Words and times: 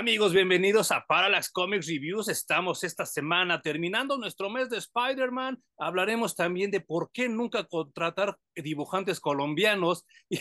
Amigos, 0.00 0.32
bienvenidos 0.32 0.92
a 0.92 1.04
Parallax 1.06 1.50
Comics 1.50 1.86
Reviews. 1.86 2.30
Estamos 2.30 2.84
esta 2.84 3.04
semana 3.04 3.60
terminando 3.60 4.16
nuestro 4.16 4.48
mes 4.48 4.70
de 4.70 4.78
Spider-Man. 4.78 5.62
Hablaremos 5.76 6.34
también 6.34 6.70
de 6.70 6.80
por 6.80 7.10
qué 7.12 7.28
nunca 7.28 7.64
contratar 7.64 8.38
dibujantes 8.56 9.20
colombianos 9.20 10.06
y, 10.30 10.38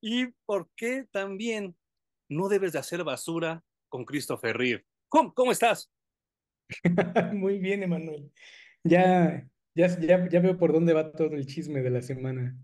y 0.00 0.26
por 0.46 0.70
qué 0.76 1.06
también 1.10 1.74
no 2.28 2.48
debes 2.48 2.70
de 2.70 2.78
hacer 2.78 3.02
basura 3.02 3.64
con 3.88 4.04
Christopher 4.04 4.56
Reeve. 4.56 4.84
¿Cómo, 5.08 5.34
cómo 5.34 5.50
estás? 5.50 5.90
Muy 7.32 7.58
bien, 7.58 7.82
Emanuel. 7.82 8.30
Ya, 8.84 9.44
ya, 9.74 9.88
ya, 9.98 10.28
ya 10.28 10.38
veo 10.38 10.56
por 10.56 10.72
dónde 10.72 10.92
va 10.92 11.10
todo 11.10 11.34
el 11.34 11.46
chisme 11.46 11.82
de 11.82 11.90
la 11.90 12.00
semana. 12.00 12.56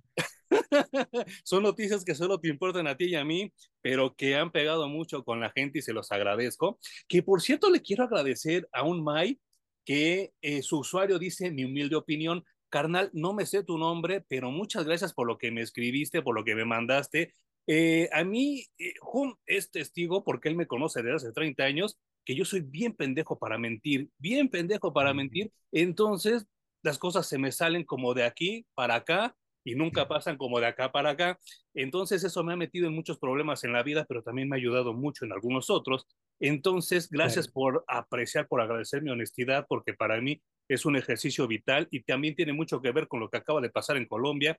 Son 1.44 1.62
noticias 1.62 2.04
que 2.04 2.14
solo 2.14 2.40
te 2.40 2.48
importan 2.48 2.86
a 2.86 2.96
ti 2.96 3.06
y 3.06 3.14
a 3.14 3.24
mí, 3.24 3.52
pero 3.80 4.14
que 4.14 4.36
han 4.36 4.50
pegado 4.52 4.88
mucho 4.88 5.24
con 5.24 5.40
la 5.40 5.50
gente 5.50 5.78
y 5.78 5.82
se 5.82 5.92
los 5.92 6.12
agradezco. 6.12 6.78
Que 7.08 7.22
por 7.22 7.40
cierto 7.42 7.70
le 7.70 7.82
quiero 7.82 8.04
agradecer 8.04 8.68
a 8.72 8.82
un 8.82 9.02
Mai 9.02 9.40
que 9.84 10.32
eh, 10.42 10.62
su 10.62 10.80
usuario 10.80 11.18
dice 11.18 11.50
mi 11.50 11.64
humilde 11.64 11.96
opinión, 11.96 12.44
carnal, 12.68 13.10
no 13.14 13.32
me 13.32 13.46
sé 13.46 13.64
tu 13.64 13.78
nombre, 13.78 14.24
pero 14.28 14.50
muchas 14.50 14.84
gracias 14.84 15.14
por 15.14 15.26
lo 15.26 15.38
que 15.38 15.50
me 15.50 15.62
escribiste, 15.62 16.22
por 16.22 16.34
lo 16.34 16.44
que 16.44 16.54
me 16.54 16.66
mandaste. 16.66 17.32
Eh, 17.66 18.08
a 18.12 18.24
mí, 18.24 18.66
eh, 18.78 18.94
Hum 19.12 19.34
es 19.46 19.70
testigo 19.70 20.24
porque 20.24 20.48
él 20.48 20.56
me 20.56 20.66
conoce 20.66 21.02
desde 21.02 21.16
hace 21.16 21.32
30 21.32 21.64
años, 21.64 21.98
que 22.24 22.34
yo 22.34 22.44
soy 22.44 22.60
bien 22.60 22.94
pendejo 22.94 23.38
para 23.38 23.56
mentir, 23.58 24.10
bien 24.18 24.50
pendejo 24.50 24.92
para 24.92 25.14
mentir. 25.14 25.52
Entonces, 25.72 26.46
las 26.82 26.98
cosas 26.98 27.26
se 27.26 27.38
me 27.38 27.52
salen 27.52 27.84
como 27.84 28.14
de 28.14 28.24
aquí 28.24 28.66
para 28.74 28.96
acá 28.96 29.34
y 29.68 29.74
nunca 29.74 30.08
pasan 30.08 30.38
como 30.38 30.60
de 30.60 30.66
acá 30.66 30.90
para 30.90 31.10
acá. 31.10 31.38
Entonces 31.74 32.24
eso 32.24 32.42
me 32.42 32.54
ha 32.54 32.56
metido 32.56 32.86
en 32.86 32.94
muchos 32.94 33.18
problemas 33.18 33.64
en 33.64 33.72
la 33.74 33.82
vida, 33.82 34.06
pero 34.08 34.22
también 34.22 34.48
me 34.48 34.56
ha 34.56 34.58
ayudado 34.58 34.94
mucho 34.94 35.26
en 35.26 35.32
algunos 35.32 35.68
otros. 35.68 36.06
Entonces, 36.40 37.10
gracias 37.10 37.48
por 37.48 37.84
apreciar, 37.86 38.48
por 38.48 38.62
agradecer 38.62 39.02
mi 39.02 39.10
honestidad, 39.10 39.66
porque 39.68 39.92
para 39.92 40.22
mí 40.22 40.40
es 40.68 40.86
un 40.86 40.96
ejercicio 40.96 41.46
vital 41.46 41.86
y 41.90 42.02
también 42.02 42.34
tiene 42.34 42.54
mucho 42.54 42.80
que 42.80 42.92
ver 42.92 43.08
con 43.08 43.20
lo 43.20 43.28
que 43.28 43.36
acaba 43.36 43.60
de 43.60 43.68
pasar 43.68 43.98
en 43.98 44.06
Colombia. 44.06 44.58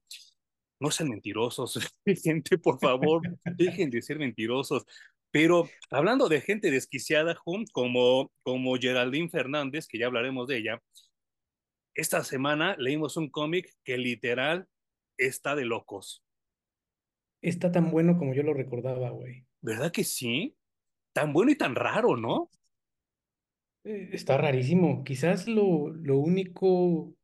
No 0.80 0.92
sean 0.92 1.10
mentirosos, 1.10 1.80
gente, 2.24 2.60
por 2.60 2.80
favor, 2.80 3.22
dejen 3.58 3.90
de 3.90 4.04
ser 4.04 4.20
mentirosos. 4.20 4.86
Pero 5.32 5.68
hablando 5.90 6.30
de 6.30 6.42
gente 6.42 6.70
desquiciada, 6.70 7.36
como, 7.74 8.32
como 8.44 8.76
Geraldine 8.78 9.30
Fernández, 9.30 9.88
que 9.88 9.98
ya 9.98 10.06
hablaremos 10.06 10.48
de 10.48 10.58
ella, 10.58 10.82
esta 11.96 12.24
semana 12.24 12.76
leímos 12.78 13.18
un 13.18 13.30
cómic 13.30 13.74
que 13.84 13.98
literal 13.98 14.68
está 15.20 15.56
de 15.56 15.66
locos. 15.66 16.24
Está 17.42 17.70
tan 17.70 17.92
bueno 17.92 18.18
como 18.18 18.34
yo 18.34 18.44
lo 18.44 18.54
recordaba, 18.54 19.10
güey. 19.10 19.46
¿Verdad 19.62 19.92
que 19.92 20.04
sí? 20.04 20.58
Tan 21.14 21.34
bueno 21.34 21.52
y 21.52 21.56
tan 21.58 21.76
raro, 21.76 22.18
¿no? 22.18 22.50
Eh, 23.84 24.10
Está 24.14 24.38
rarísimo. 24.38 25.04
Quizás 25.04 25.48
lo, 25.48 25.90
lo 25.90 26.18
único, 26.20 27.16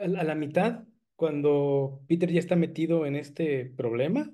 a, 0.00 0.08
la- 0.08 0.20
a 0.22 0.24
la 0.24 0.34
mitad, 0.34 0.84
cuando 1.16 2.02
Peter 2.08 2.30
ya 2.32 2.40
está 2.40 2.56
metido 2.56 3.06
en 3.06 3.16
este 3.16 3.66
problema, 3.66 4.32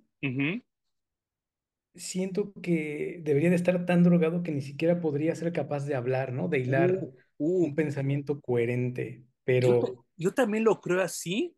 siento 1.94 2.52
que 2.62 3.20
debería 3.24 3.50
de 3.50 3.56
estar 3.56 3.84
tan 3.86 4.02
drogado 4.04 4.42
que 4.42 4.52
ni 4.52 4.62
siquiera 4.62 5.00
podría 5.00 5.34
ser 5.34 5.52
capaz 5.52 5.84
de 5.86 5.94
hablar, 5.94 6.32
¿no? 6.32 6.48
De 6.48 6.60
hilar 6.60 7.00
Uh, 7.00 7.12
uh, 7.38 7.64
un 7.64 7.74
pensamiento 7.74 8.40
coherente. 8.40 9.24
yo, 9.58 9.78
Pero, 9.78 10.06
yo 10.16 10.34
también 10.34 10.64
lo 10.64 10.80
creo 10.80 11.02
así, 11.02 11.56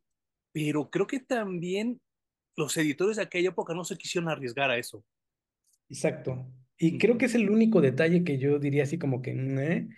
pero 0.52 0.90
creo 0.90 1.06
que 1.06 1.20
también 1.20 2.00
los 2.56 2.76
editores 2.76 3.16
de 3.18 3.24
aquella 3.24 3.50
época 3.50 3.74
no 3.74 3.84
se 3.84 3.96
quisieron 3.96 4.30
arriesgar 4.30 4.70
a 4.70 4.78
eso. 4.78 5.04
exacto. 5.88 6.52
Y 6.78 6.98
creo 6.98 7.18
que 7.18 7.26
es 7.26 7.34
el 7.34 7.50
único 7.50 7.80
detalle 7.80 8.24
que 8.24 8.38
yo 8.38 8.58
diría 8.58 8.84
así 8.84 8.98
como 8.98 9.22
que, 9.22 9.34
"Meh". 9.34 9.88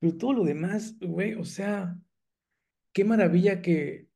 Pero 0.00 0.18
todo 0.18 0.32
lo 0.34 0.44
demás, 0.44 0.98
güey, 1.00 1.34
o 1.34 1.44
sea, 1.44 1.98
qué 2.92 3.04
maravilla 3.04 3.62
que 3.62 4.08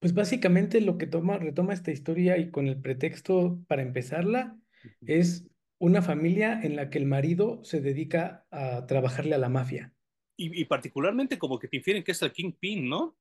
Pues 0.00 0.14
básicamente 0.14 0.80
lo 0.82 0.98
que 0.98 1.06
toma, 1.08 1.38
retoma 1.38 1.74
esta 1.74 1.90
historia 1.92 2.38
y 2.38 2.50
con 2.52 2.68
el 2.68 2.80
pretexto 2.82 3.64
para 3.68 3.82
empezarla 3.82 4.60
es 5.06 5.48
una 5.80 6.02
familia 6.02 6.60
en 6.62 6.76
la 6.76 6.90
que 6.90 6.98
el 6.98 7.06
marido 7.06 7.64
se 7.64 7.80
dedica 7.82 8.46
a 8.50 8.86
trabajarle 8.86 9.34
a 9.36 9.38
la 9.38 9.48
mafia. 9.50 9.94
Y, 10.36 10.60
y 10.62 10.64
particularmente 10.64 11.38
como 11.38 11.58
que 11.58 11.68
te 11.68 11.76
infieren 11.76 12.02
que 12.04 12.12
es 12.12 12.22
el 12.22 12.32
Kingpin, 12.32 12.88
¿no? 12.88 13.18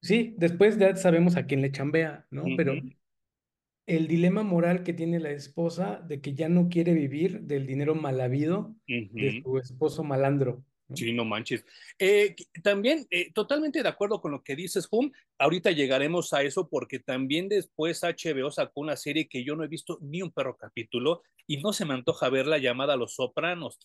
Sí, 0.00 0.34
después 0.38 0.78
ya 0.78 0.94
sabemos 0.96 1.36
a 1.36 1.46
quién 1.46 1.62
le 1.62 1.72
chambea, 1.72 2.26
¿no? 2.30 2.44
Pero 2.56 2.74
el 3.86 4.06
dilema 4.06 4.42
moral 4.42 4.82
que 4.84 4.92
tiene 4.92 5.18
la 5.18 5.30
esposa 5.30 6.04
de 6.06 6.20
que 6.20 6.34
ya 6.34 6.48
no 6.48 6.68
quiere 6.68 6.92
vivir 6.92 7.40
del 7.42 7.66
dinero 7.66 7.94
mal 7.94 8.20
habido 8.20 8.76
de 8.86 9.42
su 9.42 9.58
esposo 9.58 10.04
malandro, 10.04 10.62
¿no? 10.88 10.96
Sí, 10.96 11.12
no 11.12 11.24
manches. 11.24 11.64
Eh, 11.98 12.36
también, 12.62 13.06
eh, 13.10 13.32
totalmente 13.32 13.82
de 13.82 13.88
acuerdo 13.88 14.20
con 14.20 14.32
lo 14.32 14.42
que 14.42 14.56
dices, 14.56 14.88
Hum. 14.90 15.10
Ahorita 15.38 15.70
llegaremos 15.70 16.32
a 16.32 16.42
eso 16.42 16.68
porque 16.68 16.98
también 16.98 17.48
después 17.48 18.02
HBO 18.02 18.50
sacó 18.50 18.80
una 18.80 18.96
serie 18.96 19.28
que 19.28 19.44
yo 19.44 19.56
no 19.56 19.64
he 19.64 19.68
visto 19.68 19.98
ni 20.02 20.20
un 20.20 20.32
perro 20.32 20.56
capítulo 20.56 21.22
y 21.46 21.58
no 21.58 21.72
se 21.72 21.84
me 21.86 21.94
antoja 21.94 22.28
verla 22.28 22.58
llamada 22.58 22.96
Los 22.96 23.14
Sopranos. 23.14 23.78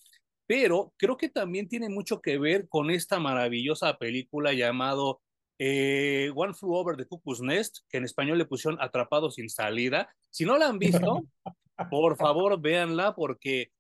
Pero 0.48 0.94
creo 0.98 1.16
que 1.16 1.30
también 1.30 1.70
tiene 1.70 1.90
mucho 1.90 2.22
que 2.22 2.38
ver 2.38 2.68
con 2.68 2.92
esta 2.92 3.20
maravillosa 3.20 3.98
película 3.98 4.52
llamado 4.54 5.22
eh, 5.66 6.30
One 6.36 6.54
Flew 6.54 6.74
Over 6.74 6.98
the 6.98 7.06
Cuckoo's 7.06 7.40
Nest, 7.40 7.86
que 7.88 7.98
en 7.98 8.04
español 8.04 8.38
le 8.38 8.44
pusieron 8.44 8.82
Atrapado 8.82 9.32
sin 9.32 9.50
salida. 9.50 10.14
Si 10.30 10.44
no 10.44 10.58
la 10.58 10.68
han 10.68 10.78
visto, 10.78 11.24
por 11.90 12.18
favor, 12.18 12.60
véanla 12.60 13.16
porque 13.16 13.72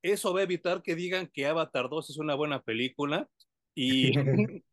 eso 0.00 0.32
va 0.32 0.40
a 0.40 0.44
evitar 0.44 0.82
que 0.82 0.94
digan 0.94 1.26
que 1.26 1.44
Avatar 1.44 1.90
2 1.90 2.08
es 2.08 2.16
una 2.16 2.34
buena 2.34 2.62
película 2.62 3.28
y 3.74 4.12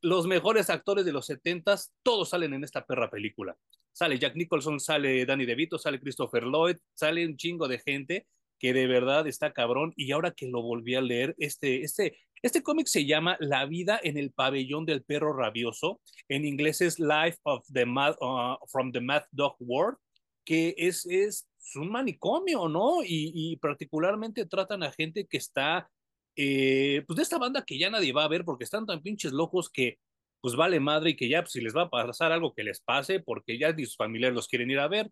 los 0.00 0.26
mejores 0.26 0.70
actores 0.70 1.04
de 1.04 1.12
los 1.12 1.26
70 1.26 1.76
todos 2.02 2.30
salen 2.30 2.54
en 2.54 2.64
esta 2.64 2.86
perra 2.86 3.10
película. 3.10 3.54
Sale 3.92 4.18
Jack 4.18 4.34
Nicholson, 4.34 4.80
sale 4.80 5.26
Danny 5.26 5.44
DeVito, 5.44 5.76
sale 5.76 6.00
Christopher 6.00 6.44
Lloyd, 6.44 6.78
sale 6.94 7.26
un 7.26 7.36
chingo 7.36 7.68
de 7.68 7.78
gente 7.78 8.26
que 8.58 8.72
de 8.72 8.86
verdad 8.86 9.26
está 9.26 9.52
cabrón 9.52 9.92
y 9.94 10.12
ahora 10.12 10.30
que 10.30 10.48
lo 10.48 10.62
volví 10.62 10.94
a 10.94 11.02
leer, 11.02 11.34
este, 11.36 11.82
este, 11.82 12.16
este 12.42 12.62
cómic 12.62 12.88
se 12.88 13.06
llama 13.06 13.36
La 13.40 13.66
vida 13.66 14.00
en 14.02 14.18
el 14.18 14.32
pabellón 14.32 14.84
del 14.84 15.04
perro 15.04 15.32
rabioso, 15.32 16.00
en 16.28 16.44
inglés 16.44 16.80
es 16.80 16.98
Life 16.98 17.38
of 17.44 17.64
the 17.72 17.86
Mad, 17.86 18.16
uh, 18.20 18.56
from 18.68 18.92
the 18.92 19.00
Mad 19.00 19.22
Dog 19.30 19.56
World, 19.60 19.96
que 20.44 20.74
es, 20.76 21.06
es 21.06 21.46
un 21.76 21.90
manicomio, 21.90 22.68
¿no? 22.68 23.00
Y, 23.04 23.56
particularmente 23.58 24.46
tratan 24.46 24.82
a 24.82 24.92
gente 24.92 25.26
que 25.26 25.36
está 25.36 25.88
eh, 26.36 27.04
pues 27.06 27.16
de 27.16 27.22
esta 27.22 27.38
banda 27.38 27.62
que 27.64 27.78
ya 27.78 27.90
nadie 27.90 28.12
va 28.12 28.24
a 28.24 28.28
ver 28.28 28.44
porque 28.44 28.64
están 28.64 28.86
tan 28.86 29.02
pinches 29.02 29.32
locos 29.32 29.68
que 29.68 29.98
pues 30.40 30.56
vale 30.56 30.80
madre 30.80 31.10
y 31.10 31.16
que 31.16 31.28
ya 31.28 31.42
pues, 31.42 31.52
si 31.52 31.60
les 31.60 31.76
va 31.76 31.82
a 31.82 31.90
pasar 31.90 32.32
algo 32.32 32.54
que 32.54 32.64
les 32.64 32.80
pase 32.80 33.20
porque 33.20 33.58
ya 33.58 33.74
sus 33.76 33.96
familiares 33.96 34.34
los 34.34 34.48
quieren 34.48 34.70
ir 34.70 34.80
a 34.80 34.88
ver. 34.88 35.10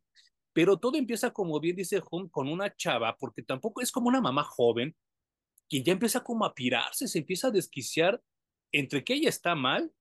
Pero 0.52 0.78
todo 0.78 0.98
empieza, 0.98 1.30
como 1.30 1.60
bien 1.60 1.76
dice 1.76 2.02
Hum, 2.10 2.28
con 2.28 2.48
una 2.48 2.74
chava, 2.74 3.16
porque 3.16 3.42
tampoco 3.42 3.80
es 3.80 3.92
como 3.92 4.08
una 4.08 4.20
mamá 4.20 4.42
joven, 4.42 4.96
que 5.70 5.82
ya 5.82 5.92
empieza 5.94 6.22
como 6.22 6.44
a 6.44 6.54
pirarse, 6.54 7.08
se 7.08 7.20
empieza 7.20 7.48
a 7.48 7.52
desquiciar 7.52 8.22
entre 8.72 9.04
que 9.04 9.14
ella 9.14 9.30
está 9.30 9.54
mal 9.54 9.92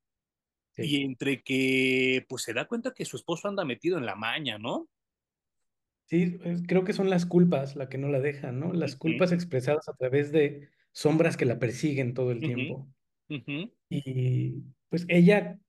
Sí, 0.76 0.84
y 0.84 1.04
entre 1.04 1.42
que 1.42 2.26
pues 2.28 2.44
se 2.44 2.54
da 2.54 2.68
cuenta 2.68 2.94
que 2.94 3.06
su 3.06 3.18
esposo 3.18 3.48
anda 3.48 3.66
metido 3.66 3.98
en 3.98 4.06
la 4.06 4.16
maña, 4.16 4.58
¿no? 4.58 4.90
sí, 6.10 6.40
creo 6.68 6.84
que 6.84 6.94
son 6.94 7.10
las 7.10 7.26
culpas 7.26 7.76
la 7.76 7.88
que 7.88 7.98
no 7.98 8.10
la 8.10 8.20
dejan, 8.20 8.60
¿no? 8.60 8.74
Las 8.74 8.96
culpas 8.96 9.32
expresadas 9.32 9.88
a 9.90 9.94
través 9.94 10.32
de 10.32 10.70
sombras 10.92 11.38
que 11.38 11.46
la 11.46 11.60
persiguen 11.60 12.14
todo 12.14 12.32
el 12.32 12.40
tiempo. 12.40 12.88
Y 13.90 14.64
pues 14.90 15.06
ella, 15.08 15.60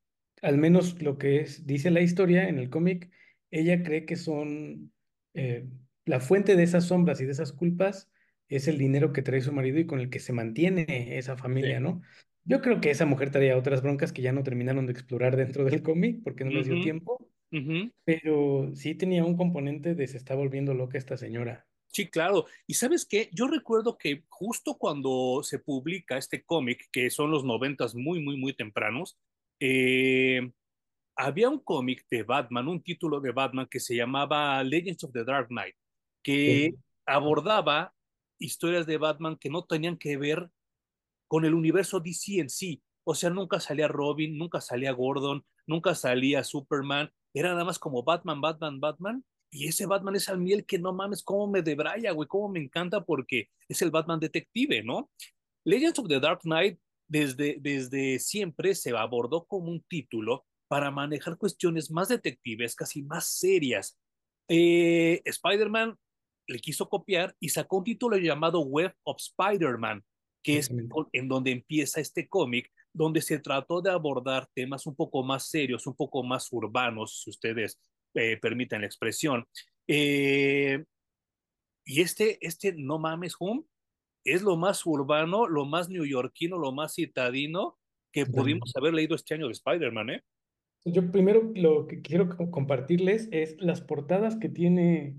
al 0.41 0.57
menos 0.57 1.03
lo 1.03 1.19
que 1.19 1.41
es, 1.41 1.67
dice 1.67 1.91
la 1.91 2.01
historia 2.01 2.49
en 2.49 2.59
el 2.59 2.71
cómic, 2.71 3.11
ella 3.51 3.83
cree 3.83 4.07
que 4.07 4.17
son 4.17 4.93
eh, 5.35 5.67
la 6.07 6.21
fuente 6.21 6.57
de 6.57 6.63
esas 6.63 6.87
sombras 6.87 7.21
y 7.21 7.27
de 7.27 7.33
esas 7.33 7.53
culpas 7.53 8.11
es 8.51 8.69
el 8.69 8.79
dinero 8.79 9.13
que 9.13 9.23
trae 9.23 9.41
su 9.41 9.53
marido 9.53 9.79
y 9.79 9.87
con 9.87 10.01
el 10.01 10.11
que 10.11 10.21
se 10.21 10.33
mantiene 10.33 11.19
esa 11.19 11.37
familia, 11.37 11.79
Sí. 11.79 11.85
¿no? 11.85 12.03
Yo 12.45 12.61
creo 12.61 12.81
que 12.81 12.91
esa 12.91 13.07
mujer 13.07 13.31
traía 13.31 13.57
otras 13.57 13.83
broncas 13.83 14.13
que 14.13 14.23
ya 14.23 14.33
no 14.33 14.43
terminaron 14.43 14.87
de 14.87 14.93
explorar 14.93 15.37
dentro 15.37 15.65
del 15.65 15.83
cómic 15.83 16.23
porque 16.25 16.45
no 16.45 16.51
les 16.51 16.67
dio 16.67 16.81
tiempo, 16.81 17.31
pero 18.05 18.71
sí 18.75 18.95
tenía 18.95 19.25
un 19.25 19.37
componente 19.37 19.95
de 19.95 20.07
se 20.07 20.17
está 20.17 20.35
volviendo 20.35 20.75
loca 20.75 20.99
esta 20.99 21.17
señora. 21.17 21.67
Sí, 21.89 22.09
claro. 22.09 22.47
Y 22.67 22.75
sabes 22.75 23.05
qué, 23.05 23.29
yo 23.33 23.49
recuerdo 23.49 23.99
que 23.99 24.25
justo 24.29 24.79
cuando 24.79 25.43
se 25.43 25.59
publica 25.59 26.17
este 26.19 26.45
cómic, 26.45 26.89
que 26.93 27.11
son 27.11 27.31
los 27.31 27.45
noventas 27.45 27.95
muy, 27.97 28.23
muy, 28.23 28.37
muy 28.37 28.55
tempranos, 28.55 29.19
eh, 29.59 30.53
había 31.17 31.49
un 31.49 31.59
cómic 31.61 32.07
de 32.11 32.23
Batman, 32.23 32.69
un 32.69 32.83
título 32.83 33.21
de 33.21 33.33
Batman 33.33 33.67
que 33.71 33.81
se 33.81 33.97
llamaba 33.97 34.63
Legends 34.65 35.05
of 35.05 35.13
the 35.13 35.25
Dark 35.25 35.49
Knight, 35.49 35.75
que 36.23 36.71
Sí, 36.71 36.77
abordaba 37.07 37.95
historias 38.41 38.87
de 38.87 38.99
Batman 38.99 39.37
que 39.37 39.51
no 39.51 39.65
tenían 39.65 39.97
que 39.97 40.17
ver 40.17 40.51
con 41.29 41.45
el 41.45 41.55
universo 41.55 42.01
DC 42.01 42.41
en 42.41 42.51
sí. 42.51 42.83
O 43.05 43.15
sea, 43.15 43.31
nunca 43.31 43.61
salía 43.61 43.87
Robin, 43.87 44.37
nunca 44.37 44.61
salía 44.61 44.93
Gordon, 44.93 45.45
nunca 45.67 45.95
salía 45.95 46.43
Superman, 46.43 47.13
era 47.33 47.51
nada 47.51 47.65
más 47.65 47.79
como 47.79 48.03
Batman, 48.03 48.41
Batman, 48.41 48.81
Batman. 48.81 49.25
Y 49.53 49.67
ese 49.67 49.87
Batman 49.87 50.17
es 50.17 50.29
al 50.29 50.39
miel 50.39 50.65
que 50.65 50.79
no 50.79 50.93
mames, 50.93 51.23
cómo 51.23 51.49
me 51.49 51.63
debraya, 51.63 52.13
güey, 52.13 52.29
cómo 52.29 52.49
me 52.49 52.61
encanta 52.61 53.05
porque 53.05 53.49
es 53.69 53.83
el 53.83 53.91
Batman 53.91 54.21
detective, 54.21 54.83
¿no? 54.83 55.11
Legends 55.65 55.99
of 55.99 56.09
the 56.09 56.21
Dark 56.21 56.41
Knight 56.43 56.79
desde, 57.09 57.57
desde 57.61 58.21
siempre 58.21 58.75
se 58.75 58.97
abordó 58.97 59.45
como 59.47 59.71
un 59.71 59.83
título 59.83 60.47
para 60.69 60.93
manejar 60.93 61.37
cuestiones 61.37 61.91
más 61.91 62.09
detectives, 62.09 62.77
casi 62.77 63.03
más 63.03 63.27
serias. 63.27 63.99
Eh, 64.49 65.21
Spider-Man 65.25 65.99
le 66.51 66.59
quiso 66.59 66.89
copiar 66.89 67.35
y 67.39 67.49
sacó 67.49 67.79
un 67.79 67.85
título 67.85 68.17
llamado 68.17 68.61
Web 68.61 68.95
of 69.05 69.19
Spider-Man, 69.19 70.05
que 70.43 70.59
es 70.59 70.71
en 71.13 71.29
donde 71.29 71.53
empieza 71.53 72.01
este 72.01 72.29
cómic, 72.29 72.71
donde 72.93 73.23
se 73.23 73.39
trató 73.39 73.81
de 73.81 73.91
abordar 73.91 74.49
temas 74.55 74.87
un 74.87 74.97
poco 74.97 75.23
más 75.23 75.49
serios, 75.49 75.87
un 75.87 75.95
poco 75.95 76.23
más 76.25 76.49
urbanos, 76.51 77.23
si 77.23 77.31
ustedes 77.31 77.79
eh, 78.15 78.37
permiten 78.37 78.81
la 78.81 78.87
expresión. 78.87 79.47
Eh, 79.87 80.85
y 81.85 82.01
este, 82.01 82.45
este 82.45 82.73
No 82.73 82.99
Mames 82.99 83.37
Home 83.39 83.63
es 84.25 84.43
lo 84.43 84.57
más 84.57 84.85
urbano, 84.85 85.47
lo 85.47 85.67
más 85.67 85.89
neoyorquino, 85.89 86.59
lo 86.59 86.73
más 86.73 86.95
citadino 86.95 87.79
que 88.13 88.27
pudimos 88.27 88.73
haber 88.77 88.95
leído 88.95 89.15
este 89.15 89.35
año 89.35 89.47
de 89.47 89.53
Spider-Man, 89.53 90.11
¿eh? 90.11 90.25
Yo 90.85 91.13
primero 91.13 91.53
lo 91.55 91.87
que 91.87 92.01
quiero 92.01 92.29
compartirles 92.51 93.29
es 93.31 93.57
las 93.61 93.83
portadas 93.83 94.37
que 94.37 94.49
tiene 94.49 95.15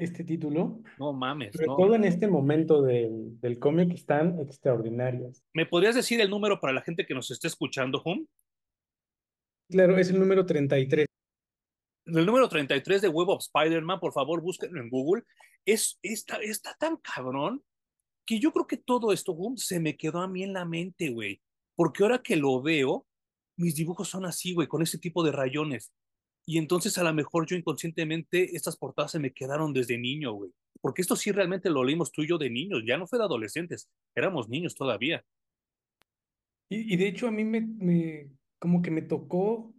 este 0.00 0.24
título. 0.24 0.82
No 0.98 1.12
mames. 1.12 1.52
Sobre 1.52 1.66
todo 1.66 1.94
en 1.94 2.04
este 2.04 2.26
momento 2.26 2.82
del, 2.82 3.40
del 3.40 3.58
cómic 3.58 3.92
están 3.92 4.40
extraordinarias. 4.40 5.44
¿Me 5.54 5.66
podrías 5.66 5.94
decir 5.94 6.20
el 6.20 6.30
número 6.30 6.60
para 6.60 6.72
la 6.72 6.82
gente 6.82 7.06
que 7.06 7.14
nos 7.14 7.30
esté 7.30 7.48
escuchando, 7.48 8.02
Hum? 8.04 8.26
Claro, 9.68 9.96
es 9.98 10.10
el 10.10 10.18
número 10.18 10.44
33. 10.44 11.06
El 12.06 12.26
número 12.26 12.48
33 12.48 13.02
de 13.02 13.08
Web 13.08 13.28
of 13.28 13.42
Spider-Man, 13.42 14.00
por 14.00 14.12
favor, 14.12 14.40
búsquenlo 14.40 14.80
en 14.80 14.90
Google. 14.90 15.22
Es, 15.64 15.98
está, 16.02 16.38
está 16.38 16.74
tan 16.78 16.96
cabrón 16.96 17.62
que 18.26 18.40
yo 18.40 18.52
creo 18.52 18.66
que 18.66 18.76
todo 18.76 19.12
esto, 19.12 19.32
Hum, 19.32 19.56
se 19.56 19.78
me 19.78 19.96
quedó 19.96 20.20
a 20.20 20.28
mí 20.28 20.42
en 20.42 20.52
la 20.52 20.64
mente, 20.64 21.10
güey. 21.10 21.40
Porque 21.76 22.02
ahora 22.02 22.20
que 22.22 22.36
lo 22.36 22.60
veo, 22.62 23.06
mis 23.56 23.74
dibujos 23.76 24.08
son 24.08 24.24
así, 24.24 24.54
güey, 24.54 24.66
con 24.66 24.82
ese 24.82 24.98
tipo 24.98 25.22
de 25.22 25.32
rayones. 25.32 25.92
Y 26.50 26.58
entonces 26.58 26.98
a 26.98 27.04
lo 27.04 27.14
mejor 27.14 27.46
yo 27.46 27.54
inconscientemente 27.54 28.56
estas 28.56 28.76
portadas 28.76 29.12
se 29.12 29.20
me 29.20 29.32
quedaron 29.32 29.72
desde 29.72 29.96
niño, 29.96 30.32
güey. 30.32 30.50
Porque 30.80 31.00
esto 31.00 31.14
sí 31.14 31.30
realmente 31.30 31.70
lo 31.70 31.84
leímos 31.84 32.10
tú 32.10 32.22
y 32.22 32.26
yo 32.26 32.38
de 32.38 32.50
niños, 32.50 32.82
ya 32.84 32.98
no 32.98 33.06
fue 33.06 33.20
de 33.20 33.24
adolescentes, 33.26 33.88
éramos 34.16 34.48
niños 34.48 34.74
todavía. 34.74 35.24
Y, 36.68 36.92
y 36.92 36.96
de 36.96 37.06
hecho 37.06 37.28
a 37.28 37.30
mí 37.30 37.44
me, 37.44 37.60
me, 37.60 38.30
como 38.58 38.82
que 38.82 38.90
me 38.90 39.02
tocó, 39.02 39.72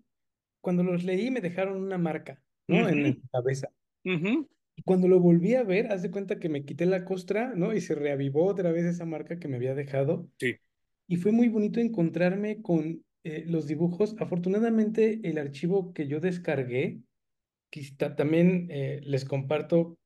cuando 0.61 0.81
los 0.81 1.03
leí 1.03 1.29
me 1.29 1.41
dejaron 1.41 1.75
una 1.75 1.97
marca, 1.97 2.41
¿no? 2.69 2.87
En 2.87 3.03
la 3.03 3.17
cabeza. 3.33 3.67
Y 4.05 4.83
cuando 4.85 5.09
lo 5.09 5.19
volví 5.19 5.55
a 5.55 5.63
ver, 5.63 5.91
haz 5.91 6.03
de 6.03 6.11
cuenta 6.11 6.39
que 6.39 6.47
me 6.47 6.63
quité 6.63 6.85
la 6.85 7.03
costra, 7.03 7.53
¿no? 7.53 7.73
Y 7.73 7.81
se 7.81 7.95
reavivó 7.95 8.45
otra 8.45 8.71
vez 8.71 8.85
esa 8.85 9.03
marca 9.03 9.39
que 9.39 9.49
me 9.49 9.57
había 9.57 9.75
dejado. 9.75 10.29
Sí. 10.39 10.55
Y 11.09 11.17
fue 11.17 11.33
muy 11.33 11.49
bonito 11.49 11.81
encontrarme 11.81 12.61
con 12.61 13.03
eh, 13.23 13.43
los 13.47 13.67
dibujos. 13.67 14.15
Afortunadamente, 14.19 15.19
el 15.23 15.37
archivo 15.37 15.93
que 15.93 16.07
yo 16.07 16.19
descargué, 16.19 17.01
que 17.69 17.85
también 18.17 18.67
eh, 18.71 18.99
les 19.03 19.25
comparto 19.25 19.99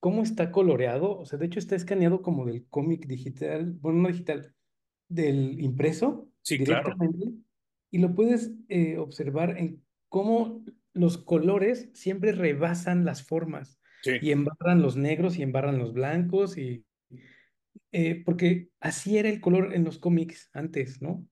cómo 0.00 0.22
está 0.22 0.50
coloreado. 0.50 1.16
O 1.18 1.24
sea, 1.24 1.38
de 1.38 1.46
hecho 1.46 1.60
está 1.60 1.76
escaneado 1.76 2.20
como 2.20 2.44
del 2.46 2.66
cómic 2.66 3.06
digital, 3.06 3.72
bueno, 3.80 4.00
no 4.00 4.08
digital, 4.08 4.54
del 5.08 5.60
impreso 5.60 6.28
sí, 6.42 6.58
directamente. 6.58 7.18
Claro. 7.18 7.36
Y 7.90 7.98
lo 7.98 8.14
puedes 8.14 8.52
eh, 8.68 8.98
observar 8.98 9.56
en 9.56 9.82
cómo 10.08 10.64
los 10.92 11.16
colores 11.16 11.90
siempre 11.94 12.32
rebasan 12.32 13.04
las 13.04 13.22
formas 13.22 13.80
sí. 14.02 14.12
y 14.20 14.32
embarran 14.32 14.82
los 14.82 14.96
negros 14.96 15.38
y 15.38 15.42
embarran 15.42 15.78
los 15.78 15.92
blancos 15.92 16.58
y 16.58 16.84
porque 18.24 18.68
así 18.80 19.16
era 19.16 19.30
el 19.30 19.40
color 19.40 19.74
en 19.74 19.84
los 19.84 19.98
cómics 19.98 20.50
antes, 20.52 21.00
¿no? 21.00 21.26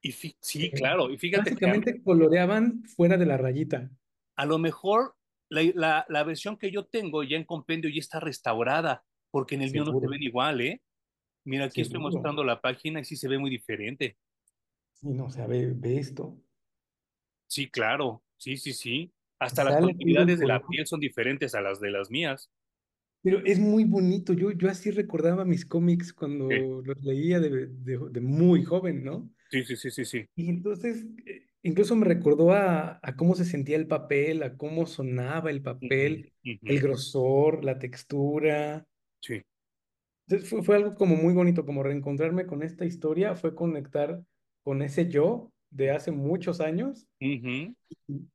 Y 0.00 0.12
sí, 0.12 0.70
claro. 0.70 1.10
Y 1.10 1.18
fíjate 1.18 1.50
Básicamente 1.50 1.94
que 1.94 2.02
coloreaban 2.02 2.84
fuera 2.84 3.16
de 3.16 3.26
la 3.26 3.36
rayita. 3.36 3.90
A 4.36 4.46
lo 4.46 4.58
mejor 4.58 5.16
la, 5.48 5.62
la, 5.74 6.06
la, 6.08 6.22
versión 6.24 6.56
que 6.56 6.70
yo 6.70 6.86
tengo 6.86 7.24
ya 7.24 7.36
en 7.36 7.44
compendio 7.44 7.90
ya 7.90 7.98
está 7.98 8.20
restaurada, 8.20 9.04
porque 9.30 9.56
en 9.56 9.62
el 9.62 9.70
Seguro. 9.70 9.92
mío 9.92 10.00
no 10.00 10.06
se 10.06 10.10
ven 10.10 10.22
igual, 10.22 10.60
¿eh? 10.60 10.82
Mira, 11.44 11.64
aquí 11.64 11.82
Seguro. 11.82 11.86
estoy 11.86 12.00
mostrando 12.12 12.44
la 12.44 12.60
página 12.60 13.00
y 13.00 13.04
sí 13.04 13.16
se 13.16 13.28
ve 13.28 13.38
muy 13.38 13.50
diferente. 13.50 14.16
Sí, 14.92 15.08
no, 15.08 15.26
o 15.26 15.30
sea, 15.30 15.46
ve, 15.46 15.72
ve 15.74 15.98
esto. 15.98 16.36
Sí, 17.46 17.70
claro. 17.70 18.22
Sí, 18.36 18.56
sí, 18.56 18.72
sí. 18.72 19.12
Hasta 19.40 19.64
las 19.64 19.80
tonalidades 19.80 20.38
de 20.38 20.46
la 20.46 20.64
piel 20.66 20.86
son 20.86 21.00
diferentes 21.00 21.54
a 21.54 21.60
las 21.60 21.80
de 21.80 21.90
las 21.90 22.10
mías. 22.10 22.50
Pero 23.22 23.44
es 23.44 23.58
muy 23.58 23.84
bonito. 23.84 24.32
Yo, 24.32 24.52
yo 24.52 24.68
así 24.68 24.90
recordaba 24.90 25.44
mis 25.44 25.64
cómics 25.64 26.12
cuando 26.12 26.48
sí. 26.48 26.56
los 26.84 27.02
leía 27.02 27.40
de, 27.40 27.66
de, 27.66 27.98
de, 28.10 28.20
muy 28.20 28.64
joven, 28.64 29.04
¿no? 29.04 29.30
Sí, 29.50 29.64
sí, 29.64 29.76
sí, 29.76 29.90
sí, 29.90 30.04
sí. 30.04 30.26
Y 30.34 30.48
entonces, 30.48 31.06
incluso 31.62 31.96
me 31.96 32.06
recordó 32.06 32.52
a, 32.52 32.98
a 33.02 33.16
cómo 33.16 33.34
se 33.34 33.44
sentía 33.44 33.76
el 33.76 33.86
papel, 33.86 34.42
a 34.42 34.56
cómo 34.56 34.86
sonaba 34.86 35.50
el 35.50 35.62
papel, 35.62 36.32
uh 36.44 36.48
-huh, 36.48 36.54
uh 36.54 36.58
-huh. 36.58 36.70
el 36.70 36.80
grosor, 36.80 37.64
la 37.64 37.78
textura. 37.78 38.86
Sí. 39.20 39.42
Entonces 40.26 40.48
fue, 40.48 40.62
fue, 40.62 40.76
algo 40.76 40.94
como 40.94 41.16
muy 41.16 41.32
bonito, 41.32 41.64
como 41.64 41.82
reencontrarme 41.82 42.46
con 42.46 42.62
esta 42.62 42.84
historia, 42.84 43.34
fue 43.34 43.54
conectar 43.54 44.22
con 44.62 44.82
ese 44.82 45.08
yo 45.08 45.50
de 45.70 45.90
hace 45.90 46.10
muchos 46.10 46.60
años. 46.60 47.06
Uh 47.20 47.26
-huh. 47.26 47.74
y 47.88 48.28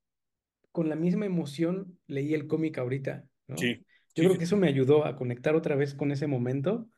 con 0.72 0.90
la 0.90 0.96
misma 0.96 1.28
emoción 1.28 2.00
leí 2.08 2.34
el 2.34 2.48
cómic 2.48 2.80
ahorita, 2.80 3.24
¿no? 3.48 3.58
Sí. 3.58 3.76
Yo 4.16 4.22
sí, 4.22 4.28
creo 4.28 4.38
que 4.38 4.44
eso 4.44 4.58
me 4.58 4.68
ayudó 4.68 5.06
a 5.06 5.16
conectar 5.16 5.56
otra 5.56 5.76
vez 5.76 5.94
con 5.94 6.12
ese 6.12 6.28
momento. 6.28 6.90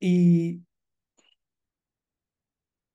Y 0.00 0.62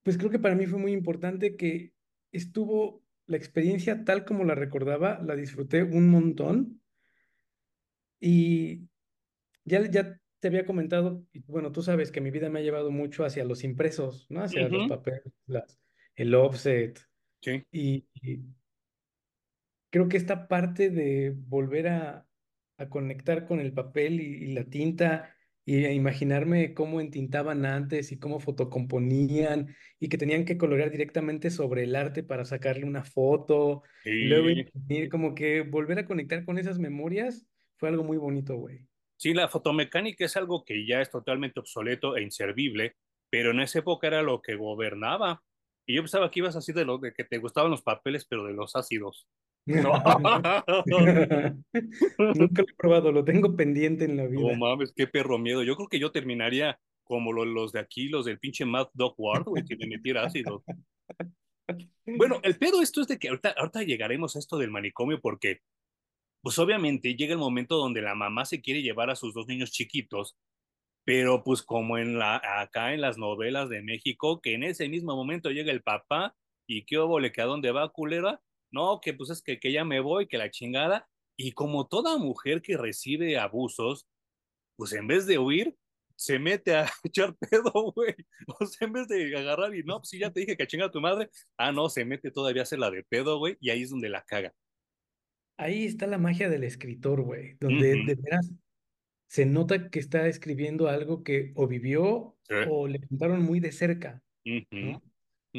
pues 0.04 0.18
creo 0.18 0.30
que 0.30 0.40
para 0.40 0.56
mí 0.56 0.66
fue 0.66 0.80
muy 0.80 0.92
importante 0.92 1.56
que 1.56 1.94
estuvo 2.32 3.04
la 3.26 3.38
experiencia 3.38 4.04
tal 4.04 4.26
como 4.26 4.44
la 4.44 4.56
recordaba, 4.56 5.22
la 5.24 5.36
disfruté 5.36 5.84
un 5.84 6.10
montón. 6.10 6.82
Y 8.20 8.90
ya, 9.64 9.90
ya 9.90 10.20
te 10.40 10.48
había 10.48 10.66
comentado, 10.66 11.26
y 11.32 11.40
bueno, 11.42 11.72
tú 11.72 11.82
sabes 11.82 12.12
que 12.12 12.22
mi 12.22 12.32
vida 12.32 12.50
me 12.50 12.60
ha 12.60 12.64
llevado 12.64 12.92
mucho 12.92 13.26
hacia 13.26 13.46
los 13.46 13.64
impresos, 13.64 14.26
¿no? 14.30 14.42
Hacia 14.42 14.68
los 14.68 14.88
papeles, 14.88 15.24
las, 15.46 15.80
el 16.16 16.34
offset. 16.34 17.00
Sí. 17.42 17.64
Y, 17.72 18.06
y 18.16 18.40
creo 19.90 20.08
que 20.10 20.18
esta 20.18 20.48
parte 20.48 20.90
de 20.90 21.34
volver 21.36 21.88
a, 21.88 22.28
a 22.78 22.90
conectar 22.90 23.46
con 23.46 23.60
el 23.60 23.74
papel 23.74 24.20
y, 24.22 24.44
y 24.44 24.54
la 24.54 24.64
tinta 24.66 25.36
y 25.66 25.86
a 25.86 25.92
imaginarme 25.94 26.74
cómo 26.74 27.00
entintaban 27.00 27.66
antes 27.66 28.12
y 28.12 28.18
cómo 28.18 28.40
fotocomponían 28.40 29.76
y 30.00 30.10
que 30.10 30.18
tenían 30.18 30.46
que 30.46 30.58
colorear 30.58 30.90
directamente 30.90 31.52
sobre 31.52 31.84
el 31.84 31.96
arte 31.96 32.24
para 32.24 32.46
sacarle 32.46 32.86
una 32.86 33.04
foto 33.04 33.84
y 34.04 34.26
luego 34.26 34.50
imprimir, 34.50 35.10
como 35.10 35.36
que 35.36 35.62
volver 35.62 36.00
a 36.00 36.06
conectar 36.06 36.44
con 36.46 36.58
esas 36.58 36.80
memorias 36.80 37.48
fue 37.78 37.90
algo 37.90 38.04
muy 38.04 38.18
bonito, 38.18 38.56
güey. 38.56 38.88
Sí, 39.16 39.34
la 39.34 39.50
fotomecánica 39.50 40.26
es 40.26 40.38
algo 40.38 40.64
que 40.64 40.86
ya 40.88 41.02
es 41.02 41.10
totalmente 41.10 41.60
obsoleto 41.60 42.16
e 42.16 42.24
inservible, 42.24 42.96
pero 43.30 43.52
en 43.52 43.60
esa 43.60 43.80
época 43.80 44.08
era 44.08 44.22
lo 44.22 44.42
que 44.42 44.56
gobernaba. 44.56 45.44
Y 45.86 45.96
yo 45.96 46.02
pensaba 46.02 46.32
que 46.32 46.40
ibas 46.40 46.56
así 46.56 46.72
de 46.72 46.86
lo 46.86 47.00
de 47.00 47.14
que 47.14 47.26
te 47.26 47.38
gustaban 47.38 47.72
los 47.72 47.82
papeles, 47.82 48.26
pero 48.26 48.46
de 48.46 48.54
los 48.54 48.76
ácidos. 48.76 49.28
No, 49.66 49.94
Nunca 52.36 52.62
lo 52.62 52.68
he 52.68 52.76
probado, 52.78 53.12
lo 53.12 53.24
tengo 53.24 53.56
pendiente 53.56 54.06
en 54.06 54.18
la 54.18 54.24
no 54.24 54.30
vida. 54.30 54.58
mames, 54.58 54.92
qué 54.96 55.08
perro 55.08 55.38
miedo. 55.38 55.64
Yo 55.64 55.76
creo 55.76 55.88
que 55.88 56.00
yo 56.00 56.12
terminaría 56.12 56.80
como 57.04 57.34
lo- 57.34 57.46
los 57.46 57.72
de 57.72 57.80
aquí, 57.80 58.08
los 58.10 58.26
del 58.26 58.40
pinche 58.40 58.66
Mad 58.66 58.88
Dog 58.94 59.16
Ward, 59.18 59.44
güey, 59.46 59.64
si 59.66 59.76
le 59.76 59.88
metiera 59.88 60.24
ácido. 60.24 60.64
Bueno, 62.06 62.40
el 62.44 62.58
pedo 62.58 62.82
esto 62.82 63.02
es 63.02 63.08
de 63.08 63.20
que 63.20 63.30
ahorita, 63.30 63.52
ahorita 63.58 63.84
llegaremos 63.84 64.36
a 64.36 64.40
esto 64.40 64.58
del 64.58 64.72
manicomio 64.72 65.20
porque, 65.22 65.60
pues 66.42 66.58
obviamente 66.58 67.16
llega 67.16 67.34
el 67.34 67.40
momento 67.40 67.78
donde 67.78 68.02
la 68.02 68.16
mamá 68.16 68.46
se 68.46 68.62
quiere 68.62 68.82
llevar 68.82 69.10
a 69.10 69.16
sus 69.16 69.34
dos 69.34 69.48
niños 69.48 69.72
chiquitos, 69.72 70.36
pero 71.06 71.44
pues 71.44 71.62
como 71.64 71.98
en 71.98 72.18
la, 72.18 72.42
acá 72.62 72.94
en 72.94 73.02
las 73.02 73.18
novelas 73.18 73.70
de 73.70 73.82
México, 73.84 74.42
que 74.42 74.54
en 74.56 74.64
ese 74.64 74.90
mismo 74.90 75.16
momento 75.16 75.52
llega 75.52 75.72
el 75.72 75.84
papá 75.84 76.36
y 76.68 76.86
qué 76.86 76.98
óvole, 76.98 77.32
que 77.32 77.42
a 77.42 77.46
dónde 77.46 77.72
va, 77.72 77.90
culera, 77.92 78.42
no, 78.72 79.00
que 79.02 79.14
pues 79.14 79.30
es 79.30 79.42
que, 79.42 79.60
que 79.60 79.72
ya 79.72 79.84
me 79.84 80.00
voy, 80.00 80.28
que 80.28 80.38
la 80.38 80.52
chingada, 80.52 81.08
y 81.38 81.54
como 81.54 81.88
toda 81.88 82.18
mujer 82.18 82.62
que 82.62 82.78
recibe 82.78 83.38
abusos, 83.38 84.08
pues 84.76 84.94
en 84.94 85.08
vez 85.08 85.26
de 85.26 85.40
huir, 85.40 85.78
se 86.16 86.38
mete 86.38 86.76
a 86.76 86.86
echar 87.04 87.36
pedo, 87.38 87.94
güey. 87.96 88.14
O 88.60 88.66
sea, 88.66 88.88
en 88.88 88.94
vez 88.94 89.08
de 89.08 89.38
agarrar 89.38 89.74
y 89.74 89.84
no, 89.84 90.00
pues 90.00 90.10
sí, 90.10 90.20
ya 90.20 90.32
te 90.32 90.42
dije 90.42 90.58
que 90.58 90.68
chinga 90.68 90.88
a 90.88 90.92
tu 90.92 91.00
madre. 91.00 91.30
Ah, 91.58 91.72
no, 91.72 91.90
se 91.90 92.04
mete 92.04 92.30
todavía 92.30 92.62
a 92.62 92.64
hacer 92.64 92.80
la 92.80 92.92
de 92.92 93.04
pedo, 93.04 93.40
güey, 93.40 93.58
y 93.62 93.70
ahí 93.70 93.84
es 93.84 93.90
donde 93.90 94.10
la 94.10 94.24
caga. 94.24 94.54
Ahí 95.58 95.86
está 95.86 96.08
la 96.08 96.18
magia 96.18 96.50
del 96.50 96.64
escritor, 96.64 97.22
güey, 97.22 97.58
donde 97.60 98.04
de 98.06 98.16
veras 98.16 98.52
se 99.30 99.46
nota 99.46 99.90
que 99.90 100.00
está 100.00 100.28
escribiendo 100.28 100.88
algo 100.88 101.24
que 101.24 101.52
o 101.56 101.68
vivió 101.68 102.38
sí, 102.48 102.56
o 102.70 102.88
le 102.88 103.00
contaron 103.08 103.44
muy 103.44 103.60
de 103.60 103.72
cerca, 103.72 104.24
¿no? 104.44 105.02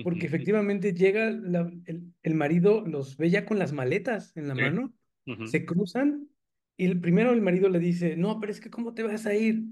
Porque 0.02 0.26
efectivamente 0.26 0.94
llega 0.94 1.30
la- 1.30 1.70
el, 1.86 2.14
el 2.22 2.34
marido, 2.34 2.82
los 2.86 3.16
ve 3.16 3.30
ya 3.30 3.44
con 3.46 3.58
las 3.58 3.72
maletas 3.72 4.36
en 4.36 4.48
la 4.48 4.54
sí, 4.54 4.60
mano, 4.60 4.94
se 5.42 5.64
cruzan 5.66 6.28
Y 6.76 6.86
el 6.86 7.00
primero 7.00 7.32
el 7.32 7.42
marido 7.42 7.68
le 7.68 7.78
dice, 7.78 8.16
no, 8.16 8.40
pero 8.40 8.52
es 8.52 8.60
que 8.60 8.70
¿cómo 8.70 8.94
te 8.94 9.02
vas 9.02 9.26
a 9.26 9.34
ir? 9.34 9.64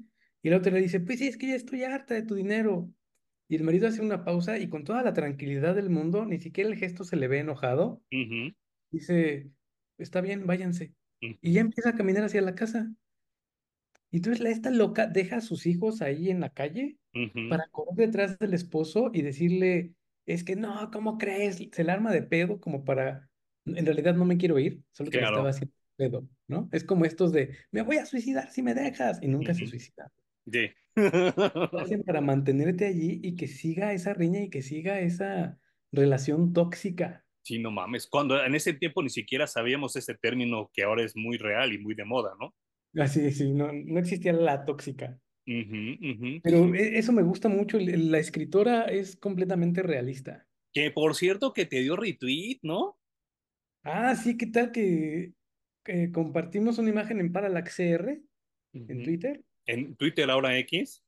Y 0.43 0.49
el 0.49 0.55
otro 0.55 0.73
le 0.73 0.81
dice, 0.83 1.01
pues 1.01 1.19
sí, 1.19 1.27
es 1.29 1.37
que 1.39 1.49
ya 1.49 1.55
estoy 1.57 1.83
harta 1.85 2.15
de 2.15 2.23
tu 2.23 2.35
dinero. 2.35 2.93
Y 3.49 3.57
el 3.57 3.65
marido 3.65 3.89
hace 3.89 4.03
una 4.03 4.25
pausa 4.25 4.59
y 4.59 4.69
con 4.69 4.85
toda 4.85 5.03
la 5.03 5.15
tranquilidad 5.15 5.75
del 5.75 5.89
mundo, 5.91 6.27
ni 6.27 6.39
siquiera 6.41 6.69
el 6.71 6.77
gesto 6.77 7.05
se 7.05 7.17
le 7.17 7.29
ve 7.29 7.39
enojado, 7.41 8.03
dice, 8.91 9.51
está 9.99 10.21
bien, 10.23 10.47
váyanse. 10.47 10.95
Y 11.43 11.55
ya 11.55 11.63
empieza 11.63 11.91
a 11.91 11.97
caminar 11.97 12.25
hacia 12.25 12.43
la 12.43 12.55
casa. 12.57 12.93
Y 14.11 14.17
entonces 14.19 14.41
la, 14.43 14.51
esta 14.51 14.71
loca 14.71 15.07
deja 15.07 15.37
a 15.37 15.41
sus 15.41 15.67
hijos 15.67 16.03
ahí 16.03 16.31
en 16.31 16.41
la 16.41 16.51
calle 16.53 16.99
para 17.47 17.69
correr 17.71 17.97
detrás 18.09 18.39
del 18.39 18.55
esposo 18.55 19.11
y 19.13 19.23
decirle, 19.23 19.95
es 20.29 20.45
que 20.45 20.57
no, 20.57 20.91
¿cómo 20.93 21.17
crees? 21.17 21.67
Se 21.73 21.85
la 21.85 21.95
arma 21.95 22.13
de 22.13 22.23
pedo 22.23 22.61
como 22.61 22.85
para, 22.85 23.31
en 23.65 23.87
realidad 23.87 24.15
no 24.15 24.27
me 24.27 24.37
quiero 24.37 24.59
ir, 24.59 24.83
solo 24.93 25.11
que 25.11 25.19
estaba 25.19 25.49
haciendo 25.49 25.75
pedo, 25.97 26.29
¿no? 26.47 26.69
Es 26.71 26.85
como 26.85 27.07
estos 27.07 27.33
de, 27.33 27.57
me 27.73 27.83
voy 27.83 27.97
a 27.97 28.07
suicidar 28.07 28.51
si 28.51 28.63
me 28.63 28.75
dejas, 28.75 29.19
y 29.23 29.29
nunca 29.29 29.55
se 29.55 29.67
suicida. 29.67 30.13
Sí. 30.51 30.69
Hacen 30.95 32.03
para 32.05 32.21
mantenerte 32.21 32.87
allí 32.87 33.21
y 33.23 33.37
que 33.37 33.49
siga 33.49 33.95
esa 33.95 34.13
riña 34.13 34.43
y 34.43 34.51
que 34.51 34.63
siga 34.63 35.01
esa 35.01 35.59
relación 35.93 36.53
tóxica. 36.53 37.25
Sí, 37.43 37.59
no 37.59 37.71
mames. 37.71 38.07
Cuando 38.07 38.45
en 38.45 38.55
ese 38.55 38.75
tiempo 38.75 39.03
ni 39.03 39.09
siquiera 39.09 39.47
sabíamos 39.47 39.97
ese 39.97 40.15
término 40.15 40.71
que 40.75 40.83
ahora 40.83 41.05
es 41.05 41.17
muy 41.17 41.39
real 41.39 41.73
y 41.73 41.79
muy 41.79 41.95
de 41.95 42.05
moda, 42.05 42.33
¿no? 42.39 42.55
Así, 43.03 43.31
sí, 43.31 43.51
no, 43.53 43.73
no 43.73 43.99
existía 43.99 44.35
la 44.35 44.67
tóxica. 44.67 45.19
Ujú, 45.49 46.13
ujú. 46.13 46.41
Pero 46.43 46.75
e- 46.75 46.99
eso 46.99 47.11
me 47.13 47.23
gusta 47.23 47.49
mucho, 47.49 47.79
la 47.81 48.19
escritora 48.19 48.85
es 48.85 49.17
completamente 49.17 49.83
realista. 49.83 50.47
Que 50.75 50.91
por 50.91 51.15
cierto 51.15 51.55
que 51.55 51.65
te 51.65 51.81
dio 51.81 51.97
retweet, 51.97 52.59
¿no? 52.63 52.99
Ah, 53.83 54.15
sí, 54.15 54.37
¿qué 54.37 54.47
tal 54.47 54.71
que, 54.71 55.33
que 55.83 56.13
compartimos 56.13 56.79
una 56.79 56.91
imagen 56.91 57.21
en 57.21 57.33
Parallax 57.33 57.77
CR 57.77 58.21
en. 58.75 59.03
Twitter? 59.03 59.43
En 59.65 59.97
Twitter 59.97 60.31
ahora 60.31 60.59
X. 60.59 61.03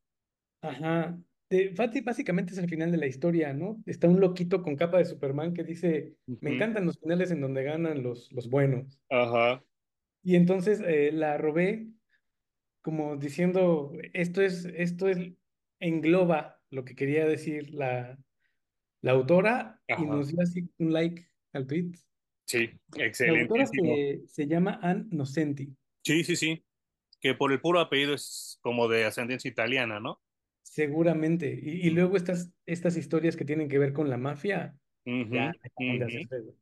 Ajá. 0.62 1.18
De, 1.50 1.74
Fati 1.74 2.00
básicamente 2.00 2.52
es 2.52 2.58
el 2.58 2.68
final 2.68 2.90
de 2.90 2.96
la 2.96 3.06
historia, 3.06 3.52
¿no? 3.52 3.82
Está 3.84 4.08
un 4.08 4.20
loquito 4.20 4.62
con 4.62 4.76
capa 4.76 4.98
de 4.98 5.04
Superman 5.04 5.52
que 5.52 5.64
dice, 5.64 6.14
me 6.26 6.54
encantan 6.54 6.86
los 6.86 6.98
finales 6.98 7.30
en 7.30 7.42
donde 7.42 7.64
ganan 7.64 8.02
los, 8.02 8.32
los 8.32 8.48
buenos. 8.48 8.98
Ajá. 9.10 9.62
Y 10.22 10.36
entonces 10.36 10.80
eh, 10.86 11.10
la 11.12 11.36
robé 11.36 11.88
como 12.82 13.16
diciendo, 13.16 13.92
esto 14.12 14.42
es, 14.42 14.64
esto 14.64 15.08
es, 15.08 15.18
engloba 15.80 16.60
lo 16.70 16.84
que 16.84 16.94
quería 16.94 17.26
decir 17.26 17.72
la, 17.74 18.18
la 19.02 19.12
autora 19.12 19.82
y 19.88 20.04
nos 20.04 20.28
dio 20.28 20.42
así 20.42 20.70
un 20.78 20.92
like 20.92 21.28
al 21.52 21.66
tweet. 21.66 21.92
Sí, 22.46 22.70
La 22.92 23.40
autora 23.40 23.66
se, 23.66 24.22
se 24.26 24.46
llama 24.46 24.78
Ann 24.82 25.08
Nocenti. 25.10 25.72
Sí, 26.02 26.24
sí, 26.24 26.36
sí. 26.36 26.64
Que 27.20 27.34
por 27.34 27.52
el 27.52 27.60
puro 27.60 27.80
apellido 27.80 28.14
es 28.14 28.58
como 28.62 28.88
de 28.88 29.04
ascendencia 29.04 29.48
italiana, 29.48 30.00
¿no? 30.00 30.20
Seguramente. 30.62 31.58
Y, 31.62 31.90
luego 31.90 32.16
estas, 32.16 32.52
estas 32.66 32.96
historias 32.96 33.36
que 33.36 33.44
tienen 33.44 33.68
que 33.68 33.78
ver 33.78 33.92
con 33.92 34.08
la 34.08 34.16
mafia, 34.16 34.76
ya 35.04 35.52
de 35.76 36.04
hacer 36.04 36.20
ujú. 36.20 36.28
feo. 36.28 36.54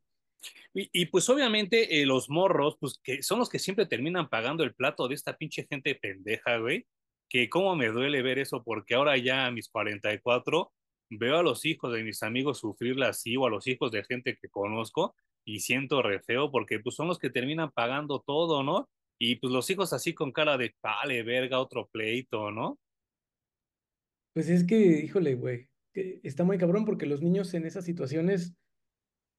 Y, 0.73 1.07
pues 1.07 1.27
obviamente 1.29 2.01
eh, 2.01 2.05
los 2.05 2.29
morros, 2.29 2.77
pues 2.79 2.99
que 3.03 3.23
son 3.23 3.39
los 3.39 3.49
que 3.49 3.59
siempre 3.59 3.85
terminan 3.85 4.29
pagando 4.29 4.63
el 4.63 4.73
plato 4.73 5.07
de 5.07 5.15
esta 5.15 5.35
pinche 5.35 5.65
gente 5.69 5.95
pendeja, 5.95 6.57
güey. 6.57 6.85
Que 7.27 7.49
cómo 7.49 7.75
me 7.75 7.87
duele 7.87 8.21
ver 8.21 8.39
eso, 8.39 8.63
porque 8.63 8.95
ahora 8.95 9.17
ya 9.17 9.45
a 9.45 9.51
mis 9.51 9.69
44 9.69 10.71
veo 11.11 11.37
a 11.37 11.43
los 11.43 11.65
hijos 11.65 11.91
de 11.93 12.03
mis 12.03 12.23
amigos 12.23 12.59
sufrirla 12.59 13.09
así 13.09 13.35
o 13.35 13.45
a 13.45 13.49
los 13.49 13.67
hijos 13.67 13.91
de 13.91 14.03
gente 14.03 14.37
que 14.39 14.49
conozco 14.49 15.15
y 15.43 15.59
siento 15.61 16.01
re 16.01 16.21
feo 16.21 16.51
porque 16.51 16.79
pues 16.79 16.95
son 16.95 17.07
los 17.07 17.17
que 17.17 17.29
terminan 17.29 17.71
pagando 17.71 18.21
todo, 18.25 18.63
¿no? 18.63 18.89
Y 19.17 19.35
pues 19.35 19.51
los 19.51 19.69
hijos 19.69 19.91
así 19.93 20.13
con 20.13 20.31
cara 20.31 20.57
de 20.57 20.75
vale, 20.81 21.23
verga, 21.23 21.59
otro 21.59 21.87
pleito, 21.91 22.51
¿no? 22.51 22.79
Pues 24.33 24.49
es 24.49 24.63
que, 24.63 24.77
híjole, 24.77 25.35
güey, 25.35 25.67
está 25.93 26.43
muy 26.43 26.57
cabrón 26.57 26.85
porque 26.85 27.05
los 27.05 27.21
niños 27.21 27.53
en 27.53 27.65
esas 27.65 27.83
situaciones 27.83 28.55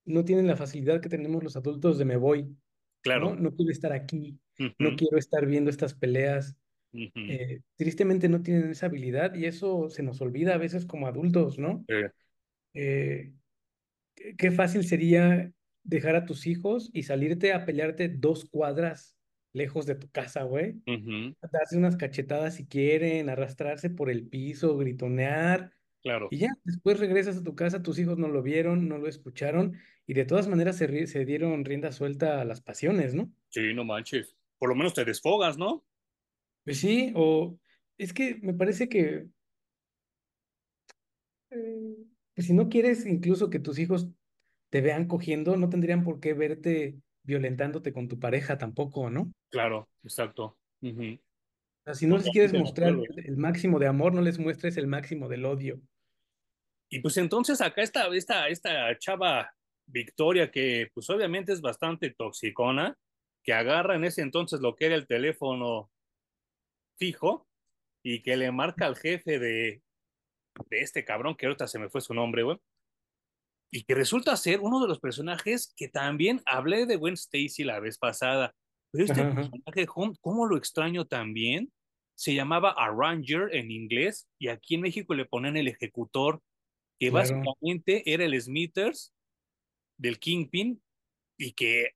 no 0.04 0.24
tienen 0.24 0.46
la 0.46 0.56
facilidad 0.56 1.00
que 1.00 1.08
tenemos 1.08 1.42
los 1.42 1.56
adultos 1.56 1.98
de 1.98 2.04
me 2.04 2.16
voy. 2.16 2.56
Claro. 3.02 3.34
No 3.34 3.54
quiero 3.54 3.72
estar 3.72 3.92
aquí, 3.92 4.38
no 4.78 4.96
quiero 4.96 5.16
estar 5.16 5.46
viendo 5.46 5.70
estas 5.70 5.94
peleas. 5.94 6.56
Eh, 6.92 7.60
tristemente 7.76 8.28
no 8.28 8.42
tienen 8.42 8.70
esa 8.70 8.86
habilidad 8.86 9.34
y 9.34 9.46
eso 9.46 9.88
se 9.90 10.02
nos 10.02 10.20
olvida 10.20 10.54
a 10.54 10.58
veces 10.58 10.84
como 10.84 11.06
adultos, 11.06 11.58
¿no? 11.58 11.84
eh, 11.88 12.10
Eh, 12.74 13.32
qué 14.36 14.50
fácil 14.50 14.84
sería 14.84 15.52
dejar 15.82 16.16
a 16.16 16.24
tus 16.24 16.46
hijos 16.46 16.90
y 16.92 17.04
salirte 17.04 17.52
a 17.52 17.64
pelearte 17.64 18.08
dos 18.08 18.44
cuadras 18.44 19.16
lejos 19.52 19.86
de 19.86 19.94
tu 19.94 20.10
casa, 20.10 20.42
güey. 20.44 20.80
Darse 21.52 21.76
unas 21.76 21.96
cachetadas 21.96 22.56
si 22.56 22.66
quieren, 22.66 23.28
arrastrarse 23.28 23.90
por 23.90 24.10
el 24.10 24.28
piso, 24.28 24.76
gritonear, 24.76 25.72
claro. 26.02 26.28
y 26.30 26.38
ya, 26.38 26.48
después 26.64 26.98
regresas 26.98 27.36
a 27.36 27.42
tu 27.42 27.54
casa, 27.54 27.82
tus 27.82 27.98
hijos 27.98 28.18
no 28.18 28.28
lo 28.28 28.42
vieron, 28.42 28.88
no 28.88 28.98
lo 28.98 29.08
escucharon, 29.08 29.76
y 30.06 30.14
de 30.14 30.24
todas 30.24 30.48
maneras 30.48 30.76
se, 30.76 31.24
dieron 31.24 31.64
rienda 31.64 31.92
suelta 31.92 32.40
a 32.40 32.44
las 32.44 32.60
pasiones, 32.60 33.14
¿no? 33.14 33.32
Sí, 33.48 33.72
no 33.74 33.84
manches. 33.84 34.36
Por 34.58 34.68
lo 34.68 34.74
menos 34.74 34.94
te 34.94 35.04
desfogas, 35.04 35.56
¿no? 35.56 35.84
Pues 36.64 36.78
sí, 36.78 37.12
o 37.14 37.58
es 37.96 38.12
que 38.12 38.38
me 38.42 38.54
parece 38.54 38.88
que, 38.88 39.26
eh, 41.50 41.96
pues 42.34 42.46
si 42.46 42.52
no 42.52 42.68
quieres 42.68 43.06
incluso 43.06 43.50
que 43.50 43.58
tus 43.58 43.78
hijos 43.78 44.08
te 44.70 44.80
vean 44.80 45.06
cogiendo, 45.06 45.56
no 45.56 45.68
tendrían 45.68 46.04
por 46.04 46.20
qué 46.20 46.32
verte 46.34 47.00
violentándote 47.22 47.92
con 47.92 48.08
tu 48.08 48.18
pareja 48.18 48.58
tampoco, 48.58 49.10
¿no? 49.10 49.32
Claro, 49.50 49.88
exacto. 50.02 50.56
O 50.82 51.82
sea, 51.84 51.94
si 51.94 52.06
no 52.06 52.16
les 52.16 52.28
quieres 52.30 52.52
mostrar 52.52 52.96
el 53.16 53.36
máximo 53.36 53.78
de 53.78 53.86
amor, 53.86 54.14
no 54.14 54.22
les 54.22 54.38
muestres 54.38 54.76
el 54.76 54.86
máximo 54.86 55.28
del 55.28 55.44
odio. 55.44 55.80
Y 56.90 56.98
pues 57.00 57.16
entonces 57.16 57.60
acá 57.60 57.82
está 57.82 58.08
esta, 58.08 58.48
esta 58.48 58.98
chava 58.98 59.50
Victoria, 59.86 60.50
que 60.50 60.90
pues 60.92 61.08
obviamente 61.08 61.52
es 61.52 61.60
bastante 61.60 62.10
toxicona, 62.10 62.98
que 63.44 63.52
agarra 63.52 63.96
en 63.96 64.04
ese 64.04 64.22
entonces 64.22 64.60
lo 64.60 64.74
que 64.76 64.86
era 64.86 64.96
el 64.96 65.06
teléfono 65.06 65.90
fijo 66.98 67.48
y 68.02 68.22
que 68.22 68.36
le 68.36 68.50
marca 68.50 68.86
al 68.86 68.96
jefe 68.96 69.38
de, 69.38 69.82
de 70.68 70.80
este 70.80 71.04
cabrón, 71.04 71.36
que 71.36 71.46
ahorita 71.46 71.66
se 71.66 71.78
me 71.78 71.88
fue 71.88 72.00
su 72.00 72.12
nombre, 72.12 72.42
güey, 72.42 72.58
y 73.72 73.84
que 73.84 73.94
resulta 73.94 74.36
ser 74.36 74.60
uno 74.60 74.80
de 74.80 74.88
los 74.88 74.98
personajes 74.98 75.72
que 75.76 75.88
también 75.88 76.42
hablé 76.44 76.86
de 76.86 76.96
Gwen 76.96 77.14
Stacy 77.14 77.62
la 77.62 77.78
vez 77.78 77.98
pasada, 77.98 78.54
pero 78.90 79.04
este 79.04 79.20
Ajá, 79.20 79.34
personaje, 79.34 79.86
¿cómo 79.86 80.14
cómo 80.20 80.46
lo 80.46 80.56
extraño 80.56 81.06
también? 81.06 81.72
Se 82.16 82.34
llamaba 82.34 82.74
Arranger 82.76 83.54
en 83.54 83.70
inglés 83.70 84.28
y 84.38 84.48
aquí 84.48 84.74
en 84.74 84.82
México 84.82 85.14
le 85.14 85.24
ponen 85.24 85.56
el 85.56 85.68
ejecutor 85.68 86.42
que 87.00 87.10
claro. 87.10 87.28
básicamente 87.40 88.02
era 88.12 88.24
el 88.24 88.40
Smithers 88.40 89.12
del 89.96 90.18
Kingpin 90.20 90.80
y 91.36 91.52
que 91.52 91.92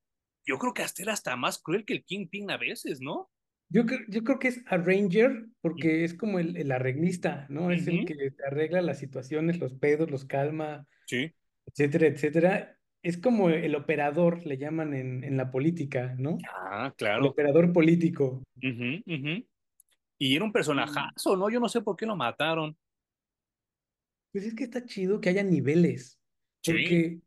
yo 0.47 0.59
creo 0.59 0.75
que 0.75 0.83
hasta 0.83 1.03
era 1.03 1.13
hasta 1.13 1.37
más 1.37 1.59
cruel 1.63 1.85
que 1.85 1.93
el 1.93 2.05
Kingpin 2.05 2.51
a 2.51 2.57
veces, 2.57 3.01
¿no? 3.01 3.31
Yo, 3.69 3.83
yo 4.09 4.25
creo 4.25 4.39
que 4.39 4.49
es 4.49 4.63
arranger 4.67 5.47
porque 5.61 6.05
es 6.05 6.15
como 6.15 6.39
el, 6.39 6.57
el 6.57 6.71
arreglista, 6.73 7.47
¿no? 7.49 7.71
Es 7.71 7.87
el 7.87 8.05
que 8.05 8.15
arregla 8.47 8.83
las 8.83 8.99
situaciones, 8.99 9.59
los 9.59 9.75
pedos, 9.75 10.11
los 10.11 10.25
calma, 10.25 10.87
Sí. 11.07 11.33
etcétera, 11.67 12.07
etcétera. 12.07 12.79
Es 13.03 13.19
como 13.19 13.51
el 13.51 13.75
operador, 13.75 14.47
le 14.47 14.57
llaman 14.57 14.95
en, 14.95 15.25
en 15.25 15.37
la 15.37 15.51
política, 15.51 16.15
¿no? 16.19 16.39
Ah, 16.51 16.87
El 16.87 16.95
claro. 16.95 17.27
operador 17.27 17.73
político. 17.73 18.43
Y 20.19 20.37
era 20.37 20.45
un 20.45 20.53
personajazo, 20.53 21.37
¿no? 21.37 21.51
Yo 21.51 21.61
no 21.61 21.69
sé 21.69 21.83
por 21.83 21.97
qué 21.97 22.07
lo 22.07 22.17
mataron. 22.17 22.77
Pues 24.35 24.47
es 24.47 24.55
que 24.57 24.65
está 24.65 24.87
chido 24.87 25.23
que 25.23 25.31
haya 25.31 25.45
niveles, 25.45 26.21
Sí, 26.63 26.73
porque 26.73 27.21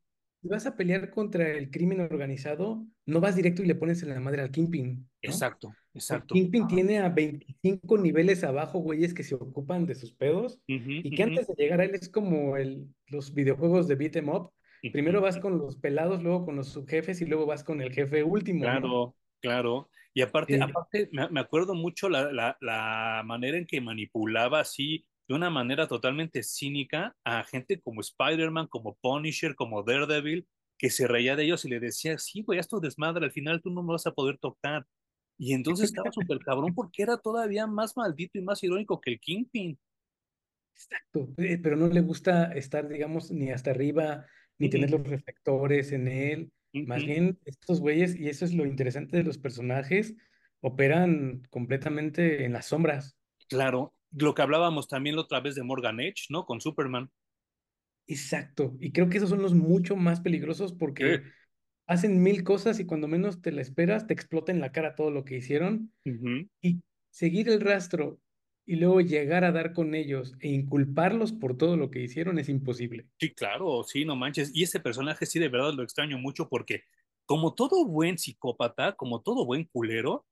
si 0.43 0.49
vas 0.49 0.67
a 0.67 0.77
pelear 0.77 1.11
contra 1.11 1.49
el 1.51 1.71
crimen 1.71 2.01
organizado, 2.01 2.87
no 3.07 3.21
vas 3.21 3.35
directo 3.37 3.63
y 3.63 3.67
le 3.67 3.75
pones 3.75 4.03
en 4.03 4.11
la 4.11 4.21
madre 4.21 4.43
al 4.43 4.51
Kingpin, 4.51 5.09
¿no? 5.25 5.47
exacto, 5.47 5.73
El 6.09 6.23
exacto. 6.23 6.27
Kingpin 6.27 6.67
tiene 6.67 6.99
a 6.99 7.09
25 7.09 7.97
niveles 7.97 8.43
abajo, 8.45 8.79
güeyes, 8.79 9.13
que 9.15 9.23
se 9.23 9.35
ocupan 9.35 9.85
de 9.87 9.95
sus 9.95 10.13
pedos 10.13 10.61
y 11.01 11.13
que 11.15 11.23
antes 11.23 11.47
de 11.47 11.55
llegar 11.57 11.81
a 11.81 11.85
él 11.85 11.95
es 11.95 12.09
como 12.09 12.57
el, 12.57 12.87
los 13.07 13.33
videojuegos 13.33 13.87
de 13.87 13.95
beat 13.95 14.17
'em 14.17 14.29
up. 14.29 14.51
Primero 14.91 15.21
vas 15.21 15.37
con 15.39 15.57
los 15.59 15.77
pelados, 15.77 16.23
luego 16.23 16.45
con 16.45 16.57
los 16.57 16.69
subjefes 16.69 17.21
y 17.21 17.25
luego 17.27 17.45
vas 17.47 17.63
con 17.63 17.81
el 17.81 17.93
jefe 17.93 18.23
último, 18.23 18.71
¿no? 18.71 18.81
Claro, 18.81 19.15
claro. 19.39 19.89
Y 20.13 20.21
aparte, 20.21 20.57
aparte, 20.61 21.09
me, 21.11 21.29
me 21.29 21.39
acuerdo 21.39 21.75
mucho 21.75 22.09
la, 22.09 22.31
la, 22.33 22.57
la 22.61 23.21
manera 23.25 23.57
en 23.57 23.67
que 23.67 23.81
manipulaba 23.81 24.59
así, 24.61 25.05
de 25.27 25.35
una 25.35 25.49
manera 25.49 25.87
totalmente 25.87 26.41
cínica, 26.43 27.15
a 27.23 27.43
gente 27.43 27.79
como 27.81 28.01
Spider-Man, 28.01 28.67
como 28.67 28.95
Punisher, 29.01 29.55
como 29.55 29.83
Daredevil, 29.83 30.47
que 30.77 30.89
se 30.89 31.07
reía 31.07 31.35
de 31.35 31.43
ellos 31.43 31.65
y 31.65 31.69
le 31.69 31.79
decía, 31.79 32.17
sí, 32.17 32.43
güey, 32.43 32.59
esto 32.59 32.79
desmadre, 32.79 33.25
al 33.25 33.31
final 33.31 33.61
tú 33.61 33.69
no 33.71 33.83
me 33.83 33.93
vas 33.93 34.07
a 34.07 34.13
poder 34.13 34.37
tocar. 34.37 34.85
Y 35.37 35.53
entonces 35.53 35.85
estaba 35.85 36.11
súper 36.11 36.39
cabrón 36.39 36.73
porque 36.73 37.03
era 37.03 37.17
todavía 37.17 37.67
más 37.67 37.97
maldito 37.97 38.37
y 38.37 38.41
más 38.41 38.63
irónico 38.63 39.01
que 39.01 39.11
el 39.11 39.19
Kingpin. 39.19 39.77
exacto, 40.73 41.29
eh, 41.37 41.57
pero 41.61 41.75
no 41.75 41.87
le 41.87 42.01
gusta 42.01 42.53
estar, 42.53 42.87
digamos, 42.87 43.31
ni 43.31 43.51
hasta 43.51 43.71
arriba, 43.71 44.25
ni 44.57 44.69
tener 44.69 44.91
los 44.91 45.05
reflectores 45.05 45.91
en 45.91 46.07
él. 46.07 46.51
Más 46.73 47.03
bien, 47.03 47.39
estos 47.45 47.79
güeyes, 47.79 48.15
y 48.15 48.29
eso 48.29 48.45
es 48.45 48.53
lo 48.53 48.65
interesante 48.65 49.17
de 49.17 49.23
los 49.23 49.39
personajes, 49.39 50.15
operan 50.61 51.41
completamente 51.49 52.45
en 52.45 52.53
las 52.53 52.67
sombras. 52.67 53.17
Claro, 53.49 53.96
lo 54.19 54.33
que 54.33 54.41
hablábamos 54.41 54.87
también 54.87 55.15
la 55.15 55.23
otra 55.23 55.39
vez 55.39 55.55
de 55.55 55.63
Morgan 55.63 55.99
Edge, 55.99 56.27
¿no? 56.29 56.45
Con 56.45 56.61
Superman. 56.61 57.09
Exacto. 58.07 58.75
Y 58.79 58.91
creo 58.91 59.09
que 59.09 59.17
esos 59.17 59.29
son 59.29 59.41
los 59.41 59.53
mucho 59.53 59.95
más 59.95 60.21
peligrosos 60.21 60.73
porque 60.73 61.21
hacen 61.85 62.21
mil 62.21 62.43
cosas 62.43 62.79
y 62.79 62.85
cuando 62.85 63.07
menos 63.07 63.41
te 63.41 63.51
la 63.51 63.61
esperas, 63.61 64.07
te 64.07 64.13
explota 64.13 64.51
en 64.51 64.61
la 64.61 64.71
cara 64.71 64.95
todo 64.95 65.11
lo 65.11 65.25
que 65.25 65.37
hicieron. 65.37 65.91
Y 66.61 66.81
seguir 67.09 67.49
el 67.49 67.61
rastro 67.61 68.19
y 68.65 68.75
luego 68.75 68.99
llegar 68.99 69.45
a 69.45 69.51
dar 69.51 69.73
con 69.73 69.95
ellos 69.95 70.35
e 70.41 70.49
inculparlos 70.49 71.31
por 71.31 71.57
todo 71.57 71.77
lo 71.77 71.89
que 71.89 72.01
hicieron 72.01 72.37
es 72.37 72.49
imposible. 72.49 73.07
Sí, 73.19 73.33
claro, 73.33 73.83
sí, 73.83 74.03
no 74.03 74.15
manches. 74.15 74.51
Y 74.53 74.63
ese 74.63 74.79
personaje 74.79 75.25
sí 75.25 75.39
de 75.39 75.47
verdad 75.47 75.73
lo 75.73 75.83
extraño 75.83 76.17
mucho 76.17 76.49
porque 76.49 76.83
como 77.25 77.53
todo 77.53 77.85
buen 77.85 78.17
psicópata, 78.17 78.93
como 78.95 79.21
todo 79.21 79.45
buen 79.45 79.65
culero, 79.65 80.25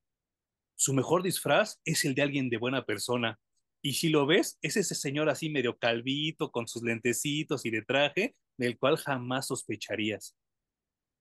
su 0.75 0.93
mejor 0.93 1.23
disfraz 1.23 1.79
es 1.85 2.03
el 2.03 2.15
de 2.15 2.21
alguien 2.21 2.49
de 2.49 2.57
buena 2.57 2.85
persona. 2.85 3.39
Y 3.85 3.93
si 3.93 4.09
lo 4.09 4.25
ves, 4.25 4.57
es 4.63 4.77
ese 4.77 4.95
señor 4.95 5.29
así 5.29 5.51
medio 5.51 5.77
calvito, 5.77 6.49
con 6.51 6.67
sus 6.67 6.81
lentecitos 6.81 7.67
y 7.67 7.69
de 7.69 7.83
traje, 7.83 8.33
del 8.57 8.79
cual 8.79 8.97
jamás 8.97 9.45
sospecharías. 9.45 10.35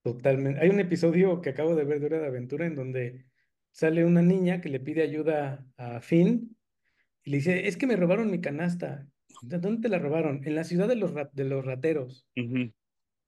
Totalmente. 0.01 0.59
Hay 0.61 0.69
un 0.69 0.79
episodio 0.79 1.41
que 1.41 1.51
acabo 1.51 1.75
de 1.75 1.83
ver 1.83 1.99
de 1.99 2.07
Hora 2.07 2.21
de 2.21 2.25
Aventura 2.25 2.65
en 2.65 2.75
donde 2.75 3.25
sale 3.71 4.03
una 4.03 4.23
niña 4.23 4.61
que 4.61 4.69
le 4.69 4.79
pide 4.79 5.03
ayuda 5.03 5.63
a 5.77 6.01
Finn 6.01 6.57
y 7.23 7.29
le 7.29 7.37
dice, 7.37 7.67
es 7.67 7.77
que 7.77 7.85
me 7.85 7.97
robaron 7.97 8.31
mi 8.31 8.41
canasta. 8.41 9.07
¿De 9.43 9.59
dónde 9.59 9.83
te 9.83 9.89
la 9.89 9.99
robaron? 9.99 10.41
En 10.43 10.55
la 10.55 10.63
ciudad 10.63 10.87
de 10.87 10.95
los, 10.95 11.13
de 11.33 11.43
los 11.43 11.63
rateros, 11.63 12.27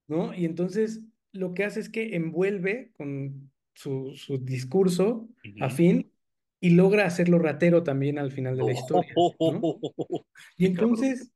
¿no? 0.07 0.33
Y 0.33 0.45
entonces 0.45 1.03
lo 1.31 1.53
que 1.53 1.63
hace 1.63 1.81
es 1.81 1.89
que 1.89 2.15
envuelve 2.15 2.91
con 2.97 3.51
su, 3.75 4.15
su 4.15 4.39
discurso 4.39 5.29
a. 5.61 5.69
Finn 5.69 6.11
y 6.59 6.71
logra 6.71 7.05
hacerlo 7.05 7.39
ratero 7.39 7.83
también 7.83 8.17
al 8.19 8.31
final 8.31 8.57
de 8.57 8.63
la 8.63 8.71
historia, 8.73 9.13
¿no? 9.15 9.35
Y 10.57 10.65
entonces 10.65 11.31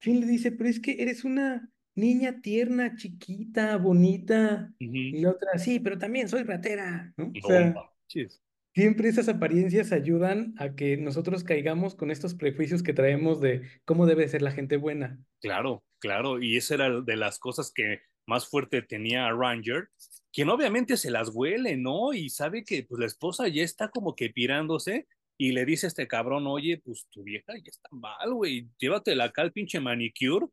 Finn 0.00 0.20
le 0.20 0.26
dice, 0.26 0.52
pero 0.52 0.68
es 0.70 0.80
que 0.80 1.02
eres 1.02 1.24
una 1.24 1.70
niña 1.94 2.40
tierna, 2.40 2.96
chiquita, 2.96 3.76
bonita. 3.76 4.72
Y 4.78 5.20
la 5.20 5.30
otra, 5.30 5.58
sí, 5.58 5.80
pero 5.80 5.98
también 5.98 6.28
soy 6.28 6.42
ratera, 6.44 7.12
¿no? 7.16 7.26
O 7.26 7.32
No 7.42 7.48
sea, 7.48 7.74
manches. 7.74 8.42
siempre 8.74 9.08
esas 9.08 9.28
apariencias 9.28 9.92
ayudan 9.92 10.54
a 10.58 10.74
que 10.74 10.96
nosotros 10.96 11.44
caigamos 11.44 11.94
con 11.94 12.10
estos 12.10 12.34
prejuicios 12.34 12.82
que 12.82 12.92
traemos 12.94 13.40
de 13.40 13.62
cómo 13.84 14.06
debe 14.06 14.28
ser 14.28 14.42
la 14.42 14.52
gente 14.52 14.76
buena. 14.76 15.18
Claro, 15.40 15.82
claro, 15.98 16.40
y 16.42 16.56
esa 16.56 16.74
era 16.74 17.00
de 17.00 17.16
las 17.16 17.38
cosas 17.38 17.72
que 17.74 18.00
más 18.26 18.48
fuerte 18.48 18.82
tenía 18.82 19.26
a 19.26 19.32
Ranger, 19.32 19.88
quien 20.32 20.48
obviamente 20.48 20.96
se 20.96 21.10
las 21.10 21.30
huele, 21.34 21.76
¿no? 21.76 22.12
Y 22.12 22.30
sabe 22.30 22.64
que 22.64 22.84
pues 22.84 23.00
la 23.00 23.06
esposa 23.06 23.48
ya 23.48 23.62
está 23.62 23.88
como 23.90 24.14
que 24.14 24.30
pirándose 24.30 25.06
y 25.38 25.52
le 25.52 25.64
dice 25.64 25.86
a 25.86 25.88
este 25.88 26.06
cabrón, 26.08 26.46
oye, 26.46 26.78
pues 26.84 27.06
tu 27.10 27.22
vieja 27.24 27.54
ya 27.56 27.70
está 27.70 27.88
mal, 27.92 28.32
güey, 28.34 28.68
llévatela 28.78 29.24
acá 29.24 29.42
al 29.42 29.52
pinche 29.52 29.80
manicure 29.80 30.46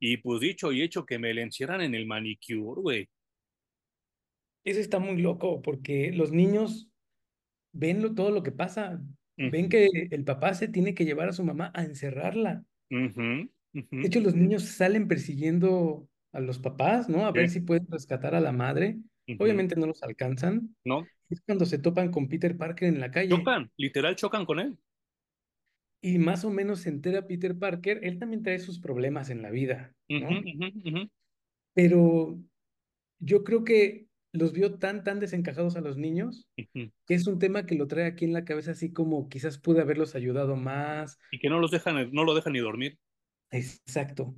y 0.00 0.16
pues 0.18 0.40
dicho 0.40 0.72
y 0.72 0.82
hecho 0.82 1.04
que 1.06 1.18
me 1.18 1.34
le 1.34 1.42
encierran 1.42 1.82
en 1.82 1.94
el 1.94 2.06
manicure, 2.06 2.80
güey. 2.80 3.08
Eso 4.64 4.80
está 4.80 4.98
muy 4.98 5.20
loco 5.20 5.62
porque 5.62 6.12
los 6.12 6.32
niños 6.32 6.88
ven 7.72 8.02
lo- 8.02 8.14
todo 8.14 8.30
lo 8.30 8.42
que 8.42 8.52
pasa. 8.52 9.00
Ven 9.52 9.68
que 9.70 9.88
el 10.10 10.24
papá 10.24 10.52
se 10.54 10.68
tiene 10.68 10.94
que 10.94 11.04
llevar 11.06 11.28
a 11.30 11.32
su 11.32 11.44
mamá 11.44 11.70
a 11.74 11.82
encerrarla. 11.84 12.64
De 14.02 14.08
hecho, 14.08 14.20
los 14.20 14.34
niños 14.34 14.64
salen 14.64 15.08
persiguiendo 15.08 16.08
a 16.32 16.40
los 16.40 16.58
papás, 16.58 17.08
¿no? 17.08 17.24
A 17.26 17.32
ver 17.32 17.48
si 17.48 17.60
pueden 17.60 17.86
rescatar 17.90 18.34
a 18.34 18.40
la 18.40 18.52
madre. 18.52 18.98
Obviamente 19.38 19.76
no 19.76 19.86
los 19.86 20.02
alcanzan. 20.02 20.74
¿no? 20.84 21.06
Es 21.28 21.40
cuando 21.42 21.64
se 21.66 21.78
topan 21.78 22.10
con 22.10 22.28
Peter 22.28 22.56
Parker 22.56 22.88
en 22.88 23.00
la 23.00 23.10
calle 23.10 23.28
Chocan, 23.28 23.70
literal 23.76 24.16
chocan 24.16 24.44
con 24.44 24.58
él. 24.60 24.78
y 26.02 26.18
más 26.18 26.44
o 26.44 26.50
menos 26.50 26.80
se 26.80 26.88
entera 26.88 27.26
Peter 27.26 27.58
Parker, 27.58 28.00
él 28.02 28.18
también 28.18 28.42
trae 28.42 28.58
sus 28.58 28.80
problemas 28.80 29.30
en 29.30 29.42
la 29.42 29.50
vida, 29.50 29.94
¿no? 30.08 30.28
Pero 31.74 32.40
yo 33.18 33.44
creo 33.44 33.64
que 33.64 34.06
los 34.32 34.52
vio 34.52 34.78
tan, 34.78 35.04
tan 35.04 35.20
desencajados 35.20 35.76
a 35.76 35.80
los 35.80 35.96
niños 35.96 36.48
que 36.56 37.14
es 37.14 37.26
un 37.26 37.38
tema 37.38 37.66
que 37.66 37.74
lo 37.74 37.86
trae 37.86 38.06
aquí 38.06 38.24
en 38.24 38.32
la 38.32 38.44
cabeza 38.44 38.72
así 38.72 38.92
como 38.92 39.28
quizás 39.28 39.58
pude 39.58 39.80
haberlos 39.80 40.14
ayudado 40.14 40.56
más. 40.56 41.18
Y 41.30 41.38
que 41.38 41.48
no 41.48 41.58
los 41.58 41.70
dejan, 41.70 42.12
no 42.12 42.24
lo 42.24 42.34
dejan 42.34 42.52
ni 42.54 42.60
dormir. 42.60 42.98
Exacto. 43.50 44.34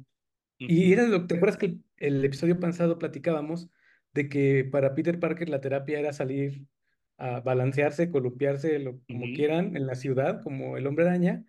Y 0.58 0.92
era 0.92 1.06
lo, 1.06 1.26
¿te 1.26 1.36
acuerdas 1.36 1.58
que 1.58 1.66
el, 1.66 1.84
el 1.96 2.24
episodio 2.24 2.58
pasado 2.60 2.98
platicábamos 2.98 3.68
de 4.14 4.28
que 4.28 4.64
para 4.64 4.94
Peter 4.94 5.18
Parker 5.18 5.48
la 5.48 5.60
terapia 5.60 5.98
era 5.98 6.12
salir 6.12 6.66
a 7.18 7.40
balancearse, 7.40 8.10
columpiarse, 8.10 8.78
lo, 8.78 9.00
como 9.06 9.26
quieran, 9.34 9.76
en 9.76 9.86
la 9.86 9.94
ciudad, 9.94 10.42
como 10.42 10.76
el 10.76 10.86
hombre 10.86 11.06
araña? 11.06 11.44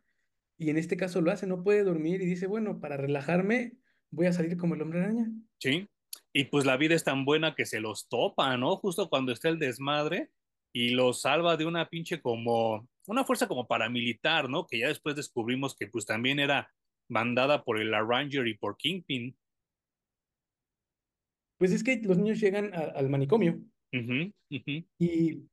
Y 0.57 0.69
en 0.69 0.77
este 0.77 0.97
caso 0.97 1.21
lo 1.21 1.31
hace, 1.31 1.47
no 1.47 1.63
puede 1.63 1.83
dormir 1.83 2.21
y 2.21 2.25
dice, 2.25 2.47
bueno, 2.47 2.79
para 2.79 2.97
relajarme 2.97 3.73
voy 4.11 4.27
a 4.27 4.33
salir 4.33 4.57
como 4.57 4.75
el 4.75 4.81
hombre 4.81 5.01
araña. 5.01 5.31
Sí, 5.59 5.87
y 6.31 6.45
pues 6.45 6.65
la 6.65 6.77
vida 6.77 6.95
es 6.95 7.03
tan 7.03 7.25
buena 7.25 7.55
que 7.55 7.65
se 7.65 7.79
los 7.79 8.07
topa, 8.07 8.57
¿no? 8.57 8.75
Justo 8.77 9.09
cuando 9.09 9.31
está 9.31 9.49
el 9.49 9.59
desmadre 9.59 10.31
y 10.73 10.89
los 10.89 11.21
salva 11.21 11.57
de 11.57 11.65
una 11.65 11.89
pinche 11.89 12.21
como, 12.21 12.87
una 13.05 13.23
fuerza 13.23 13.47
como 13.47 13.67
paramilitar, 13.67 14.49
¿no? 14.49 14.65
Que 14.65 14.79
ya 14.79 14.87
después 14.87 15.15
descubrimos 15.15 15.75
que 15.75 15.87
pues 15.87 16.05
también 16.05 16.39
era 16.39 16.71
mandada 17.07 17.63
por 17.63 17.79
el 17.79 17.91
Ranger 17.91 18.47
y 18.47 18.55
por 18.55 18.77
Kingpin. 18.77 19.37
Pues 21.63 21.71
es 21.71 21.81
que 21.81 22.01
los 22.03 22.17
niños 22.17 22.41
llegan 22.41 22.73
a- 22.73 22.79
al 22.79 23.09
manicomio. 23.09 23.57
Y 24.99 25.43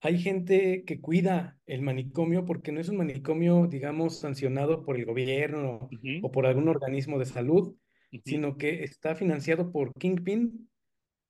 hay 0.00 0.18
gente 0.18 0.82
que 0.84 1.00
cuida 1.00 1.60
el 1.64 1.82
manicomio 1.82 2.44
porque 2.44 2.72
no 2.72 2.80
es 2.80 2.88
un 2.88 2.96
manicomio, 2.96 3.68
digamos, 3.68 4.18
sancionado 4.18 4.82
por 4.84 4.96
el 4.96 5.04
gobierno 5.04 5.88
o 6.24 6.32
por 6.32 6.44
algún 6.44 6.66
organismo 6.68 7.20
de 7.20 7.26
salud, 7.26 7.76
sino 8.24 8.58
que 8.58 8.82
está 8.82 9.14
financiado 9.14 9.70
por 9.70 9.94
Kingpin 9.94 10.68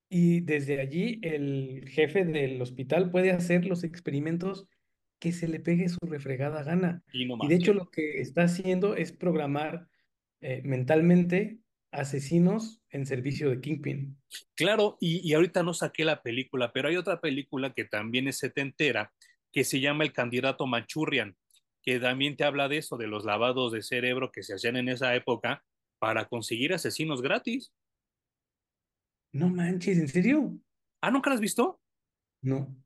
y 0.08 0.40
desde 0.40 0.80
allí 0.80 1.20
el 1.22 1.84
jefe 1.86 2.24
del 2.24 2.62
hospital 2.62 3.10
puede 3.10 3.30
hacer 3.30 3.66
los 3.66 3.84
experimentos 3.84 4.68
que 5.18 5.32
se 5.32 5.48
le 5.48 5.60
pegue 5.60 5.86
su 5.90 5.98
refregada 6.00 6.62
gana. 6.62 7.02
Y 7.12 7.26
no 7.26 7.36
Y 7.44 7.48
de 7.48 7.56
hecho 7.56 7.74
lo 7.74 7.90
que 7.90 8.22
está 8.22 8.44
haciendo 8.44 8.96
es 8.96 9.12
programar 9.12 9.86
eh, 10.40 10.62
mentalmente 10.64 11.58
asesinos 11.92 12.82
en 12.90 13.06
servicio 13.06 13.50
de 13.50 13.60
Kingpin. 13.60 14.16
Claro, 14.54 14.96
y, 15.00 15.26
y 15.28 15.34
ahorita 15.34 15.62
no 15.62 15.74
saqué 15.74 16.04
la 16.04 16.22
película, 16.22 16.72
pero 16.72 16.88
hay 16.88 16.96
otra 16.96 17.20
película 17.20 17.72
que 17.72 17.84
también 17.84 18.28
es 18.28 18.38
setentera, 18.38 19.12
que 19.52 19.64
se 19.64 19.80
llama 19.80 20.04
El 20.04 20.12
candidato 20.12 20.66
Manchurian, 20.66 21.36
que 21.82 21.98
también 21.98 22.36
te 22.36 22.44
habla 22.44 22.68
de 22.68 22.78
eso, 22.78 22.96
de 22.96 23.06
los 23.06 23.24
lavados 23.24 23.72
de 23.72 23.82
cerebro 23.82 24.30
que 24.30 24.42
se 24.42 24.54
hacían 24.54 24.76
en 24.76 24.88
esa 24.88 25.14
época 25.14 25.64
para 25.98 26.28
conseguir 26.28 26.72
asesinos 26.72 27.22
gratis. 27.22 27.72
No 29.32 29.48
manches, 29.48 29.98
¿en 29.98 30.08
serio? 30.08 30.58
Ah, 31.00 31.10
¿nunca 31.10 31.30
la 31.30 31.34
has 31.34 31.40
visto? 31.40 31.80
No. 32.42 32.76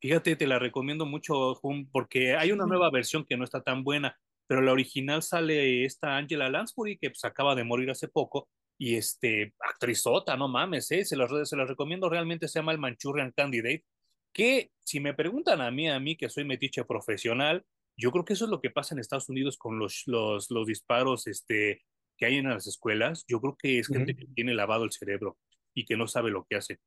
Fíjate, 0.00 0.34
te 0.36 0.46
la 0.46 0.58
recomiendo 0.58 1.04
mucho, 1.04 1.54
Jun, 1.56 1.90
porque 1.90 2.34
hay 2.34 2.52
una 2.52 2.64
nueva 2.64 2.90
versión 2.90 3.24
que 3.24 3.36
no 3.36 3.44
está 3.44 3.62
tan 3.62 3.84
buena, 3.84 4.18
pero 4.50 4.62
la 4.62 4.72
original 4.72 5.22
sale 5.22 5.84
esta 5.84 6.16
Angela 6.16 6.48
Lansbury, 6.48 6.98
que 6.98 7.10
pues 7.10 7.24
acaba 7.24 7.54
de 7.54 7.62
morir 7.62 7.88
hace 7.88 8.08
poco, 8.08 8.48
y 8.76 8.96
este, 8.96 9.54
actrizota, 9.60 10.36
no 10.36 10.48
mames, 10.48 10.90
¿eh? 10.90 11.04
Se 11.04 11.16
las, 11.16 11.30
se 11.48 11.56
las 11.56 11.68
recomiendo, 11.68 12.08
realmente 12.08 12.48
se 12.48 12.58
llama 12.58 12.72
el 12.72 12.78
Manchurian 12.78 13.30
Candidate, 13.30 13.84
que 14.32 14.72
si 14.80 14.98
me 14.98 15.14
preguntan 15.14 15.60
a 15.60 15.70
mí, 15.70 15.88
a 15.88 16.00
mí 16.00 16.16
que 16.16 16.28
soy 16.28 16.44
metiche 16.44 16.84
profesional, 16.84 17.64
yo 17.96 18.10
creo 18.10 18.24
que 18.24 18.32
eso 18.32 18.46
es 18.46 18.50
lo 18.50 18.60
que 18.60 18.70
pasa 18.70 18.92
en 18.92 18.98
Estados 18.98 19.28
Unidos 19.28 19.56
con 19.56 19.78
los, 19.78 20.02
los, 20.06 20.50
los 20.50 20.66
disparos 20.66 21.28
este, 21.28 21.84
que 22.16 22.26
hay 22.26 22.38
en 22.38 22.48
las 22.48 22.66
escuelas, 22.66 23.24
yo 23.28 23.40
creo 23.40 23.56
que 23.56 23.78
es 23.78 23.86
gente 23.86 24.14
Ujú. 24.14 24.20
que 24.20 24.26
tiene 24.34 24.54
lavado 24.54 24.82
el 24.82 24.90
cerebro 24.90 25.38
y 25.74 25.84
que 25.84 25.96
no 25.96 26.08
sabe 26.08 26.32
lo 26.32 26.44
que 26.50 26.56
hace 26.56 26.80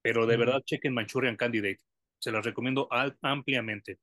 pero 0.00 0.26
de 0.26 0.36
verdad 0.36 0.62
chequen 0.64 0.94
Manchurian 0.94 1.36
Candidate. 1.36 1.80
Se 2.20 2.30
los 2.30 2.44
recomiendo 2.44 2.88
ampliamente. 3.20 3.98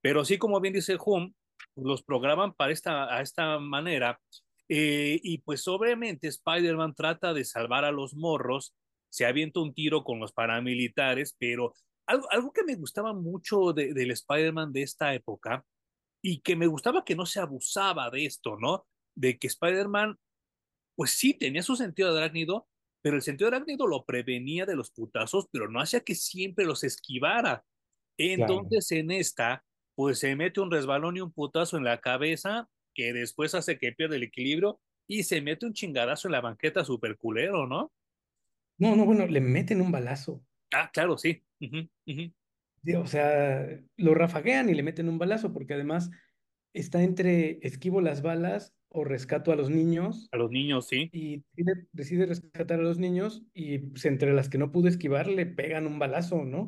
Pero 0.00 0.24
sí, 0.24 0.38
como 0.38 0.60
bien 0.60 0.74
dice 0.74 0.96
Hum, 1.04 1.34
los 1.76 2.02
programan 2.02 2.54
para 2.54 2.72
esta, 2.72 3.14
a 3.14 3.22
esta 3.22 3.58
manera. 3.58 4.20
eh, 4.68 5.20
y 5.22 5.38
pues 5.38 5.66
obviamente 5.68 6.28
Spider-Man 6.28 6.94
trata 6.94 7.34
de 7.34 7.44
salvar 7.44 7.84
a 7.84 7.92
los 7.92 8.14
morros, 8.14 8.74
se 9.10 9.26
avienta 9.26 9.60
un 9.60 9.74
tiro 9.74 10.04
con 10.04 10.20
los 10.20 10.32
paramilitares, 10.32 11.36
pero 11.38 11.74
algo, 12.06 12.26
algo 12.30 12.52
que 12.52 12.64
me 12.64 12.76
gustaba 12.76 13.12
mucho 13.12 13.72
de, 13.72 13.92
del 13.92 14.12
Spider-Man 14.12 14.72
de 14.72 14.82
esta 14.82 15.14
época 15.14 15.64
y 16.22 16.40
que 16.40 16.56
me 16.56 16.66
gustaba 16.66 17.04
que 17.04 17.16
no 17.16 17.26
se 17.26 17.40
abusaba 17.40 18.10
de 18.10 18.24
esto, 18.26 18.56
¿no? 18.58 18.86
De 19.14 19.38
que 19.38 19.48
Spider-Man 19.48 20.16
pues 20.94 21.12
sí, 21.12 21.34
tenía 21.34 21.62
su 21.62 21.76
sentido 21.76 22.12
de 22.12 22.20
arácnido, 22.20 22.68
pero 23.02 23.16
el 23.16 23.22
sentido 23.22 23.50
de 23.50 23.56
arácnido 23.56 23.86
lo 23.86 24.04
prevenía 24.04 24.66
de 24.66 24.76
los 24.76 24.90
putazos, 24.90 25.48
pero 25.50 25.68
no 25.68 25.80
hacía 25.80 26.00
que 26.00 26.14
siempre 26.14 26.64
los 26.64 26.84
esquivara. 26.84 27.64
Claro. 28.16 28.54
Entonces 28.54 28.92
en 28.92 29.10
esta, 29.10 29.64
pues 29.94 30.18
se 30.18 30.34
mete 30.36 30.60
un 30.60 30.70
resbalón 30.70 31.16
y 31.16 31.20
un 31.20 31.32
putazo 31.32 31.76
en 31.76 31.84
la 31.84 32.00
cabeza 32.00 32.68
que 32.94 33.12
después 33.12 33.54
hace 33.54 33.78
que 33.78 33.92
pierda 33.92 34.16
el 34.16 34.22
equilibrio 34.22 34.80
y 35.06 35.24
se 35.24 35.40
mete 35.40 35.66
un 35.66 35.72
chingadazo 35.72 36.28
en 36.28 36.32
la 36.32 36.40
banqueta 36.40 36.84
super 36.84 37.16
culero, 37.16 37.66
¿no? 37.66 37.92
No, 38.78 38.96
no, 38.96 39.04
bueno, 39.04 39.26
le 39.26 39.40
meten 39.40 39.80
un 39.80 39.92
balazo. 39.92 40.44
Ah, 40.72 40.90
claro, 40.92 41.18
sí. 41.18 41.42
O 42.96 43.06
sea, 43.06 43.66
lo 43.96 44.14
rafaguean 44.14 44.68
y 44.68 44.74
le 44.74 44.82
meten 44.82 45.08
un 45.08 45.18
balazo, 45.18 45.52
porque 45.52 45.74
además 45.74 46.10
está 46.74 47.02
entre 47.02 47.58
esquivo 47.62 48.00
las 48.00 48.22
balas 48.22 48.74
o 48.88 49.04
rescato 49.04 49.52
a 49.52 49.56
los 49.56 49.70
niños, 49.70 50.28
A 50.32 50.36
los 50.36 50.50
niños, 50.50 50.88
sí. 50.88 51.08
y 51.12 51.44
decide, 51.92 52.26
rescatar 52.26 52.80
a 52.80 52.82
los 52.82 52.98
niños, 52.98 53.42
y 53.54 53.78
pues, 53.78 54.04
entre 54.04 54.34
las 54.34 54.48
que 54.48 54.58
no 54.58 54.72
pudo 54.72 54.88
esquivar 54.88 55.28
le 55.28 55.46
pegan 55.46 55.86
un 55.86 55.98
balazo, 55.98 56.44
¿no? 56.44 56.66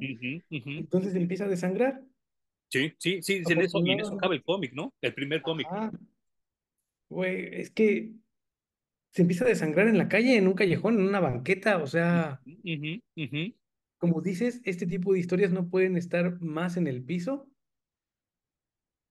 Entonces 0.50 1.14
empieza 1.14 1.44
a 1.44 1.48
desangrar. 1.48 2.02
Sí, 2.74 2.92
sí, 2.98 3.22
sí, 3.22 3.42
en 3.48 3.60
eso, 3.60 3.78
y 3.84 3.92
en 3.92 4.00
eso 4.00 4.14
acaba 4.14 4.34
el 4.34 4.42
cómic, 4.42 4.72
¿no? 4.72 4.92
El 5.00 5.14
primer 5.14 5.42
cómic. 5.42 5.68
Güey, 7.08 7.60
es 7.60 7.70
que 7.70 8.10
se 9.12 9.22
empieza 9.22 9.44
a 9.44 9.48
desangrar 9.48 9.86
en 9.86 9.96
la 9.96 10.08
calle, 10.08 10.36
en 10.36 10.48
un 10.48 10.54
callejón, 10.54 10.98
en 10.98 11.06
una 11.06 11.20
banqueta, 11.20 11.78
o 11.78 11.86
sea, 11.86 12.40
como 13.98 14.20
dices, 14.22 14.60
este 14.64 14.86
tipo 14.86 15.12
de 15.12 15.20
historias 15.20 15.52
no 15.52 15.68
pueden 15.68 15.96
estar 15.96 16.40
más 16.40 16.76
en 16.76 16.88
el 16.88 17.04
piso. 17.04 17.48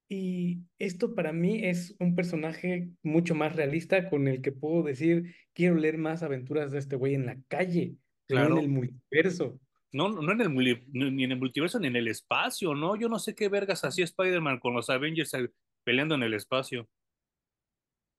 Y 0.10 0.60
esto 0.78 1.16
para 1.16 1.32
mí 1.32 1.64
es 1.64 1.96
un 2.00 2.16
personaje 2.16 2.90
mucho 3.02 3.34
más 3.34 3.56
realista 3.56 4.10
con 4.10 4.28
el 4.28 4.42
que 4.42 4.52
puedo 4.52 4.84
decir, 4.84 5.34
quiero 5.54 5.76
leer 5.76 5.98
más 5.98 6.22
aventuras 6.22 6.74
de 6.74 6.80
este 6.80 6.98
güey 6.98 7.14
en 7.14 7.28
la 7.28 7.42
calle, 7.48 7.96
no 8.28 8.46
en 8.46 8.58
el 8.58 8.68
multiverso. 8.68 9.58
No, 9.94 10.10
no 10.10 10.32
en 10.32 10.42
el, 10.42 10.54
ni 10.92 11.24
en 11.24 11.32
el 11.32 11.40
multiverso 11.40 11.80
ni 11.80 11.88
en 11.88 11.96
el 11.96 12.08
espacio, 12.08 12.74
¿no? 12.74 12.96
Yo 12.96 13.08
no 13.10 13.20
sé 13.20 13.36
qué 13.36 13.48
vergas 13.48 13.84
hacía 13.84 14.06
Spider-Man 14.06 14.60
con 14.60 14.74
los 14.74 14.90
Avengers 14.90 15.34
eh, 15.36 15.50
peleando 15.84 16.16
en 16.16 16.24
el 16.24 16.34
espacio. 16.34 16.90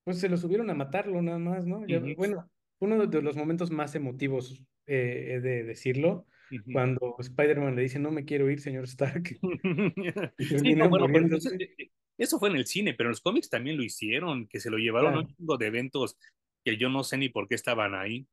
Pues 0.04 0.20
se 0.20 0.28
lo 0.28 0.37
subieron 0.37 0.70
a 0.70 0.74
matarlo 0.74 1.20
nada 1.20 1.38
más, 1.38 1.66
¿no? 1.66 1.87
Ya, 1.87 2.00
bueno, 2.16 2.48
uno 2.78 3.06
de 3.06 3.22
los 3.22 3.37
momentos 3.37 3.70
más 3.70 3.94
emotivos, 3.94 4.62
eh, 4.87 5.34
he 5.34 5.40
de 5.40 5.64
decirlo, 5.64 6.26
cuando 6.72 7.16
Spider-Man 7.18 7.74
le 7.74 7.82
dice, 7.82 7.98
no 7.98 8.10
me 8.10 8.24
quiero 8.24 8.50
ir, 8.50 8.60
señor 8.60 8.84
Stark, 8.84 9.24
Sí, 10.38 10.74
no, 10.74 10.88
bueno, 10.88 11.06
pero 11.12 11.37
eso, 11.37 11.50
eh, 11.52 11.74
eh, 11.78 11.90
eso 12.18 12.38
fue 12.38 12.50
en 12.50 12.56
el 12.56 12.66
cine, 12.66 12.94
pero 12.94 13.08
en 13.08 13.12
los 13.12 13.20
cómics 13.20 13.48
también 13.48 13.76
lo 13.76 13.82
hicieron, 13.82 14.46
que 14.46 14.60
se 14.60 14.70
lo 14.70 14.76
llevaron 14.76 15.14
a 15.14 15.20
un 15.20 15.34
chingo 15.34 15.56
de 15.56 15.66
eventos 15.66 16.16
que 16.64 16.76
yo 16.76 16.88
no 16.88 17.02
sé 17.02 17.18
ni 17.18 17.28
por 17.28 17.48
qué 17.48 17.54
estaban 17.54 17.94
ahí. 17.94 18.26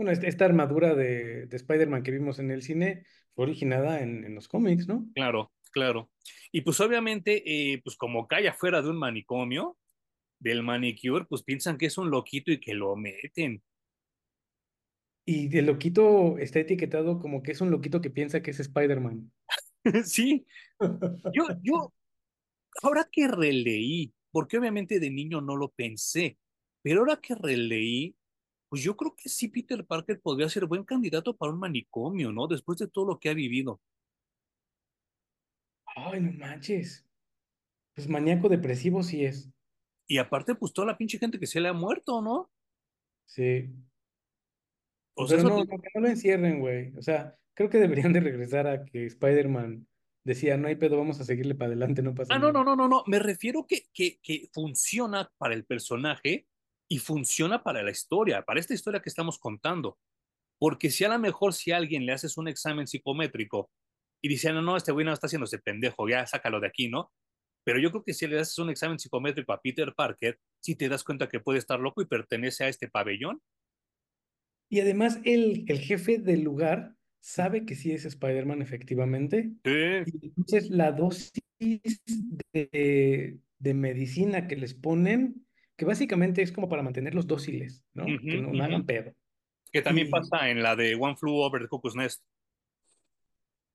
Bueno, 0.00 0.12
esta 0.12 0.46
armadura 0.46 0.94
de, 0.94 1.44
de 1.44 1.56
Spider-Man 1.58 2.02
que 2.02 2.10
vimos 2.10 2.38
en 2.38 2.50
el 2.50 2.62
cine 2.62 3.04
fue 3.34 3.44
originada 3.44 4.00
en, 4.00 4.24
en 4.24 4.34
los 4.34 4.48
cómics, 4.48 4.88
¿no? 4.88 5.06
Claro, 5.14 5.52
claro. 5.72 6.08
Y 6.50 6.62
pues 6.62 6.80
obviamente, 6.80 7.42
eh, 7.44 7.82
pues 7.84 7.96
como 7.96 8.26
cae 8.26 8.48
afuera 8.48 8.80
de 8.80 8.88
un 8.88 8.96
manicomio, 8.96 9.76
del 10.38 10.62
manicure, 10.62 11.26
pues 11.26 11.42
piensan 11.42 11.76
que 11.76 11.84
es 11.84 11.98
un 11.98 12.10
loquito 12.10 12.50
y 12.50 12.60
que 12.60 12.72
lo 12.72 12.96
meten. 12.96 13.62
Y 15.26 15.54
el 15.54 15.66
loquito 15.66 16.38
está 16.38 16.60
etiquetado 16.60 17.20
como 17.20 17.42
que 17.42 17.52
es 17.52 17.60
un 17.60 17.70
loquito 17.70 18.00
que 18.00 18.08
piensa 18.08 18.40
que 18.40 18.52
es 18.52 18.60
Spider-Man. 18.60 19.30
Sí, 20.04 20.46
yo, 21.34 21.44
yo, 21.62 21.92
ahora 22.82 23.06
que 23.12 23.28
releí, 23.28 24.14
porque 24.30 24.56
obviamente 24.56 24.98
de 24.98 25.10
niño 25.10 25.42
no 25.42 25.56
lo 25.56 25.68
pensé, 25.68 26.38
pero 26.80 27.00
ahora 27.00 27.20
que 27.20 27.34
releí, 27.34 28.16
pues 28.70 28.82
yo 28.82 28.96
creo 28.96 29.14
que 29.16 29.28
sí 29.28 29.48
Peter 29.48 29.84
Parker 29.84 30.20
podría 30.20 30.48
ser 30.48 30.64
buen 30.64 30.84
candidato 30.84 31.36
para 31.36 31.52
un 31.52 31.58
manicomio, 31.58 32.32
¿no? 32.32 32.46
Después 32.46 32.78
de 32.78 32.88
todo 32.88 33.04
lo 33.04 33.18
que 33.18 33.28
ha 33.28 33.34
vivido. 33.34 33.80
Ay, 35.96 36.20
no 36.20 36.32
manches. 36.32 37.04
Pues 37.94 38.08
maníaco 38.08 38.48
depresivo 38.48 39.02
sí 39.02 39.24
es. 39.24 39.50
Y 40.06 40.18
aparte, 40.18 40.54
pues 40.54 40.72
toda 40.72 40.86
la 40.86 40.96
pinche 40.96 41.18
gente 41.18 41.38
que 41.38 41.46
se 41.46 41.60
le 41.60 41.68
ha 41.68 41.72
muerto, 41.72 42.22
¿no? 42.22 42.50
Sí. 43.26 43.70
O 45.16 45.26
sea, 45.26 45.38
Pero 45.38 45.48
no, 45.50 45.64
te- 45.66 45.76
no, 45.76 45.82
que 45.82 45.88
no 45.94 46.00
lo 46.00 46.08
encierren, 46.08 46.60
güey. 46.60 46.94
O 46.96 47.02
sea, 47.02 47.36
creo 47.54 47.68
que 47.68 47.78
deberían 47.78 48.12
de 48.12 48.20
regresar 48.20 48.66
a 48.66 48.84
que 48.84 49.06
Spider-Man 49.06 49.86
decía, 50.24 50.56
no 50.56 50.68
hay 50.68 50.76
pedo, 50.76 50.96
vamos 50.96 51.20
a 51.20 51.24
seguirle 51.24 51.54
para 51.54 51.66
adelante, 51.68 52.02
no 52.02 52.14
pasa 52.14 52.34
Ah, 52.34 52.38
no, 52.38 52.52
nada. 52.52 52.64
no, 52.64 52.76
no, 52.76 52.76
no, 52.76 52.88
no. 52.88 53.04
Me 53.06 53.18
refiero 53.18 53.66
que, 53.66 53.88
que, 53.92 54.18
que 54.22 54.48
funciona 54.52 55.30
para 55.38 55.54
el 55.54 55.64
personaje 55.64 56.46
y 56.90 56.98
funciona 56.98 57.62
para 57.62 57.82
la 57.82 57.92
historia, 57.92 58.42
para 58.42 58.58
esta 58.58 58.74
historia 58.74 59.00
que 59.00 59.08
estamos 59.08 59.38
contando. 59.38 59.96
Porque 60.58 60.90
si 60.90 61.04
a 61.04 61.08
lo 61.08 61.18
mejor 61.18 61.54
si 61.54 61.70
a 61.70 61.76
alguien 61.76 62.04
le 62.04 62.12
haces 62.12 62.36
un 62.36 62.48
examen 62.48 62.86
psicométrico 62.86 63.70
y 64.20 64.28
dice, 64.28 64.52
no, 64.52 64.60
no, 64.60 64.76
este 64.76 64.90
güey 64.90 65.06
no 65.06 65.12
está 65.12 65.28
haciendo 65.28 65.44
ese 65.44 65.60
pendejo, 65.60 66.08
ya 66.08 66.26
sácalo 66.26 66.58
de 66.60 66.66
aquí, 66.66 66.88
¿no? 66.88 67.12
Pero 67.64 67.78
yo 67.78 67.90
creo 67.92 68.02
que 68.02 68.12
si 68.12 68.26
le 68.26 68.40
haces 68.40 68.58
un 68.58 68.70
examen 68.70 68.98
psicométrico 68.98 69.52
a 69.52 69.60
Peter 69.62 69.94
Parker, 69.94 70.38
si 70.60 70.74
te 70.74 70.88
das 70.88 71.04
cuenta 71.04 71.28
que 71.28 71.38
puede 71.38 71.60
estar 71.60 71.78
loco 71.78 72.02
y 72.02 72.06
pertenece 72.06 72.64
a 72.64 72.68
este 72.68 72.88
pabellón. 72.88 73.40
Y 74.68 74.80
además 74.80 75.20
el, 75.24 75.64
el 75.68 75.78
jefe 75.78 76.18
del 76.18 76.42
lugar 76.42 76.96
sabe 77.20 77.64
que 77.64 77.76
sí 77.76 77.92
es 77.92 78.04
Spider-Man 78.04 78.62
efectivamente. 78.62 79.52
Sí, 79.64 79.70
Y 80.06 80.26
entonces 80.26 80.70
la 80.70 80.90
dosis 80.90 82.02
de, 82.52 83.38
de 83.58 83.74
medicina 83.74 84.48
que 84.48 84.56
les 84.56 84.74
ponen, 84.74 85.46
que 85.80 85.86
básicamente 85.86 86.42
es 86.42 86.52
como 86.52 86.68
para 86.68 86.82
mantenerlos 86.82 87.26
dóciles, 87.26 87.82
¿no? 87.94 88.04
Que 88.04 88.36
no, 88.36 88.62
hagan 88.62 88.84
pedo. 88.84 89.14
Que 89.72 89.80
también 89.80 90.08
Y 90.08 90.10
pasa 90.10 90.50
en 90.50 90.62
la 90.62 90.76
de 90.76 90.94
One 90.94 91.16
Flew 91.16 91.36
Over 91.36 91.62
the 91.62 91.68
Cuckoo's 91.68 91.96
Nest. 91.96 92.22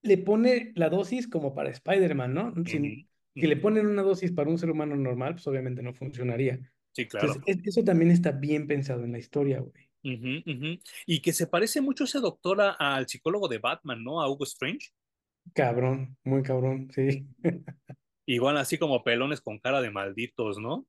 le 0.04 0.20
pone 0.20 0.72
la 0.76 0.90
dosis 0.90 1.28
como 1.28 1.56
para 1.56 1.72
Spider-Man, 1.72 2.32
¿no? 2.32 2.54
Si 2.64 3.08
le 3.34 3.56
ujú. 3.56 3.62
ponen 3.64 3.88
una 3.88 4.04
dosis 4.04 4.32
para 4.32 4.52
un 4.52 4.60
ser 4.60 4.70
humano 4.70 4.96
normal, 4.96 5.34
pues 5.34 5.48
obviamente 5.48 5.82
no 5.82 5.96
funcionaría. 5.96 6.60
Sí, 6.92 7.08
claro. 7.08 7.34
Entonces, 7.34 7.58
eso 7.66 7.84
también 7.84 8.12
está 8.12 8.32
bien 8.32 8.68
pensado 8.68 9.04
en 9.04 9.14
la 9.14 9.18
historia, 9.18 9.62
güey. 9.62 9.90
Y 11.08 11.22
que 11.22 11.34
se 11.34 11.48
parece 11.48 11.82
mucho 11.82 12.04
ese 12.04 12.20
doctor 12.20 12.62
a- 12.62 12.74
al 12.74 13.08
psicólogo 13.08 13.48
de 13.48 13.58
Batman, 13.58 14.04
¿no? 14.04 14.22
A 14.22 14.30
Hugo 14.30 14.44
Strange. 14.44 14.90
Cabrón, 15.54 16.18
muy 16.24 16.44
cabrón, 16.44 16.92
sí. 16.94 17.26
Igual 18.28 18.58
así 18.58 18.78
como 18.78 19.04
pelones 19.04 19.42
con 19.42 19.58
cara 19.60 19.82
de 19.82 19.90
malditos, 19.90 20.60
¿no? 20.60 20.86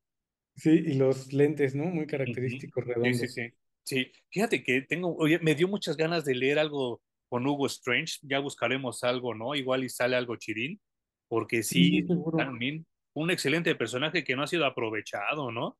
Sí, 0.56 0.70
y 0.70 0.94
los 0.94 1.32
lentes, 1.32 1.74
¿no? 1.74 1.84
Muy 1.84 2.06
característicos, 2.06 2.84
Sí, 2.84 3.14
sí, 3.14 3.28
redondos. 3.28 3.28
sí. 3.28 3.50
Sí, 3.82 4.12
fíjate 4.30 4.64
que 4.64 4.82
tengo, 4.82 5.14
oye, 5.16 5.38
me 5.38 5.54
dio 5.54 5.68
muchas 5.68 5.96
ganas 5.96 6.24
de 6.24 6.34
leer 6.34 6.58
algo 6.58 7.02
con 7.28 7.46
Hugo 7.46 7.66
Strange. 7.66 8.18
Ya 8.22 8.40
buscaremos 8.40 9.04
algo, 9.04 9.34
¿no? 9.34 9.54
Igual 9.54 9.84
y 9.84 9.88
sale 9.88 10.16
algo 10.16 10.36
chirín, 10.36 10.80
porque 11.28 11.62
Sí, 11.62 12.02
sí, 12.02 12.06
también 12.36 12.86
un 13.14 13.30
excelente 13.30 13.74
personaje 13.76 14.24
que 14.24 14.34
no 14.34 14.42
ha 14.42 14.46
sido 14.48 14.66
aprovechado, 14.66 15.52
¿no? 15.52 15.78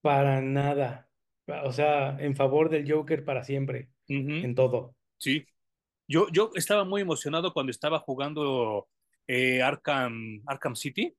Para 0.00 0.40
nada. 0.40 1.08
O 1.64 1.72
sea, 1.72 2.16
en 2.20 2.34
favor 2.36 2.68
del 2.70 2.90
Joker 2.90 3.24
para 3.24 3.44
siempre, 3.44 3.90
en 4.08 4.54
todo. 4.54 4.94
Sí, 5.18 5.46
yo, 6.08 6.28
yo 6.32 6.50
estaba 6.54 6.84
muy 6.84 7.02
emocionado 7.02 7.52
cuando 7.52 7.70
estaba 7.70 8.00
jugando 8.00 8.88
eh, 9.26 9.62
Arkham, 9.62 10.42
Arkham 10.46 10.76
City 10.76 11.14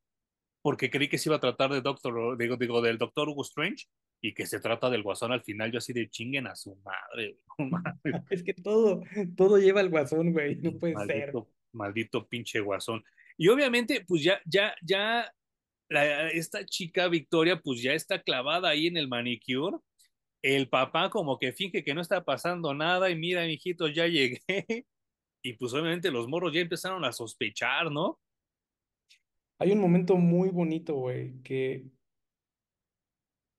porque 0.63 0.89
creí 0.89 1.09
que 1.09 1.17
se 1.17 1.27
iba 1.27 1.35
a 1.35 1.41
tratar 1.41 1.71
de 1.71 1.81
Doctor, 1.81 2.37
digo, 2.37 2.55
digo, 2.55 2.81
del 2.81 2.97
Doctor 2.97 3.27
Hugo 3.27 3.41
Strange 3.43 3.85
y 4.21 4.33
que 4.33 4.45
se 4.45 4.61
trata 4.61 4.89
del 4.89 5.03
Guasón 5.03 5.33
al 5.33 5.43
final, 5.43 5.69
yo 5.73 5.79
así 5.79 5.91
de 5.91 6.09
chinguen 6.09 6.47
a 6.47 6.55
su 6.55 6.77
madre, 6.77 7.37
mames, 7.57 7.93
Es 8.31 8.43
que 8.43 8.53
todo, 8.53 9.03
todo 9.35 9.57
lleva 9.57 9.81
al 9.81 9.89
guasón, 9.89 10.31
güey. 10.31 10.55
No 10.55 10.71
puede 10.79 10.93
ser. 11.05 11.33
maldito, 11.33 11.49
maldito 11.73 12.27
pinche 12.27 12.61
Guasón. 12.61 13.03
Y 13.37 13.49
obviamente, 13.49 14.05
pues 14.07 14.23
ya, 14.23 14.39
ya, 14.45 14.73
ya, 14.81 15.29
la, 15.89 16.29
esta 16.29 16.65
chica 16.65 17.09
Victoria, 17.09 17.59
pues 17.59 17.81
ya 17.81 17.91
está 17.91 18.21
clavada 18.21 18.69
ahí 18.69 18.87
en 18.87 18.95
el 18.95 19.09
manicure. 19.09 19.77
El 20.41 20.69
papá 20.69 21.09
como 21.09 21.37
que 21.37 21.51
finge 21.51 21.83
que 21.83 21.93
no 21.93 21.99
está 21.99 22.23
pasando 22.23 22.73
nada 22.73 23.09
y 23.09 23.17
mira, 23.17 23.45
mijito, 23.45 23.89
ya 23.89 24.07
llegué. 24.07 24.41
Y 25.45 25.57
pues 25.57 25.73
obviamente 25.73 26.09
los 26.09 26.29
morros 26.29 26.53
ya 26.53 26.61
empezaron 26.61 27.03
a 27.03 27.11
sospechar, 27.11 27.91
¿no? 27.91 28.17
Hay 29.63 29.71
un 29.71 29.79
momento 29.79 30.17
muy 30.17 30.49
bonito, 30.49 30.93
güey, 30.95 31.41
que 31.41 31.85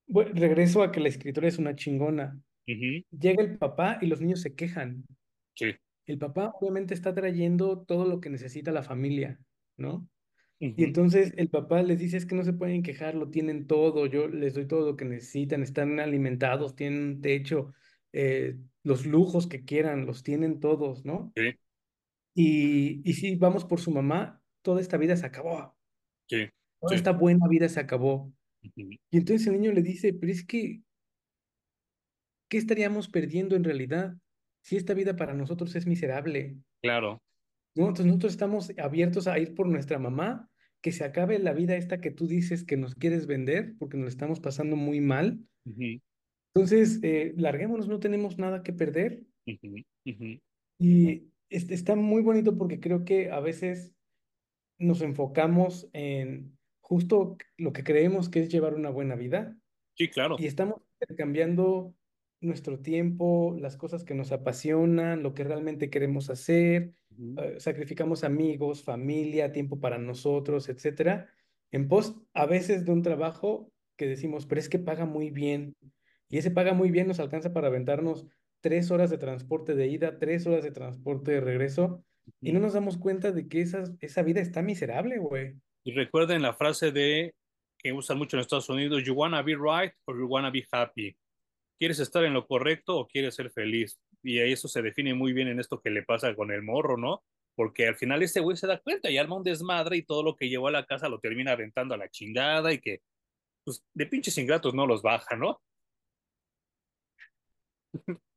bueno, 0.06 0.32
regreso 0.34 0.82
a 0.82 0.92
que 0.92 1.00
la 1.00 1.08
escritora 1.08 1.48
es 1.48 1.56
una 1.56 1.74
chingona. 1.76 2.38
Llega 2.66 3.42
el 3.42 3.56
papá 3.56 3.96
y 4.02 4.06
los 4.06 4.20
niños 4.20 4.42
se 4.42 4.54
quejan. 4.54 5.06
Sí. 5.54 5.74
El 6.04 6.18
papá 6.18 6.52
obviamente 6.60 6.92
está 6.92 7.14
trayendo 7.14 7.84
todo 7.86 8.04
lo 8.04 8.20
que 8.20 8.28
necesita 8.28 8.70
la 8.70 8.82
familia, 8.82 9.40
¿no? 9.78 10.06
Y 10.60 10.84
entonces 10.84 11.32
el 11.38 11.48
papá 11.48 11.82
les 11.82 11.98
dice, 11.98 12.18
es 12.18 12.26
que 12.26 12.34
no 12.34 12.44
se 12.44 12.52
pueden 12.52 12.82
quejar, 12.82 13.14
lo 13.14 13.30
tienen 13.30 13.66
todo, 13.66 14.04
yo 14.04 14.28
les 14.28 14.52
doy 14.52 14.66
todo 14.66 14.84
lo 14.90 14.96
que 14.98 15.06
necesitan, 15.06 15.62
están 15.62 16.00
alimentados, 16.00 16.76
tienen 16.76 17.02
un 17.02 17.20
techo, 17.22 17.72
eh, 18.12 18.58
los 18.82 19.06
lujos 19.06 19.46
que 19.46 19.64
quieran, 19.64 20.04
los 20.04 20.22
tienen 20.22 20.60
todos, 20.60 21.06
¿no? 21.06 21.32
Sí, 21.34 21.58
Y, 22.34 23.08
y 23.08 23.14
si 23.14 23.36
vamos 23.36 23.64
por 23.64 23.80
su 23.80 23.90
mamá, 23.90 24.42
toda 24.60 24.82
esta 24.82 24.98
vida 24.98 25.16
se 25.16 25.24
acabó, 25.24 25.74
sí, 26.28 26.48
toda 26.80 26.90
sí. 26.90 26.94
esta 26.94 27.12
buena 27.12 27.48
vida 27.48 27.68
se 27.68 27.80
acabó. 27.80 28.32
Y 28.76 28.98
entonces 29.10 29.46
el 29.46 29.54
niño 29.54 29.72
le 29.72 29.82
dice, 29.82 30.14
pero 30.14 30.32
es 30.32 30.44
que, 30.44 30.80
¿qué 32.48 32.58
estaríamos 32.58 33.08
perdiendo 33.08 33.56
en 33.56 33.64
realidad 33.64 34.16
si 34.62 34.76
esta 34.76 34.94
vida 34.94 35.16
para 35.16 35.34
nosotros 35.34 35.74
es 35.76 35.86
miserable? 35.86 36.56
Claro. 36.82 37.22
¿no? 37.74 37.88
Entonces 37.88 38.06
nosotros 38.06 38.32
estamos 38.32 38.72
abiertos 38.78 39.26
a 39.26 39.38
ir 39.38 39.54
por 39.54 39.66
nuestra 39.66 39.98
mamá, 39.98 40.48
que 40.82 40.92
se 40.92 41.04
acabe 41.04 41.38
la 41.38 41.52
vida 41.52 41.76
esta 41.76 42.00
que 42.00 42.10
tú 42.10 42.26
dices 42.26 42.64
que 42.64 42.76
nos 42.76 42.94
quieres 42.94 43.26
vender, 43.26 43.74
porque 43.78 43.96
nos 43.96 44.08
estamos 44.08 44.40
pasando 44.40 44.76
muy 44.76 45.00
mal. 45.00 45.40
Entonces, 46.54 47.00
eh, 47.02 47.32
larguémonos, 47.36 47.88
no 47.88 48.00
tenemos 48.00 48.38
nada 48.38 48.62
que 48.62 48.72
perder. 48.72 49.22
Y 50.78 51.30
está 51.48 51.96
muy 51.96 52.22
bonito 52.22 52.56
porque 52.58 52.80
creo 52.80 53.04
que 53.04 53.30
a 53.30 53.40
veces 53.40 53.93
nos 54.84 55.02
enfocamos 55.02 55.88
en 55.92 56.56
justo 56.80 57.36
lo 57.56 57.72
que 57.72 57.84
creemos 57.84 58.28
que 58.28 58.40
es 58.40 58.48
llevar 58.48 58.74
una 58.74 58.90
buena 58.90 59.16
vida. 59.16 59.56
Sí, 59.96 60.08
claro. 60.08 60.36
y 60.38 60.46
estamos 60.46 60.80
cambiando 61.16 61.94
nuestro 62.40 62.80
tiempo, 62.80 63.56
las 63.58 63.76
cosas 63.76 64.04
que 64.04 64.14
nos 64.14 64.32
apasionan, 64.32 65.22
lo 65.22 65.34
que 65.34 65.44
realmente 65.44 65.88
queremos 65.88 66.30
hacer, 66.30 66.92
eh, 67.38 67.56
sacrificamos 67.58 68.24
amigos, 68.24 68.82
familia, 68.82 69.52
tiempo 69.52 69.80
para 69.80 69.98
nosotros, 69.98 70.68
etcétera, 70.68 71.30
en 71.70 71.88
pos 71.88 72.16
a 72.34 72.46
veces 72.46 72.84
de 72.84 72.92
un 72.92 73.02
trabajo 73.02 73.72
que 73.96 74.06
decimos, 74.06 74.46
pero 74.46 74.60
es 74.60 74.68
que 74.68 74.78
paga 74.78 75.06
muy 75.06 75.30
bien, 75.30 75.76
y 76.28 76.38
ese 76.38 76.50
paga 76.50 76.74
muy 76.74 76.90
bien 76.90 77.06
nos 77.06 77.20
alcanza 77.20 77.52
para 77.52 77.68
aventarnos 77.68 78.26
tres 78.60 78.90
horas 78.90 79.10
de 79.10 79.18
transporte 79.18 79.74
de 79.74 79.86
ida, 79.86 80.18
tres 80.18 80.46
horas 80.46 80.64
de 80.64 80.70
transporte 80.70 81.32
de 81.32 81.40
regreso, 81.40 82.04
y 82.40 82.52
no 82.52 82.60
nos 82.60 82.74
damos 82.74 82.96
cuenta 82.98 83.32
de 83.32 83.48
que 83.48 83.60
esa, 83.60 83.84
esa 84.00 84.22
vida 84.22 84.40
está 84.40 84.62
miserable, 84.62 85.18
güey. 85.18 85.54
Y 85.84 85.92
recuerden 85.92 86.42
la 86.42 86.54
frase 86.54 86.92
de 86.92 87.34
que 87.78 87.92
usan 87.92 88.18
mucho 88.18 88.36
en 88.36 88.40
Estados 88.40 88.68
Unidos, 88.68 89.04
you 89.04 89.14
wanna 89.14 89.42
be 89.42 89.54
right 89.54 89.92
or 90.06 90.18
you 90.18 90.26
wanna 90.26 90.50
be 90.50 90.66
happy. 90.72 91.16
¿Quieres 91.78 91.98
estar 91.98 92.24
en 92.24 92.32
lo 92.32 92.46
correcto 92.46 92.96
o 92.96 93.06
quieres 93.06 93.34
ser 93.34 93.50
feliz? 93.50 93.98
Y 94.22 94.38
eso 94.38 94.68
se 94.68 94.80
define 94.80 95.12
muy 95.12 95.32
bien 95.32 95.48
en 95.48 95.60
esto 95.60 95.80
que 95.80 95.90
le 95.90 96.02
pasa 96.02 96.34
con 96.34 96.50
el 96.50 96.62
morro, 96.62 96.96
¿no? 96.96 97.22
Porque 97.54 97.86
al 97.86 97.96
final 97.96 98.22
este 98.22 98.40
güey 98.40 98.56
se 98.56 98.66
da 98.66 98.80
cuenta 98.80 99.10
y 99.10 99.18
arma 99.18 99.36
un 99.36 99.42
desmadre 99.42 99.98
y 99.98 100.02
todo 100.02 100.22
lo 100.22 100.34
que 100.34 100.48
llevó 100.48 100.68
a 100.68 100.72
la 100.72 100.86
casa 100.86 101.08
lo 101.08 101.20
termina 101.20 101.52
aventando 101.52 101.94
a 101.94 101.98
la 101.98 102.08
chingada 102.08 102.72
y 102.72 102.80
que, 102.80 103.02
pues, 103.64 103.84
de 103.92 104.06
pinches 104.06 104.38
ingratos 104.38 104.74
no 104.74 104.86
los 104.86 105.02
baja, 105.02 105.36
¿no? 105.36 105.60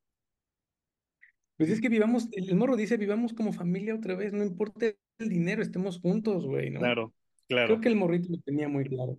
Pues 1.57 1.69
es 1.69 1.81
que 1.81 1.89
vivamos, 1.89 2.27
el 2.31 2.55
morro 2.55 2.75
dice, 2.75 2.97
vivamos 2.97 3.33
como 3.33 3.51
familia 3.51 3.95
otra 3.95 4.15
vez, 4.15 4.31
no 4.31 4.43
importa 4.43 4.85
el 5.19 5.29
dinero, 5.29 5.61
estemos 5.61 5.99
juntos, 5.99 6.45
güey, 6.45 6.69
¿no? 6.69 6.79
Claro, 6.79 7.13
Creo 7.47 7.65
claro. 7.65 7.81
que 7.81 7.87
el 7.89 7.95
morrito 7.95 8.27
lo 8.29 8.39
tenía 8.41 8.67
muy 8.67 8.85
claro. 8.85 9.17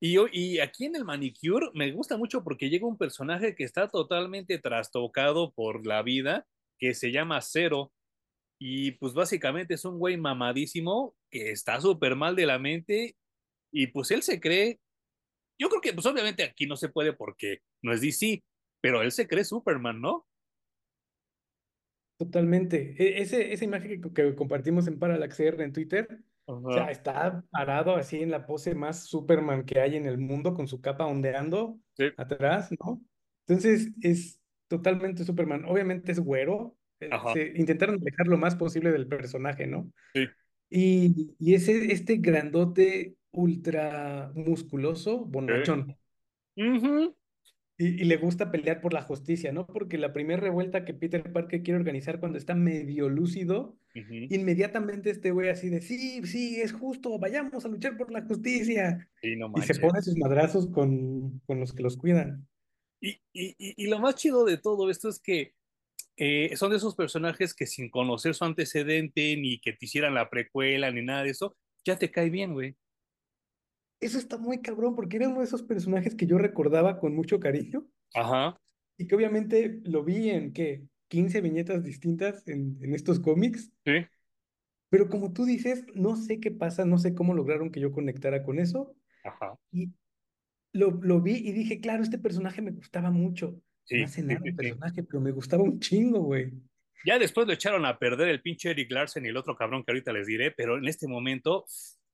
Y, 0.00 0.12
yo, 0.14 0.26
y 0.30 0.58
aquí 0.58 0.84
en 0.84 0.96
el 0.96 1.04
manicure 1.04 1.70
me 1.74 1.92
gusta 1.92 2.16
mucho 2.16 2.42
porque 2.42 2.68
llega 2.68 2.86
un 2.86 2.98
personaje 2.98 3.54
que 3.54 3.64
está 3.64 3.88
totalmente 3.88 4.58
trastocado 4.58 5.52
por 5.52 5.86
la 5.86 6.02
vida, 6.02 6.46
que 6.78 6.92
se 6.92 7.12
llama 7.12 7.40
Cero. 7.40 7.92
Y 8.58 8.92
pues 8.92 9.14
básicamente 9.14 9.74
es 9.74 9.84
un 9.84 9.98
güey 9.98 10.16
mamadísimo 10.16 11.14
que 11.30 11.52
está 11.52 11.80
súper 11.80 12.16
mal 12.16 12.36
de 12.36 12.46
la 12.46 12.58
mente 12.58 13.16
y 13.72 13.86
pues 13.88 14.10
él 14.10 14.22
se 14.22 14.40
cree, 14.40 14.80
yo 15.58 15.68
creo 15.68 15.80
que 15.80 15.92
pues 15.94 16.06
obviamente 16.06 16.44
aquí 16.44 16.66
no 16.66 16.76
se 16.76 16.88
puede 16.88 17.12
porque 17.12 17.58
no 17.82 17.92
es 17.92 18.02
DC, 18.02 18.44
pero 18.80 19.02
él 19.02 19.10
se 19.10 19.26
cree 19.26 19.44
Superman, 19.44 20.00
¿no? 20.00 20.26
Totalmente. 22.16 22.94
E- 22.98 23.20
ese, 23.22 23.52
esa 23.52 23.64
imagen 23.64 24.00
que, 24.00 24.12
que 24.12 24.34
compartimos 24.34 24.86
en 24.86 24.98
Parallax 24.98 25.40
R 25.40 25.64
en 25.64 25.72
Twitter, 25.72 26.22
o 26.66 26.72
sea, 26.72 26.84
Ajá. 26.84 26.90
está 26.90 27.44
parado 27.50 27.96
así 27.96 28.20
en 28.22 28.30
la 28.30 28.46
pose 28.46 28.74
más 28.74 29.04
Superman 29.06 29.64
que 29.64 29.80
hay 29.80 29.96
en 29.96 30.06
el 30.06 30.18
mundo, 30.18 30.54
con 30.54 30.68
su 30.68 30.80
capa 30.80 31.06
ondeando 31.06 31.78
Sí, 31.96 32.12
atrás, 32.16 32.70
¿no? 32.80 33.02
Entonces 33.46 33.90
es 34.00 34.40
totalmente 34.68 35.24
Superman. 35.24 35.64
Obviamente 35.64 36.12
es 36.12 36.20
güero, 36.20 36.76
eh, 37.00 37.10
ajá, 37.10 37.32
se 37.32 37.52
intentaron 37.56 37.96
alejar 38.00 38.26
lo 38.28 38.38
más 38.38 38.54
posible 38.56 38.92
del 38.92 39.08
personaje, 39.08 39.66
¿no? 39.66 39.90
sí. 40.14 40.26
Y, 40.70 41.36
y 41.38 41.54
ese, 41.54 41.92
este 41.92 42.16
grandote 42.16 43.16
ultra 43.32 44.32
musculoso, 44.34 45.24
sí. 45.46 45.52
bonachón. 45.58 45.96
Ujú, 46.56 47.16
Y, 47.82 48.00
y 48.00 48.04
le 48.04 48.16
gusta 48.16 48.52
pelear 48.52 48.80
por 48.80 48.92
la 48.92 49.02
justicia, 49.02 49.50
¿no? 49.52 49.66
Porque 49.66 49.98
la 49.98 50.12
primera 50.12 50.40
revuelta 50.40 50.84
que 50.84 50.94
Peter 50.94 51.32
Parker 51.32 51.64
quiere 51.64 51.80
organizar 51.80 52.20
cuando 52.20 52.38
está 52.38 52.54
medio 52.54 53.08
lúcido, 53.08 53.76
inmediatamente 53.94 55.10
este 55.10 55.32
güey 55.32 55.48
así 55.48 55.68
de, 55.68 55.82
sí, 55.82 56.24
sí, 56.24 56.60
es 56.60 56.72
justo, 56.72 57.18
vayamos 57.18 57.64
a 57.64 57.68
luchar 57.68 57.96
por 57.96 58.12
la 58.12 58.22
justicia. 58.22 59.08
Sí, 59.20 59.34
no 59.34 59.52
Y 59.56 59.62
se 59.62 59.74
pone 59.80 60.00
sus 60.00 60.16
madrazos 60.16 60.68
con, 60.68 61.40
con 61.40 61.58
los 61.58 61.72
que 61.72 61.82
los 61.82 61.96
cuidan. 61.96 62.46
Y, 63.00 63.20
y, 63.32 63.56
y, 63.58 63.74
y 63.76 63.86
lo 63.88 63.98
más 63.98 64.14
chido 64.14 64.44
de 64.44 64.58
todo 64.58 64.88
esto 64.88 65.08
es 65.08 65.18
que 65.18 65.54
eh, 66.16 66.56
son 66.56 66.70
de 66.70 66.76
esos 66.76 66.94
personajes 66.94 67.52
que 67.52 67.66
sin 67.66 67.90
conocer 67.90 68.34
su 68.36 68.44
antecedente, 68.44 69.36
ni 69.36 69.60
que 69.60 69.72
te 69.72 69.86
hicieran 69.86 70.14
la 70.14 70.30
precuela, 70.30 70.92
ni 70.92 71.02
nada 71.02 71.24
de 71.24 71.30
eso, 71.30 71.56
ya 71.84 71.98
te 71.98 72.12
cae 72.12 72.30
bien, 72.30 72.52
güey. 72.52 72.76
Eso 74.02 74.18
está 74.18 74.36
muy 74.38 74.60
cabrón 74.60 74.94
porque 74.94 75.16
era 75.16 75.28
uno 75.30 75.38
de 75.40 75.46
esos 75.46 75.62
personajes 75.62 76.14
que 76.14 76.26
yo 76.26 76.36
recordaba 76.38 76.98
con 77.00 77.14
mucho 77.16 77.40
cariño 77.40 77.86
Ajá, 78.14 78.58
y 78.96 79.06
que 79.06 79.14
obviamente 79.14 79.80
lo 79.84 80.04
vi 80.04 80.30
en, 80.30 80.52
¿qué? 80.52 80.86
15 81.08 81.40
viñetas 81.40 81.84
distintas 81.84 82.46
en, 82.48 82.78
en 82.82 82.94
estos 82.94 83.20
cómics. 83.20 83.70
sí, 83.84 84.06
Pero 84.90 85.08
como 85.08 85.32
tú 85.32 85.44
dices, 85.44 85.84
no 85.94 86.16
sé 86.16 86.38
qué 86.40 86.50
pasa, 86.50 86.84
no 86.84 86.98
sé 86.98 87.14
cómo 87.14 87.34
lograron 87.34 87.70
que 87.70 87.80
yo 87.80 87.92
conectara 87.92 88.42
con 88.44 88.58
eso. 88.58 88.94
ajá, 89.24 89.56
Y 89.72 89.92
lo, 90.72 90.92
lo 90.92 91.20
vi 91.22 91.34
y 91.36 91.52
dije, 91.52 91.80
claro, 91.80 92.02
este 92.04 92.18
personaje 92.18 92.62
me 92.62 92.72
gustaba 92.72 93.10
mucho. 93.10 93.60
No 93.94 94.04
sí, 94.04 94.06
hace 94.06 94.22
sí, 94.26 94.36
nada 94.36 94.42
sí, 94.42 94.50
el 94.50 94.56
sí. 94.56 94.56
personaje, 94.56 95.04
pero 95.04 95.20
me 95.20 95.32
gustaba 95.32 95.64
un 95.64 95.80
chingo, 95.80 96.20
güey. 96.22 96.52
Ya 97.04 97.18
después 97.18 97.46
lo 97.46 97.52
echaron 97.52 97.84
a 97.84 97.98
perder 97.98 98.28
el 98.28 98.42
pinche 98.42 98.70
Eric 98.70 98.90
Larsen 98.92 99.24
y 99.24 99.28
el 99.28 99.36
otro 99.36 99.56
cabrón 99.56 99.82
que 99.84 99.90
ahorita 99.92 100.12
les 100.12 100.26
diré, 100.26 100.52
pero 100.52 100.78
en 100.78 100.86
este 100.86 101.08
momento 101.08 101.64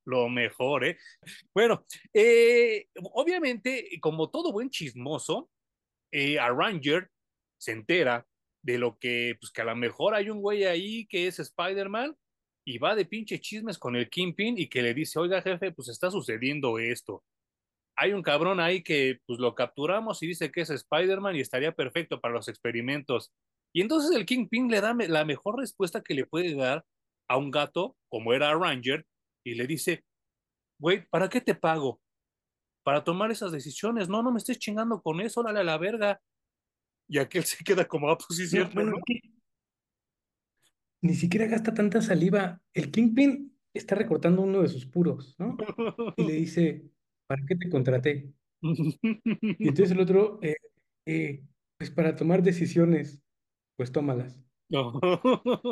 lo 0.04 0.28
mejor, 0.28 0.84
¿eh? 0.84 0.98
Bueno, 1.54 1.84
eh, 2.14 2.86
obviamente, 3.12 3.88
como 4.00 4.30
todo 4.30 4.52
buen 4.52 4.70
chismoso, 4.70 5.50
eh, 6.12 6.38
a 6.38 6.48
Ranger 6.50 7.10
se 7.58 7.72
entera 7.72 8.26
de 8.62 8.78
lo 8.78 8.98
que, 8.98 9.36
pues 9.40 9.52
que 9.52 9.62
a 9.62 9.64
lo 9.64 9.76
mejor 9.76 10.14
hay 10.14 10.30
un 10.30 10.40
güey 10.40 10.64
ahí 10.64 11.06
que 11.06 11.26
es 11.26 11.38
Spider-Man 11.38 12.16
y 12.66 12.78
va 12.78 12.94
de 12.94 13.04
pinche 13.04 13.40
chismes 13.40 13.78
con 13.78 13.96
el 13.96 14.10
Kingpin 14.10 14.58
y 14.58 14.68
que 14.68 14.82
le 14.82 14.94
dice, 14.94 15.18
oiga 15.18 15.42
jefe, 15.42 15.72
pues 15.72 15.88
está 15.88 16.10
sucediendo 16.10 16.78
esto. 16.78 17.24
Hay 17.96 18.12
un 18.12 18.22
cabrón 18.22 18.60
ahí 18.60 18.82
que 18.82 19.20
pues 19.26 19.40
lo 19.40 19.54
capturamos 19.54 20.22
y 20.22 20.28
dice 20.28 20.52
que 20.52 20.60
es 20.62 20.70
Spider-Man 20.70 21.36
y 21.36 21.40
estaría 21.40 21.72
perfecto 21.72 22.20
para 22.20 22.34
los 22.34 22.48
experimentos. 22.48 23.32
Y 23.74 23.80
entonces 23.82 24.14
el 24.16 24.26
Kingpin 24.26 24.70
le 24.70 24.80
da 24.80 24.94
la 24.94 25.24
mejor 25.24 25.58
respuesta 25.58 26.02
que 26.02 26.14
le 26.14 26.26
puede 26.26 26.54
dar 26.54 26.84
a 27.28 27.36
un 27.36 27.50
gato, 27.50 27.96
como 28.08 28.32
era 28.32 28.54
Ranger, 28.54 29.04
y 29.48 29.54
le 29.54 29.66
dice, 29.66 30.04
güey, 30.78 31.06
¿para 31.08 31.28
qué 31.28 31.40
te 31.40 31.54
pago? 31.54 32.00
Para 32.84 33.04
tomar 33.04 33.30
esas 33.30 33.52
decisiones. 33.52 34.08
No, 34.08 34.22
no 34.22 34.32
me 34.32 34.38
estés 34.38 34.58
chingando 34.58 35.02
con 35.02 35.20
eso, 35.20 35.42
dale 35.42 35.60
a 35.60 35.64
la 35.64 35.78
verga. 35.78 36.20
Y 37.08 37.18
aquel 37.18 37.44
se 37.44 37.62
queda 37.64 37.86
como, 37.86 38.10
ah, 38.10 38.18
pues 38.18 38.38
ni 41.00 41.14
siquiera 41.14 41.46
gasta 41.46 41.74
tanta 41.74 42.02
saliva. 42.02 42.60
El 42.74 42.90
Kingpin 42.90 43.56
está 43.72 43.94
recortando 43.94 44.42
uno 44.42 44.62
de 44.62 44.68
sus 44.68 44.86
puros, 44.86 45.36
¿no? 45.38 45.56
Y 46.16 46.24
le 46.24 46.32
dice, 46.32 46.90
¿para 47.26 47.42
qué 47.46 47.56
te 47.56 47.68
contraté? 47.68 48.32
Y 48.60 49.68
entonces 49.68 49.92
el 49.92 50.00
otro, 50.00 50.40
eh, 50.42 50.56
eh, 51.06 51.44
pues 51.78 51.90
para 51.90 52.16
tomar 52.16 52.42
decisiones, 52.42 53.20
pues 53.76 53.92
tómalas. 53.92 54.40
No. 54.70 55.00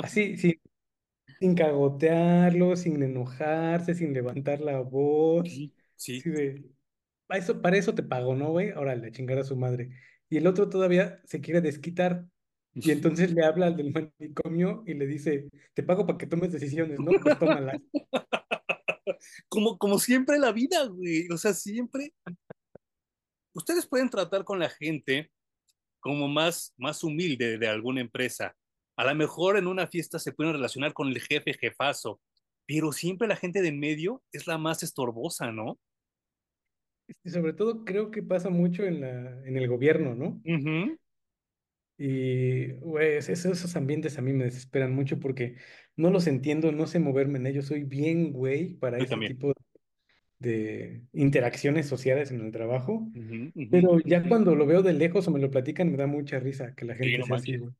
Así, 0.02 0.38
sí, 0.38 0.58
sin 1.38 1.54
cagotearlo, 1.54 2.76
sin 2.76 3.02
enojarse, 3.02 3.94
sin 3.94 4.12
levantar 4.12 4.60
la 4.60 4.80
voz. 4.80 5.48
Sí, 5.48 5.74
sí. 5.96 6.18
Así 6.18 6.30
de, 6.30 6.64
para 7.26 7.40
eso, 7.40 7.60
para 7.60 7.76
eso 7.76 7.94
te 7.94 8.02
pago, 8.02 8.34
¿no, 8.34 8.50
güey? 8.50 8.70
Órale, 8.70 9.08
a 9.08 9.12
chingar 9.12 9.38
a 9.38 9.44
su 9.44 9.56
madre. 9.56 9.90
Y 10.28 10.38
el 10.38 10.46
otro 10.46 10.68
todavía 10.68 11.20
se 11.24 11.40
quiere 11.40 11.60
desquitar. 11.60 12.24
Y 12.74 12.90
entonces 12.90 13.32
le 13.32 13.44
habla 13.44 13.66
al 13.68 13.76
del 13.76 13.92
manicomio 13.92 14.84
y 14.86 14.94
le 14.94 15.06
dice, 15.06 15.48
te 15.72 15.82
pago 15.82 16.06
para 16.06 16.18
que 16.18 16.26
tomes 16.26 16.52
decisiones, 16.52 17.00
¿no? 17.00 17.12
Pues 17.22 17.38
tómalas. 17.38 17.78
Como, 19.48 19.78
como 19.78 19.98
siempre 19.98 20.38
la 20.38 20.52
vida, 20.52 20.84
güey. 20.86 21.28
O 21.30 21.38
sea, 21.38 21.54
siempre. 21.54 22.12
Ustedes 23.54 23.86
pueden 23.86 24.10
tratar 24.10 24.44
con 24.44 24.58
la 24.58 24.68
gente 24.68 25.30
como 26.00 26.28
más, 26.28 26.74
más 26.76 27.02
humilde 27.02 27.56
de 27.56 27.68
alguna 27.68 28.00
empresa. 28.00 28.54
A 28.96 29.04
lo 29.04 29.14
mejor 29.14 29.56
en 29.58 29.66
una 29.66 29.86
fiesta 29.86 30.18
se 30.18 30.32
pueden 30.32 30.54
relacionar 30.54 30.92
con 30.92 31.08
el 31.08 31.20
jefe, 31.20 31.54
jefazo, 31.54 32.20
pero 32.66 32.92
siempre 32.92 33.28
la 33.28 33.36
gente 33.36 33.62
de 33.62 33.68
en 33.68 33.78
medio 33.78 34.22
es 34.32 34.46
la 34.46 34.58
más 34.58 34.82
estorbosa, 34.82 35.52
¿no? 35.52 35.78
Y 37.22 37.30
sobre 37.30 37.52
todo 37.52 37.84
creo 37.84 38.10
que 38.10 38.22
pasa 38.22 38.50
mucho 38.50 38.84
en 38.84 39.00
la, 39.00 39.46
en 39.46 39.56
el 39.56 39.68
gobierno, 39.68 40.14
¿no? 40.14 40.40
Y, 41.98 42.72
güey, 42.72 43.16
es- 43.16 43.28
esos, 43.28 43.52
esos 43.58 43.76
ambientes 43.76 44.18
a 44.18 44.22
mí 44.22 44.32
me 44.32 44.44
desesperan 44.44 44.94
mucho 44.94 45.18
porque 45.18 45.56
no 45.96 46.10
los 46.10 46.26
entiendo, 46.26 46.72
no 46.72 46.86
sé 46.86 46.98
moverme 46.98 47.38
en 47.38 47.46
ellos. 47.46 47.66
Soy 47.66 47.84
bien 47.84 48.32
güey 48.32 48.74
para 48.74 48.98
Yo 48.98 49.04
ese 49.04 49.10
también. 49.10 49.32
tipo 49.38 49.52
de 50.38 51.02
interacciones 51.12 51.86
sociales 51.86 52.30
en 52.30 52.40
el 52.44 52.52
trabajo. 52.52 53.08
Pero 53.70 53.98
ya 54.00 54.28
cuando 54.28 54.54
lo 54.54 54.66
veo 54.66 54.82
de 54.82 54.92
lejos 54.92 55.26
o 55.28 55.30
me 55.30 55.40
lo 55.40 55.50
platican, 55.50 55.90
me 55.90 55.96
da 55.96 56.06
mucha 56.06 56.38
risa 56.38 56.74
que 56.74 56.84
la 56.84 56.94
Sí, 56.94 57.00
gente 57.04 57.18
no 57.20 57.24
sea 57.26 57.36
así, 57.36 57.50
manches. 57.52 57.60
güey. 57.62 57.74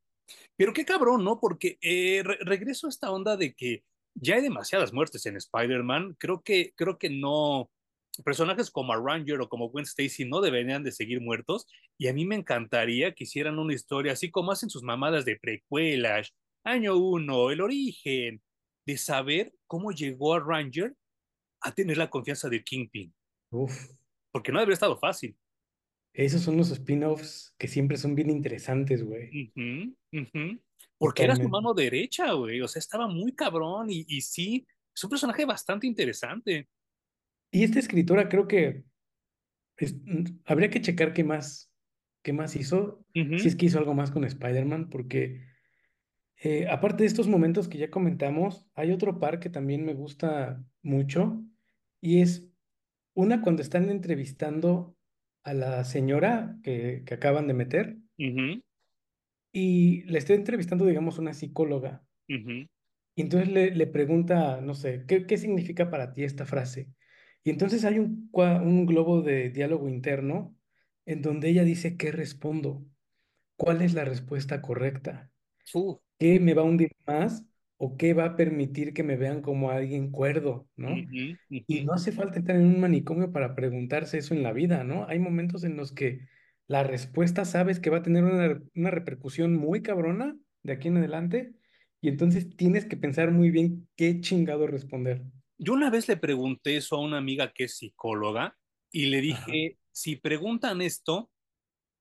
Pero 0.56 0.72
qué 0.72 0.84
cabrón, 0.84 1.24
¿no? 1.24 1.38
Porque 1.40 1.78
eh, 1.80 2.22
re- 2.24 2.38
regreso 2.40 2.86
a 2.86 2.90
esta 2.90 3.10
onda 3.10 3.36
de 3.36 3.54
que 3.54 3.84
ya 4.14 4.36
hay 4.36 4.42
demasiadas 4.42 4.92
muertes 4.92 5.26
en 5.26 5.36
Spider-Man. 5.36 6.16
Creo 6.18 6.42
que, 6.42 6.72
creo 6.76 6.98
que 6.98 7.10
no. 7.10 7.70
Personajes 8.24 8.70
como 8.70 8.94
a 8.94 8.96
Ranger 8.96 9.40
o 9.42 9.48
como 9.48 9.68
Gwen 9.68 9.84
Stacy 9.84 10.24
no 10.24 10.40
deberían 10.40 10.82
de 10.82 10.92
seguir 10.92 11.20
muertos. 11.20 11.66
Y 11.98 12.08
a 12.08 12.14
mí 12.14 12.24
me 12.24 12.34
encantaría 12.36 13.14
que 13.14 13.24
hicieran 13.24 13.58
una 13.58 13.74
historia 13.74 14.12
así 14.12 14.30
como 14.30 14.52
hacen 14.52 14.70
sus 14.70 14.82
mamadas 14.82 15.24
de 15.26 15.36
precuelas, 15.38 16.34
año 16.64 16.96
uno, 16.96 17.50
el 17.50 17.60
origen, 17.60 18.42
de 18.86 18.96
saber 18.96 19.52
cómo 19.66 19.92
llegó 19.92 20.34
a 20.34 20.40
Ranger 20.40 20.94
a 21.60 21.72
tener 21.72 21.98
la 21.98 22.08
confianza 22.08 22.48
de 22.48 22.64
Kingpin. 22.64 23.14
Uf, 23.50 23.92
Porque 24.32 24.50
no 24.50 24.60
habría 24.60 24.74
estado 24.74 24.96
fácil. 24.98 25.36
Esos 26.24 26.40
son 26.42 26.56
los 26.56 26.70
spin-offs 26.70 27.54
que 27.58 27.68
siempre 27.68 27.96
son 27.96 28.14
bien 28.14 28.30
interesantes, 28.30 29.04
güey. 29.04 29.28
Porque 30.98 31.24
era 31.24 31.34
su 31.36 31.42
mano 31.50 31.74
derecha, 31.74 32.32
güey. 32.32 32.60
O 32.62 32.68
sea, 32.68 32.80
estaba 32.80 33.06
muy 33.06 33.34
cabrón 33.34 33.90
y, 33.90 34.04
y 34.08 34.22
sí, 34.22 34.66
es 34.94 35.04
un 35.04 35.10
personaje 35.10 35.44
bastante 35.44 35.86
interesante. 35.86 36.68
Y 37.50 37.64
esta 37.64 37.78
escritora 37.78 38.28
creo 38.28 38.48
que 38.48 38.84
es- 39.76 39.94
mm, 39.94 40.40
habría 40.46 40.70
que 40.70 40.80
checar 40.80 41.12
qué 41.12 41.22
más, 41.22 41.70
qué 42.22 42.32
más 42.32 42.56
hizo, 42.56 43.04
si 43.38 43.48
es 43.48 43.56
que 43.56 43.66
hizo 43.66 43.78
algo 43.78 43.94
más 43.94 44.10
con 44.10 44.24
Spider-Man, 44.24 44.88
porque 44.88 45.42
eh, 46.42 46.66
aparte 46.68 47.02
de 47.02 47.06
estos 47.08 47.28
momentos 47.28 47.68
que 47.68 47.78
ya 47.78 47.90
comentamos, 47.90 48.66
hay 48.74 48.92
otro 48.92 49.18
par 49.20 49.38
que 49.40 49.48
también 49.50 49.84
me 49.84 49.94
gusta 49.94 50.64
mucho 50.82 51.42
y 52.00 52.20
es 52.20 52.48
una 53.14 53.40
cuando 53.42 53.62
están 53.62 53.88
entrevistando 53.90 54.95
a 55.46 55.54
la 55.54 55.84
señora 55.84 56.58
que, 56.64 57.04
que 57.06 57.14
acaban 57.14 57.48
de 57.48 57.54
meter 57.54 57.98
y 59.52 60.02
le 60.04 60.18
está 60.18 60.34
entrevistando, 60.34 60.86
digamos, 60.86 61.18
una 61.18 61.34
psicóloga. 61.34 62.04
Y 63.14 63.22
entonces 63.22 63.48
le, 63.50 63.70
le 63.74 63.86
pregunta, 63.86 64.60
no 64.60 64.74
sé, 64.74 65.04
¿qué, 65.08 65.26
qué 65.26 65.38
significa 65.38 65.90
para 65.90 66.12
ti 66.12 66.24
esta 66.24 66.44
frase? 66.46 66.90
Y 67.44 67.50
entonces 67.50 67.84
hay 67.84 67.98
un, 67.98 68.30
un 68.32 68.86
globo 68.86 69.22
de 69.22 69.50
diálogo 69.50 69.88
interno 69.88 70.56
en 71.06 71.22
donde 71.22 71.48
ella 71.48 71.64
dice, 71.64 71.96
¿qué 71.96 72.12
respondo? 72.12 72.84
¿Cuál 73.56 73.82
es 73.82 73.94
la 73.94 74.04
respuesta 74.04 74.62
correcta? 74.62 75.32
Uf, 75.74 76.00
¿Qué 76.18 76.40
me 76.40 76.54
va 76.54 76.62
a 76.62 76.64
hundir 76.66 76.92
más 77.06 77.44
o 77.78 77.96
qué 77.96 78.14
va 78.14 78.24
a 78.26 78.36
permitir 78.36 78.94
que 78.94 79.02
me 79.02 79.16
vean 79.16 79.42
como 79.42 79.70
alguien 79.70 80.10
cuerdo, 80.10 80.68
¿no? 80.76 81.06
Y 81.66 81.82
no 81.84 81.92
hace 81.94 82.12
falta 82.12 82.38
estar 82.38 82.56
en 82.56 82.66
un 82.66 82.80
manicomio 82.80 83.32
para 83.32 83.54
preguntarse 83.54 84.18
eso 84.18 84.34
en 84.34 84.42
la 84.42 84.52
vida, 84.52 84.84
¿no? 84.84 85.06
Hay 85.08 85.18
momentos 85.18 85.64
en 85.64 85.76
los 85.76 85.92
que 85.92 86.20
la 86.68 86.82
respuesta 86.84 87.44
sabes 87.44 87.80
que 87.80 87.90
va 87.90 87.98
a 87.98 88.02
tener 88.02 88.24
una, 88.24 88.60
una 88.74 88.90
repercusión 88.90 89.54
muy 89.56 89.82
cabrona 89.82 90.36
de 90.62 90.72
aquí 90.74 90.88
en 90.88 90.98
adelante 90.98 91.54
y 92.00 92.08
entonces 92.08 92.56
tienes 92.56 92.86
que 92.86 92.96
pensar 92.96 93.30
muy 93.32 93.50
bien 93.50 93.88
qué 93.96 94.20
chingado 94.20 94.66
responder. 94.66 95.22
Yo 95.58 95.72
una 95.72 95.90
vez 95.90 96.08
le 96.08 96.16
pregunté 96.16 96.76
eso 96.76 96.96
a 96.96 97.00
una 97.00 97.18
amiga 97.18 97.52
que 97.52 97.64
es 97.64 97.78
psicóloga 97.78 98.56
y 98.90 99.06
le 99.06 99.20
Ajá, 99.28 99.60
dije, 99.60 99.78
si 99.90 100.16
preguntan 100.16 100.82
esto, 100.82 101.30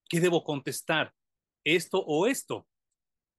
¿qué 0.09 0.19
debo 0.21 0.43
contestar? 0.43 1.13
¿Esto 1.63 1.99
o 2.05 2.27
esto? 2.27 2.67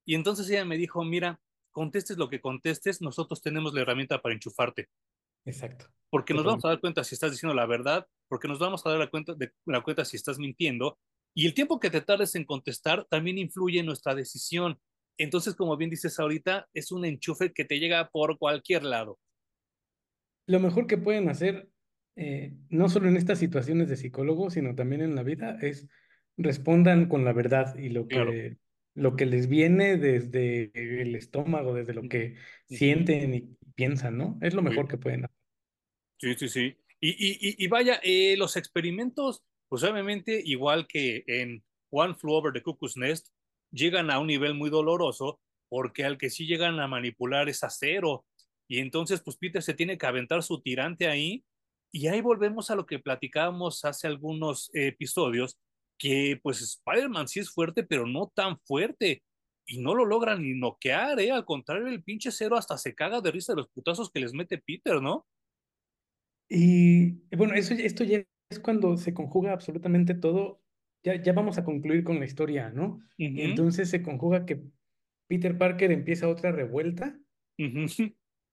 Y 0.05 0.15
entonces 0.15 0.51
ella 0.51 0.65
me 0.65 0.79
dijo, 0.79 1.05
mira, 1.05 1.41
contestes 1.77 2.17
lo 2.17 2.31
que 2.31 2.41
contestes, 2.41 3.03
nosotros 3.03 3.43
tenemos 3.43 3.75
la 3.75 3.83
herramienta 3.83 4.23
para 4.23 4.35
enchufarte, 4.35 4.89
exacto. 5.45 5.85
porque 6.09 6.33
nos 6.33 6.43
vamos 6.43 6.65
a 6.65 6.69
dar 6.69 6.81
cuenta 6.81 7.05
si 7.05 7.15
estás 7.15 7.33
diciendo 7.33 7.55
la 7.55 7.67
verdad, 7.67 8.07
porque 8.29 8.49
nos 8.49 8.59
vamos 8.59 8.87
a 8.87 8.89
dar 8.89 8.99
la 8.99 9.11
cuenta, 9.11 9.35
de, 9.35 9.53
la 9.67 9.83
cuenta 9.83 10.07
si 10.07 10.17
estás 10.17 10.39
mintiendo, 10.39 10.99
y 11.35 11.45
el 11.45 11.53
tiempo 11.53 11.79
que 11.79 11.91
te 11.91 12.01
tardes 12.01 12.35
en 12.35 12.47
contestar 12.47 13.05
también 13.11 13.37
influye 13.37 13.81
en 13.81 13.85
nuestra 13.85 14.15
decisión. 14.15 14.81
Entonces, 15.19 15.55
como 15.55 15.77
bien 15.77 15.91
dices 15.91 16.19
ahorita, 16.19 16.67
es 16.73 16.93
un 16.93 17.05
enchufe 17.05 17.53
que 17.53 17.67
te 17.67 17.79
llega 17.79 18.09
por 18.09 18.39
cualquier 18.39 18.83
lado. 18.83 19.19
Lo 20.47 20.61
mejor 20.61 20.87
que 20.87 20.97
pueden 20.97 21.29
hacer, 21.29 21.69
eh, 22.17 22.55
no 22.71 22.89
solo 22.89 23.11
en 23.11 23.19
estas 23.19 23.39
situaciones 23.39 23.91
de 23.91 23.99
psicólogo, 23.99 24.49
sino 24.49 24.75
también 24.75 25.03
en 25.03 25.15
la 25.15 25.23
vida, 25.23 25.59
es 25.61 25.87
respondan 26.39 27.07
con 27.07 27.27
la 27.27 27.35
verdad 27.35 27.77
y 27.77 27.91
lo 27.91 28.07
Claro. 28.07 28.33
Lo 28.97 29.17
que 29.17 29.27
les 29.27 29.49
viene 29.49 29.99
desde 29.99 30.73
el 31.03 31.17
estómago, 31.17 31.75
desde 31.75 31.95
lo 31.95 32.09
que 32.09 32.37
sienten 32.69 33.35
y 33.35 33.57
piensan, 33.77 34.19
¿no? 34.19 34.39
Es 34.43 34.55
lo 34.55 34.63
Sí. 34.63 34.65
mejor 34.65 34.89
que 34.89 34.99
pueden 34.99 35.27
hacer. 35.27 35.37
Sí, 36.19 36.35
sí, 36.37 36.49
sí. 36.49 36.77
Y, 37.01 37.11
y, 37.11 37.65
y, 37.65 37.69
vaya, 37.69 38.01
eh, 38.03 38.37
los 38.39 38.57
experimentos, 38.57 39.45
pues 39.69 39.83
obviamente, 39.85 40.41
igual 40.45 40.87
que 40.89 41.25
en 41.27 41.65
One 41.91 42.15
Flew 42.15 42.33
Over 42.35 42.53
the 42.53 42.63
Cuckoo's 42.63 42.97
Nest, 42.97 43.29
llegan 43.71 44.11
a 44.11 44.19
un 44.19 44.29
nivel 44.29 44.55
muy 44.55 44.71
doloroso, 44.71 45.41
porque 45.69 46.05
al 46.05 46.17
que 46.19 46.31
sí 46.31 46.47
llegan 46.47 46.81
a 46.81 46.89
manipular 46.89 47.49
es 47.49 47.63
a 47.65 47.71
cero. 47.71 48.27
Y 48.69 48.79
entonces, 48.81 49.23
pues 49.23 49.37
Peter 49.37 49.63
se 49.63 49.75
tiene 49.75 49.99
que 49.99 50.07
aventar 50.07 50.43
su 50.43 50.63
tirante 50.63 51.07
ahí. 51.09 51.45
Y 51.93 52.09
ahí 52.09 52.21
volvemos 52.23 52.71
a 52.71 52.77
lo 52.77 52.87
que 52.87 52.99
platicábamos 52.99 53.85
hace 53.85 54.07
algunos 54.07 54.71
episodios, 54.75 55.59
que 55.99 56.39
pues 56.43 56.61
Spider-Man 56.63 57.29
sí 57.29 57.41
es 57.41 57.51
fuerte, 57.51 57.83
pero 57.83 58.07
no 58.07 58.33
tan 58.35 58.59
fuerte. 58.61 59.23
Y 59.69 59.79
no 59.79 59.95
lo 59.95 60.05
logran 60.05 60.43
ni 60.43 60.55
noquear, 60.55 61.19
¿eh? 61.19 61.33
Al 61.33 61.45
contrario, 61.45 61.89
el 61.89 62.05
pinche 62.05 62.31
cero 62.31 62.57
hasta 62.57 62.79
se 62.79 62.95
caga 62.95 63.21
de 63.21 63.33
risa 63.33 63.53
de 63.53 63.57
los 63.57 63.69
putazos 63.69 64.11
que 64.13 64.21
les 64.21 64.33
mete 64.33 64.59
Peter, 64.59 65.03
¿no? 65.03 65.27
Y 66.49 67.13
bueno, 67.37 67.55
eso, 67.55 67.75
esto 67.75 68.05
ya 68.05 68.25
es 68.49 68.61
cuando 68.61 68.97
se 68.97 69.13
conjuga 69.13 69.53
absolutamente 69.53 70.15
todo. 70.15 70.63
Ya, 71.03 71.21
ya 71.21 71.33
vamos 71.33 71.59
a 71.59 71.65
concluir 71.65 72.05
con 72.05 72.21
la 72.21 72.25
historia, 72.25 72.71
¿no? 72.71 73.01
Entonces 73.19 73.91
se 73.91 74.03
conjuga 74.03 74.47
que 74.47 74.63
Peter 75.29 75.59
Parker 75.59 75.91
empieza 75.91 76.29
otra 76.29 76.53
revuelta 76.53 77.19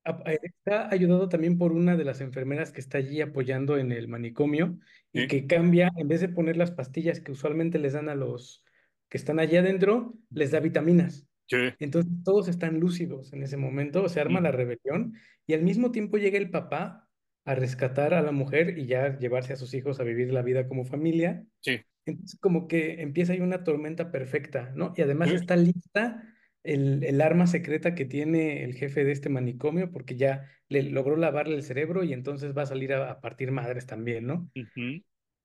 Está 0.05 0.89
ayudado 0.91 1.29
también 1.29 1.57
por 1.57 1.71
una 1.71 1.95
de 1.95 2.03
las 2.03 2.19
enfermeras 2.19 2.71
que 2.73 2.81
está 2.81 2.97
allí 2.97 3.21
apoyando 3.21 3.77
en 3.77 3.91
el 3.93 4.07
manicomio 4.09 4.79
y 5.13 5.27
Sí, 5.27 5.27
que 5.27 5.47
cambia, 5.47 5.89
en 5.97 6.07
vez 6.09 6.19
de 6.21 6.27
poner 6.29 6.57
las 6.57 6.71
pastillas 6.71 7.21
que 7.21 7.31
usualmente 7.31 7.79
les 7.79 7.93
dan 7.93 8.09
a 8.09 8.15
los 8.15 8.65
que 9.09 9.17
están 9.17 9.39
allá 9.39 9.59
adentro, 9.61 10.15
les 10.29 10.51
da 10.51 10.59
vitaminas. 10.59 11.27
sí, 11.47 11.57
Entonces 11.79 12.11
todos 12.25 12.47
están 12.49 12.79
lúcidos 12.79 13.31
en 13.33 13.43
ese 13.43 13.55
momento, 13.57 14.07
se 14.09 14.19
arma 14.19 14.41
la 14.41 14.51
ujú, 14.51 14.51
rebelión 14.51 15.13
y 15.47 15.53
al 15.53 15.61
mismo 15.63 15.91
tiempo 15.91 16.17
llega 16.17 16.37
el 16.37 16.51
papá 16.51 17.09
a 17.45 17.55
rescatar 17.55 18.13
a 18.13 18.21
la 18.21 18.31
mujer 18.31 18.77
y 18.77 18.85
ya 18.87 19.17
llevarse 19.17 19.53
a 19.53 19.55
sus 19.57 19.73
hijos 19.73 19.99
a 19.99 20.03
vivir 20.03 20.31
la 20.33 20.41
vida 20.41 20.67
como 20.67 20.85
familia. 20.85 21.45
sí, 21.61 21.83
Entonces, 22.05 22.39
como 22.39 22.67
que 22.67 23.01
empieza 23.01 23.33
ahí 23.33 23.41
una 23.41 23.63
tormenta 23.63 24.11
perfecta, 24.11 24.71
¿no? 24.75 24.93
Y 24.97 25.01
además 25.01 25.33
está 25.33 25.55
lista 25.55 26.23
el, 26.63 27.03
el 27.03 27.21
arma 27.21 27.47
secreta 27.47 27.95
que 27.95 28.05
tiene 28.05 28.63
el 28.63 28.75
jefe 28.75 29.03
de 29.03 29.11
este 29.11 29.29
manicomio, 29.29 29.91
porque 29.91 30.15
ya 30.15 30.49
le 30.69 30.83
logró 30.83 31.15
lavarle 31.17 31.55
el 31.55 31.63
cerebro 31.63 32.03
y 32.03 32.13
entonces 32.13 32.57
va 32.57 32.63
a 32.63 32.65
salir 32.67 32.93
a, 32.93 33.11
a 33.11 33.21
partir 33.21 33.51
madres 33.51 33.85
también, 33.87 34.25
¿no? 34.27 34.51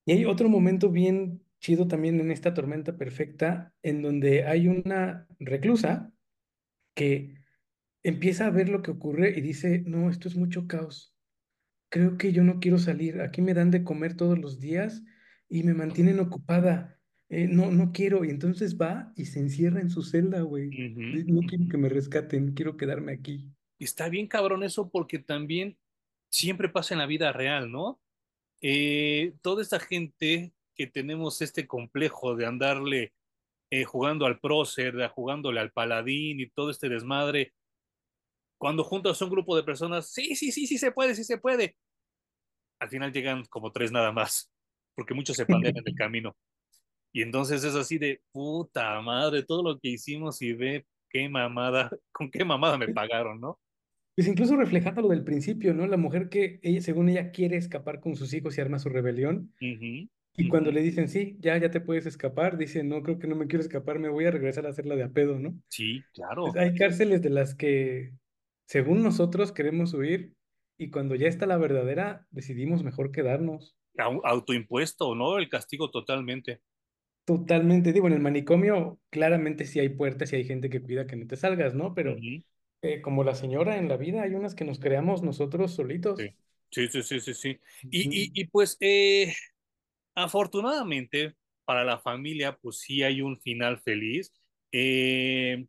Y 0.04 0.12
hay 0.12 0.24
otro 0.24 0.48
momento 0.48 0.90
bien 0.90 1.44
chido 1.60 1.88
también 1.88 2.20
en 2.20 2.30
esta 2.30 2.54
tormenta 2.54 2.96
perfecta, 2.96 3.74
en 3.82 4.02
donde 4.02 4.44
hay 4.44 4.68
una 4.68 5.26
reclusa 5.38 6.12
que 6.94 7.36
empieza 8.02 8.46
a 8.46 8.50
ver 8.50 8.68
lo 8.68 8.82
que 8.82 8.92
ocurre 8.92 9.30
y 9.36 9.40
dice, 9.40 9.82
no, 9.86 10.10
esto 10.10 10.28
es 10.28 10.36
mucho 10.36 10.66
caos. 10.66 11.16
Creo 11.90 12.18
que 12.18 12.32
yo 12.32 12.44
no 12.44 12.60
quiero 12.60 12.78
salir. 12.78 13.20
Aquí 13.22 13.42
me 13.42 13.54
dan 13.54 13.70
de 13.70 13.84
comer 13.84 14.16
todos 14.16 14.38
los 14.38 14.60
días 14.60 15.04
y 15.48 15.62
me 15.64 15.74
mantienen 15.74 16.20
ocupada. 16.20 16.97
Eh, 17.30 17.46
no, 17.46 17.70
no 17.70 17.92
quiero. 17.92 18.24
Y 18.24 18.30
entonces 18.30 18.78
va 18.78 19.12
y 19.16 19.26
se 19.26 19.40
encierra 19.40 19.80
en 19.80 19.90
su 19.90 20.02
celda, 20.02 20.40
güey. 20.40 20.70
No 21.26 21.40
quiero 21.42 21.66
que 21.68 21.76
me 21.76 21.88
rescaten, 21.88 22.54
quiero 22.54 22.76
quedarme 22.76 23.12
aquí. 23.12 23.50
Está 23.78 24.08
bien 24.08 24.26
cabrón 24.26 24.62
eso 24.62 24.90
porque 24.90 25.18
también 25.18 25.78
siempre 26.30 26.68
pasa 26.68 26.94
en 26.94 26.98
la 26.98 27.06
vida 27.06 27.32
real, 27.32 27.70
¿no? 27.70 28.00
Eh, 28.60 29.34
toda 29.40 29.62
esta 29.62 29.78
gente 29.78 30.52
que 30.74 30.86
tenemos 30.86 31.40
este 31.42 31.66
complejo 31.66 32.34
de 32.34 32.46
andarle 32.46 33.12
eh, 33.70 33.84
jugando 33.84 34.26
al 34.26 34.40
prócer, 34.40 34.96
de 34.96 35.08
jugándole 35.08 35.60
al 35.60 35.72
paladín 35.72 36.40
y 36.40 36.48
todo 36.48 36.70
este 36.70 36.88
desmadre, 36.88 37.52
cuando 38.58 38.82
juntas 38.82 39.20
a 39.20 39.24
un 39.24 39.30
grupo 39.30 39.56
de 39.56 39.62
personas, 39.62 40.10
sí, 40.10 40.34
sí, 40.34 40.50
sí, 40.50 40.66
sí 40.66 40.78
se 40.78 40.90
puede, 40.90 41.14
sí 41.14 41.22
se 41.22 41.38
puede, 41.38 41.76
al 42.80 42.88
final 42.88 43.12
llegan 43.12 43.44
como 43.46 43.72
tres 43.72 43.92
nada 43.92 44.12
más, 44.12 44.50
porque 44.94 45.14
muchos 45.14 45.36
se 45.36 45.46
pandean 45.46 45.76
en 45.76 45.84
el 45.86 45.94
camino. 45.94 46.36
Y 47.18 47.22
entonces 47.22 47.64
es 47.64 47.74
así 47.74 47.98
de 47.98 48.22
puta 48.30 49.00
madre, 49.00 49.42
todo 49.42 49.64
lo 49.64 49.80
que 49.80 49.88
hicimos 49.88 50.40
y 50.40 50.52
ve 50.52 50.86
qué 51.10 51.28
mamada, 51.28 51.90
con 52.12 52.30
qué 52.30 52.44
mamada 52.44 52.78
me 52.78 52.88
pagaron, 52.88 53.40
¿no? 53.40 53.58
Pues 54.14 54.26
incluso 54.26 54.56
reflejando 54.56 55.02
lo 55.02 55.08
del 55.08 55.22
principio, 55.24 55.74
¿no? 55.74 55.86
La 55.86 55.96
mujer 55.96 56.28
que 56.28 56.58
ella, 56.62 56.80
según 56.80 57.08
ella, 57.08 57.30
quiere 57.30 57.56
escapar 57.56 58.00
con 58.00 58.16
sus 58.16 58.34
hijos 58.34 58.58
y 58.58 58.60
arma 58.60 58.78
su 58.80 58.88
rebelión. 58.88 59.54
Y 60.36 60.48
cuando 60.48 60.72
le 60.72 60.82
dicen, 60.82 61.08
sí, 61.08 61.36
ya, 61.40 61.58
ya 61.58 61.70
te 61.70 61.80
puedes 61.80 62.06
escapar, 62.06 62.58
dice, 62.58 62.84
no, 62.84 63.02
creo 63.02 63.18
que 63.18 63.28
no 63.28 63.36
me 63.36 63.46
quiero 63.48 63.62
escapar, 63.62 63.98
me 63.98 64.08
voy 64.10 64.26
a 64.26 64.30
regresar 64.32 64.66
a 64.66 64.70
hacerla 64.70 64.96
de 64.96 65.04
a 65.04 65.10
pedo, 65.10 65.38
¿no? 65.38 65.54
Sí, 65.68 66.06
Pues 66.42 66.54
claro. 66.54 66.54
hay 66.56 66.74
cárceles 66.76 67.22
de 67.22 67.30
las 67.30 67.54
que, 67.54 68.12
según 68.66 69.02
nosotros, 69.02 69.52
queremos 69.52 69.94
huir 69.94 70.34
y 70.78 70.90
cuando 70.90 71.14
ya 71.16 71.28
está 71.28 71.46
la 71.46 71.58
verdadera, 71.58 72.26
decidimos 72.30 72.84
mejor 72.84 73.12
quedarnos. 73.12 73.76
Au- 73.98 74.22
Autoimpuesto, 74.24 75.14
¿no? 75.14 75.38
El 75.38 75.48
castigo 75.50 75.90
totalmente. 75.90 76.62
Totalmente, 77.28 77.92
digo, 77.92 78.06
en 78.06 78.14
el 78.14 78.20
manicomio 78.20 78.98
claramente 79.10 79.66
sí 79.66 79.78
hay 79.80 79.90
puertas 79.90 80.32
y 80.32 80.36
hay 80.36 80.44
gente 80.44 80.70
que 80.70 80.80
cuida 80.80 81.06
que 81.06 81.14
no 81.14 81.26
te 81.26 81.36
salgas, 81.36 81.74
¿no? 81.74 81.92
Pero 81.92 82.16
eh, 82.80 83.02
como 83.02 83.22
la 83.22 83.34
señora 83.34 83.76
en 83.76 83.86
la 83.86 83.98
vida, 83.98 84.22
hay 84.22 84.32
unas 84.34 84.54
que 84.54 84.64
nos 84.64 84.78
creamos 84.78 85.22
nosotros 85.22 85.74
solitos. 85.74 86.18
sí, 86.70 86.88
sí, 86.88 87.02
sí, 87.02 87.20
sí. 87.20 87.34
sí. 87.34 87.60
Y, 87.90 88.30
y 88.40 88.46
pues, 88.46 88.78
eh, 88.80 89.34
afortunadamente, 90.14 91.34
para 91.66 91.84
la 91.84 91.98
familia, 91.98 92.56
pues 92.56 92.78
sí 92.78 93.02
hay 93.02 93.20
un 93.20 93.38
final 93.42 93.78
feliz. 93.82 94.32
Eh, 94.72 95.66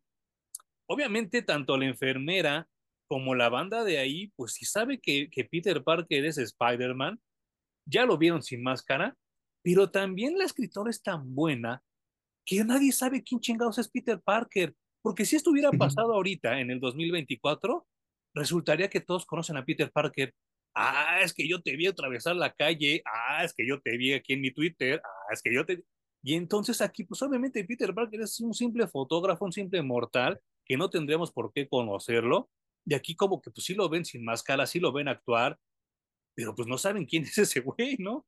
obviamente 0.86 1.41
tanto 1.41 1.78
la 1.78 1.88
enfermera 1.88 2.70
como 3.07 3.36
la 3.36 3.49
banda 3.49 3.84
de 3.84 3.97
ahí, 3.97 4.28
pues 4.38 4.53
si 4.53 4.66
sabe 4.66 4.99
que, 5.01 5.30
que 5.30 5.43
Peter 5.45 5.84
Parker 5.84 6.26
es 6.26 6.38
Spider-Man, 6.38 7.20
ya 7.86 8.05
lo 8.05 8.18
vieron 8.18 8.43
sin 8.43 8.64
máscara, 8.64 9.18
pero 9.62 9.89
también 9.91 10.38
la 10.38 10.45
escritora 10.45 10.89
es 10.89 11.01
tan 11.01 11.34
buena 11.36 11.84
que 12.45 12.64
nadie 12.64 12.91
sabe 12.91 13.24
quién 13.24 13.39
chingados 13.41 13.78
es 13.78 13.89
Peter 13.89 14.20
Parker, 14.20 14.76
porque 15.01 15.26
si 15.26 15.36
esto 15.36 15.51
hubiera 15.51 15.72
pasado 15.72 16.14
ahorita, 16.14 16.60
en 16.60 16.72
el 16.72 16.80
2024, 16.80 17.86
resultaría 18.34 18.89
que 18.89 19.01
todos 19.01 19.26
conocen 19.26 19.57
a 19.57 19.66
Peter 19.66 19.91
Parker. 19.91 20.34
Ah, 20.76 21.20
es 21.22 21.34
que 21.34 21.47
yo 21.47 21.62
te 21.62 21.76
vi 21.76 21.88
atravesar 21.88 22.36
la 22.36 22.53
calle, 22.53 23.01
ah, 23.05 23.43
es 23.43 23.53
que 23.53 23.68
yo 23.68 23.82
te 23.82 23.97
vi 23.97 24.14
aquí 24.14 24.34
en 24.34 24.41
mi 24.41 24.51
Twitter, 24.51 25.01
ah, 25.03 25.34
es 25.34 25.41
que 25.41 25.53
yo 25.53 25.66
te... 25.66 25.84
Y 26.22 26.34
entonces 26.34 26.82
aquí, 26.82 27.03
pues 27.05 27.22
obviamente 27.22 27.64
Peter 27.64 27.93
Parker 27.93 28.22
es 28.22 28.39
un 28.39 28.53
simple 28.53 28.88
fotógrafo, 28.88 29.45
un 29.45 29.53
simple 29.53 29.82
mortal, 29.82 30.39
que 30.66 30.78
no 30.78 30.89
tendríamos 30.89 31.32
por 31.32 31.51
qué 31.53 31.68
conocerlo. 31.68 32.49
Y 32.86 32.93
aquí 32.93 33.16
como 33.16 33.41
que 33.41 33.51
pues 33.51 33.66
sí 33.66 33.74
lo 33.74 33.89
ven 33.89 34.05
sin 34.05 34.24
máscara, 34.24 34.66
sí 34.66 34.80
lo 34.80 34.91
ven 34.91 35.07
actuar, 35.07 35.57
pero 36.36 36.55
pues 36.55 36.68
no 36.68 36.78
saben 36.78 37.05
quién 37.05 37.24
es 37.24 37.38
ese 37.38 37.62
güey, 37.62 37.97
¿no? 37.99 38.26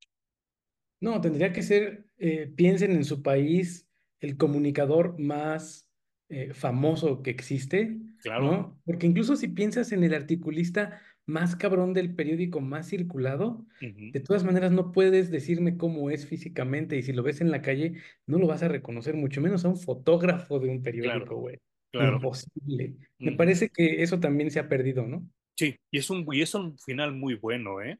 No, 1.01 1.19
tendría 1.19 1.51
que 1.51 1.63
ser, 1.63 2.05
eh, 2.17 2.51
piensen 2.55 2.91
en 2.91 3.03
su 3.03 3.21
país, 3.21 3.87
el 4.19 4.37
comunicador 4.37 5.19
más 5.19 5.89
eh, 6.29 6.53
famoso 6.53 7.21
que 7.23 7.31
existe, 7.31 7.97
Claro. 8.23 8.43
¿no? 8.45 8.81
Porque 8.85 9.07
incluso 9.07 9.35
si 9.35 9.47
piensas 9.47 9.91
en 9.91 10.03
el 10.03 10.13
articulista 10.13 11.01
más 11.25 11.55
cabrón 11.55 11.93
del 11.93 12.13
periódico 12.15 12.61
más 12.61 12.87
circulado, 12.89 13.65
de 13.79 14.19
todas 14.19 14.43
maneras 14.43 14.71
no 14.71 14.91
puedes 14.91 15.31
decirme 15.31 15.75
cómo 15.77 16.09
es 16.11 16.27
físicamente 16.27 16.97
y 16.97 17.03
si 17.03 17.13
lo 17.13 17.23
ves 17.23 17.41
en 17.41 17.51
la 17.51 17.61
calle 17.61 17.95
no 18.27 18.37
lo 18.37 18.47
vas 18.47 18.63
a 18.63 18.67
reconocer, 18.67 19.15
mucho 19.15 19.41
menos 19.41 19.65
a 19.65 19.69
un 19.69 19.77
fotógrafo 19.77 20.59
de 20.59 20.69
un 20.69 20.83
periódico, 20.83 21.35
güey. 21.37 21.57
claro. 21.91 22.17
Imposible. 22.17 22.95
Me 23.17 23.31
parece 23.33 23.69
que 23.69 24.03
eso 24.03 24.19
también 24.19 24.51
se 24.51 24.59
ha 24.59 24.67
perdido, 24.69 25.07
¿no? 25.07 25.27
Sí, 25.57 25.75
y 25.91 25.97
es 25.97 26.09
un, 26.09 26.25
y 26.31 26.41
es 26.41 26.53
un 26.53 26.77
final 26.77 27.13
muy 27.13 27.35
bueno, 27.35 27.81
¿eh? 27.81 27.97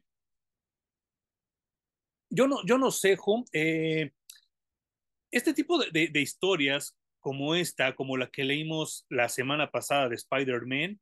Yo 2.34 2.48
no, 2.48 2.64
yo 2.64 2.78
no 2.78 2.90
sé, 2.90 3.18
Hum, 3.26 3.44
eh, 3.52 4.10
este 5.30 5.52
tipo 5.52 5.78
de, 5.78 6.10
historias 6.14 6.96
como 7.20 7.54
esta, 7.54 7.94
como 7.94 8.16
la 8.16 8.30
que 8.30 8.44
leímos 8.44 9.04
la 9.10 9.28
semana 9.28 9.70
pasada 9.70 10.08
de 10.08 10.16
Spider-Man, 10.16 10.98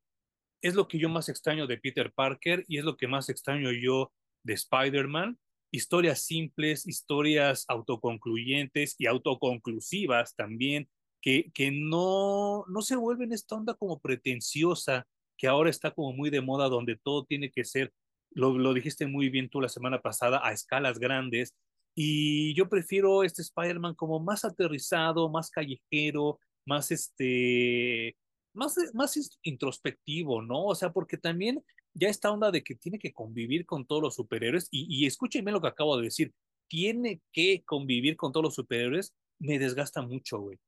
es 0.61 0.75
lo 0.75 0.89
que 0.89 0.99
yo 0.99 1.09
más 1.09 1.29
extraño 1.29 1.69
de 1.69 1.79
Peter 1.79 2.13
Parker 2.13 2.65
y 2.67 2.79
es 2.79 2.85
lo 2.85 2.97
que 2.97 3.07
más 3.07 3.29
extraño 3.29 3.71
yo 3.71 4.13
de 4.43 4.55
Spider-Man. 4.55 5.39
Historias 5.71 6.25
simples, 6.25 6.87
historias 6.87 7.65
autoconcluyentes 7.69 8.97
y 8.99 9.07
autoconclusivas 9.07 10.35
también, 10.35 10.89
que, 11.23 11.53
que 11.55 11.71
no, 11.71 12.65
no 12.69 12.83
se 12.83 12.97
vuelven 12.97 13.33
esta 13.33 13.55
onda 13.55 13.75
como 13.75 14.01
pretenciosa, 14.01 15.07
que 15.39 15.47
ahora 15.47 15.71
está 15.71 15.93
como 15.93 16.13
muy 16.13 16.29
de 16.29 16.41
moda, 16.41 16.69
donde 16.69 16.97
todo 16.97 17.25
tiene 17.25 17.53
que 17.53 17.65
ser, 17.65 17.93
lo, 18.31 18.57
lo 18.59 18.75
dijiste 18.75 19.07
muy 19.07 19.29
bien 19.29 19.49
tú 19.49 19.61
la 19.61 19.69
semana 19.69 20.01
pasada, 20.01 20.41
a 20.45 20.53
escalas 20.53 20.99
grandes. 20.99 21.55
Y 21.95 22.55
yo 22.55 22.69
prefiero 22.69 23.25
este 23.25 23.43
Spider-Man 23.43 23.95
como 23.95 24.21
más 24.21 24.45
aterrizado, 24.45 25.29
más 25.29 25.51
callejero, 25.51 26.39
más 26.65 26.91
este, 26.91 28.17
más, 28.55 28.77
más 28.95 29.39
introspectivo, 29.43 30.43
¿no? 30.43 30.67
O 30.67 30.75
sea, 30.75 30.93
porque 30.93 31.17
también 31.17 31.63
ya 31.95 32.09
esta 32.09 32.31
onda 32.31 32.51
de 32.51 32.63
que 32.63 32.75
tiene 32.75 32.99
que 32.99 33.13
convivir 33.13 33.67
con 33.67 33.87
todos 33.87 34.03
los 34.03 34.15
superhéroes, 34.15 34.69
y, 34.71 34.87
y 34.89 35.07
escúchenme 35.07 35.53
lo 35.53 35.61
que 35.61 35.69
acabo 35.69 35.97
de 35.97 36.05
decir, 36.05 36.33
tiene 36.69 37.21
que 37.33 37.63
convivir 37.65 38.17
con 38.17 38.33
todos 38.33 38.45
los 38.45 38.55
superhéroes, 38.55 39.15
me 39.39 39.59
desgasta 39.59 40.03
mucho, 40.03 40.39
güey. 40.39 40.59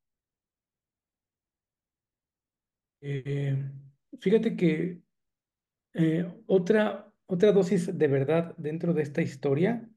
Eh, 3.00 3.56
fíjate 4.20 4.56
que 4.56 5.00
eh, 5.94 6.42
otra, 6.46 7.11
otra 7.33 7.53
dosis 7.53 7.97
de 7.97 8.09
verdad 8.09 8.55
dentro 8.59 8.95
de 8.95 9.03
esta 9.03 9.22
historia, 9.22 9.89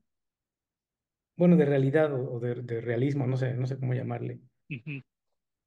bueno, 1.37 1.57
de 1.57 1.65
realidad 1.65 2.13
o, 2.13 2.33
o 2.33 2.39
de, 2.39 2.55
de 2.55 2.81
realismo, 2.81 3.27
no 3.27 3.37
sé, 3.37 3.53
no 3.53 3.67
sé 3.67 3.77
cómo 3.77 3.93
llamarle, 3.93 4.39
Uh 4.67 4.73
-huh, 4.77 5.03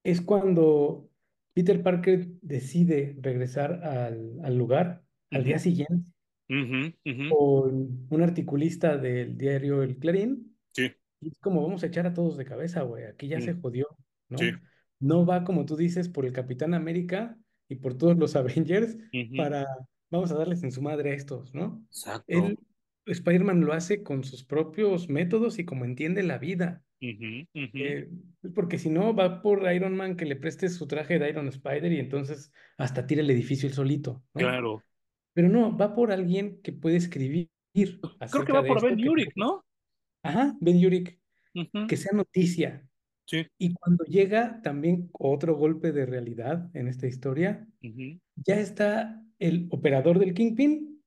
es 0.03 0.21
cuando 0.21 1.09
Peter 1.55 1.83
Parker 1.83 2.27
decide 2.43 3.17
regresar 3.21 3.85
al, 3.85 4.39
al 4.43 4.57
lugar 4.57 5.03
uh 5.31 5.37
al 5.37 5.45
día 5.45 5.59
siguiente 5.59 6.05
uh 6.49 6.55
-huh, 6.55 7.29
con 7.29 8.07
un 8.11 8.23
articulista 8.23 8.97
del 8.97 9.37
diario 9.37 9.83
El 9.83 9.99
Clarín. 9.99 10.57
Sí, 10.73 10.91
y 11.21 11.29
es 11.29 11.39
como 11.41 11.63
vamos 11.63 11.83
a 11.83 11.87
echar 11.87 12.07
a 12.07 12.15
todos 12.15 12.37
de 12.37 12.45
cabeza, 12.45 12.83
güey, 12.83 13.05
aquí 13.05 13.29
ya 13.29 13.39
mm, 13.39 13.43
se 13.43 13.55
jodió, 13.55 13.87
sí, 14.37 14.51
¿no? 14.51 14.59
No 15.01 15.27
va, 15.27 15.45
como 15.45 15.65
tú 15.65 15.77
dices, 15.77 16.09
por 16.09 16.25
el 16.27 16.33
Capitán 16.33 16.75
América 16.75 17.39
y 17.69 17.77
por 17.77 17.97
todos 17.97 18.17
los 18.17 18.35
Avengers 18.37 18.97
para, 19.37 19.67
vamos 20.11 20.31
a 20.33 20.37
darles 20.37 20.63
en 20.63 20.73
su 20.73 20.83
madre 20.83 21.11
a 21.11 21.15
estos, 21.15 21.55
¿no? 21.55 21.85
exacto. 21.89 22.25
Él, 22.29 22.59
Spider-Man 23.07 23.61
lo 23.61 23.73
hace 23.73 24.03
con 24.03 24.23
sus 24.25 24.45
propios 24.45 25.09
métodos 25.09 25.59
y 25.59 25.65
como 25.65 25.85
entiende 25.85 26.23
la 26.23 26.39
vida. 26.39 26.83
Uh 27.01 27.07
-huh, 27.07 27.49
uh 27.55 27.59
-huh. 27.59 27.71
Eh, 27.75 28.11
porque 28.55 28.79
si 28.79 28.91
no, 28.91 29.15
va 29.15 29.41
por 29.41 29.73
Iron 29.73 29.97
Man 29.97 30.17
que 30.17 30.27
le 30.27 30.37
preste 30.37 30.69
su 30.69 30.87
traje 30.87 31.19
de 31.19 31.29
Iron 31.31 31.49
Spider 31.49 31.93
y 31.93 32.01
entonces 32.01 32.53
hasta 32.77 33.07
tira 33.07 33.23
el 33.23 33.31
edificio 33.31 33.69
él 33.69 33.75
solito, 33.75 34.23
¿no? 34.35 34.41
Claro. 34.41 34.83
Pero 35.33 35.49
no, 35.49 35.77
va 35.77 35.95
por 35.95 36.11
alguien 36.13 36.61
que 36.63 36.73
puede 36.73 36.97
escribir 36.97 37.49
Creo 37.73 38.45
que 38.45 38.53
va 38.53 38.65
por 38.65 38.83
Ben 38.83 38.99
esto, 38.99 39.15
que 39.15 39.33
¿no? 39.37 39.65
ajá, 40.23 40.57
Ben 40.61 40.85
Urich, 40.85 41.19
Uh 41.55 41.63
-huh, 41.63 41.87
que 41.89 41.97
sea 41.97 42.13
noticia. 42.13 42.87
Sí. 43.29 43.47
Y 43.59 43.75
cuando 43.75 44.05
llega 44.05 44.63
también 44.63 45.11
otro 45.13 45.57
golpe 45.57 45.93
de 45.93 46.07
realidad 46.07 46.71
en 46.75 46.89
esta 46.89 47.07
historia, 47.07 47.69
Uh 47.83 47.89
-huh, 47.89 48.21
ya 48.37 48.61
está 48.61 49.23
el 49.39 49.69
operador 49.71 50.19
del 50.19 50.35
Kingpin 50.35 51.03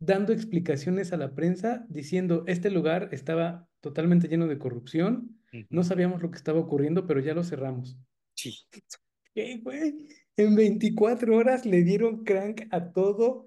dando 0.00 0.32
explicaciones 0.32 1.12
a 1.12 1.16
la 1.16 1.34
prensa 1.34 1.86
diciendo, 1.88 2.44
este 2.46 2.70
lugar 2.70 3.08
estaba 3.12 3.68
totalmente 3.80 4.28
lleno 4.28 4.46
de 4.46 4.58
corrupción, 4.58 5.38
uh 5.52 5.66
no 5.70 5.82
sabíamos 5.84 6.22
lo 6.22 6.30
que 6.30 6.36
estaba 6.38 6.60
ocurriendo, 6.60 7.06
pero 7.06 7.20
ya 7.20 7.34
lo 7.34 7.42
cerramos. 7.44 7.98
Sí. 8.34 8.54
¿Qué, 9.34 9.58
güey? 9.58 10.08
En 10.36 10.54
24 10.54 11.36
horas 11.36 11.66
le 11.66 11.82
dieron 11.82 12.24
crank 12.24 12.62
a 12.70 12.92
todo, 12.92 13.46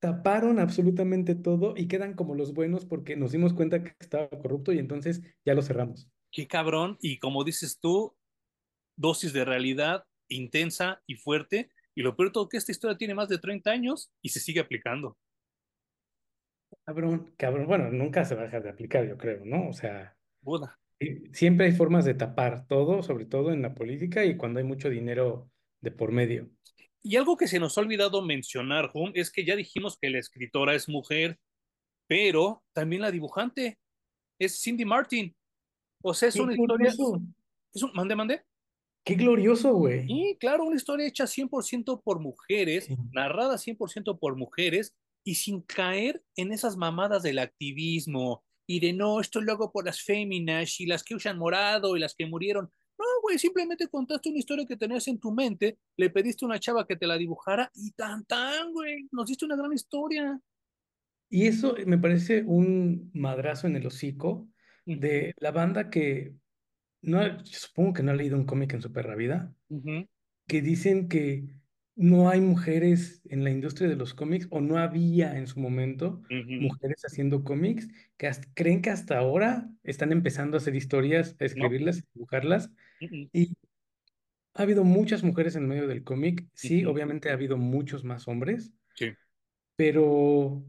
taparon 0.00 0.58
absolutamente 0.58 1.34
todo 1.34 1.74
y 1.76 1.88
quedan 1.88 2.14
como 2.14 2.34
los 2.34 2.54
buenos 2.54 2.86
porque 2.86 3.16
nos 3.16 3.32
dimos 3.32 3.54
cuenta 3.54 3.82
que 3.84 3.92
estaba 4.00 4.28
corrupto 4.30 4.72
y 4.72 4.78
entonces 4.78 5.22
ya 5.44 5.54
lo 5.54 5.62
cerramos. 5.62 6.10
Qué 6.30 6.46
cabrón. 6.46 6.98
Y 7.00 7.18
como 7.18 7.44
dices 7.44 7.78
tú, 7.80 8.16
dosis 8.96 9.32
de 9.32 9.44
realidad 9.44 10.04
intensa 10.28 11.02
y 11.06 11.16
fuerte. 11.16 11.70
Y 11.94 12.02
lo 12.02 12.16
peor 12.16 12.28
de 12.28 12.32
todo 12.32 12.48
que 12.48 12.56
esta 12.56 12.72
historia 12.72 12.96
tiene 12.96 13.14
más 13.14 13.28
de 13.28 13.38
30 13.38 13.70
años 13.70 14.12
y 14.22 14.28
se 14.28 14.40
sigue 14.40 14.60
aplicando. 14.60 15.16
Cabrón, 16.84 17.34
cabrón. 17.36 17.66
Bueno, 17.66 17.90
nunca 17.90 18.24
se 18.24 18.34
va 18.34 18.42
a 18.42 18.44
dejar 18.44 18.62
de 18.62 18.70
aplicar, 18.70 19.06
yo 19.06 19.16
creo, 19.16 19.44
¿no? 19.44 19.68
O 19.68 19.72
sea, 19.72 20.16
Buda. 20.40 20.78
siempre 21.32 21.66
hay 21.66 21.72
formas 21.72 22.04
de 22.04 22.14
tapar 22.14 22.66
todo, 22.66 23.02
sobre 23.02 23.26
todo 23.26 23.52
en 23.52 23.62
la 23.62 23.74
política 23.74 24.24
y 24.24 24.36
cuando 24.36 24.58
hay 24.58 24.64
mucho 24.64 24.90
dinero 24.90 25.50
de 25.80 25.90
por 25.90 26.12
medio. 26.12 26.50
Y 27.02 27.16
algo 27.16 27.36
que 27.36 27.48
se 27.48 27.60
nos 27.60 27.78
ha 27.78 27.80
olvidado 27.80 28.22
mencionar, 28.22 28.90
Hum, 28.94 29.12
es 29.14 29.30
que 29.30 29.44
ya 29.44 29.56
dijimos 29.56 29.98
que 29.98 30.10
la 30.10 30.18
escritora 30.18 30.74
es 30.74 30.88
mujer, 30.88 31.38
pero 32.06 32.62
también 32.72 33.02
la 33.02 33.10
dibujante 33.10 33.78
es 34.38 34.60
Cindy 34.62 34.84
Martin. 34.84 35.34
O 36.02 36.14
sea, 36.14 36.28
es 36.28 36.34
Qué 36.34 36.40
una 36.42 36.52
historia, 36.52 36.90
glorioso, 36.92 37.22
es 37.74 37.82
un, 37.82 37.92
mande, 37.94 38.14
mande. 38.16 38.42
qué 39.04 39.14
glorioso, 39.14 39.74
güey. 39.74 40.04
Y 40.08 40.36
claro, 40.38 40.64
una 40.64 40.76
historia 40.76 41.06
hecha 41.06 41.26
100% 41.26 42.02
por 42.02 42.20
mujeres, 42.20 42.84
Sí. 42.86 42.96
narrada 43.12 43.58
100% 43.58 44.18
por 44.18 44.36
mujeres 44.36 44.94
y 45.24 45.34
sin 45.36 45.62
caer 45.62 46.22
en 46.36 46.52
esas 46.52 46.76
mamadas 46.76 47.22
del 47.22 47.38
activismo 47.38 48.44
y 48.66 48.80
de 48.80 48.92
no, 48.92 49.20
esto 49.20 49.40
lo 49.40 49.52
hago 49.52 49.72
por 49.72 49.84
las 49.86 50.02
féminas 50.02 50.78
y 50.80 50.86
las 50.86 51.02
que 51.02 51.14
usan 51.14 51.38
morado 51.38 51.96
y 51.96 52.00
las 52.00 52.14
que 52.14 52.26
murieron. 52.26 52.70
No, 52.98 53.04
güey, 53.22 53.38
simplemente 53.38 53.86
contaste 53.88 54.28
una 54.28 54.38
historia 54.38 54.66
que 54.66 54.76
tenías 54.76 55.06
en 55.08 55.18
tu 55.20 55.32
mente, 55.32 55.78
le 55.96 56.10
pediste 56.10 56.44
a 56.44 56.48
una 56.48 56.58
chava 56.58 56.86
que 56.86 56.96
te 56.96 57.06
la 57.06 57.16
dibujara 57.16 57.70
y 57.74 57.92
tan 57.92 58.24
tan, 58.26 58.72
güey, 58.72 59.08
nos 59.12 59.26
diste 59.26 59.44
una 59.46 59.56
gran 59.56 59.72
historia. 59.72 60.40
Y 61.30 61.46
eso 61.46 61.74
me 61.86 61.98
parece 61.98 62.42
un 62.44 63.10
madrazo 63.14 63.66
en 63.66 63.76
el 63.76 63.86
hocico 63.86 64.48
de 64.96 65.34
la 65.38 65.50
banda 65.50 65.90
que 65.90 66.34
no, 67.02 67.44
supongo 67.44 67.92
que 67.92 68.02
no 68.02 68.10
ha 68.10 68.14
leído 68.14 68.36
un 68.36 68.46
cómic 68.46 68.72
en 68.74 68.82
su 68.82 68.92
perra 68.92 69.14
vida, 69.14 69.54
que 70.46 70.62
dicen 70.62 71.08
que 71.08 71.44
no 71.94 72.28
hay 72.30 72.40
mujeres 72.40 73.20
en 73.24 73.44
la 73.44 73.50
industria 73.50 73.88
de 73.88 73.96
los 73.96 74.14
cómics 74.14 74.46
o 74.50 74.60
no 74.60 74.78
había 74.78 75.36
en 75.36 75.46
su 75.46 75.60
momento 75.60 76.22
mujeres 76.62 77.02
haciendo 77.04 77.44
cómics 77.44 77.88
que 78.16 78.26
hasta- 78.28 78.48
creen 78.54 78.82
que 78.82 78.90
hasta 78.90 79.18
ahora 79.18 79.68
están 79.82 80.12
empezando 80.12 80.56
a 80.56 80.58
hacer 80.58 80.74
historias, 80.74 81.30
a 81.32 81.44
No, 81.44 81.46
escribirlas, 81.46 81.98
a 81.98 82.02
dibujarlas. 82.14 82.70
Y 83.32 83.56
ha 84.54 84.62
habido 84.62 84.84
muchas 84.84 85.22
mujeres 85.22 85.54
en 85.56 85.68
medio 85.68 85.86
del 85.86 86.02
cómic. 86.04 86.46
Sí, 86.54 86.84
obviamente 86.84 87.30
ha 87.30 87.34
habido 87.34 87.56
muchos 87.56 88.04
más 88.04 88.26
hombres, 88.26 88.72
sí, 88.94 89.12
pero 89.76 90.64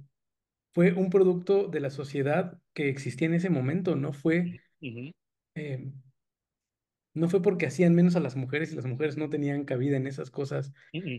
fue 0.79 0.93
un 0.93 1.09
producto 1.09 1.67
de 1.67 1.81
la 1.81 1.89
sociedad 1.89 2.57
que 2.73 2.87
existía 2.87 3.27
en 3.27 3.33
ese 3.33 3.49
momento, 3.49 3.97
no 3.97 4.13
fue, 4.13 4.61
eh, 4.79 5.91
no 7.13 7.27
fue 7.27 7.41
porque 7.41 7.65
hacían 7.65 7.93
menos 7.93 8.15
a 8.15 8.21
las 8.21 8.37
mujeres 8.37 8.71
y 8.71 8.77
las 8.77 8.85
mujeres 8.85 9.17
no 9.17 9.29
tenían 9.29 9.65
cabida 9.65 9.97
en 9.97 10.07
esas 10.07 10.31
cosas. 10.31 10.71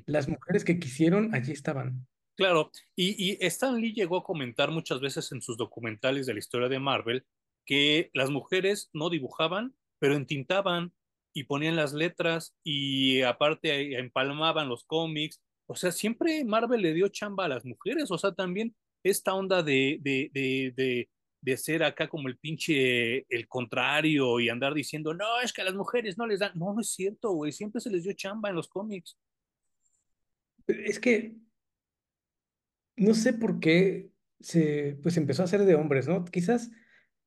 Las 0.07 0.31
mujeres 0.31 0.65
que 0.65 0.79
quisieron, 0.79 1.35
allí 1.35 1.53
estaban. 1.53 2.07
Claro, 2.37 2.71
y, 2.97 3.33
y 3.33 3.37
Stan 3.45 3.79
Lee 3.79 3.93
llegó 3.93 4.17
a 4.17 4.25
comentar 4.25 4.71
muchas 4.71 5.03
veces 5.03 5.31
en 5.31 5.43
sus 5.43 5.59
documentales 5.59 6.25
de 6.25 6.33
la 6.33 6.39
historia 6.39 6.71
de 6.71 6.79
Marvel 6.79 7.27
que 7.67 8.09
las 8.15 8.31
mujeres 8.31 8.89
no 8.95 9.11
dibujaban, 9.11 9.75
pero 9.99 10.17
entintaban 10.17 10.95
y 11.35 11.45
ponían 11.45 11.77
las 11.77 11.93
letras 11.93 12.57
y 12.65 13.21
aparte 13.21 13.99
empalmaban 13.99 14.71
los 14.71 14.85
cómics. 14.85 15.43
O 15.67 15.77
sea, 15.77 15.93
siempre 15.93 16.47
Marvel 16.47 16.81
le 16.81 16.95
dio 16.95 17.09
chamba 17.09 17.45
a 17.45 17.49
las 17.49 17.67
mujeres. 17.67 18.11
O 18.11 18.17
sea, 18.17 18.33
también 18.33 18.75
esta 19.03 19.35
onda 19.35 19.63
de, 19.63 19.99
de, 20.01 20.31
de, 20.33 21.09
de, 21.41 21.57
ser 21.57 21.83
acá 21.83 22.09
como 22.09 22.29
el 22.29 22.39
pinche, 22.39 23.27
el 23.29 23.49
contrario 23.49 24.41
y 24.41 24.49
andar 24.49 24.75
diciendo, 24.75 25.15
no, 25.15 25.41
es 25.41 25.53
que 25.53 25.63
a 25.63 25.65
las 25.65 25.75
mujeres 25.75 26.19
no 26.19 26.27
les 26.27 26.41
dan. 26.41 26.53
No, 26.55 26.75
no 26.75 26.81
es 26.81 26.91
cierto, 26.91 27.33
güey. 27.33 27.53
Siempre 27.53 27.81
se 27.81 27.91
les 27.91 28.05
dio 28.05 28.13
chamba 28.13 28.51
en 28.51 28.57
los 28.57 28.69
cómics. 28.69 29.19
Es 30.67 31.01
que 31.01 31.35
no 32.97 33.15
sé 33.15 33.33
por 33.33 33.61
qué 33.61 34.11
se 34.41 34.99
pues 35.03 35.17
empezó 35.17 35.43
a 35.43 35.47
hacer 35.47 35.65
de 35.65 35.75
hombres, 35.75 36.09
¿no? 36.09 36.25
Quizás 36.25 36.71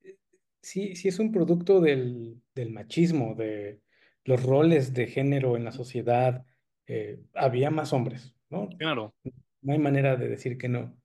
eh, 0.04 0.18
sí, 0.62 0.96
sí 0.96 1.08
es 1.08 1.20
un 1.20 1.32
producto 1.32 1.82
del, 1.82 2.42
del 2.56 2.72
machismo, 2.72 3.36
de 3.36 3.82
los 4.26 4.44
roles 4.44 4.94
de 4.94 5.08
género 5.08 5.58
en 5.58 5.66
la 5.66 5.72
sociedad. 5.72 6.46
eh, 6.88 7.20
había 7.34 7.70
más 7.72 7.94
hombres, 7.94 8.36
¿no? 8.50 8.70
Claro. 8.78 9.16
No 9.62 9.74
hay 9.74 9.80
manera 9.80 10.16
de 10.16 10.28
decir 10.28 10.58
que 10.58 10.68
no. 10.68 10.96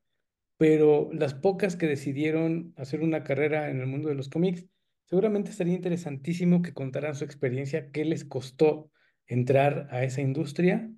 Pero 0.58 1.08
las 1.12 1.34
pocas 1.34 1.76
que 1.76 1.86
decidieron 1.86 2.74
hacer 2.76 3.00
una 3.00 3.24
carrera 3.24 3.70
en 3.70 3.80
el 3.80 3.86
mundo 3.86 4.08
de 4.08 4.14
los 4.14 4.28
cómics, 4.28 4.66
seguramente 5.06 5.52
sería 5.52 5.74
interesantísimo 5.74 6.60
que 6.60 6.74
contaran 6.74 7.14
su 7.14 7.24
experiencia, 7.24 7.90
qué 7.90 8.04
les 8.04 8.24
costó 8.24 8.90
entrar 9.26 9.88
a 9.90 10.04
esa 10.04 10.20
industria 10.20 10.90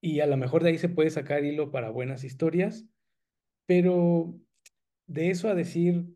y 0.00 0.20
a 0.20 0.26
lo 0.26 0.36
mejor 0.36 0.62
de 0.62 0.70
ahí 0.70 0.78
se 0.78 0.88
puede 0.88 1.10
sacar 1.10 1.44
hilo 1.44 1.70
para 1.70 1.90
buenas 1.90 2.22
historias, 2.22 2.86
pero 3.66 4.38
de 5.06 5.30
eso 5.30 5.48
a 5.48 5.54
decir 5.54 6.06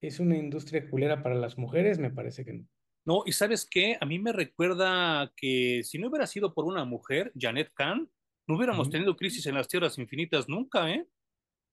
es 0.00 0.20
una 0.20 0.36
industria 0.36 0.88
culera 0.88 1.22
para 1.22 1.34
las 1.34 1.58
mujeres, 1.58 1.98
me 1.98 2.10
parece 2.10 2.44
que 2.44 2.52
no. 2.54 2.68
No, 3.04 3.22
y 3.26 3.32
sabes 3.32 3.66
qué, 3.68 3.96
a 4.00 4.06
mí 4.06 4.18
me 4.18 4.32
recuerda 4.32 5.32
que 5.36 5.82
si 5.84 5.98
no 5.98 6.08
hubiera 6.08 6.26
sido 6.26 6.54
por 6.54 6.64
una 6.66 6.84
mujer, 6.84 7.32
Janet 7.36 7.72
Kahn, 7.74 8.10
no 8.46 8.56
hubiéramos 8.56 8.90
tenido 8.90 9.16
crisis 9.16 9.46
en 9.46 9.54
las 9.54 9.68
tierras 9.68 9.98
infinitas 9.98 10.48
nunca, 10.48 10.90
¿eh? 10.90 11.06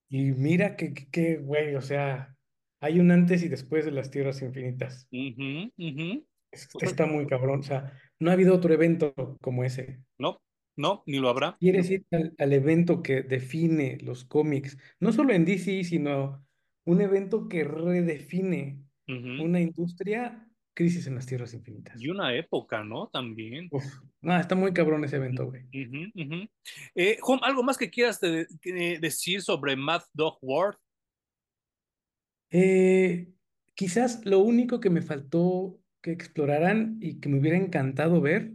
Y 0.09 0.31
mira 0.31 0.75
que, 0.75 0.93
que, 0.93 1.37
güey, 1.37 1.75
o 1.75 1.81
sea, 1.81 2.35
hay 2.79 2.99
un 2.99 3.11
antes 3.11 3.43
y 3.43 3.49
después 3.49 3.85
de 3.85 3.91
las 3.91 4.09
tierras 4.11 4.41
infinitas. 4.41 5.07
Ujú, 5.11 5.71
ujú. 5.77 6.25
Es- 6.51 6.69
O 6.73 6.79
sea, 6.79 6.89
Está 6.89 7.05
muy 7.05 7.27
cabrón, 7.27 7.59
o 7.59 7.63
sea, 7.63 7.93
no 8.19 8.29
ha 8.29 8.33
habido 8.33 8.53
otro 8.55 8.73
evento 8.73 9.13
como 9.41 9.63
ese. 9.63 10.03
no, 10.17 10.41
no, 10.77 11.03
ni 11.05 11.19
lo 11.19 11.29
habrá. 11.29 11.57
quieres 11.59 11.89
ir 11.89 12.05
al, 12.11 12.33
al 12.37 12.53
evento 12.53 13.01
que 13.01 13.21
define 13.23 13.97
los 14.01 14.25
cómics, 14.25 14.77
no 14.99 15.11
solo 15.11 15.33
en 15.33 15.45
DC, 15.45 15.83
sino 15.83 16.45
un 16.85 17.01
evento 17.01 17.47
que 17.49 17.63
redefine 17.63 18.83
una 19.07 19.59
industria, 19.59 20.49
Crisis 20.73 21.07
en 21.07 21.15
las 21.15 21.25
Tierras 21.25 21.53
Y 21.53 21.57
Infinitas. 21.57 21.99
una 22.09 22.35
época, 22.35 22.83
¿no? 22.83 23.07
También. 23.07 23.67
Uf, 23.71 23.85
no, 24.21 24.39
está 24.39 24.55
muy 24.55 24.73
cabrón 24.73 25.03
ese 25.03 25.17
evento, 25.17 25.45
güey. 25.45 25.63
Eh, 26.95 27.17
¿algo 27.41 27.63
más 27.63 27.77
que 27.77 27.89
quieras 27.89 28.19
de- 28.19 28.47
decir 28.99 29.41
sobre 29.41 29.75
Mad 29.75 30.01
Dog 30.13 30.37
World? 30.41 30.77
Eh, 32.49 33.33
quizás 33.75 34.25
lo 34.25 34.39
único 34.39 34.79
que 34.79 34.89
me 34.89 35.01
faltó 35.01 35.79
que 36.01 36.11
exploraran 36.11 36.97
y 37.01 37.19
que 37.19 37.29
me 37.29 37.39
hubiera 37.39 37.57
encantado 37.57 38.21
ver 38.21 38.53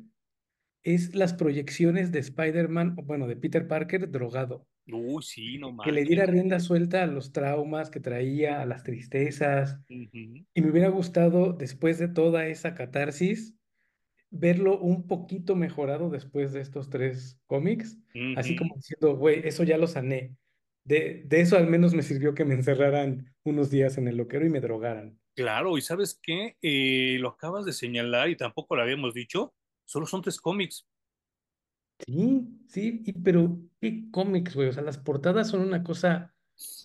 es 0.83 1.15
las 1.15 1.35
proyecciones 1.35 2.11
de 2.11 2.19
Spider-Man, 2.19 2.97
bueno, 3.05 3.27
de 3.27 3.37
Peter 3.37 3.69
Parker 3.69 4.11
drogado. 4.11 4.67
Uy, 4.87 5.23
sí, 5.23 5.59
no 5.59 5.77
Que 5.79 5.93
le 5.93 6.03
diera 6.03 6.27
rienda 6.27 6.59
suelta 6.59 7.05
a 7.05 7.07
los 7.07 7.33
traumas 7.33 7.89
que 7.89 8.01
traía, 8.01 8.61
a 8.61 8.67
las 8.67 8.83
tristezas, 8.83 9.79
Y 9.89 10.61
me 10.61 10.71
hubiera 10.71 10.89
gustado, 10.89 11.53
después 11.53 11.99
de 11.99 12.09
toda 12.09 12.47
esa 12.47 12.75
catarsis, 12.75 13.55
verlo 14.33 14.79
un 14.79 15.07
poquito 15.07 15.55
mejorado 15.55 16.09
después 16.11 16.53
de 16.53 16.61
estos 16.61 16.89
tres 16.89 17.39
cómics, 17.47 17.99
así 18.37 18.57
como 18.57 18.75
diciendo, 18.75 19.17
güey, 19.17 19.47
eso 19.47 19.63
ya 19.63 19.77
lo 19.79 19.87
sané. 19.87 20.35
De, 20.85 21.23
de 21.27 21.41
eso 21.41 21.57
al 21.57 21.69
menos 21.69 21.95
me 21.95 22.03
sirvió 22.03 22.35
que 22.35 22.45
me 22.45 22.55
encerraran 22.55 23.33
unos 23.45 23.71
días 23.71 23.99
en 23.99 24.09
el 24.09 24.17
loquero 24.17 24.45
y 24.47 24.51
me 24.51 24.61
drogaran. 24.61 25.21
Claro, 25.35 25.79
y 25.79 25.83
¿sabes 25.83 26.19
qué? 26.21 26.57
Eh, 26.61 27.19
lo 27.21 27.29
acabas 27.29 27.65
de 27.65 27.73
señalar 27.73 28.31
y 28.31 28.37
tampoco 28.37 28.75
lo 28.75 28.83
habíamos 28.83 29.15
dicho. 29.15 29.55
Solo 29.85 30.07
son 30.07 30.23
tres 30.23 30.41
cómics. 30.41 30.87
Sí, 32.07 32.49
sí, 32.69 33.03
y, 33.05 33.13
pero 33.13 33.59
qué 33.81 34.11
cómics, 34.11 34.55
güey. 34.55 34.69
O 34.69 34.73
sea, 34.73 34.83
las 34.83 34.99
portadas 34.99 35.49
son 35.49 35.61
una 35.61 35.85
cosa 35.85 36.35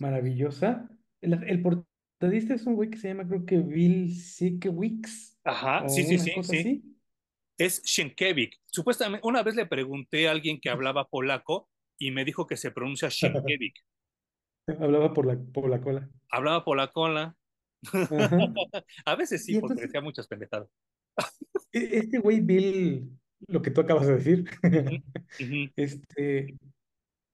maravillosa. 0.00 0.88
El, 1.20 1.42
el 1.44 1.62
portadista 1.62 2.54
es 2.54 2.66
un 2.66 2.74
güey 2.74 2.90
que 2.90 2.98
se 2.98 3.08
llama, 3.08 3.26
creo 3.26 3.44
que 3.44 3.58
Bill 3.58 4.14
Sienkiewicz 4.14 5.38
Ajá, 5.44 5.88
sí, 5.88 6.04
sí, 6.04 6.18
sí, 6.18 6.30
sí. 6.30 6.40
así. 6.40 6.97
Es 7.58 7.82
Sienkiewicz. 7.84 8.56
Supuestamente, 8.66 9.26
una 9.26 9.42
vez 9.42 9.56
le 9.56 9.66
pregunté 9.66 10.28
a 10.28 10.30
alguien 10.30 10.60
que 10.60 10.70
hablaba 10.70 11.08
polaco 11.08 11.68
y 11.98 12.12
me 12.12 12.24
dijo 12.24 12.46
que 12.46 12.56
se 12.56 12.70
pronuncia 12.70 13.10
Sienkiewicz. 13.10 13.84
Hablaba 14.80 15.12
por 15.12 15.26
la, 15.26 15.38
por 15.52 15.68
la 15.68 15.80
cola. 15.80 16.08
Hablaba 16.30 16.64
polacola. 16.64 17.34
Ajá. 17.92 18.38
A 19.04 19.16
veces 19.16 19.44
sí, 19.44 19.58
porque 19.60 19.82
decía 19.82 20.00
muchas 20.00 20.28
pendejadas. 20.28 20.68
e- 21.72 21.98
este 21.98 22.18
güey 22.18 22.40
Bill, 22.40 23.10
lo 23.46 23.62
que 23.62 23.70
tú 23.70 23.80
acabas 23.80 24.06
de 24.06 24.14
decir, 24.16 24.44
este, 25.76 26.56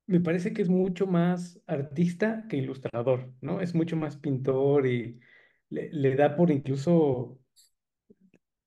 me 0.07 0.21
parece 0.21 0.53
que 0.53 0.63
es 0.63 0.69
mucho 0.69 1.07
más 1.07 1.61
artista 1.67 2.47
que 2.49 2.57
ilustrador, 2.59 3.33
¿no? 3.41 3.61
Es 3.61 3.75
mucho 3.75 3.97
más 3.97 4.17
pintor 4.17 4.87
y 4.87 5.19
le, 5.71 5.91
le 5.93 6.15
da 6.15 6.37
por 6.37 6.51
incluso, 6.51 7.41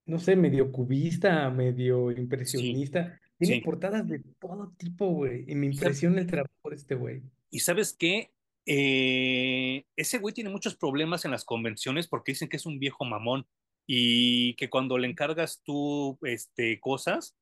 no 0.07 0.19
sé, 0.19 0.35
medio 0.35 0.71
cubista, 0.71 1.49
medio 1.51 2.11
Sí, 2.43 2.71
impresionista. 2.71 3.19
Tiene 3.37 3.55
sí. 3.55 3.61
portadas 3.61 4.07
de 4.07 4.19
todo 4.39 4.73
tipo, 4.77 5.07
güey, 5.09 5.45
y 5.47 5.55
me 5.55 5.67
¿Y 5.67 5.69
impresiona 5.69 6.19
el 6.21 6.27
trabajo 6.27 6.69
de 6.69 6.75
este 6.75 6.95
güey. 6.95 7.23
y 7.49 7.59
sabes 7.59 7.93
qué? 7.97 8.31
Eh, 8.65 9.85
ese 9.95 10.17
güey 10.19 10.33
tiene 10.33 10.49
muchos 10.49 10.75
problemas 10.75 11.23
en 11.25 11.31
las 11.31 11.45
convenciones 11.45 12.07
porque 12.07 12.33
dicen 12.33 12.49
que 12.49 12.57
es 12.57 12.65
un 12.65 12.79
viejo 12.79 13.05
mamón 13.05 13.47
y 13.87 14.55
que 14.55 14.69
cuando 14.69 14.97
le 14.97 15.07
encargas 15.07 15.61
tú 15.63 16.17
este, 16.23 16.79
cosas, 16.81 17.35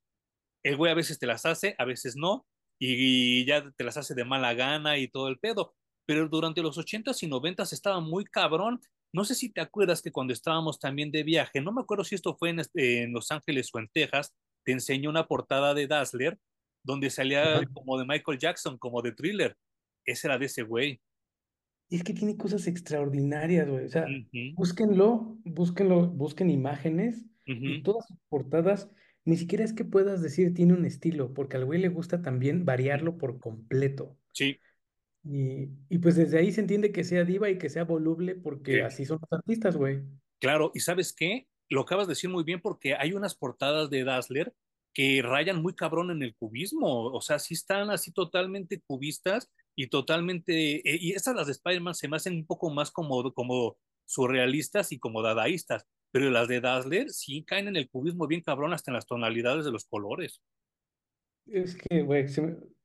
el 0.64 0.78
güey 0.78 0.92
a 0.92 0.96
veces 0.96 1.20
te 1.20 1.28
las 1.28 1.46
hace, 1.46 1.76
a 1.80 1.86
veces 1.86 2.16
no, 2.16 2.46
y 2.80 3.46
ya 3.46 3.72
te 3.72 3.84
las 3.84 3.98
hace 3.98 4.16
de 4.16 4.26
mala 4.26 4.54
gana 4.54 4.98
y 4.98 5.08
todo 5.08 5.28
el 5.30 5.40
pedo. 5.40 5.76
Pero 6.06 6.28
durante 6.30 6.62
los 6.62 6.78
ochentas 6.78 7.24
y 7.24 7.28
noventas 7.28 7.74
estaba 7.74 8.00
muy 8.02 8.26
cabrón. 8.26 8.82
No 9.16 9.24
sé 9.24 9.34
si 9.34 9.50
te 9.50 9.62
acuerdas 9.62 10.02
que 10.02 10.12
cuando 10.12 10.34
estábamos 10.34 10.78
también 10.78 11.10
de 11.10 11.24
viaje, 11.24 11.62
no 11.62 11.72
me 11.72 11.82
acuerdo 11.82 12.04
si 12.04 12.16
esto 12.16 12.36
fue 12.36 12.50
en, 12.50 12.60
este- 12.60 13.04
en 13.04 13.14
Los 13.14 13.32
Ángeles 13.32 13.70
o 13.74 13.80
en 13.80 13.88
Texas, 13.88 14.34
te 14.66 14.74
enseñó 14.74 15.10
una 15.10 15.26
portada 15.28 15.74
de 15.74 15.88
Dazzler 15.88 16.38
donde 16.84 17.10
salía 17.10 17.60
Ajá. 17.60 17.66
como 17.74 17.98
de 17.98 18.06
Michael 18.06 18.38
Jackson, 18.38 18.78
como 18.78 19.02
de 19.02 19.14
Thriller. 19.14 19.56
Ese 20.06 20.28
era 20.28 20.38
de 20.38 20.48
ese 20.48 20.64
güey. 20.64 21.00
Y 21.88 21.96
es 21.96 22.04
que 22.04 22.14
tiene 22.14 22.36
cosas 22.36 22.68
extraordinarias, 22.68 23.70
güey. 23.70 23.86
O 23.86 23.90
sea, 23.90 24.06
búsquenlo, 24.56 25.38
búsquenlo, 25.46 26.08
busquen 26.08 26.50
imágenes 26.50 27.26
y 27.46 27.84
todas 27.84 28.06
sus 28.08 28.18
portadas, 28.28 28.90
ni 29.24 29.38
siquiera 29.38 29.64
es 29.64 29.72
que 29.72 29.86
puedas 29.86 30.22
decir 30.22 30.54
tiene 30.54 30.74
un 30.74 30.84
estilo, 30.84 31.34
porque 31.34 31.58
al 31.58 31.66
güey 31.66 31.80
le 31.80 31.90
gusta 31.90 32.22
también 32.22 32.66
variarlo 32.66 33.18
por 33.18 33.40
completo. 33.40 34.18
Sí, 34.34 34.58
Y, 35.28 35.70
y 35.90 35.98
pues 35.98 36.16
desde 36.16 36.38
ahí 36.38 36.52
se 36.52 36.62
entiende 36.62 36.92
que 36.92 37.04
sea 37.04 37.24
diva 37.24 37.50
y 37.50 37.58
que 37.58 37.70
sea 37.70 37.84
voluble, 37.84 38.36
porque 38.36 38.76
sí. 38.76 38.80
así 38.82 39.06
son 39.06 39.20
los 39.22 39.32
artistas, 39.32 39.76
güey. 39.76 40.04
Claro, 40.40 40.72
y 40.76 40.80
¿sabes 40.82 41.14
qué? 41.14 41.48
Lo 41.70 41.82
acabas 41.82 42.08
de 42.08 42.12
decir 42.12 42.30
muy 42.30 42.44
bien 42.44 42.62
porque 42.62 42.94
hay 42.94 43.14
unas 43.14 43.36
portadas 43.36 43.90
de 43.90 44.04
Dazzler 44.04 44.54
que 44.94 45.22
rayan 45.22 45.62
muy 45.62 45.74
cabrón 45.74 46.12
en 46.12 46.22
el 46.22 46.36
cubismo, 46.36 47.08
o 47.12 47.22
sea, 47.22 47.38
sí 47.40 47.54
están 47.54 47.90
así 47.90 48.14
totalmente 48.14 48.82
cubistas 48.88 49.52
y 49.76 49.88
totalmente, 49.88 50.76
eh, 50.90 50.98
y 51.02 51.12
estas 51.12 51.36
las 51.36 51.48
de 51.48 51.52
Spider-Man 51.52 51.96
se 51.96 52.08
me 52.08 52.16
hacen 52.16 52.36
un 52.36 52.46
poco 52.46 52.70
más 52.70 52.92
como, 52.92 53.34
como 53.34 53.78
surrealistas 54.06 54.94
y 54.94 55.00
como 55.00 55.22
dadaístas, 55.22 55.86
pero 56.12 56.30
las 56.30 56.48
de 56.48 56.62
Dazzler 56.62 57.10
sí 57.10 57.44
caen 57.44 57.68
en 57.68 57.76
el 57.76 57.90
cubismo 57.90 58.26
bien 58.26 58.42
cabrón 58.42 58.74
hasta 58.74 58.92
en 58.92 58.96
las 58.96 59.06
tonalidades 59.06 59.66
de 59.66 59.72
los 59.72 59.84
colores. 59.84 60.42
Es 61.48 61.76
que, 61.76 62.02
güey, 62.04 62.26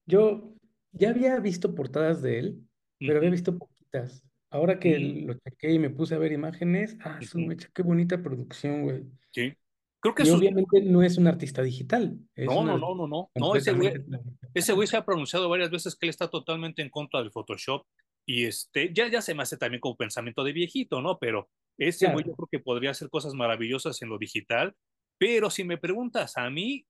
yo 0.07 0.57
ya 0.93 1.11
había 1.11 1.39
visto 1.41 1.75
portadas 1.75 2.23
de 2.23 2.39
él, 2.39 2.69
pero 3.05 3.19
había 3.19 3.31
visto 3.31 3.59
poquitas. 3.59 4.25
Ahora 4.51 4.79
que 4.81 4.99
ujú, 4.99 5.15
lo 5.27 5.35
chequé 5.35 5.73
y 5.73 5.79
me 5.79 5.91
puse 5.91 6.15
a 6.15 6.19
ver 6.19 6.33
imágenes, 6.33 6.97
ah, 7.05 7.23
su 7.23 7.41
ujú, 7.41 7.43
mecha, 7.43 7.69
qué 7.75 7.83
bonita 7.83 8.23
producción, 8.23 8.83
güey. 8.83 9.05
sí. 9.33 9.55
Creo 10.01 10.15
que 10.15 10.25
Y 10.25 10.27
sus 10.27 10.41
obviamente 10.41 10.83
no 10.83 11.03
es 11.03 11.19
un 11.19 11.27
artista 11.27 11.63
digital, 11.63 12.21
es 12.37 12.57
No, 12.57 12.63
un 12.63 12.69
no, 12.69 12.79
artista 12.79 12.93
no, 12.95 12.95
no, 13.07 13.31
no. 13.39 13.57
Ese 13.57 13.73
güey, 13.73 13.93
completamente 13.93 14.49
ese 14.55 14.73
güey 14.73 14.89
se 14.89 14.97
ha 14.97 15.05
pronunciado 15.05 15.49
varias 15.49 15.71
veces 15.71 15.97
que 15.97 16.07
él 16.07 16.11
está 16.11 16.29
totalmente 16.31 16.83
en 16.83 16.91
contra 16.91 17.21
del 17.21 17.33
Photoshop 17.33 17.87
y 18.27 18.47
este, 18.47 18.93
ya, 18.95 19.09
ya 19.09 19.23
se 19.23 19.35
me 19.35 19.43
hace 19.43 19.57
también 19.57 19.81
como 19.81 19.97
pensamiento 19.97 20.45
de 20.45 20.53
viejito, 20.53 21.03
¿no? 21.03 21.19
Pero 21.19 21.51
ese 21.79 22.09
güey 22.09 22.25
yo 22.27 22.33
Claro, 22.33 22.37
creo 22.37 22.49
que 22.51 22.61
podría 22.61 22.91
hacer 22.93 23.11
cosas 23.11 23.35
maravillosas 23.35 24.01
en 24.03 24.09
lo 24.11 24.19
digital 24.19 24.77
Pero 25.19 25.51
si 25.51 25.65
me 25.65 25.79
preguntas 25.79 26.37
a 26.39 26.51
mí, 26.51 26.87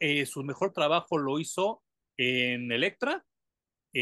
eh, 0.00 0.26
su 0.26 0.44
mejor 0.44 0.72
trabajo 0.74 1.18
lo 1.18 1.40
hizo 1.40 1.84
en 2.18 2.72
Electra, 2.72 3.25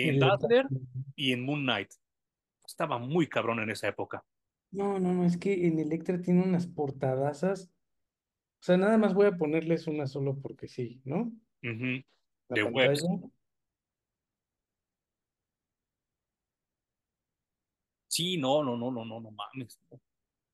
en 0.03 0.19
Dazzler 0.19 0.67
y 1.15 1.33
en 1.33 1.45
Moon 1.45 1.63
Knight. 1.63 1.91
Estaba 2.67 2.99
muy 2.99 3.29
cabrón 3.29 3.61
en 3.61 3.71
esa 3.71 3.89
época. 3.89 4.25
No, 4.71 4.99
no, 4.99 5.13
no, 5.13 5.25
es 5.25 5.37
que 5.37 5.67
en 5.67 5.79
Electra 5.79 6.21
tiene 6.21 6.43
unas 6.43 6.67
portadasas. 6.67 7.71
O 8.61 8.65
sea, 8.65 8.77
nada 8.77 8.99
más 8.99 9.15
voy 9.15 9.27
a 9.27 9.37
ponerles 9.37 9.87
una 9.87 10.07
solo 10.07 10.39
porque 10.41 10.67
sí, 10.67 11.01
¿no? 11.05 11.33
Ujú. 11.63 12.03
La 12.49 12.55
De 12.55 12.65
Webs. 12.65 13.05
Sí, 18.09 18.37
no, 18.37 18.63
no, 18.63 18.77
no, 18.77 18.91
no, 18.91 19.05
no, 19.05 19.21
no 19.21 19.31
mames. 19.31 19.79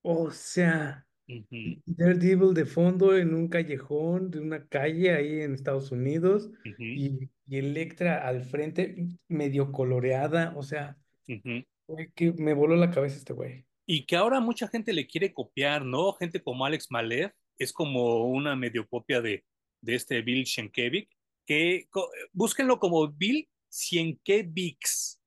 O 0.03 0.31
sea, 0.31 1.07
Ujú, 1.31 1.83
Daredevil 1.87 2.55
de 2.55 2.67
fondo 2.67 3.17
en 3.17 3.35
un 3.35 3.49
callejón 3.49 4.31
de 4.31 4.41
una 4.41 4.67
calle 4.67 5.15
ahí 5.15 5.41
en 5.43 5.55
Estados 5.55 5.93
Unidos 5.93 6.51
ujú, 6.65 6.83
y, 6.83 7.31
y 7.49 7.59
Electra 7.59 8.27
al 8.27 8.43
frente 8.43 9.07
medio 9.29 9.71
coloreada. 9.71 10.53
O 10.57 10.63
sea, 10.63 10.97
ujú. 11.29 11.65
güey, 11.87 12.11
que 12.15 12.33
me 12.33 12.53
voló 12.55 12.75
la 12.77 12.91
cabeza 12.91 13.17
este 13.17 13.33
güey. 13.33 13.65
Y 13.87 14.07
que 14.07 14.17
ahora 14.17 14.41
mucha 14.41 14.69
gente 14.69 14.93
le 14.93 15.07
quiere 15.07 15.33
copiar, 15.33 15.85
¿no? 15.85 16.13
Gente 16.15 16.43
como 16.43 16.65
Alex 16.65 16.89
Malev 16.91 17.33
es 17.59 17.73
como 17.73 18.27
una 18.27 18.57
medio 18.57 18.89
copia 18.89 19.21
de, 19.21 19.45
de 19.83 19.95
este 19.95 20.23
Bill 20.23 20.47
Sienkiewicz, 20.47 21.11
que 21.47 21.87
co- 21.91 22.11
búsquenlo 22.33 22.79
como 22.79 23.09
Bill 23.09 23.49
Sienkiewicz 23.69 25.21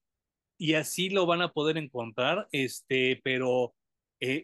y 0.57 0.73
así 0.75 1.09
lo 1.09 1.25
van 1.25 1.41
a 1.41 1.51
poder 1.51 1.77
encontrar, 1.77 2.47
este, 2.51 3.19
pero 3.23 3.73
eh, 4.23 4.43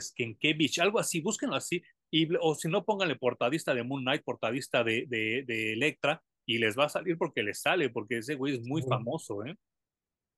Sienkiewicz, 0.00 0.78
algo 0.80 0.98
así, 0.98 1.20
búsquenlo 1.20 1.56
así, 1.56 1.82
y, 2.10 2.28
o 2.40 2.54
si 2.54 2.68
no, 2.68 2.84
pónganle 2.84 3.16
portadista 3.16 3.74
de 3.74 3.82
Moon 3.82 4.02
Knight, 4.02 4.22
portadista 4.24 4.84
de, 4.84 5.06
de, 5.08 5.44
de 5.46 5.72
Electra, 5.72 6.22
y 6.46 6.58
les 6.58 6.78
va 6.78 6.84
a 6.84 6.88
salir 6.88 7.18
porque 7.18 7.42
les 7.42 7.60
sale, 7.60 7.90
porque 7.90 8.18
ese 8.18 8.34
güey 8.36 8.54
es 8.54 8.60
muy 8.66 8.82
famoso, 8.82 9.44
¿eh? 9.44 9.56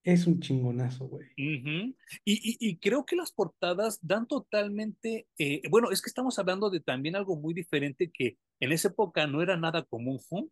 Es 0.05 0.27
un 0.27 0.41
chingonazo, 0.41 1.07
güey. 1.09 1.27
Ujú. 1.37 1.95
Y, 2.25 2.33
y- 2.53 2.57
y 2.61 2.79
creo 2.79 3.05
que 3.05 3.17
las 3.17 3.33
portadas 3.33 3.99
dan 4.01 4.27
totalmente, 4.27 5.27
eh, 5.39 5.61
bueno, 5.69 5.91
es 5.91 6.01
que 6.01 6.09
estamos 6.09 6.39
hablando 6.39 6.71
de 6.71 6.81
también 6.81 7.15
algo 7.17 7.37
muy 7.37 7.53
diferente 7.53 8.11
que 8.13 8.39
en 8.61 8.73
esa 8.73 8.89
época 8.89 9.27
no 9.27 9.43
era 9.43 9.57
nada 9.57 9.83
común, 9.85 10.19
¿no? 10.31 10.49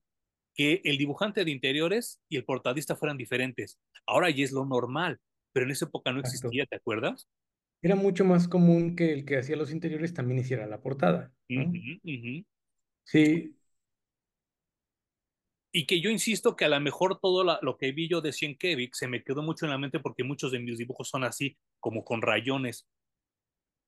que 0.55 0.81
el 0.85 0.97
dibujante 0.99 1.45
de 1.45 1.51
interiores 1.51 2.21
y 2.31 2.37
el 2.37 2.45
portadista 2.45 2.97
fueran 2.97 3.17
diferentes. 3.19 3.79
Ahora 4.07 4.31
ya 4.31 4.43
es 4.45 4.53
lo 4.53 4.65
normal, 4.65 5.21
pero 5.57 5.65
en 5.67 5.73
esa 5.73 5.87
época 5.87 6.13
no 6.13 6.21
Exacto. 6.21 6.51
existía, 6.51 6.67
¿te 6.67 6.77
acuerdas? 6.77 7.27
Era 7.81 7.97
mucho 7.97 8.23
más 8.27 8.49
común 8.49 8.95
que 8.97 9.15
el 9.15 9.25
que 9.25 9.39
hacía 9.39 9.57
los 9.57 9.71
interiores 9.73 10.13
también 10.13 10.41
hiciera 10.41 10.67
la 10.67 10.83
portada. 10.83 11.33
Sí, 13.05 13.55
Y 15.71 15.87
que 15.87 16.01
yo 16.01 16.11
insisto 16.11 16.57
que 16.57 16.65
a 16.65 16.69
lo 16.69 16.81
mejor 16.81 17.21
todo 17.21 17.45
la- 17.45 17.61
lo 17.63 17.77
que 17.77 17.93
vi 17.93 18.09
yo 18.09 18.21
de 18.21 18.33
Sienkiewicz 18.33 18.97
se 18.99 19.07
me 19.09 19.23
quedó 19.23 19.43
mucho 19.43 19.65
en 19.67 19.71
la 19.71 19.79
mente 19.79 20.01
porque 20.01 20.25
muchos 20.25 20.51
de 20.53 20.59
mis 20.59 20.79
dibujos 20.79 21.09
son 21.09 21.23
así, 21.25 21.57
como 21.81 22.05
con 22.05 22.21
rayones. 22.23 22.87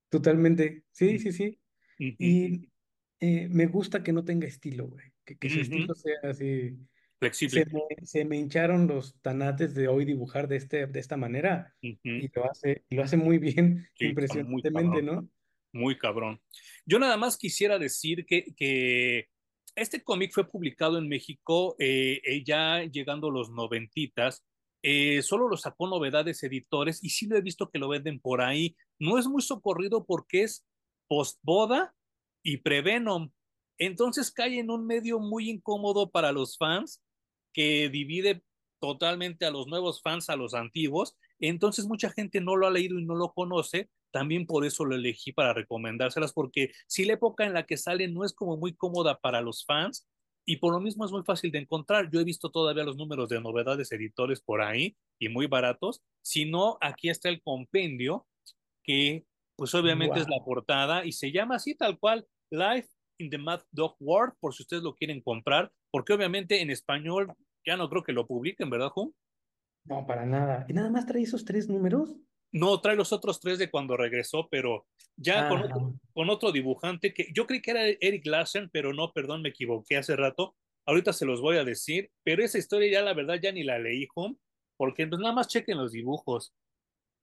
totalmente. 0.09 0.85
Sí, 0.93 1.19
sí, 1.19 1.33
sí. 1.33 1.61
Y 2.19 2.71
eh, 3.21 3.49
me 3.51 3.67
gusta 3.67 4.03
que 4.03 4.13
no 4.13 4.25
tenga 4.25 4.47
estilo, 4.47 4.89
güey. 4.89 5.13
Que, 5.25 5.39
que 5.39 5.51
su 5.51 5.61
estilo 5.61 5.95
sea 5.95 6.19
así. 6.25 6.79
Se 7.33 7.67
me, 7.67 8.07
se 8.07 8.25
me 8.25 8.37
hincharon 8.37 8.87
los 8.87 9.21
tanates 9.23 9.75
de 9.75 9.89
hoy 9.89 10.05
dibujar 10.05 10.47
de, 10.47 10.57
este, 10.57 10.87
de 10.87 11.01
esta 11.01 11.17
manera 11.17 11.75
y 11.81 11.99
lo 12.33 12.49
hace, 12.49 12.85
lo 12.91 13.03
hace 13.03 13.17
muy 13.17 13.39
bien, 13.39 13.89
Sí, 13.99 14.05
muy 14.05 14.09
impresionantemente, 14.11 14.99
cabrón. 15.01 15.07
¿no? 15.07 15.29
Muy 15.73 15.99
cabrón. 15.99 16.41
Yo 16.87 16.99
nada 16.99 17.17
más 17.17 17.37
quisiera 17.37 17.79
decir 17.79 18.25
que, 18.25 18.55
que 18.57 19.29
este 19.75 20.03
cómic 20.03 20.33
fue 20.33 20.49
publicado 20.49 20.99
en 20.99 21.09
México 21.09 21.75
eh, 21.79 22.21
eh, 22.25 22.45
ya 22.45 22.85
llegando 22.85 23.31
los 23.31 23.51
noventitas. 23.51 24.45
Eh, 24.83 25.23
solo 25.23 25.49
lo 25.49 25.57
sacó 25.57 25.89
Novedades 25.89 26.43
Editores 26.45 27.03
y 27.03 27.11
sí 27.11 27.27
lo 27.27 27.37
he 27.37 27.43
visto 27.43 27.69
que 27.69 27.81
lo 27.81 27.89
venden 27.89 28.21
por 28.21 28.43
ahí. 28.43 28.77
No 28.99 29.19
es 29.19 29.27
muy 29.27 29.43
socorrido 29.43 30.05
porque 30.05 30.45
es 30.45 30.65
postboda 31.09 31.95
y 32.43 32.59
prevenom. 32.59 33.31
Entonces 33.77 34.31
cae 34.31 34.59
en 34.59 34.71
un 34.71 34.87
medio 34.87 35.19
muy 35.19 35.51
incómodo 35.51 36.11
para 36.11 36.33
los 36.33 36.57
fans 36.57 37.03
que 37.59 37.89
divide 37.89 38.45
totalmente 38.81 39.45
a 39.45 39.51
los 39.51 39.67
nuevos 39.67 40.01
fans 40.01 40.31
a 40.31 40.37
los 40.37 40.55
antiguos. 40.55 41.17
Entonces 41.41 41.87
mucha 41.87 42.09
gente 42.09 42.41
no 42.41 42.55
lo 42.55 42.69
ha 42.69 42.71
leído 42.71 43.01
y 43.01 43.05
no 43.05 43.17
lo 43.17 43.33
conoce 43.33 43.91
también 44.13 44.47
por 44.47 44.65
eso 44.65 44.85
lo 44.85 44.95
elegí 44.95 45.33
para 45.33 45.55
recomendárselas, 45.55 46.33
porque 46.33 46.71
si 46.87 47.05
la 47.05 47.15
época 47.15 47.45
en 47.45 47.55
la 47.55 47.67
que 47.67 47.77
sale 47.77 48.07
no 48.07 48.25
es 48.25 48.33
como 48.33 48.57
muy 48.57 48.77
cómoda 48.77 49.19
para 49.19 49.41
los 49.41 49.65
fans 49.65 50.07
y 50.47 50.59
por 50.59 50.73
lo 50.73 50.79
mismo 50.79 51.05
es 51.05 51.11
muy 51.11 51.25
fácil 51.25 51.51
de 51.51 51.59
encontrar. 51.59 52.09
Yo 52.13 52.21
he 52.21 52.25
visto 52.25 52.49
todavía 52.49 52.85
los 52.85 52.97
números 52.97 53.29
de 53.29 53.41
novedades 53.41 53.91
editores 53.91 54.41
por 54.41 54.63
ahí 54.63 54.97
y 55.19 55.29
muy 55.29 55.49
baratos. 55.49 56.01
Si 56.23 56.45
no, 56.45 56.79
aquí 56.81 57.09
está 57.09 57.29
el 57.29 57.43
compendio, 57.43 58.25
que 58.85 59.27
pues 59.57 59.75
obviamente 59.75 60.21
es 60.21 60.29
la 60.29 60.45
portada 60.45 61.05
y 61.05 61.11
se 61.11 61.33
llama 61.33 61.57
así 61.57 61.75
tal 61.75 61.99
cual, 61.99 62.25
Life 62.51 62.89
in 63.19 63.31
the 63.31 63.39
Mad 63.39 63.63
Dog 63.73 63.97
World, 63.99 64.35
por 64.39 64.55
si 64.55 64.63
ustedes 64.63 64.85
lo 64.85 64.95
quieren 64.95 65.21
comprar, 65.21 65.73
porque 65.91 66.13
obviamente 66.13 66.63
en 66.63 66.71
español 66.71 67.35
ya 67.65 67.77
no 67.77 67.89
creo 67.89 68.03
que 68.05 68.13
lo 68.13 68.27
publiquen, 68.27 68.71
¿verdad, 68.71 68.91
Jun? 68.91 69.15
No, 69.85 70.07
para 70.07 70.25
nada. 70.25 70.67
¿Y 70.69 70.73
nada 70.73 70.89
más 70.91 71.07
trae 71.07 71.23
esos 71.23 71.45
tres 71.45 71.69
números? 71.69 72.17
No, 72.53 72.81
trae 72.81 72.97
los 72.97 73.13
otros 73.13 73.41
tres 73.41 73.59
de 73.59 73.71
cuando 73.71 73.97
regresó, 73.97 74.49
pero 74.51 74.87
ya 75.17 75.47
con 75.47 75.59
Ajá. 75.59 75.65
otro, 75.65 75.95
con 76.15 76.31
otro 76.31 76.51
dibujante 76.53 77.13
que 77.13 77.27
yo 77.35 77.47
creí 77.47 77.61
que 77.61 77.73
era 77.73 77.87
Eric 77.87 78.27
Larsen, 78.27 78.71
pero 78.73 78.95
no, 78.95 79.13
perdón, 79.13 79.43
me 79.43 79.51
equivoqué 79.51 79.97
hace 79.99 80.17
rato. 80.17 80.57
Ahorita 80.87 81.13
se 81.13 81.27
los 81.27 81.41
voy 81.43 81.59
a 81.59 81.65
decir, 81.65 82.11
pero 82.25 82.43
esa 82.43 82.57
historia 82.59 82.91
ya 82.91 83.03
la 83.03 83.13
verdad 83.15 83.39
ya 83.43 83.53
ni 83.53 83.65
la 83.65 83.79
leí, 83.79 84.07
home, 84.15 84.37
porque 84.79 85.07
pues 85.07 85.21
nada 85.21 85.35
más 85.35 85.49
chequen 85.49 85.77
los 85.77 85.93
dibujos. 85.93 86.55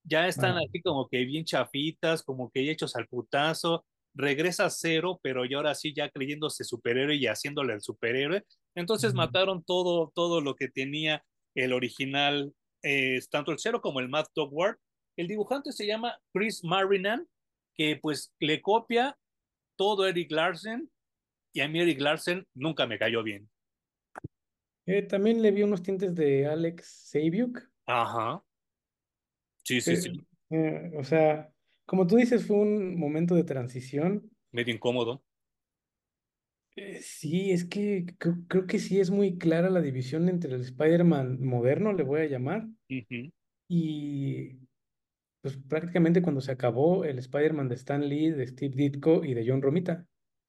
Ya 0.04 0.28
están 0.28 0.58
Ah, 0.58 0.62
así 0.68 0.82
como 0.82 1.08
que 1.10 1.26
bien 1.26 1.46
chafitas, 1.46 2.24
como 2.24 2.52
que 2.52 2.70
hechos 2.72 2.96
al 2.96 3.08
putazo. 3.08 3.86
Regresa 4.14 4.70
cero, 4.70 5.20
pero 5.24 5.46
ya 5.46 5.58
ahora 5.58 5.76
sí 5.76 5.94
ya 5.96 6.10
creyéndose 6.10 6.64
superhéroe 6.64 7.16
y 7.16 7.28
haciéndole 7.28 7.74
el 7.74 7.82
superhéroe. 7.82 8.44
Entonces 8.76 9.14
mataron 9.14 9.64
todo, 9.64 10.12
todo 10.14 10.42
lo 10.42 10.56
que 10.56 10.68
tenía 10.68 11.24
el 11.56 11.74
original, 11.74 12.54
eh, 12.84 13.20
tanto 13.32 13.52
el 13.52 13.60
cero 13.60 13.82
como 13.82 14.00
el 14.00 14.10
Mad 14.10 14.28
Dog 14.36 14.54
World 14.54 14.78
el 15.18 15.28
dibujante 15.28 15.72
se 15.72 15.86
llama 15.86 16.20
Chris 16.34 16.64
Marinan, 16.64 17.28
que 17.74 17.98
pues 18.02 18.34
le 18.40 18.62
copia 18.62 19.18
todo 19.78 20.08
Eric 20.08 20.32
Larsen 20.32 20.90
y 21.54 21.62
a 21.62 21.68
mí 21.68 21.80
Eric 21.80 22.02
Larsen 22.02 22.46
nunca 22.54 22.86
me 22.86 23.00
cayó 23.00 23.24
bien. 23.24 23.50
Eh, 24.86 25.02
también 25.04 25.42
le 25.42 25.52
vi 25.52 25.64
unos 25.64 25.82
tintes 25.82 26.14
de 26.14 26.46
Alex 26.46 27.10
Saviuk, 27.10 27.60
Ajá, 27.88 28.44
sí, 29.64 29.80
sí, 29.80 29.96
sí, 29.96 30.28
eh, 30.50 30.92
o 30.98 31.04
sea, 31.04 31.52
como 31.86 32.08
tú 32.08 32.16
dices, 32.16 32.46
fue 32.46 32.58
un 32.58 33.00
momento 33.00 33.36
de 33.36 33.44
transición. 33.44 34.30
medio 34.52 34.74
incómodo. 34.74 35.24
Eh, 36.78 37.02
sí, 37.02 37.52
es 37.52 37.66
que 37.66 38.06
creo, 38.18 38.36
creo 38.50 38.68
que 38.68 38.80
sí 38.80 39.00
es 39.00 39.10
muy 39.10 39.38
clara 39.38 39.70
la 39.70 39.82
división 39.82 40.28
entre 40.28 40.54
el 40.56 40.62
Spider-Man 40.62 41.42
moderno, 41.46 41.94
le 41.94 42.04
voy 42.04 42.22
a 42.22 42.26
llamar, 42.28 42.68
Uh 42.90 42.96
-huh. 43.10 43.32
y 43.70 44.54
pues 45.42 45.58
prácticamente 45.70 46.22
cuando 46.22 46.42
se 46.42 46.52
acabó 46.52 47.06
el 47.06 47.20
Spider-Man 47.20 47.70
de 47.70 47.76
Stan 47.76 48.08
Lee, 48.08 48.32
de 48.32 48.48
Steve 48.48 48.76
Ditko 48.76 49.24
y 49.26 49.34
de 49.36 49.46
John 49.48 49.62
Romita. 49.62 50.06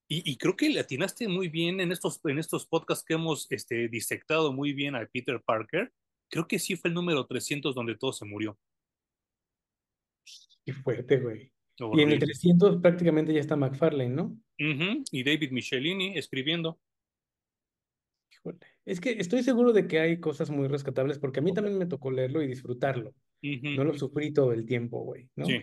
y, 0.09 0.31
y, 0.31 0.37
creo 0.39 0.57
que 0.57 0.71
le 0.71 0.81
atinaste 0.81 1.29
muy 1.29 1.49
bien 1.49 1.81
en 1.81 1.93
estos, 1.93 2.21
en 2.25 2.39
estos 2.39 2.67
podcasts 2.67 3.05
que 3.07 3.15
hemos 3.15 3.47
este, 3.51 3.89
disectado 3.89 4.53
muy 4.53 4.73
bien 4.73 4.95
a 4.97 5.07
Peter 5.13 5.43
Parker. 5.45 5.93
Creo 6.31 6.47
que 6.49 6.59
sí 6.61 6.77
fue 6.77 6.89
el 6.91 6.95
número 6.95 7.27
300 7.27 7.75
donde 7.75 7.97
todo 7.97 8.13
se 8.13 8.25
murió. 8.27 8.59
Qué 10.65 10.73
fuerte, 10.75 11.19
güey. 11.19 11.53
Y 11.79 11.85
en 11.85 12.09
el 12.11 12.17
Horrible. 12.17 12.19
300 12.19 12.81
prácticamente 12.81 13.33
ya 13.33 13.41
está 13.41 13.57
McFarlane, 13.57 14.11
¿no? 14.11 14.25
Uh 14.59 14.65
-huh. 14.65 15.05
Y 15.11 15.23
David 15.23 15.51
Michelini 15.51 16.17
escribiendo. 16.17 16.79
Híjole. 18.33 18.59
Es 18.85 19.01
que 19.01 19.13
estoy 19.13 19.43
seguro 19.43 19.73
de 19.73 19.87
que 19.87 19.99
hay 20.01 20.21
cosas 20.21 20.51
muy 20.51 20.69
rescatables 20.69 21.19
porque 21.19 21.41
a 21.41 21.43
mí 21.43 21.53
también 21.53 21.77
me 21.77 21.87
tocó 21.87 22.11
leerlo 22.11 22.43
y 22.43 22.47
disfrutarlo. 22.47 23.11
Uh 23.43 23.77
No 23.77 23.85
lo 23.85 23.99
sufrí 23.99 24.33
todo 24.33 24.53
el 24.53 24.65
tiempo, 24.65 25.01
güey, 25.01 25.29
¿no? 25.37 25.45
Sí. 25.45 25.63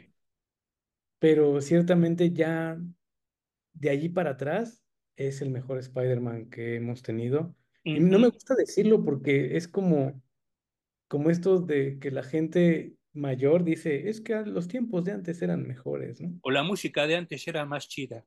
Pero 1.20 1.61
ciertamente 1.61 2.32
ya 2.32 2.78
de 3.74 3.89
allí 3.89 4.09
para 4.09 4.32
atrás 4.32 4.84
es 5.16 5.41
el 5.41 5.49
mejor 5.49 5.80
Spider-Man 5.80 6.49
que 6.49 6.76
hemos 6.76 7.01
tenido. 7.01 7.55
Uh 7.86 7.89
Y 7.89 7.99
no 7.99 8.20
me 8.20 8.28
gusta 8.30 8.55
decirlo 8.55 9.03
porque 9.03 9.57
es 9.57 9.68
como, 9.68 10.22
como 11.07 11.30
esto 11.30 11.59
de 11.59 11.97
que 11.99 12.11
la 12.11 12.24
gente 12.24 12.93
mayor 13.14 13.64
dice, 13.64 14.09
es 14.09 14.22
que 14.22 14.36
los 14.45 14.68
tiempos 14.68 15.03
de 15.03 15.11
antes 15.11 15.41
eran 15.41 15.68
mejores, 15.68 16.22
¿no? 16.22 16.38
O 16.41 16.51
la 16.51 16.64
música 16.64 17.07
de 17.07 17.16
antes 17.16 17.47
era 17.47 17.66
más 17.66 17.88
chida. 17.88 18.26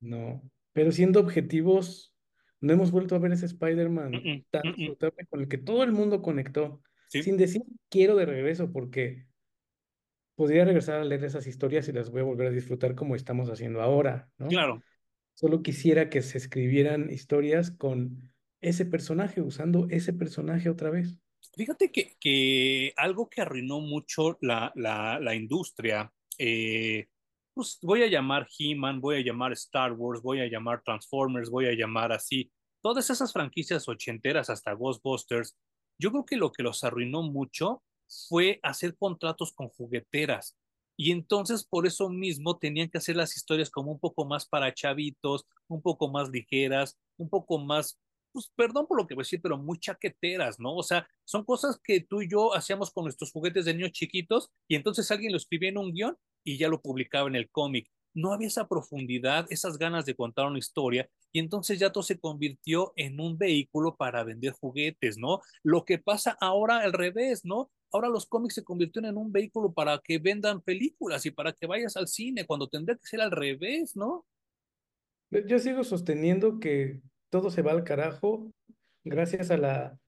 No, 0.00 0.42
pero 0.72 0.92
siendo 0.92 1.20
objetivos, 1.20 2.14
no 2.60 2.72
hemos 2.72 2.90
vuelto 2.90 3.14
a 3.14 3.18
ver 3.18 3.32
ese 3.32 3.46
Spider-Man 3.46 4.44
tan 4.50 4.74
disfrutable 4.74 5.26
con 5.26 5.40
el 5.40 5.48
que 5.48 5.58
todo 5.58 5.82
el 5.82 5.92
mundo 5.92 6.22
conectó, 6.22 6.82
Sí. 7.08 7.22
sin 7.22 7.36
decir 7.36 7.62
quiero 7.90 8.16
de 8.16 8.26
regreso, 8.26 8.72
porque 8.72 9.26
podría 10.34 10.64
regresar 10.64 11.00
a 11.00 11.04
leer 11.04 11.24
esas 11.24 11.46
historias 11.46 11.88
y 11.88 11.92
las 11.92 12.10
voy 12.10 12.22
a 12.22 12.24
volver 12.24 12.48
a 12.48 12.50
disfrutar 12.50 12.94
como 12.94 13.14
estamos 13.14 13.48
haciendo 13.50 13.82
ahora, 13.82 14.30
¿no? 14.38 14.48
Claro, 14.48 14.82
Solo 15.34 15.62
quisiera 15.62 16.10
que 16.10 16.22
se 16.22 16.38
escribieran 16.38 17.10
historias 17.10 17.72
con 17.72 18.32
ese 18.60 18.86
personaje, 18.86 19.40
usando 19.40 19.88
ese 19.90 20.12
personaje 20.12 20.70
otra 20.70 20.90
vez. 20.90 21.18
Fíjate 21.52 21.92
que, 21.92 22.16
que 22.18 22.92
algo 22.96 23.28
que 23.28 23.42
arruinó 23.42 23.80
mucho 23.80 24.38
la, 24.40 24.72
la, 24.74 25.18
la 25.20 25.34
industria, 25.34 26.12
eh, 26.38 27.06
pues 27.52 27.78
voy 27.82 28.02
a 28.02 28.08
llamar 28.08 28.48
He-Man, 28.58 29.00
voy 29.00 29.16
a 29.16 29.24
llamar 29.24 29.52
Star 29.52 29.92
Wars, 29.92 30.22
voy 30.22 30.40
a 30.40 30.48
llamar 30.48 30.82
Transformers, 30.82 31.50
voy 31.50 31.66
a 31.66 31.74
llamar 31.74 32.12
así, 32.12 32.50
todas 32.82 33.08
esas 33.08 33.32
franquicias 33.32 33.88
ochenteras 33.88 34.50
hasta 34.50 34.72
Ghostbusters, 34.72 35.56
yo 35.98 36.10
creo 36.10 36.24
que 36.24 36.36
lo 36.36 36.52
que 36.52 36.62
los 36.62 36.82
arruinó 36.84 37.22
mucho 37.22 37.82
fue 38.28 38.60
hacer 38.62 38.96
contratos 38.96 39.52
con 39.52 39.68
jugueteras. 39.68 40.56
Y 40.96 41.10
entonces 41.10 41.64
por 41.64 41.86
eso 41.86 42.08
mismo 42.08 42.58
tenían 42.58 42.88
que 42.88 42.98
hacer 42.98 43.16
las 43.16 43.36
historias 43.36 43.70
como 43.70 43.90
un 43.92 43.98
poco 43.98 44.24
más 44.24 44.46
para 44.46 44.74
chavitos, 44.74 45.44
un 45.66 45.82
poco 45.82 46.08
más 46.08 46.28
ligeras, 46.30 46.96
un 47.16 47.28
poco 47.28 47.58
más 47.58 47.98
pues 48.34 48.50
perdón 48.56 48.88
por 48.88 48.98
lo 48.98 49.06
que 49.06 49.14
voy 49.14 49.22
a 49.22 49.26
decir, 49.26 49.40
pero 49.40 49.56
muy 49.56 49.78
chaqueteras, 49.78 50.58
¿no? 50.58 50.74
O 50.74 50.82
sea, 50.82 51.06
son 51.24 51.44
cosas 51.44 51.78
que 51.82 52.00
tú 52.00 52.20
y 52.20 52.28
yo 52.28 52.52
hacíamos 52.52 52.90
con 52.90 53.04
nuestros 53.04 53.30
juguetes 53.30 53.64
de 53.64 53.74
niños 53.74 53.92
chiquitos 53.92 54.50
y 54.66 54.74
entonces 54.74 55.08
alguien 55.12 55.30
lo 55.30 55.38
escribía 55.38 55.68
en 55.68 55.78
un 55.78 55.92
guion 55.92 56.18
y 56.42 56.58
ya 56.58 56.68
lo 56.68 56.82
publicaba 56.82 57.28
en 57.28 57.36
el 57.36 57.48
cómic. 57.48 57.88
No 58.12 58.32
había 58.32 58.48
esa 58.48 58.66
profundidad, 58.66 59.46
esas 59.50 59.78
ganas 59.78 60.04
de 60.04 60.16
contar 60.16 60.46
una 60.46 60.58
historia 60.58 61.08
y 61.32 61.38
entonces 61.38 61.78
ya 61.78 61.92
todo 61.92 62.02
se 62.02 62.18
convirtió 62.18 62.92
en 62.96 63.20
un 63.20 63.38
vehículo 63.38 63.94
para 63.94 64.24
vender 64.24 64.52
juguetes, 64.52 65.16
¿no? 65.16 65.40
Lo 65.62 65.84
que 65.84 65.98
pasa 65.98 66.36
ahora 66.40 66.78
al 66.78 66.92
revés, 66.92 67.44
¿no? 67.44 67.70
Ahora 67.92 68.08
los 68.08 68.26
cómics 68.26 68.54
se 68.54 68.64
convirtieron 68.64 69.10
en 69.10 69.16
un 69.16 69.30
vehículo 69.30 69.72
para 69.72 70.00
que 70.00 70.18
vendan 70.18 70.60
películas 70.60 71.24
y 71.24 71.30
para 71.30 71.52
que 71.52 71.68
vayas 71.68 71.96
al 71.96 72.08
cine, 72.08 72.46
cuando 72.46 72.68
tendría 72.68 72.96
que 72.96 73.06
ser 73.06 73.20
al 73.20 73.30
revés, 73.30 73.94
¿no? 73.94 74.26
Yo 75.30 75.60
sigo 75.60 75.84
sosteniendo 75.84 76.58
que 76.58 77.00
todo 77.34 77.50
se 77.50 77.62
va 77.62 77.72
al 77.72 77.82
carajo 77.82 78.48
gracias 79.02 79.50
a 79.50 79.56
la 79.56 79.98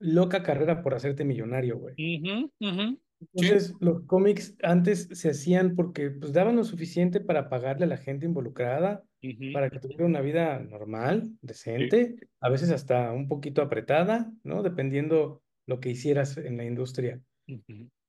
loca 0.00 0.42
carrera 0.42 0.80
por 0.80 0.94
hacerte 0.94 1.22
millonario, 1.22 1.76
güey. 1.78 1.92
Uh 1.92 2.22
-huh, 2.24 2.44
uh 2.44 2.66
-huh. 2.66 2.98
Entonces, 3.20 3.66
sí. 3.66 3.74
los 3.80 4.06
cómics 4.06 4.56
antes 4.62 5.10
se 5.12 5.28
hacían 5.28 5.74
porque 5.76 6.10
pues 6.10 6.32
daban 6.32 6.56
lo 6.56 6.64
suficiente 6.64 7.20
para 7.20 7.50
pagarle 7.50 7.84
a 7.84 7.88
la 7.88 7.98
gente 7.98 8.24
involucrada, 8.24 9.04
uh 9.22 9.26
-huh. 9.26 9.52
para 9.52 9.68
que 9.68 9.78
tuviera 9.78 10.06
una 10.06 10.22
vida 10.22 10.58
normal, 10.58 11.32
decente, 11.42 12.16
sí. 12.18 12.26
a 12.40 12.48
veces 12.48 12.70
hasta 12.70 13.12
un 13.12 13.28
poquito 13.28 13.60
apretada, 13.60 14.32
¿no? 14.42 14.62
Dependiendo 14.62 15.42
lo 15.66 15.80
que 15.80 15.90
hicieras 15.90 16.38
en 16.38 16.56
la 16.56 16.64
industria. 16.64 17.20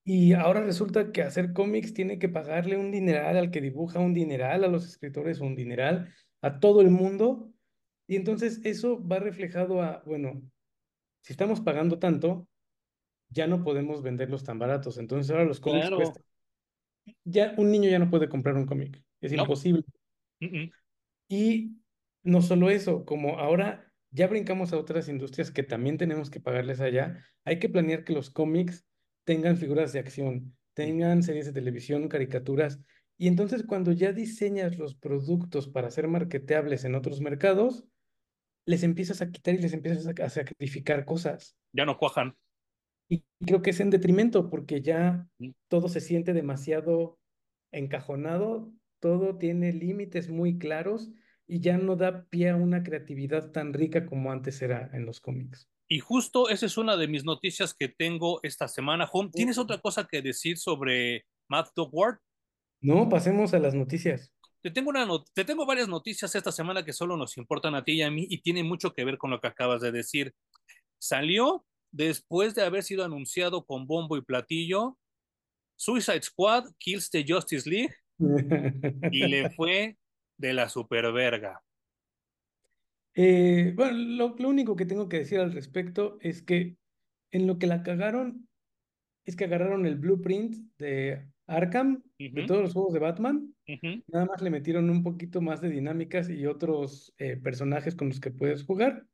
Y 0.05 0.31
ahora 0.31 0.61
resulta 0.61 1.11
que 1.11 1.23
hacer 1.23 1.51
cómics 1.51 1.93
tiene 1.93 2.19
que 2.19 2.29
pagarle 2.29 2.77
un 2.77 2.89
dineral 2.89 3.35
al 3.35 3.51
que 3.51 3.59
dibuja, 3.59 3.99
un 3.99 4.13
dineral 4.13 4.63
a 4.63 4.69
los 4.69 4.85
escritores, 4.85 5.41
un 5.41 5.55
dineral 5.55 6.07
a 6.41 6.61
todo 6.61 6.79
el 6.79 6.89
mundo. 6.89 7.51
Y 8.07 8.15
entonces 8.15 8.61
eso 8.63 9.05
va 9.05 9.19
reflejado 9.19 9.81
a, 9.81 10.03
bueno, 10.05 10.41
si 11.21 11.33
estamos 11.33 11.61
pagando 11.61 11.97
tanto, 11.99 12.47
ya 13.29 13.47
no 13.47 13.63
podemos 13.63 14.03
venderlos 14.03 14.43
tan 14.43 14.59
baratos. 14.59 14.97
Entonces 14.97 15.31
ahora 15.31 15.45
los 15.45 15.59
cómics 15.59 15.87
claro. 15.87 15.97
cuestan. 15.97 16.23
Ya 17.23 17.53
un 17.57 17.71
niño 17.71 17.89
ya 17.89 17.99
no 17.99 18.09
puede 18.09 18.29
comprar 18.29 18.55
un 18.55 18.65
cómic. 18.65 19.03
Es 19.21 19.31
no. 19.31 19.43
imposible. 19.43 19.83
Uh 20.41 20.45
-uh. 20.45 20.71
Y 21.27 21.77
no 22.23 22.41
solo 22.41 22.69
eso, 22.69 23.05
como 23.05 23.39
ahora 23.39 23.91
ya 24.11 24.27
brincamos 24.27 24.71
a 24.71 24.77
otras 24.77 25.09
industrias 25.09 25.51
que 25.51 25.63
también 25.63 25.97
tenemos 25.97 26.29
que 26.29 26.39
pagarles 26.39 26.79
allá, 26.79 27.19
hay 27.43 27.59
que 27.59 27.69
planear 27.69 28.03
que 28.03 28.13
los 28.13 28.29
cómics 28.29 28.85
tengan 29.25 29.57
figuras 29.57 29.91
de 29.91 29.99
acción, 29.99 30.55
tengan 30.73 31.21
series 31.23 31.45
de 31.47 31.53
televisión, 31.53 32.07
caricaturas. 32.07 32.79
Y 33.17 33.27
entonces 33.27 33.63
cuando 33.63 33.91
ya 33.91 34.13
diseñas 34.13 34.77
los 34.77 34.95
productos 34.95 35.67
para 35.67 35.91
ser 35.91 36.07
marketeables 36.07 36.85
en 36.85 36.95
otros 36.95 37.19
mercados, 37.19 37.85
les 38.65 38.83
empiezas 38.83 39.21
a 39.21 39.31
quitar 39.31 39.55
y 39.55 39.59
les 39.59 39.73
empiezas 39.73 40.07
a 40.07 40.29
sacrificar 40.29 41.05
cosas. 41.05 41.55
Ya 41.71 41.85
no 41.85 41.97
cuajan. 41.97 42.35
Y 43.07 43.23
creo 43.45 43.61
que 43.61 43.69
es 43.69 43.79
en 43.79 43.91
detrimento 43.91 44.49
porque 44.49 44.81
ya 44.81 45.27
todo 45.67 45.89
se 45.89 46.01
siente 46.01 46.33
demasiado 46.33 47.19
encajonado, 47.71 48.71
todo 48.99 49.37
tiene 49.37 49.73
límites 49.73 50.29
muy 50.29 50.57
claros 50.57 51.11
y 51.47 51.59
ya 51.59 51.77
no 51.77 51.95
da 51.95 52.25
pie 52.29 52.49
a 52.49 52.55
una 52.55 52.81
creatividad 52.81 53.51
tan 53.51 53.73
rica 53.73 54.05
como 54.05 54.31
antes 54.31 54.61
era 54.61 54.89
en 54.93 55.05
los 55.05 55.19
cómics. 55.19 55.69
Y 55.87 55.99
justo 55.99 56.49
esa 56.49 56.65
es 56.65 56.77
una 56.77 56.97
de 56.97 57.07
mis 57.07 57.23
noticias 57.23 57.75
que 57.75 57.89
tengo 57.89 58.39
esta 58.41 58.67
semana. 58.67 59.07
Home, 59.11 59.29
¿tienes 59.31 59.59
otra 59.59 59.77
cosa 59.77 60.07
que 60.09 60.23
decir 60.23 60.57
sobre 60.57 61.25
Matt 61.47 61.69
Ward? 61.91 62.17
No, 62.81 63.07
pasemos 63.07 63.53
a 63.53 63.59
las 63.59 63.75
noticias. 63.75 64.33
Te 64.65 64.71
tengo, 64.71 64.89
una 64.89 65.05
not 65.05 65.29
te 65.31 65.45
tengo 65.45 65.63
varias 65.63 65.87
noticias 65.87 66.33
esta 66.33 66.51
semana 66.51 66.83
que 66.83 66.91
solo 66.91 67.15
nos 67.15 67.37
importan 67.37 67.75
a 67.75 67.83
ti 67.83 67.91
y 67.91 68.01
a 68.01 68.09
mí 68.09 68.25
y 68.27 68.41
tiene 68.41 68.63
mucho 68.63 68.93
que 68.93 69.05
ver 69.05 69.19
con 69.19 69.29
lo 69.29 69.39
que 69.39 69.45
acabas 69.45 69.79
de 69.79 69.91
decir. 69.91 70.33
Salió 70.97 71.67
después 71.91 72.55
de 72.55 72.63
haber 72.63 72.81
sido 72.81 73.05
anunciado 73.05 73.63
con 73.63 73.85
bombo 73.85 74.17
y 74.17 74.23
platillo 74.23 74.97
Suicide 75.75 76.23
Squad 76.23 76.71
Kills 76.79 77.11
the 77.11 77.23
Justice 77.27 77.69
League 77.69 77.93
y 79.11 79.27
le 79.27 79.51
fue 79.51 79.99
de 80.35 80.53
la 80.53 80.67
superverga. 80.67 81.61
Eh, 83.13 83.71
bueno, 83.75 83.91
lo, 83.95 84.35
lo, 84.35 84.49
único 84.49 84.75
que 84.75 84.87
tengo 84.87 85.07
que 85.07 85.19
decir 85.19 85.41
al 85.41 85.53
respecto 85.53 86.17
es 86.21 86.41
que 86.41 86.75
en 87.29 87.45
lo 87.45 87.59
que 87.59 87.67
la 87.67 87.83
cagaron 87.83 88.49
es 89.25 89.35
que 89.35 89.45
agarraron 89.45 89.85
el 89.85 89.97
blueprint 89.97 90.55
de 90.79 91.23
Arkham, 91.45 92.01
uh 92.19 92.23
-huh. 92.23 92.33
de 92.33 92.45
todos 92.45 92.61
los 92.61 92.73
juegos 92.73 92.93
de 92.93 92.99
Batman, 92.99 93.53
uh 93.67 93.71
-huh. 93.71 94.03
nada 94.07 94.25
más 94.25 94.41
le 94.41 94.49
metieron 94.49 94.89
un 94.89 95.03
poquito 95.03 95.41
más 95.41 95.61
de 95.61 95.69
dinámicas 95.69 96.29
y 96.29 96.45
otros 96.45 97.13
eh, 97.17 97.37
personajes 97.37 97.95
con 97.95 98.09
los 98.09 98.19
que 98.19 98.31
puedes 98.31 98.63
jugar, 98.63 99.05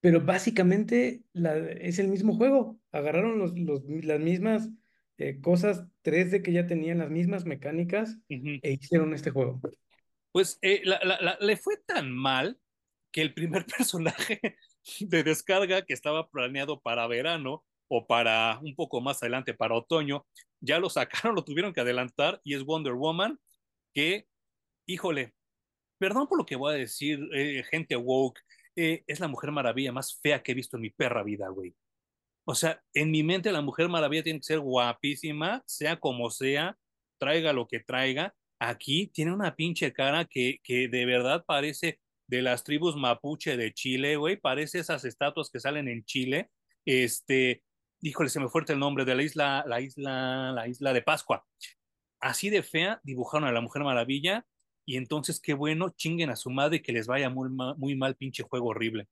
pero 0.00 0.20
básicamente 0.20 1.22
la, 1.32 1.56
es 1.56 1.98
el 1.98 2.08
mismo 2.08 2.34
juego, 2.34 2.78
agarraron 2.92 3.38
los, 3.38 3.58
los, 3.58 3.82
las 3.84 4.20
mismas 4.20 4.70
eh, 5.18 5.40
cosas 5.40 5.84
3D 6.04 6.42
que 6.42 6.52
ya 6.52 6.66
tenían, 6.66 6.98
las 6.98 7.10
mismas 7.10 7.44
mecánicas 7.44 8.18
uh 8.28 8.34
-huh. 8.34 8.60
e 8.62 8.72
hicieron 8.72 9.14
este 9.14 9.30
juego. 9.30 9.60
Pues 10.32 10.58
eh, 10.62 10.82
la, 10.84 11.00
la, 11.02 11.38
le 11.40 11.56
fue 11.56 11.76
tan 11.86 12.12
mal 12.12 12.58
que 13.10 13.22
el 13.22 13.34
primer 13.34 13.66
personaje 13.78 14.40
de 15.00 15.22
descarga 15.22 15.82
que 15.82 15.94
estaba 15.94 16.30
planeado 16.30 16.80
para 16.80 17.06
verano 17.06 17.64
o 17.88 18.06
para 18.06 18.58
un 18.62 18.74
poco 18.74 19.00
más 19.00 19.22
adelante, 19.22 19.54
para 19.54 19.74
otoño, 19.74 20.26
ya 20.60 20.78
lo 20.78 20.90
sacaron, 20.90 21.34
lo 21.36 21.44
tuvieron 21.44 21.72
que 21.72 21.80
adelantar 21.80 22.40
y 22.44 22.54
es 22.54 22.64
Wonder 22.64 22.94
Woman, 22.94 23.38
que, 23.94 24.26
híjole, 24.86 25.34
perdón 25.98 26.28
por 26.28 26.38
lo 26.38 26.46
que 26.46 26.56
voy 26.56 26.74
a 26.74 26.78
decir, 26.78 27.20
eh, 27.34 27.64
gente 27.70 27.96
woke, 27.96 28.40
eh, 28.76 29.02
es 29.06 29.20
la 29.20 29.28
mujer 29.28 29.50
maravilla 29.50 29.92
más 29.92 30.20
fea 30.20 30.42
que 30.42 30.52
he 30.52 30.54
visto 30.54 30.76
en 30.76 30.82
mi 30.82 30.90
perra 30.90 31.22
vida, 31.22 31.48
güey. 31.48 31.74
O 32.44 32.54
sea, 32.54 32.82
en 32.94 33.10
mi 33.10 33.22
mente 33.22 33.52
la 33.52 33.60
mujer 33.60 33.88
maravilla 33.88 34.22
tiene 34.22 34.38
que 34.38 34.44
ser 34.46 34.60
guapísima, 34.60 35.62
sea 35.66 35.98
como 35.98 36.30
sea, 36.30 36.78
traiga 37.18 37.52
lo 37.52 37.66
que 37.66 37.80
traiga. 37.80 38.34
Aquí 38.58 39.08
tiene 39.08 39.32
una 39.32 39.54
pinche 39.54 39.92
cara 39.92 40.24
que, 40.24 40.58
que 40.62 40.88
de 40.88 41.04
verdad 41.04 41.44
parece 41.46 42.00
de 42.26 42.42
las 42.42 42.64
tribus 42.64 42.96
mapuche 42.96 43.56
de 43.56 43.72
Chile, 43.74 44.16
güey, 44.16 44.36
parece 44.36 44.78
esas 44.78 45.04
estatuas 45.04 45.50
que 45.50 45.60
salen 45.60 45.88
en 45.88 46.04
Chile. 46.04 46.50
Este, 46.86 47.62
híjole, 48.00 48.28
se 48.28 48.40
me 48.40 48.48
fuerte 48.48 48.72
el 48.72 48.78
nombre 48.78 49.04
de 49.04 49.14
la 49.14 49.22
isla, 49.22 49.64
la 49.66 49.80
isla, 49.80 50.52
la 50.52 50.68
isla 50.68 50.92
de 50.92 51.02
Pascua. 51.02 51.44
Así 52.20 52.50
de 52.50 52.62
fea 52.62 53.00
dibujaron 53.04 53.48
a 53.48 53.52
la 53.52 53.60
Mujer 53.60 53.84
Maravilla 53.84 54.44
y 54.84 54.96
entonces 54.96 55.40
qué 55.40 55.54
bueno, 55.54 55.90
chinguen 55.90 56.30
a 56.30 56.36
su 56.36 56.50
madre 56.50 56.82
que 56.82 56.92
les 56.92 57.06
vaya 57.06 57.28
muy, 57.30 57.50
muy 57.50 57.96
mal 57.96 58.16
pinche 58.16 58.42
juego 58.42 58.68
horrible. 58.68 59.06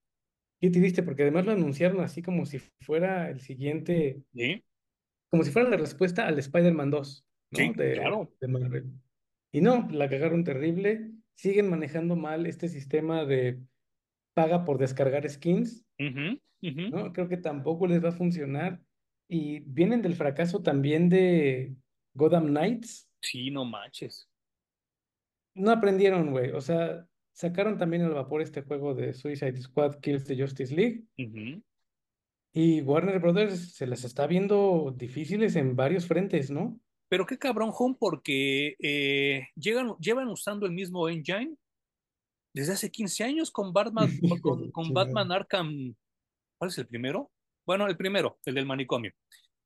Qué 0.60 0.70
triste, 0.70 1.02
porque 1.02 1.22
además 1.22 1.44
lo 1.44 1.52
anunciaron 1.52 2.00
así 2.00 2.22
como 2.22 2.46
si 2.46 2.58
fuera 2.80 3.28
el 3.30 3.40
siguiente, 3.40 4.22
¿Sí? 4.32 4.64
como 5.28 5.42
si 5.44 5.50
fuera 5.50 5.68
la 5.68 5.76
respuesta 5.76 6.26
al 6.26 6.38
Spider-Man 6.38 6.90
2, 6.90 7.26
¿no? 7.50 7.58
Sí, 7.58 7.72
de, 7.76 7.92
claro. 7.92 8.32
de 8.40 8.48
Marvel. 8.48 8.90
Y 9.52 9.60
no, 9.60 9.86
la 9.90 10.08
cagaron 10.08 10.44
terrible, 10.44 11.12
siguen 11.34 11.68
manejando 11.68 12.16
mal 12.16 12.46
este 12.46 12.68
sistema 12.68 13.26
de 13.26 13.60
paga 14.36 14.66
por 14.66 14.76
descargar 14.76 15.26
skins, 15.30 15.82
uh 15.98 16.04
-huh, 16.04 16.40
uh 16.62 16.66
-huh. 16.66 16.90
¿no? 16.90 17.12
Creo 17.14 17.26
que 17.26 17.38
tampoco 17.38 17.86
les 17.86 18.04
va 18.04 18.10
a 18.10 18.12
funcionar. 18.12 18.78
Y 19.28 19.60
vienen 19.60 20.02
del 20.02 20.14
fracaso 20.14 20.62
también 20.62 21.08
de 21.08 21.74
Gotham 22.14 22.48
Knights. 22.48 23.08
Sí, 23.22 23.50
no 23.50 23.64
manches. 23.64 24.28
No 25.54 25.70
aprendieron, 25.70 26.30
güey. 26.32 26.50
O 26.50 26.60
sea, 26.60 27.08
sacaron 27.32 27.78
también 27.78 28.02
al 28.02 28.12
vapor 28.12 28.42
este 28.42 28.60
juego 28.60 28.94
de 28.94 29.14
Suicide 29.14 29.56
Squad 29.56 30.00
Kills 30.00 30.26
the 30.26 30.36
Justice 30.36 30.74
League. 30.74 31.04
Uh 31.16 31.22
-huh. 31.22 31.62
Y 32.52 32.82
Warner 32.82 33.18
Brothers 33.18 33.74
se 33.74 33.86
las 33.86 34.04
está 34.04 34.26
viendo 34.26 34.94
difíciles 34.96 35.56
en 35.56 35.76
varios 35.76 36.06
frentes, 36.06 36.50
¿no? 36.50 36.78
Pero 37.08 37.24
qué 37.24 37.38
cabrón, 37.38 37.70
Home, 37.72 37.96
porque 37.98 38.76
eh, 38.80 39.48
llegan, 39.54 39.94
llevan 39.98 40.28
usando 40.28 40.66
el 40.66 40.72
mismo 40.72 41.08
engine 41.08 41.56
desde 42.56 42.72
hace 42.72 42.90
15 42.90 43.22
años 43.22 43.50
con 43.50 43.70
Batman, 43.70 44.08
con, 44.42 44.70
con 44.70 44.94
Batman 44.94 45.30
Arkham. 45.30 45.94
¿Cuál 46.58 46.70
es 46.70 46.78
el 46.78 46.86
primero? 46.86 47.30
Bueno, 47.66 47.86
el 47.86 47.98
primero, 47.98 48.38
el 48.46 48.54
del 48.54 48.64
manicomio. 48.64 49.12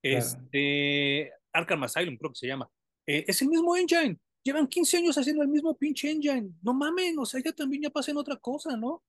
Este, 0.03 1.30
Arkham 1.53 1.84
Asylum 1.84 2.16
creo 2.16 2.32
que 2.32 2.38
se 2.38 2.49
llama, 2.49 2.68
eh, 3.07 3.24
es 3.28 3.41
el 3.43 3.49
mismo 3.49 3.76
engine. 3.76 4.18
Llevan 4.43 4.66
15 4.66 4.97
años 4.97 5.16
haciendo 5.16 5.43
el 5.43 5.49
mismo 5.49 5.76
pinche 5.76 6.11
engine. 6.11 6.51
No 6.62 6.74
mamen, 6.74 7.16
o 7.16 7.24
sea, 7.24 7.41
ya 7.41 7.53
también 7.53 7.82
ya 7.84 7.91
pasen 7.91 8.16
otra 8.16 8.36
cosa, 8.36 8.76
¿no? 8.76 9.05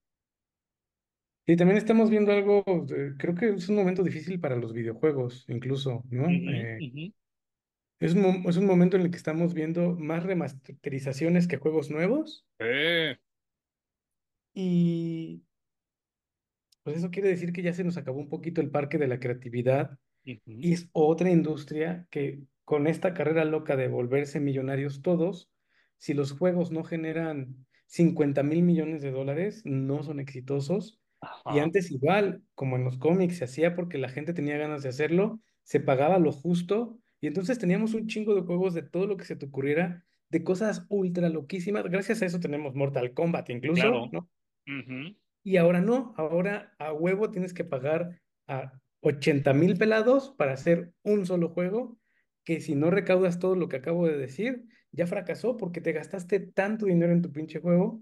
Y 1.48 1.56
también 1.56 1.78
estamos 1.78 2.12
viendo 2.12 2.32
algo, 2.32 2.64
eh, 2.96 3.14
creo 3.18 3.34
que 3.34 3.50
es 3.50 3.68
un 3.68 3.78
momento 3.78 4.04
difícil 4.04 4.40
para 4.40 4.58
los 4.58 4.74
videojuegos, 4.74 5.46
incluso, 5.48 6.04
¿no? 6.12 6.30
Eh, 6.30 6.78
ujú. 6.88 7.14
es 8.00 8.14
un, 8.14 8.46
es 8.48 8.58
un 8.58 8.68
momento 8.68 8.98
en 8.98 9.04
el 9.04 9.10
que 9.10 9.18
estamos 9.18 9.56
viendo 9.56 9.96
más 9.96 10.22
remasterizaciones 10.22 11.48
que 11.48 11.58
juegos 11.58 11.90
nuevos. 11.90 12.46
Eh, 12.60 13.18
Y 14.54 15.44
pues 16.84 16.98
eso 16.98 17.12
quiere 17.12 17.30
decir 17.30 17.54
que 17.54 17.62
ya 17.62 17.74
se 17.74 17.84
nos 17.84 17.98
acabó 17.98 18.20
un 18.20 18.30
poquito 18.30 18.62
el 18.62 18.72
parque 18.72 18.98
de 18.98 19.08
la 19.08 19.20
creatividad 19.20 20.00
ujú. 20.26 20.42
Y 20.46 20.74
es 20.74 20.90
otra 20.94 21.30
industria 21.30 22.08
que 22.10 22.44
con 22.66 22.88
esta 22.88 23.14
carrera 23.14 23.46
loca 23.46 23.76
de 23.76 23.88
volverse 23.88 24.40
millonarios 24.40 25.02
todos, 25.02 25.52
si 25.98 26.14
los 26.14 26.32
juegos 26.32 26.72
no 26.72 26.84
generan 26.84 27.66
cincuenta 27.86 28.44
mil 28.44 28.64
millones 28.64 29.02
de 29.02 29.12
dólares, 29.12 29.62
no 29.66 30.04
son 30.04 30.20
exitosos. 30.20 31.00
Y 31.22 31.60
Ajá, 31.60 31.64
antes 31.64 31.92
igual, 31.92 32.44
como 32.56 32.76
en 32.78 32.84
los 32.84 32.98
cómics, 32.98 33.38
se 33.38 33.46
hacía 33.46 33.76
porque 33.76 33.98
la 33.98 34.10
gente 34.10 34.34
tenía 34.34 34.58
ganas 34.58 34.84
de 34.84 34.90
hacerlo, 34.90 35.42
se 35.64 35.80
pagaba 35.80 36.20
lo 36.20 36.32
justo 36.32 37.00
y 37.20 37.28
entonces 37.28 37.60
teníamos 37.60 37.94
un 37.94 38.08
chingo 38.08 38.36
de 38.36 38.42
juegos 38.42 38.74
de 38.74 38.84
todo 38.84 39.08
lo 39.08 39.18
que 39.18 39.26
se 39.26 39.36
te 39.36 39.46
ocurriera, 39.46 40.06
de 40.30 40.44
cosas 40.44 40.86
ultra 40.90 41.30
loquísimas. 41.30 41.84
Gracias 41.84 42.22
a 42.22 42.26
eso 42.26 42.40
tenemos 42.40 42.74
Mortal 42.74 43.14
Kombat 43.14 43.50
incluso, 43.50 43.82
claro. 43.82 44.10
¿no? 44.12 44.30
Y 45.44 45.58
ahora 45.58 45.82
no, 45.82 46.14
ahora 46.18 46.74
a 46.78 46.94
huevo 46.94 47.32
tienes 47.32 47.54
que 47.54 47.64
pagar 47.64 48.22
a 48.48 48.74
ochenta 49.02 49.54
mil 49.54 49.78
pelados 49.78 50.34
para 50.38 50.54
hacer 50.54 50.94
un 51.04 51.26
solo 51.26 51.50
juego, 51.50 51.98
que 52.44 52.62
si 52.62 52.76
no 52.76 52.92
recaudas 52.92 53.40
todo 53.40 53.56
lo 53.56 53.68
que 53.68 53.78
acabo 53.78 54.08
de 54.08 54.18
decir, 54.18 54.66
ya 54.92 55.08
fracasó 55.08 55.58
porque 55.58 55.82
te 55.82 55.94
gastaste 55.94 56.40
tanto 56.40 56.86
dinero 56.86 57.12
en 57.12 57.22
tu 57.22 57.32
pinche 57.32 57.60
juego 57.60 58.02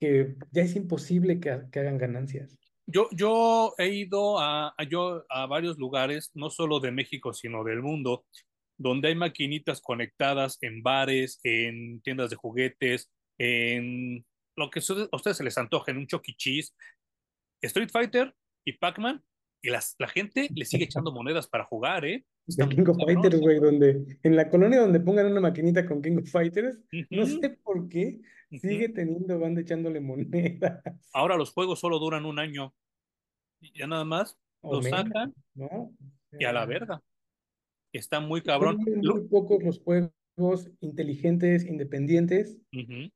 que 0.00 0.34
ya 0.50 0.62
es 0.62 0.74
imposible 0.74 1.38
que, 1.38 1.60
que 1.70 1.78
hagan 1.78 1.98
ganancias. 1.98 2.58
Yo, 2.86 3.08
yo 3.12 3.74
he 3.78 3.88
ido 3.90 4.40
a, 4.40 4.74
a- 4.76 4.84
yo, 4.84 5.24
a 5.28 5.46
varios 5.46 5.78
lugares, 5.78 6.32
no 6.34 6.50
solo 6.50 6.80
de 6.80 6.90
México, 6.90 7.32
sino 7.32 7.62
del 7.62 7.82
mundo, 7.82 8.24
donde 8.76 9.08
hay 9.08 9.14
maquinitas 9.14 9.80
conectadas 9.80 10.58
en 10.60 10.82
bares, 10.82 11.38
en 11.44 12.00
tiendas 12.00 12.30
de 12.30 12.36
juguetes, 12.36 13.12
en 13.38 14.24
lo 14.56 14.70
que 14.70 14.80
a 14.80 15.16
ustedes 15.16 15.36
se 15.36 15.44
les 15.44 15.58
antoje, 15.58 15.90
en 15.90 15.98
un 15.98 16.06
Chuck 16.06 16.28
E. 16.28 16.34
Cheese, 16.34 16.72
Street 17.62 17.90
Fighter 17.90 18.34
y 18.64 18.72
Pac-Man, 18.72 19.24
y 19.62 19.70
las, 19.70 19.94
la 19.98 20.08
gente 20.08 20.48
le 20.54 20.64
sigue 20.64 20.84
echando 20.84 21.12
monedas 21.12 21.46
para 21.46 21.64
jugar, 21.64 22.04
¿eh? 22.04 22.26
Está 22.46 22.66
De 22.66 22.74
muy 22.74 22.84
King 22.84 22.90
of. 22.90 22.96
Fighters, 23.04 23.40
güey, 23.40 23.60
donde 23.60 24.18
en 24.22 24.36
la 24.36 24.50
colonia 24.50 24.80
donde 24.80 25.00
pongan 25.00 25.26
una 25.26 25.40
maquinita 25.40 25.86
con 25.86 26.02
King 26.02 26.18
of 26.18 26.30
Fighters, 26.30 26.80
no 27.10 27.24
sé 27.26 27.50
por 27.62 27.88
qué 27.88 28.20
sigue 28.50 28.88
teniendo 28.88 29.38
banda 29.38 29.60
echándole 29.60 30.00
monedas 30.00 30.82
Ahora 31.12 31.36
los 31.36 31.52
juegos 31.52 31.80
solo 31.80 31.98
duran 31.98 32.26
un 32.26 32.38
año, 32.38 32.74
ya 33.74 33.86
nada 33.86 34.04
más 34.04 34.36
los 34.62 34.84
sacan 34.86 35.32
y 36.38 36.44
a 36.44 36.52
la 36.52 36.66
verga. 36.66 37.02
Está 37.92 38.20
muy 38.20 38.42
cabrón. 38.42 38.78
muy, 38.78 38.96
muy 38.96 39.28
pocos 39.28 39.62
los 39.62 39.80
juegos 39.80 40.70
inteligentes, 40.80 41.64
independientes, 41.64 42.58
Ujú, 42.72 43.10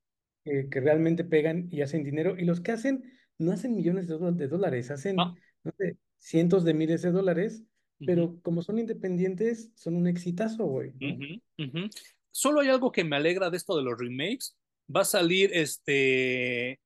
que, 0.47 0.69
que 0.71 0.81
realmente 0.81 1.25
pegan 1.25 1.69
y 1.71 1.83
hacen 1.83 2.05
dinero. 2.05 2.39
Y 2.39 2.45
los 2.45 2.61
que 2.61 2.73
hacen, 2.73 3.13
no 3.39 3.53
hacen 3.53 3.75
millones 3.75 4.07
de, 4.07 4.17
de 4.33 4.49
dólares, 4.49 4.91
hacen, 4.91 5.17
no 5.17 5.37
sé, 5.77 5.99
cientos 6.19 6.65
de 6.65 6.73
miles 6.73 7.03
de 7.03 7.11
dólares, 7.11 7.65
pero 7.99 8.39
como 8.43 8.63
son 8.63 8.79
independientes, 8.79 9.73
son 9.75 9.97
un 9.97 10.07
exitazo, 10.07 10.65
güey. 10.67 10.93
Solo 12.31 12.61
hay 12.61 12.69
algo 12.69 12.93
que 12.93 13.05
me 13.05 13.17
alegra 13.17 13.51
de 13.51 13.57
esto 13.57 13.77
de 13.77 13.83
los 13.83 13.99
remakes. 13.99 14.57
Va 14.95 15.01
a 15.01 15.05
salir 15.05 15.51
este 15.53 16.79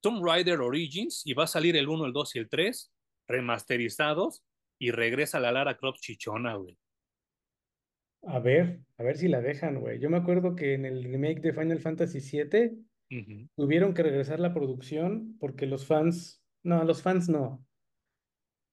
Tomb 0.00 0.24
Raider 0.24 0.60
Origins 0.60 1.22
y 1.26 1.34
va 1.34 1.44
a 1.44 1.48
salir 1.48 1.76
el 1.76 1.88
uno 1.88 2.06
el 2.06 2.12
2 2.12 2.36
y 2.36 2.38
el 2.38 2.48
3 2.48 2.92
remasterizados 3.28 4.42
y 4.78 4.90
regresa 4.90 5.40
la 5.40 5.52
Lara 5.52 5.76
Croft 5.76 6.00
chichona, 6.00 6.54
güey. 6.54 6.78
A 8.26 8.38
ver, 8.40 8.80
a 8.98 9.02
ver 9.02 9.16
si 9.16 9.28
la 9.28 9.40
dejan, 9.40 9.80
güey. 9.80 9.98
Yo 10.00 10.10
me 10.10 10.16
acuerdo 10.16 10.54
que 10.56 10.74
en 10.74 10.84
el 10.84 11.04
remake 11.04 11.40
de 11.40 11.52
Final 11.52 11.78
Fantasy 11.80 12.18
VII 12.20 12.78
tuvieron 13.56 13.94
que 13.94 14.02
regresar 14.02 14.40
la 14.40 14.52
producción 14.52 15.36
porque 15.38 15.66
los 15.66 15.86
fans, 15.86 16.42
no, 16.64 16.82
los 16.84 17.02
fans 17.02 17.28
no, 17.28 17.64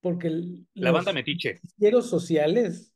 porque 0.02 0.28
el- 0.28 0.68
La 0.74 0.92
banda 0.92 1.12
los 1.12 1.16
Metiche. 1.16 1.56
noticieros 1.56 2.10
sociales 2.10 2.96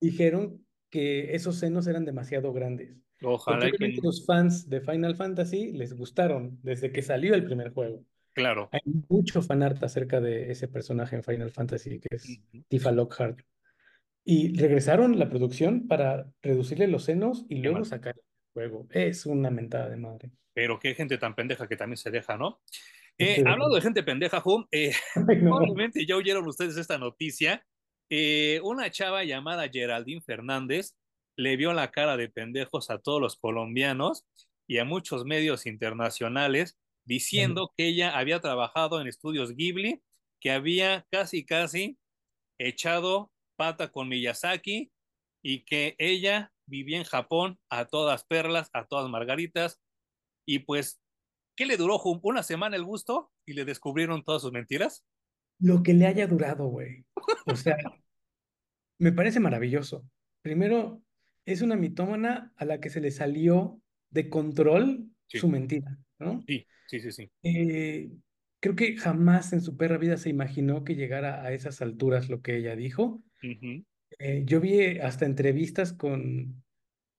dijeron 0.00 0.64
que 0.90 1.34
esos 1.34 1.56
senos 1.58 1.86
eran 1.86 2.04
demasiado 2.04 2.52
grandes. 2.52 2.96
Ojalá 3.22 3.70
que 3.70 3.96
los 4.02 4.24
fans 4.26 4.68
de 4.68 4.80
Final 4.80 5.14
Fantasy 5.16 5.72
les 5.72 5.94
gustaron 5.94 6.58
desde 6.62 6.90
que 6.92 7.02
salió 7.02 7.34
el 7.34 7.44
primer 7.44 7.70
juego. 7.72 8.04
Claro. 8.34 8.68
Hay 8.72 8.80
mucho 9.08 9.40
fanart 9.42 9.82
acerca 9.82 10.20
de 10.20 10.50
ese 10.50 10.68
personaje 10.68 11.16
en 11.16 11.22
Final 11.22 11.50
Fantasy 11.50 11.98
que 12.00 12.08
es. 12.16 12.40
Tifa 12.68 12.92
Lockhart. 12.92 13.40
Y 14.28 14.58
regresaron 14.58 15.20
la 15.20 15.30
producción 15.30 15.86
para 15.86 16.28
reducirle 16.42 16.88
los 16.88 17.04
senos 17.04 17.46
y 17.48 17.58
luego 17.62 17.78
mal. 17.78 17.86
sacar 17.86 18.16
el 18.16 18.22
juego. 18.52 18.88
Es 18.90 19.24
una 19.24 19.50
mentada 19.50 19.88
de 19.88 19.96
madre. 19.96 20.32
Pero 20.52 20.80
qué 20.80 20.96
gente 20.96 21.16
tan 21.16 21.36
pendeja 21.36 21.68
que 21.68 21.76
también 21.76 21.96
se 21.96 22.10
deja, 22.10 22.36
¿no? 22.36 22.60
Eh, 23.18 23.42
de 23.42 23.48
hablando 23.48 23.76
de 23.76 23.80
gente 23.80 24.02
pendeja, 24.02 24.42
Hum, 24.44 24.66
eh, 24.72 24.92
Ay, 25.28 25.36
no. 25.36 25.50
probablemente 25.50 26.04
ya 26.04 26.16
oyeron 26.16 26.44
ustedes 26.48 26.76
esta 26.76 26.98
noticia. 26.98 27.64
Eh, 28.10 28.60
una 28.64 28.90
chava 28.90 29.22
llamada 29.22 29.68
Geraldine 29.68 30.20
Fernández 30.20 30.96
le 31.36 31.56
vio 31.56 31.72
la 31.72 31.92
cara 31.92 32.16
de 32.16 32.28
pendejos 32.28 32.90
a 32.90 32.98
todos 32.98 33.20
los 33.20 33.36
colombianos 33.36 34.26
y 34.66 34.78
a 34.78 34.84
muchos 34.84 35.24
medios 35.24 35.66
internacionales 35.66 36.78
diciendo 37.04 37.72
que 37.76 37.86
ella 37.86 38.18
había 38.18 38.40
trabajado 38.40 39.00
en 39.00 39.06
estudios 39.06 39.54
Ghibli, 39.54 40.02
que 40.40 40.50
había 40.50 41.06
casi, 41.12 41.44
casi 41.44 41.98
echado 42.58 43.30
pata 43.56 43.90
con 43.90 44.08
Miyazaki 44.08 44.92
y 45.42 45.64
que 45.64 45.94
ella 45.98 46.52
vivía 46.66 46.98
en 46.98 47.04
Japón 47.04 47.58
a 47.70 47.86
todas 47.86 48.24
perlas, 48.24 48.70
a 48.72 48.86
todas 48.86 49.08
margaritas 49.10 49.80
y 50.46 50.60
pues, 50.60 51.00
¿qué 51.56 51.66
le 51.66 51.76
duró? 51.76 52.00
Una 52.22 52.42
semana 52.42 52.76
el 52.76 52.84
gusto 52.84 53.32
y 53.44 53.54
le 53.54 53.64
descubrieron 53.64 54.22
todas 54.24 54.42
sus 54.42 54.52
mentiras. 54.52 55.04
Lo 55.58 55.82
que 55.82 55.94
le 55.94 56.06
haya 56.06 56.26
durado, 56.26 56.66
güey. 56.66 57.04
O 57.46 57.56
sea, 57.56 57.76
me 58.98 59.12
parece 59.12 59.40
maravilloso. 59.40 60.04
Primero, 60.42 61.02
es 61.44 61.62
una 61.62 61.76
mitómana 61.76 62.52
a 62.56 62.64
la 62.64 62.80
que 62.80 62.90
se 62.90 63.00
le 63.00 63.10
salió 63.10 63.80
de 64.10 64.30
control 64.30 65.10
Sí, 65.28 65.38
su 65.38 65.48
mentira, 65.48 65.98
¿no? 66.20 66.44
sí, 66.46 66.66
sí, 66.86 67.00
sí, 67.00 67.12
sí. 67.12 67.30
Eh, 67.42 68.10
creo 68.60 68.76
que 68.76 68.96
jamás 68.96 69.52
en 69.52 69.60
su 69.60 69.76
perra 69.76 69.98
vida 69.98 70.16
se 70.16 70.30
imaginó 70.30 70.84
que 70.84 70.94
llegara 70.94 71.42
a 71.42 71.52
esas 71.52 71.82
alturas 71.82 72.28
lo 72.28 72.42
que 72.42 72.56
ella 72.56 72.76
dijo. 72.76 73.22
Eh, 74.18 74.42
yo 74.46 74.60
vi 74.60 74.98
hasta 74.98 75.26
entrevistas 75.26 75.92
con 75.92 76.62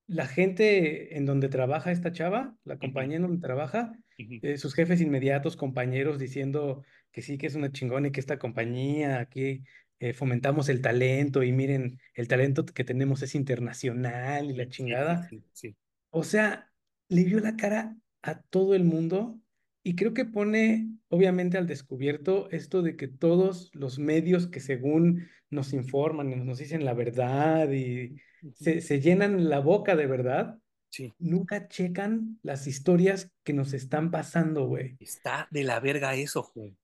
la 0.08 0.26
gente 0.26 1.18
en 1.18 1.26
donde 1.26 1.50
trabaja 1.50 1.92
esta 1.92 2.12
chava, 2.12 2.56
la 2.64 2.78
compañía 2.78 3.18
en 3.18 3.24
donde 3.24 3.46
trabaja, 3.46 3.94
eh, 4.18 4.58
sus 4.58 4.74
jefes 4.74 5.02
inmediatos, 5.02 5.58
compañeros, 5.58 6.18
diciendo 6.18 6.84
que 7.12 7.22
sí, 7.22 7.38
que 7.38 7.48
es 7.48 7.56
una 7.56 7.72
chingona 7.72 8.08
y 8.08 8.12
que 8.12 8.20
esta 8.20 8.40
compañía 8.40 9.20
aquí 9.20 9.64
eh, 10.00 10.14
fomentamos 10.14 10.70
el 10.70 10.82
talento 10.82 11.44
y 11.44 11.52
miren, 11.52 12.00
el 12.14 12.28
talento 12.28 12.66
que 12.66 12.84
tenemos 12.84 13.22
es 13.22 13.36
internacional 13.36 14.50
y 14.50 14.54
la 14.54 14.64
sí, 14.66 14.70
chingada. 14.70 15.28
sí, 15.30 15.44
sí. 15.52 15.76
O 16.10 16.24
sea, 16.24 16.72
le 17.10 17.24
vio 17.24 17.40
la 17.40 17.56
cara 17.56 17.98
a 18.22 18.42
todo 18.42 18.76
el 18.76 18.84
mundo 18.84 19.40
y 19.88 19.96
creo 19.96 20.14
que 20.14 20.26
pone 20.26 20.90
obviamente 21.08 21.58
al 21.58 21.66
descubierto 21.66 22.50
esto 22.52 22.82
de 22.82 22.98
que 22.98 23.08
todos 23.08 23.72
los 23.74 24.00
medios 24.00 24.48
que 24.48 24.60
según 24.60 25.30
nos 25.50 25.72
informan 25.72 26.30
y 26.30 26.36
nos 26.36 26.58
dicen 26.58 26.84
la 26.84 26.94
verdad 26.94 27.72
y 27.72 28.18
se, 28.54 28.82
se 28.82 29.00
llenan 29.00 29.50
la 29.50 29.60
boca 29.60 29.96
de 29.96 30.06
verdad, 30.06 30.60
Sí, 30.90 31.14
nunca 31.20 31.70
checan 31.70 32.38
las 32.44 32.68
historias 32.68 33.32
que 33.44 33.54
nos 33.54 33.72
están 33.72 34.12
pasando, 34.12 34.66
güey. 34.68 34.98
está 35.00 35.48
de 35.52 35.64
la 35.64 35.80
verga 35.80 36.16
eso, 36.16 36.52
Hum. 36.56 36.76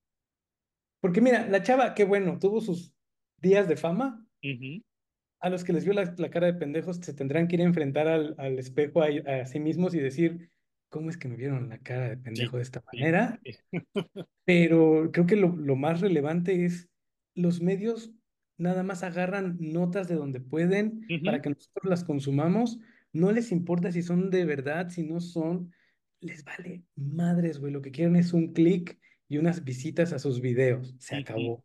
Porque 1.00 1.20
mira, 1.20 1.46
la 1.46 1.62
chava, 1.62 1.94
qué 1.94 2.04
bueno, 2.04 2.38
tuvo 2.38 2.62
sus 2.62 2.94
días 3.36 3.68
de 3.68 3.76
fama. 3.76 4.26
A 5.40 5.50
los 5.50 5.62
que 5.62 5.74
les 5.74 5.84
vio 5.84 5.92
la, 5.92 6.14
la 6.16 6.30
cara 6.30 6.46
de 6.46 6.54
pendejos 6.54 6.96
se 6.96 7.12
tendrán 7.12 7.48
que 7.48 7.56
ir 7.56 7.60
a 7.60 7.64
enfrentar 7.64 8.08
al, 8.08 8.34
al 8.38 8.58
espejo 8.58 9.02
a, 9.02 9.08
a 9.42 9.44
sí 9.44 9.60
mismos 9.60 9.94
y 9.94 9.98
decir, 10.00 10.50
¿cómo 10.94 11.10
es 11.10 11.16
que 11.16 11.26
me 11.26 11.34
vieron 11.34 11.68
la 11.68 11.78
cara 11.78 12.08
de 12.08 12.14
Sí, 12.14 12.22
pendejo 12.22 12.56
de 12.56 12.62
esta 12.62 12.80
manera? 12.92 13.40
sí. 13.42 13.58
Pero 14.44 15.10
creo 15.12 15.26
que 15.26 15.34
lo, 15.34 15.48
lo 15.48 15.74
más 15.74 16.00
relevante 16.00 16.64
es 16.64 16.88
los 17.34 17.60
medios 17.60 18.12
nada 18.58 18.84
más 18.84 19.02
agarran 19.02 19.56
notas 19.58 20.06
de 20.06 20.14
donde 20.14 20.38
pueden 20.38 21.04
para 21.24 21.42
que 21.42 21.50
nosotros 21.50 21.90
las 21.90 22.04
consumamos. 22.04 22.78
No 23.12 23.32
les 23.32 23.50
importa 23.50 23.90
si 23.90 24.02
son 24.02 24.30
de 24.30 24.44
verdad, 24.44 24.88
si 24.88 25.02
no 25.02 25.18
son. 25.18 25.72
Les 26.20 26.44
vale 26.44 26.84
madres, 26.94 27.58
güey. 27.58 27.72
Lo 27.72 27.82
que 27.82 27.90
quieren 27.90 28.14
es 28.14 28.32
un 28.32 28.52
clic 28.52 28.96
y 29.28 29.38
unas 29.38 29.64
visitas 29.64 30.12
a 30.12 30.20
sus 30.20 30.40
videos. 30.40 30.94
Se 31.00 31.16
acabó. 31.16 31.64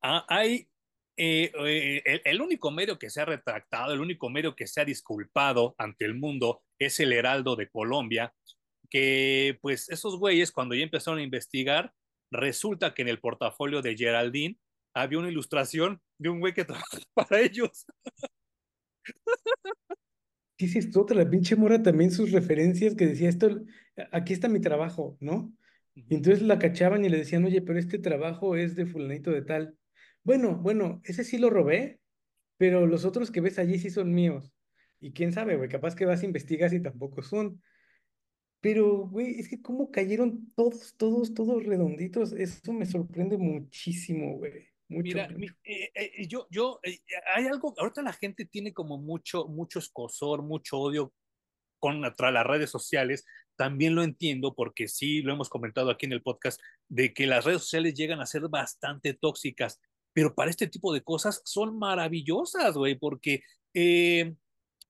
Ah, 0.00 0.24
hay 0.28 0.68
eh, 1.16 1.50
eh, 1.66 2.02
el, 2.04 2.20
el, 2.24 2.40
único 2.40 2.70
medio 2.70 2.96
que 2.96 3.10
se 3.10 3.20
ha 3.20 3.24
retractado, 3.24 3.92
el 3.92 4.00
único 4.00 4.30
medio 4.30 4.54
que 4.54 4.68
se 4.68 4.80
ha 4.80 4.84
disculpado 4.84 5.74
ante 5.78 6.04
el 6.04 6.14
mundo 6.14 6.62
es 6.78 7.00
el 7.00 7.12
Heraldo 7.12 7.56
de 7.56 7.68
Colombia, 7.68 8.32
que 8.90 9.58
pues 9.60 9.88
esos 9.90 10.18
güeyes 10.18 10.52
cuando 10.52 10.74
ya 10.74 10.82
empezaron 10.82 11.20
a 11.20 11.22
investigar, 11.22 11.92
resulta 12.30 12.94
que 12.94 13.02
en 13.02 13.08
el 13.08 13.20
portafolio 13.20 13.82
de 13.82 13.96
Geraldine 13.96 14.58
había 14.94 15.18
una 15.18 15.30
ilustración 15.30 16.00
de 16.18 16.28
un 16.28 16.40
güey 16.40 16.54
que 16.54 16.64
trabaja 16.64 16.98
para 17.14 17.40
ellos. 17.40 17.86
Sí, 20.58 20.76
es 20.76 20.96
otra, 20.96 21.16
la 21.16 21.30
pinche 21.30 21.54
mora 21.54 21.82
también 21.82 22.10
sus 22.10 22.32
referencias 22.32 22.96
que 22.96 23.06
decía 23.06 23.28
esto, 23.28 23.60
aquí 24.10 24.32
está 24.32 24.48
mi 24.48 24.60
trabajo, 24.60 25.16
¿no? 25.20 25.52
Y 25.94 26.14
entonces 26.14 26.42
la 26.42 26.58
cachaban 26.58 27.04
y 27.04 27.08
le 27.08 27.18
decían, 27.18 27.44
oye, 27.44 27.62
pero 27.62 27.78
este 27.78 27.98
trabajo 27.98 28.56
es 28.56 28.74
de 28.74 28.86
fulanito 28.86 29.30
de 29.30 29.42
tal. 29.42 29.76
Bueno, 30.24 30.56
bueno, 30.56 31.00
ese 31.04 31.22
sí 31.22 31.38
lo 31.38 31.48
robé, 31.50 32.00
pero 32.56 32.86
los 32.86 33.04
otros 33.04 33.30
que 33.30 33.40
ves 33.40 33.58
allí 33.58 33.78
sí 33.78 33.90
son 33.90 34.12
míos. 34.12 34.52
Y 35.00 35.12
quién 35.12 35.32
sabe, 35.32 35.56
güey, 35.56 35.68
capaz 35.68 35.94
que 35.94 36.06
vas 36.06 36.22
a 36.22 36.26
investigar 36.26 36.72
y 36.74 36.82
tampoco 36.82 37.22
son. 37.22 37.62
Pero, 38.60 39.06
güey, 39.06 39.38
es 39.38 39.48
que 39.48 39.62
cómo 39.62 39.90
cayeron 39.90 40.52
todos, 40.56 40.94
todos, 40.96 41.32
todos 41.34 41.64
redonditos. 41.64 42.32
Eso 42.32 42.72
me 42.72 42.86
sorprende 42.86 43.36
muchísimo, 43.36 44.36
güey. 44.36 44.68
Mucho, 44.88 45.02
Mira, 45.02 45.28
mucho. 45.28 45.54
Eh, 45.64 45.90
eh, 45.94 46.26
yo, 46.26 46.46
yo, 46.50 46.80
eh, 46.82 46.98
hay 47.34 47.46
algo, 47.46 47.74
ahorita 47.78 48.02
la 48.02 48.12
gente 48.12 48.46
tiene 48.46 48.72
como 48.72 48.98
mucho, 48.98 49.46
mucho 49.46 49.78
escosor, 49.78 50.42
mucho 50.42 50.78
odio 50.78 51.12
contra 51.78 52.30
las 52.30 52.46
redes 52.46 52.70
sociales. 52.70 53.24
También 53.56 53.94
lo 53.94 54.02
entiendo 54.02 54.54
porque 54.54 54.88
sí, 54.88 55.22
lo 55.22 55.32
hemos 55.32 55.48
comentado 55.48 55.90
aquí 55.90 56.06
en 56.06 56.12
el 56.12 56.22
podcast, 56.22 56.60
de 56.88 57.12
que 57.12 57.26
las 57.26 57.44
redes 57.44 57.62
sociales 57.62 57.94
llegan 57.94 58.20
a 58.20 58.26
ser 58.26 58.48
bastante 58.48 59.14
tóxicas, 59.14 59.80
pero 60.12 60.34
para 60.34 60.50
este 60.50 60.66
tipo 60.66 60.92
de 60.92 61.02
cosas 61.02 61.42
son 61.44 61.78
maravillosas, 61.78 62.74
güey, 62.76 62.96
porque 62.96 63.42
eh, 63.74 64.34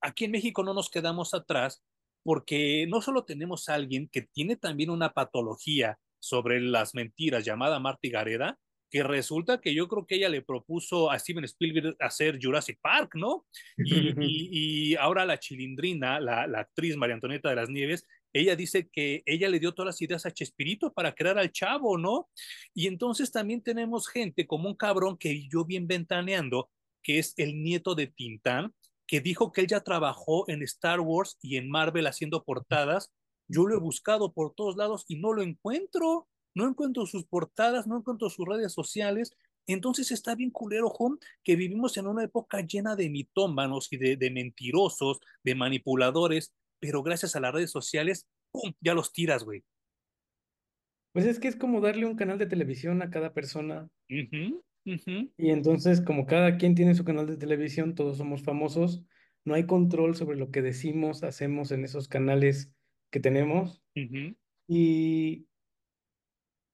aquí 0.00 0.26
en 0.26 0.32
México 0.32 0.62
no 0.62 0.74
nos 0.74 0.90
quedamos 0.90 1.34
atrás 1.34 1.82
porque 2.28 2.84
no 2.90 3.00
solo 3.00 3.24
tenemos 3.24 3.70
a 3.70 3.74
alguien 3.74 4.06
que 4.06 4.20
tiene 4.20 4.56
también 4.56 4.90
una 4.90 5.14
patología 5.14 5.98
sobre 6.18 6.60
las 6.60 6.94
mentiras 6.94 7.42
llamada 7.42 7.80
Marty 7.80 8.10
Gareda, 8.10 8.58
que 8.90 9.02
resulta 9.02 9.62
que 9.62 9.72
yo 9.72 9.88
creo 9.88 10.04
que 10.04 10.16
ella 10.16 10.28
le 10.28 10.42
propuso 10.42 11.10
a 11.10 11.18
Steven 11.18 11.44
Spielberg 11.44 11.96
hacer 12.00 12.38
Jurassic 12.38 12.78
Park, 12.82 13.14
¿no? 13.14 13.46
Y, 13.78 13.88
y, 14.20 14.90
y 14.90 14.94
ahora 14.96 15.24
la 15.24 15.38
chilindrina, 15.38 16.20
la, 16.20 16.46
la, 16.46 16.60
actriz 16.60 16.98
María 16.98 17.14
Antonieta 17.14 17.48
de 17.48 17.56
las 17.56 17.70
Nieves, 17.70 18.06
ella 18.34 18.54
dice 18.56 18.90
que 18.92 19.22
ella 19.24 19.48
le 19.48 19.58
dio 19.58 19.72
todas 19.72 19.94
las 19.94 20.02
ideas 20.02 20.26
a 20.26 20.30
Chespirito 20.30 20.92
para 20.92 21.14
crear 21.14 21.38
al 21.38 21.50
chavo, 21.50 21.96
¿no? 21.96 22.28
Y 22.74 22.88
entonces 22.88 23.32
también 23.32 23.62
tenemos 23.62 24.06
gente 24.06 24.46
como 24.46 24.68
un 24.68 24.76
cabrón 24.76 25.16
que 25.16 25.48
yo 25.48 25.64
bien 25.64 25.86
ventaneando, 25.86 26.68
que 27.02 27.20
es 27.20 27.32
el 27.38 27.62
nieto 27.62 27.94
de 27.94 28.08
Tintán, 28.08 28.74
que 29.08 29.20
dijo 29.20 29.50
que 29.50 29.62
él 29.62 29.66
ya 29.66 29.80
trabajó 29.80 30.48
en 30.48 30.62
Star 30.62 31.00
Wars 31.00 31.38
y 31.40 31.56
en 31.56 31.70
Marvel 31.70 32.06
haciendo 32.06 32.44
portadas. 32.44 33.10
Yo 33.48 33.66
lo 33.66 33.74
he 33.74 33.80
buscado 33.80 34.32
por 34.34 34.54
todos 34.54 34.76
lados 34.76 35.04
y 35.08 35.16
no 35.18 35.32
lo 35.32 35.42
encuentro. 35.42 36.28
No 36.54 36.68
encuentro 36.68 37.06
sus 37.06 37.24
portadas, 37.24 37.86
no 37.86 37.96
encuentro 37.96 38.28
sus 38.28 38.46
redes 38.46 38.72
sociales. 38.72 39.34
Entonces 39.66 40.10
está 40.10 40.34
bien 40.34 40.50
culero, 40.50 40.88
Home, 40.88 41.16
que 41.42 41.56
vivimos 41.56 41.96
en 41.96 42.06
una 42.06 42.24
época 42.24 42.60
llena 42.60 42.96
de 42.96 43.08
mitómanos 43.08 43.92
y 43.92 43.96
de, 43.96 44.16
de 44.16 44.30
mentirosos, 44.30 45.20
de 45.42 45.54
manipuladores, 45.54 46.54
pero 46.78 47.02
gracias 47.02 47.34
a 47.34 47.40
las 47.40 47.52
redes 47.52 47.70
sociales, 47.70 48.26
¡pum! 48.50 48.72
Ya 48.80 48.94
los 48.94 49.12
tiras, 49.12 49.44
güey. 49.44 49.64
Pues 51.12 51.26
es 51.26 51.38
que 51.38 51.48
es 51.48 51.56
como 51.56 51.80
darle 51.80 52.06
un 52.06 52.16
canal 52.16 52.38
de 52.38 52.46
televisión 52.46 53.02
a 53.02 53.10
cada 53.10 53.32
persona. 53.32 53.88
Uh 54.10 54.14
-huh, 54.14 54.62
uh 54.86 54.90
-huh. 54.92 55.30
Y 55.38 55.50
entonces, 55.50 56.00
como 56.00 56.26
cada 56.26 56.56
quien 56.58 56.74
tiene 56.74 56.94
su 56.94 57.04
canal 57.04 57.26
de 57.26 57.36
televisión, 57.36 57.94
todos 57.94 58.16
somos 58.18 58.42
famosos, 58.42 59.04
no 59.44 59.54
hay 59.54 59.66
control 59.66 60.16
sobre 60.16 60.36
lo 60.36 60.50
que 60.50 60.62
decimos, 60.62 61.22
hacemos 61.22 61.70
en 61.72 61.84
esos 61.84 62.08
canales 62.08 62.72
que 63.10 63.20
tenemos. 63.20 63.82
Uh 63.96 64.00
-huh. 64.00 64.36
Y 64.68 65.46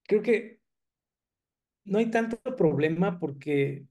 creo 0.07 0.23
que 0.23 0.61
no 1.85 1.99
hay 1.99 2.11
tanto 2.11 2.39
problema 2.57 3.19
porque 3.19 3.87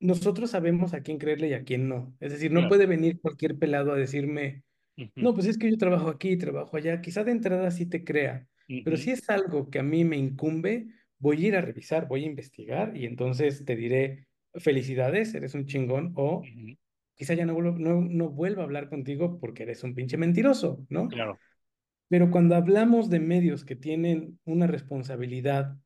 nosotros 0.00 0.50
sabemos 0.50 0.94
a 0.94 1.02
quién 1.02 1.18
creerle 1.18 1.48
y 1.50 1.54
a 1.54 1.64
quién 1.64 1.88
no. 1.88 2.16
Es 2.20 2.32
decir, 2.32 2.52
no 2.52 2.60
Claro. 2.60 2.68
puede 2.68 2.86
venir 2.86 3.20
cualquier 3.20 3.58
pelado 3.58 3.92
a 3.92 3.96
decirme, 3.96 4.64
Uh 4.98 5.02
-huh, 5.16 5.22
no, 5.22 5.34
pues 5.34 5.46
es 5.46 5.58
que 5.58 5.70
yo 5.70 5.78
trabajo 5.78 6.08
aquí, 6.10 6.36
trabajo 6.38 6.76
allá. 6.76 7.00
Quizá 7.02 7.24
de 7.24 7.32
entrada 7.32 7.70
sí 7.72 7.86
te 7.88 8.04
crea, 8.04 8.48
uh 8.68 8.82
pero 8.84 8.96
si 8.98 9.10
es 9.12 9.28
algo 9.30 9.70
que 9.70 9.78
a 9.80 9.82
mí 9.84 10.04
me 10.04 10.16
incumbe, 10.18 10.88
voy 11.22 11.44
a 11.44 11.48
ir 11.48 11.56
a 11.56 11.60
revisar, 11.62 12.08
voy 12.08 12.24
a 12.24 12.26
investigar 12.26 12.96
y 12.96 13.06
entonces 13.06 13.64
te 13.64 13.76
diré, 13.76 14.26
felicidades, 14.56 15.34
eres 15.34 15.54
un 15.54 15.64
chingón 15.64 16.12
o 16.16 16.40
uh 16.40 16.42
-huh. 16.42 16.76
quizá 17.14 17.34
ya 17.34 17.46
no 17.46 17.54
vuelvo, 17.54 17.78
no, 17.78 18.00
no 18.02 18.28
vuelva 18.28 18.62
a 18.62 18.64
hablar 18.66 18.88
contigo 18.90 19.38
porque 19.40 19.62
eres 19.62 19.84
un 19.84 19.94
pinche 19.94 20.16
mentiroso, 20.18 20.84
¿no? 20.90 21.08
Claro. 21.08 21.38
Pero 22.08 22.30
cuando 22.30 22.56
hablamos 22.56 23.08
de 23.08 23.20
medios 23.20 23.64
que 23.64 23.76
tienen 23.76 24.38
una 24.44 24.66
responsabilidad 24.66 25.76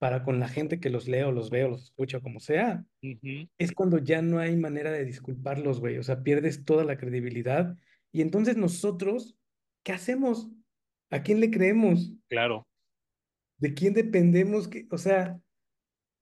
para 0.00 0.22
con 0.22 0.40
la 0.40 0.48
gente 0.48 0.80
que 0.80 0.90
los 0.90 1.06
lee 1.06 1.22
o 1.22 1.32
los 1.32 1.50
ve 1.50 1.64
o 1.64 1.68
los 1.70 1.82
escucha 1.84 2.18
o 2.18 2.22
como 2.22 2.40
sea, 2.40 2.84
Uh 3.02 3.08
-huh. 3.22 3.48
es 3.58 3.72
cuando 3.72 3.98
ya 3.98 4.22
no 4.22 4.38
hay 4.38 4.56
manera 4.56 4.90
de 4.90 5.04
disculparlos, 5.04 5.80
güey. 5.80 5.98
O 5.98 6.02
sea, 6.02 6.22
pierdes 6.22 6.64
toda 6.64 6.84
la 6.84 6.96
credibilidad. 6.96 7.76
Y 8.10 8.22
entonces 8.22 8.56
nosotros, 8.56 9.36
¿qué 9.84 9.92
hacemos? 9.92 10.48
¿A 11.10 11.22
quién 11.22 11.40
le 11.40 11.50
creemos? 11.50 12.12
Claro. 12.28 12.66
¿De 13.58 13.74
quién 13.74 13.94
dependemos? 13.94 14.68
¿Qué- 14.68 14.86
O 14.90 14.98
sea, 14.98 15.38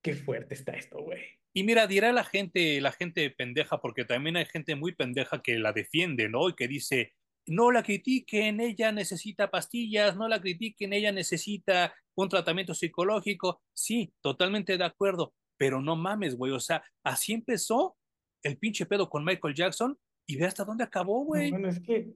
qué 0.03 0.13
fuerte 0.15 0.53
está 0.55 0.73
esto, 0.73 1.01
güey. 1.01 1.21
Y 1.53 1.63
mira, 1.63 1.87
dirá 1.87 2.11
la 2.11 2.23
gente, 2.23 2.79
la 2.81 2.91
gente 2.91 3.29
pendeja, 3.31 3.79
porque 3.81 4.05
también 4.05 4.37
hay 4.37 4.45
gente 4.45 4.75
muy 4.75 4.93
pendeja 4.93 5.41
que 5.41 5.57
la 5.57 5.73
defiende, 5.73 6.29
¿no? 6.29 6.49
Y 6.49 6.55
que 6.55 6.67
dice, 6.67 7.13
no 7.47 7.71
la 7.71 7.81
critiquen, 7.81 8.59
ella 8.59 8.91
necesita 8.91 9.49
pastillas, 9.49 10.15
no 10.17 10.27
la 10.27 10.39
critiquen, 10.39 10.93
ella 10.93 11.11
necesita 11.11 11.95
un 12.15 12.29
tratamiento 12.29 12.73
psicológico. 12.75 13.61
Sí, 13.73 14.13
totalmente 14.21 14.77
de 14.77 14.83
acuerdo, 14.83 15.33
pero 15.57 15.81
no 15.81 15.95
mames, 15.95 16.35
güey. 16.35 16.51
O 16.51 16.59
sea, 16.59 16.83
así 17.03 17.33
empezó 17.33 17.97
el 18.43 18.57
pinche 18.57 18.85
pedo 18.85 19.09
con 19.09 19.25
Michael 19.25 19.55
Jackson 19.55 19.97
y 20.27 20.35
ve 20.37 20.45
hasta 20.45 20.63
dónde 20.65 20.83
acabó, 20.83 21.21
No, 21.21 21.25
güey. 21.25 21.49
bueno, 21.49 21.69
es 21.69 21.79
que 21.79 22.13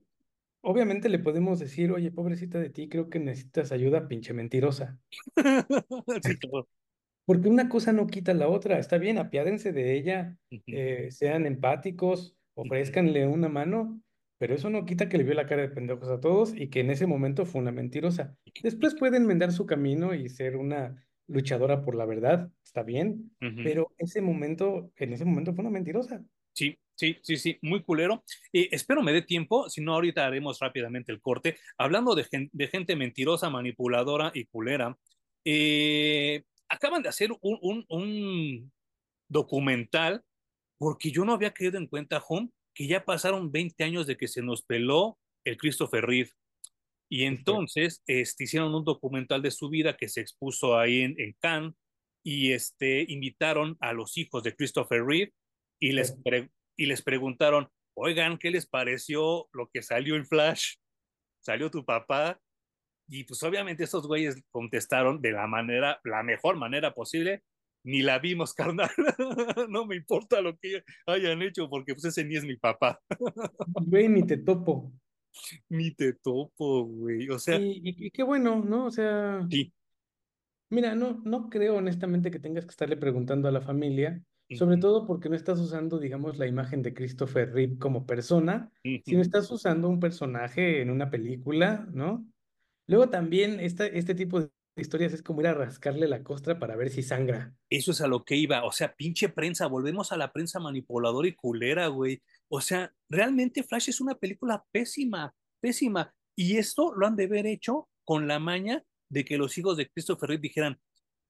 obviamente 0.61 1.09
le 1.09 1.19
podemos 1.19 1.59
decir, 1.59 1.91
oye, 1.91 2.11
pobrecita 2.11 2.59
de 2.59 2.69
ti, 2.69 2.89
creo 2.89 3.09
que 3.09 3.19
necesitas 3.19 3.71
ayuda, 3.71 4.07
pinche 4.07 4.33
mentirosa. 4.33 4.99
sí, 6.21 6.37
claro. 6.37 6.67
Porque 7.25 7.49
una 7.49 7.69
cosa 7.69 7.93
no 7.93 8.07
quita 8.07 8.33
la 8.33 8.47
otra. 8.47 8.79
Está 8.79 8.97
bien, 8.97 9.17
apiádense 9.17 9.71
de 9.71 9.95
ella, 9.95 10.37
eh, 10.67 11.09
sean 11.11 11.45
empáticos, 11.45 12.35
ujú, 12.55 12.67
ofrézcanle 12.67 13.27
una 13.27 13.47
mano, 13.49 14.01
pero 14.37 14.55
eso 14.55 14.69
no 14.69 14.85
quita 14.85 15.07
que 15.07 15.17
le 15.17 15.23
vio 15.23 15.33
la 15.33 15.45
cara 15.45 15.61
de 15.61 15.69
pendejos 15.69 16.09
a 16.09 16.19
todos 16.19 16.53
y 16.55 16.69
que 16.69 16.79
en 16.81 16.89
ese 16.89 17.07
momento 17.07 17.45
fue 17.45 17.61
una 17.61 17.71
mentirosa. 17.71 18.35
Después 18.63 18.95
pueden 18.95 19.23
enmendar 19.23 19.51
su 19.51 19.65
camino 19.65 20.13
y 20.13 20.29
ser 20.29 20.57
una 20.57 21.05
luchadora 21.27 21.83
por 21.83 21.95
la 21.95 22.05
verdad, 22.05 22.51
está 22.63 22.83
bien, 22.83 23.31
pero 23.61 23.93
ese 23.97 24.21
momento, 24.21 24.91
en 24.97 25.13
ese 25.13 25.25
momento 25.25 25.53
fue 25.53 25.61
una 25.61 25.69
mentirosa. 25.71 26.25
Sí, 26.53 26.77
sí, 27.01 27.17
sí, 27.23 27.37
sí, 27.37 27.59
muy 27.63 27.81
culero. 27.81 28.23
Eh, 28.53 28.69
espero 28.71 29.01
me 29.01 29.11
dé 29.11 29.23
tiempo, 29.23 29.69
si 29.69 29.81
no 29.81 29.95
ahorita 29.95 30.25
haremos 30.25 30.59
rápidamente 30.59 31.11
el 31.11 31.19
corte. 31.19 31.57
Hablando 31.77 32.13
de, 32.13 32.25
gen 32.25 32.49
de 32.53 32.67
gente 32.67 32.95
mentirosa, 32.95 33.49
manipuladora 33.49 34.31
y 34.35 34.45
culera, 34.45 34.95
eh, 35.43 36.43
acaban 36.69 37.01
de 37.01 37.09
hacer 37.09 37.31
un, 37.31 37.57
un, 37.61 37.85
un, 37.89 38.71
documental 39.27 40.23
porque 40.77 41.09
yo 41.09 41.25
no 41.25 41.33
había 41.33 41.53
caído 41.53 41.77
en 41.77 41.87
cuenta, 41.87 42.23
Home, 42.27 42.49
que 42.75 42.85
ya 42.85 43.03
pasaron 43.03 43.51
20 43.51 43.83
años 43.83 44.05
de 44.05 44.17
que 44.17 44.27
se 44.27 44.41
nos 44.41 44.61
peló 44.61 45.17
el 45.43 45.57
Christopher 45.57 46.05
Reeve. 46.05 46.31
Y 47.09 47.23
entonces 47.23 48.03
este, 48.05 48.43
hicieron 48.43 48.75
un 48.75 48.85
documental 48.85 49.41
de 49.41 49.51
su 49.51 49.69
vida 49.69 49.97
que 49.97 50.07
se 50.07 50.21
expuso 50.21 50.77
ahí 50.77 51.01
en, 51.01 51.19
en 51.19 51.35
Cannes 51.39 51.73
y 52.23 52.51
este, 52.51 53.05
invitaron 53.07 53.77
a 53.79 53.93
los 53.93 54.17
hijos 54.17 54.43
de 54.43 54.55
Christopher 54.55 55.03
Reeve 55.03 55.33
y 55.79 55.93
les, 55.93 56.11
pre 56.11 56.51
y 56.81 56.87
les 56.87 57.03
preguntaron, 57.03 57.67
oigan, 57.93 58.39
¿qué 58.39 58.49
les 58.49 58.65
pareció 58.65 59.47
lo 59.53 59.69
que 59.71 59.83
salió 59.83 60.15
en 60.15 60.25
Flash? 60.25 60.77
¿Salió 61.39 61.69
tu 61.69 61.85
papá? 61.85 62.39
Y 63.07 63.23
pues 63.23 63.43
obviamente 63.43 63.83
esos 63.83 64.07
güeyes 64.07 64.41
contestaron 64.49 65.21
de 65.21 65.31
la 65.31 65.45
manera, 65.45 65.99
la 66.03 66.23
mejor 66.23 66.55
manera 66.57 66.91
posible, 66.95 67.43
ni 67.83 68.01
la 68.01 68.17
vimos, 68.17 68.55
carnal. 68.55 68.89
no 69.69 69.85
me 69.85 69.95
importa 69.95 70.41
lo 70.41 70.57
que 70.57 70.83
hayan 71.05 71.43
hecho, 71.43 71.69
porque 71.69 71.93
pues 71.93 72.05
ese 72.05 72.25
ni 72.25 72.35
es 72.35 72.45
mi 72.45 72.55
papá. 72.55 72.99
Güey, 73.85 74.09
ni 74.09 74.25
te 74.25 74.37
topo. 74.37 74.91
ni 75.69 75.91
te 75.91 76.13
topo, 76.13 76.85
güey. 76.85 77.29
O 77.29 77.37
sea, 77.37 77.57
Y, 77.59 77.79
y, 77.83 78.07
y 78.07 78.09
qué 78.09 78.23
bueno, 78.23 78.63
¿no? 78.65 78.85
O 78.85 78.91
sea, 78.91 79.45
sí. 79.51 79.71
Mira, 80.71 80.95
no, 80.95 81.21
no 81.25 81.47
creo 81.47 81.75
honestamente 81.75 82.31
que 82.31 82.39
tengas 82.39 82.65
que 82.65 82.71
estarle 82.71 82.97
preguntando 82.97 83.47
a 83.47 83.51
la 83.51 83.61
familia, 83.61 84.19
sobre 84.57 84.77
todo 84.77 85.05
porque 85.05 85.29
no 85.29 85.35
estás 85.35 85.59
usando, 85.59 85.99
digamos, 85.99 86.37
la 86.37 86.47
imagen 86.47 86.81
de 86.81 86.93
Christopher 86.93 87.53
Reeve 87.53 87.77
como 87.77 88.05
persona, 88.05 88.71
sino 88.83 89.21
estás 89.21 89.49
usando 89.51 89.89
un 89.89 89.99
personaje 89.99 90.81
en 90.81 90.89
una 90.89 91.09
película, 91.09 91.87
¿no? 91.93 92.25
Luego 92.87 93.09
también 93.09 93.59
esta, 93.59 93.85
este 93.85 94.15
tipo 94.15 94.41
de 94.41 94.49
historias 94.75 95.13
es 95.13 95.21
como 95.21 95.41
ir 95.41 95.47
a 95.47 95.53
rascarle 95.53 96.07
la 96.07 96.23
costra 96.23 96.59
para 96.59 96.75
ver 96.75 96.89
si 96.89 97.03
sangra. 97.03 97.53
Eso 97.69 97.91
es 97.91 98.01
a 98.01 98.07
lo 98.07 98.23
que 98.23 98.35
iba. 98.35 98.65
O 98.65 98.71
sea, 98.71 98.93
pinche 98.93 99.29
prensa, 99.29 99.67
volvemos 99.67 100.11
a 100.11 100.17
la 100.17 100.31
prensa 100.33 100.59
manipuladora 100.59 101.27
y 101.27 101.33
culera, 101.33 101.87
güey. 101.87 102.21
O 102.49 102.61
sea, 102.61 102.93
realmente 103.09 103.63
Flash 103.63 103.89
es 103.89 104.01
una 104.01 104.15
película 104.15 104.65
pésima, 104.71 105.33
pésima. 105.59 106.13
Y 106.35 106.57
esto 106.57 106.93
lo 106.93 107.07
han 107.07 107.15
de 107.15 107.25
haber 107.25 107.45
hecho 107.45 107.87
con 108.03 108.27
la 108.27 108.39
maña 108.39 108.83
de 109.09 109.25
que 109.25 109.37
los 109.37 109.57
hijos 109.57 109.77
de 109.77 109.89
Christopher 109.89 110.29
Reeve 110.29 110.41
dijeran, 110.41 110.79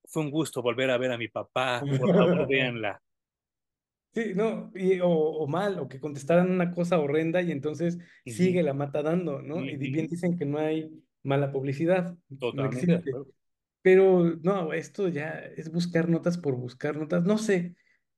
fue 0.05 0.23
un 0.23 0.31
gusto 0.31 0.61
volver 0.61 0.89
a 0.89 0.97
ver 0.97 1.11
a 1.11 1.17
mi 1.17 1.27
papá, 1.27 1.81
por 1.81 1.99
favor, 1.99 2.47
véanla. 2.49 3.01
Sí, 4.13 4.33
no, 4.35 4.71
y, 4.75 4.99
o, 4.99 5.09
o, 5.09 5.47
mal, 5.47 5.79
o 5.79 5.87
que 5.87 5.99
contestaran 5.99 6.51
una 6.51 6.71
cosa 6.71 6.99
horrenda 6.99 7.41
y 7.41 7.51
entonces 7.51 7.97
Uh 8.25 8.31
sigue 8.31 8.61
la 8.61 8.73
mata 8.73 9.01
dando, 9.01 9.41
¿no? 9.41 9.57
Uh 9.57 9.65
Y 9.65 9.77
bien 9.77 10.07
dicen 10.07 10.37
que 10.37 10.45
no 10.45 10.57
hay 10.59 10.91
mala 11.23 11.51
publicidad, 11.51 12.17
Totalmente. 12.39 13.03
Pero 13.83 14.35
no, 14.43 14.73
esto 14.73 15.07
ya 15.07 15.29
es 15.57 15.71
buscar 15.71 16.07
notas 16.09 16.37
por 16.37 16.55
buscar 16.55 16.97
notas. 16.97 17.23
No 17.23 17.37
sé, 17.37 17.75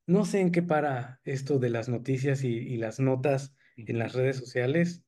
no 0.08 0.26
sé 0.26 0.42
en 0.42 0.52
qué 0.52 0.62
para 0.62 1.22
esto 1.24 1.60
de 1.60 1.70
las 1.70 1.88
noticias 1.90 2.44
y, 2.44 2.50
y 2.58 2.78
las 2.78 3.00
notas 3.00 3.56
Uh 3.78 3.86
en 3.88 4.00
las 4.00 4.14
redes 4.14 4.38
sociales. 4.38 5.04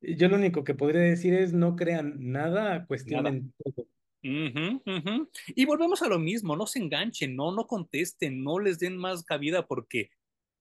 Yo 0.00 0.28
lo 0.28 0.36
único 0.36 0.64
que 0.64 0.74
podría 0.74 1.00
decir 1.00 1.34
es 1.34 1.52
no 1.52 1.76
crean 1.76 2.14
nada, 2.18 2.62
Nada. 2.62 2.86
cuestionen 2.86 3.54
todo. 3.62 3.86
Uh 4.22 4.28
-huh, 4.28 4.82
uh 4.84 5.04
-huh. 5.04 5.28
Y 5.48 5.64
volvemos 5.66 6.02
a 6.02 6.08
lo 6.08 6.18
mismo, 6.18 6.56
no 6.56 6.66
se 6.66 6.80
enganchen, 6.80 7.36
no, 7.36 7.52
no 7.52 7.66
contesten, 7.66 8.42
no 8.42 8.58
les 8.58 8.78
den 8.78 8.96
más 8.96 9.22
cabida 9.24 9.66
porque 9.66 10.10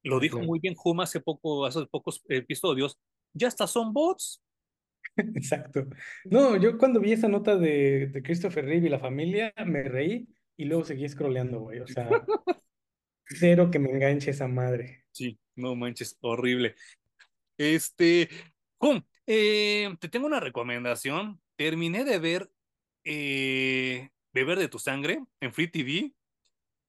lo 0.03 0.19
dijo 0.19 0.39
muy 0.39 0.59
bien 0.59 0.75
Huma 0.83 1.03
hace 1.03 1.19
poco, 1.19 1.65
hace 1.65 1.85
pocos 1.87 2.23
episodios, 2.29 2.99
ya 3.33 3.47
hasta 3.47 3.65
son 3.65 3.91
bots. 3.91 4.43
Exacto. 5.17 5.87
No, 6.25 6.57
yo 6.57 6.77
cuando 6.77 6.99
vi 6.99 7.13
esa 7.13 7.27
nota 7.27 7.57
de, 7.57 8.07
de 8.07 8.21
Christopher 8.21 8.65
Reeve 8.65 8.87
y 8.87 8.89
la 8.89 8.99
familia, 8.99 9.53
me 9.65 9.83
reí 9.83 10.27
y 10.57 10.65
luego 10.65 10.83
seguí 10.83 11.07
scrolleando, 11.07 11.59
güey. 11.59 11.79
O 11.79 11.87
sea, 11.87 12.07
cero 13.25 13.69
que 13.71 13.79
me 13.79 13.89
enganche 13.89 14.31
esa 14.31 14.47
madre. 14.47 15.05
Sí, 15.11 15.39
no 15.55 15.75
manches, 15.75 16.17
horrible. 16.21 16.75
Este, 17.57 18.29
eh, 19.27 19.95
te 19.99 20.09
tengo 20.09 20.27
una 20.27 20.39
recomendación. 20.39 21.41
Terminé 21.55 22.03
de 22.03 22.19
ver 22.19 22.51
eh, 23.05 24.09
Beber 24.33 24.59
de 24.59 24.67
tu 24.67 24.79
sangre 24.79 25.23
en 25.39 25.53
Free 25.53 25.69
TV 25.69 26.11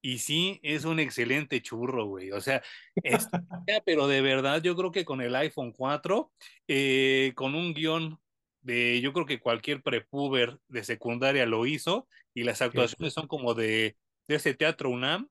y 0.03 0.19
sí, 0.19 0.61
es 0.63 0.85
un 0.85 1.01
excelente 1.01 1.61
churro, 1.63 2.07
güey. 2.07 2.31
O 2.33 2.41
sea, 2.41 2.63
es, 3.03 3.29
pero 3.85 4.07
de 4.07 4.21
verdad 4.21 4.63
yo 4.63 4.77
creo 4.77 4.93
que 4.93 5.05
con 5.05 5.21
el 5.21 5.35
iPhone 5.35 5.73
4, 5.73 6.33
eh, 6.69 7.33
con 7.35 7.55
un 7.55 7.75
guion 7.75 8.21
de, 8.61 9.01
yo 9.01 9.13
creo 9.13 9.27
que 9.27 9.41
cualquier 9.41 9.83
prepuber 9.83 10.59
de 10.69 10.85
secundaria 10.85 11.47
lo 11.47 11.67
hizo 11.67 12.09
y 12.35 12.45
las 12.45 12.63
actuaciones 12.63 13.15
son 13.15 13.27
como 13.27 13.55
de, 13.55 13.97
de 14.29 14.35
ese 14.35 14.55
teatro 14.55 14.91
UNAM 14.91 15.29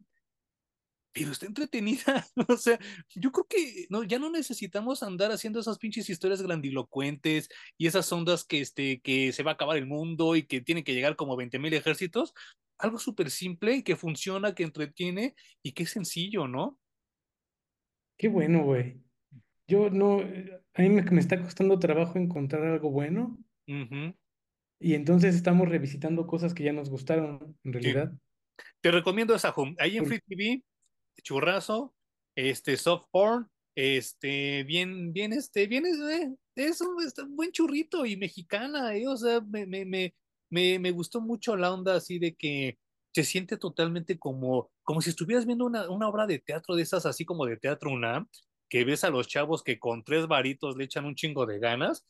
pero 1.16 1.32
está 1.32 1.46
entretenida. 1.48 2.28
O 2.50 2.58
sea, 2.58 2.78
yo 3.16 3.32
creo 3.32 3.48
que 3.48 3.88
no, 3.90 4.04
ya 4.04 4.20
no 4.20 4.30
necesitamos 4.30 5.02
andar 5.02 5.32
haciendo 5.32 5.60
esas 5.62 5.80
pinches 5.80 6.10
historias 6.10 6.42
grandilocuentes 6.42 7.50
y 7.78 7.88
esas 7.88 8.12
ondas 8.12 8.44
que, 8.44 8.60
este, 8.62 9.00
que 9.02 9.32
se 9.32 9.44
va 9.44 9.52
a 9.52 9.54
acabar 9.56 9.78
el 9.78 9.88
mundo 9.88 10.36
y 10.36 10.44
que 10.44 10.62
tienen 10.62 10.84
que 10.84 10.94
llegar 10.94 11.16
como 11.16 11.38
20 11.38 11.58
mil 11.60 11.74
ejércitos. 11.74 12.34
Algo 12.78 13.00
súper 13.00 13.32
simple 13.32 13.78
y 13.78 13.84
que 13.84 13.96
funciona, 13.96 14.54
que 14.54 14.64
entretiene 14.64 15.36
y 15.64 15.72
que 15.72 15.84
es 15.84 15.92
sencillo, 15.92 16.48
¿no? 16.48 16.78
qué 18.18 18.28
bueno, 18.30 18.64
güey. 18.64 19.02
Yo 19.68 19.90
no, 19.90 20.20
a 20.20 20.82
mí 20.82 20.90
me, 20.90 21.02
me 21.04 21.20
está 21.20 21.42
costando 21.42 21.80
trabajo 21.80 22.18
encontrar 22.20 22.64
algo 22.66 22.92
bueno 22.92 23.38
Uh 23.68 23.74
-huh. 23.74 24.16
y 24.80 24.94
entonces 24.94 25.34
estamos 25.36 25.68
revisitando 25.68 26.28
cosas 26.28 26.54
que 26.54 26.64
ya 26.64 26.72
nos 26.74 26.90
gustaron, 26.90 27.58
en 27.64 27.74
Sí. 27.74 27.80
realidad. 27.80 28.14
Te 28.82 28.92
recomiendo 28.92 29.34
esa 29.36 29.50
home. 29.50 29.76
Ahí 29.80 29.98
en 29.98 30.06
Free 30.06 30.20
TV, 30.28 30.64
churrazo, 31.22 31.94
este, 32.36 32.78
soft 32.78 33.08
porn, 33.12 33.50
este, 33.76 34.64
bien, 34.64 35.14
bien, 35.14 35.34
este, 35.34 35.68
bien, 35.68 35.86
eh, 35.86 36.36
es 36.56 36.82
un, 36.82 36.96
buen 37.36 37.52
churrito 37.52 38.06
y 38.06 38.18
mexicana, 38.18 38.96
eh, 38.96 39.08
o 39.08 39.18
sea, 39.18 39.42
me, 39.42 39.66
me, 39.66 39.86
me, 39.86 40.16
me, 40.50 40.80
me 40.80 40.92
gustó 40.92 41.22
mucho 41.22 41.56
la 41.56 41.74
onda 41.74 41.96
así 41.96 42.20
de 42.20 42.36
que 42.36 42.78
se 43.14 43.24
siente 43.24 43.58
totalmente 43.58 44.20
como, 44.20 44.72
como 44.84 45.02
si 45.02 45.10
estuvieras 45.10 45.46
viendo 45.46 45.66
una, 45.66 45.90
una 45.90 46.10
obra 46.10 46.28
de 46.28 46.40
teatro 46.40 46.76
de 46.76 46.84
esas, 46.84 47.06
así 47.06 47.24
como 47.24 47.46
de 47.46 47.56
teatro 47.56 47.92
UNAM, 47.92 48.28
que 48.70 48.84
ves 48.84 49.06
a 49.06 49.10
los 49.10 49.28
chavos 49.30 49.64
que 49.64 49.80
con 49.80 50.04
tres 50.04 50.28
varitos 50.28 50.76
le 50.76 50.84
echan 50.84 51.06
un 51.06 51.16
chingo 51.16 51.46
de 51.46 51.60
ganas. 51.60 52.06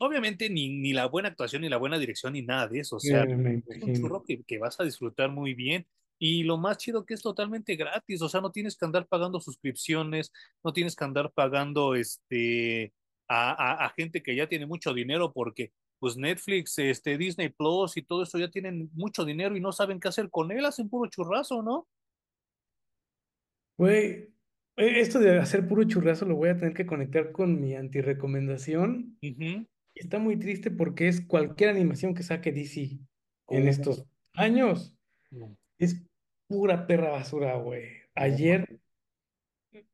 Obviamente 0.00 0.48
ni, 0.48 0.70
ni 0.70 0.94
la 0.94 1.06
buena 1.06 1.28
actuación, 1.28 1.62
ni 1.62 1.68
la 1.68 1.76
buena 1.76 1.98
dirección, 1.98 2.34
ni 2.34 2.42
nada 2.42 2.68
de 2.68 2.80
eso, 2.80 2.96
o 2.96 3.00
sea, 3.00 3.24
es 3.24 3.82
un 3.82 3.94
churro 3.94 4.24
que, 4.24 4.42
que 4.44 4.58
vas 4.58 4.80
a 4.80 4.84
disfrutar 4.84 5.30
muy 5.30 5.52
bien. 5.52 5.86
Y 6.18 6.44
lo 6.44 6.56
más 6.58 6.78
chido 6.78 7.04
que 7.04 7.14
es 7.14 7.22
totalmente 7.22 7.76
gratis, 7.76 8.22
o 8.22 8.28
sea, 8.28 8.40
no 8.40 8.50
tienes 8.52 8.76
que 8.76 8.84
andar 8.86 9.06
pagando 9.06 9.40
suscripciones, 9.40 10.32
no 10.64 10.72
tienes 10.72 10.96
que 10.96 11.04
andar 11.04 11.30
pagando 11.32 11.94
este 11.94 12.94
a, 13.28 13.50
a, 13.82 13.86
a 13.86 13.90
gente 13.90 14.22
que 14.22 14.34
ya 14.36 14.48
tiene 14.48 14.66
mucho 14.66 14.94
dinero 14.94 15.32
porque 15.32 15.72
pues 15.98 16.16
Netflix, 16.16 16.78
este 16.78 17.18
Disney 17.18 17.48
Plus 17.50 17.96
y 17.96 18.02
todo 18.02 18.22
eso 18.22 18.38
ya 18.38 18.50
tienen 18.50 18.90
mucho 18.94 19.24
dinero 19.24 19.56
y 19.56 19.60
no 19.60 19.72
saben 19.72 19.98
qué 20.00 20.08
hacer 20.08 20.30
con 20.30 20.50
él, 20.52 20.64
hacen 20.64 20.88
puro 20.88 21.10
churrazo, 21.10 21.62
¿no? 21.62 21.88
Güey, 23.78 24.34
eh, 24.76 25.00
esto 25.00 25.18
de 25.18 25.38
hacer 25.38 25.66
puro 25.68 25.84
churrazo 25.84 26.24
lo 26.24 26.36
voy 26.36 26.50
a 26.50 26.56
tener 26.56 26.74
que 26.74 26.86
conectar 26.86 27.32
con 27.32 27.60
mi 27.60 27.74
antirecomendación. 27.74 29.16
Y 29.20 29.36
Está 29.94 30.18
muy 30.18 30.38
triste 30.38 30.70
porque 30.70 31.08
es 31.08 31.22
cualquier 31.26 31.70
animación 31.70 32.14
que 32.14 32.22
saque 32.22 32.52
DC 32.52 32.98
en 33.48 33.66
Oh, 33.66 33.70
estos 33.70 34.04
años. 34.34 34.94
no, 35.30 35.56
Es 35.78 36.06
pura 36.48 36.86
perra 36.86 37.10
basura, 37.10 37.56
güey. 37.56 37.84
Ayer, 38.14 38.80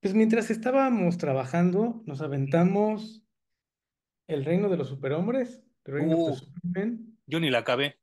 pues 0.01 0.14
mientras 0.14 0.51
estábamos 0.51 1.18
trabajando, 1.18 2.03
nos 2.07 2.20
aventamos 2.20 3.24
El 4.28 4.45
Reino 4.45 4.68
de 4.68 4.76
los 4.76 4.89
Superhombres, 4.89 5.64
The 5.85 5.93
Reign 5.93 6.12
of 6.12 6.18
the 6.26 6.33
Uh, 6.33 6.37
Supermen, 6.37 7.18
yo 7.26 7.41
ni 7.41 7.51
la 7.51 7.59
acabé. 7.59 7.99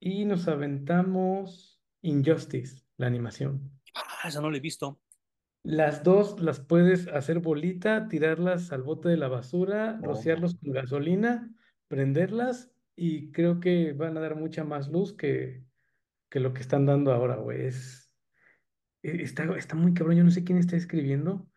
y 0.00 0.24
nos 0.24 0.46
aventamos 0.48 1.80
Injustice, 2.02 2.84
la 2.96 3.06
animación. 3.06 3.70
Ah, 3.94 4.28
esa 4.28 4.40
no 4.40 4.50
la 4.50 4.58
he 4.58 4.60
visto. 4.60 5.00
Las 5.64 6.04
dos 6.04 6.40
las 6.40 6.60
puedes 6.60 7.08
hacer 7.08 7.40
bolita, 7.40 8.06
tirarlas 8.08 8.70
al 8.72 8.82
bote 8.82 9.08
de 9.08 9.16
la 9.16 9.28
basura, 9.28 9.98
Oh. 10.02 10.06
rociarlos 10.06 10.56
con 10.56 10.72
gasolina, 10.72 11.52
prenderlas 11.88 12.70
y 12.94 13.32
creo 13.32 13.58
que 13.60 13.92
van 13.92 14.16
a 14.16 14.20
dar 14.20 14.36
mucha 14.36 14.64
más 14.64 14.88
luz 14.88 15.16
que, 15.16 15.64
que 16.36 16.40
lo 16.40 16.52
que 16.52 16.60
están 16.60 16.84
dando 16.84 17.14
ahora, 17.14 17.36
güey. 17.36 17.64
Es, 17.64 18.12
e- 19.02 19.22
está, 19.22 19.44
está 19.56 19.74
muy 19.74 19.94
cabrón, 19.94 20.18
yo 20.18 20.24
no 20.24 20.30
sé 20.30 20.44
quién 20.44 20.58
está 20.58 20.76
escribiendo. 20.76 21.48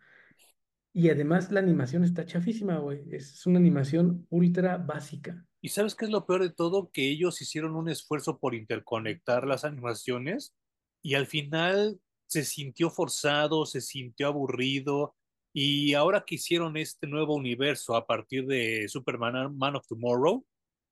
Y 0.94 1.10
además 1.10 1.52
la 1.52 1.60
animación 1.60 2.06
está 2.06 2.26
chafísima, 2.26 2.78
güey. 2.78 3.04
Es 3.12 3.46
una 3.46 3.60
animación 3.60 4.26
ultra 4.30 4.78
básica. 4.78 5.46
¿Y 5.60 5.68
sabes 5.68 5.96
qué 5.96 6.06
es 6.06 6.12
lo 6.12 6.26
peor 6.26 6.44
de 6.44 6.52
todo? 6.52 6.92
Que 6.94 7.10
ellos 7.10 7.42
hicieron 7.42 7.76
un 7.76 7.90
esfuerzo 7.90 8.40
por 8.40 8.56
interconectar 8.56 9.46
las 9.46 9.66
animaciones 9.66 10.56
y 11.02 11.16
al 11.16 11.28
final 11.28 12.00
se 12.26 12.46
sintió 12.46 12.90
forzado, 12.90 13.66
se 13.66 13.82
sintió 13.82 14.28
aburrido 14.28 15.14
y 15.52 15.94
ahora 15.94 16.24
que 16.26 16.36
hicieron 16.36 16.78
este 16.78 17.06
nuevo 17.06 17.36
universo 17.36 17.98
a 17.98 18.08
partir 18.08 18.46
de 18.46 18.88
Superman 18.88 19.58
Man 19.58 19.76
of 19.76 19.86
Tomorrow, 19.88 20.46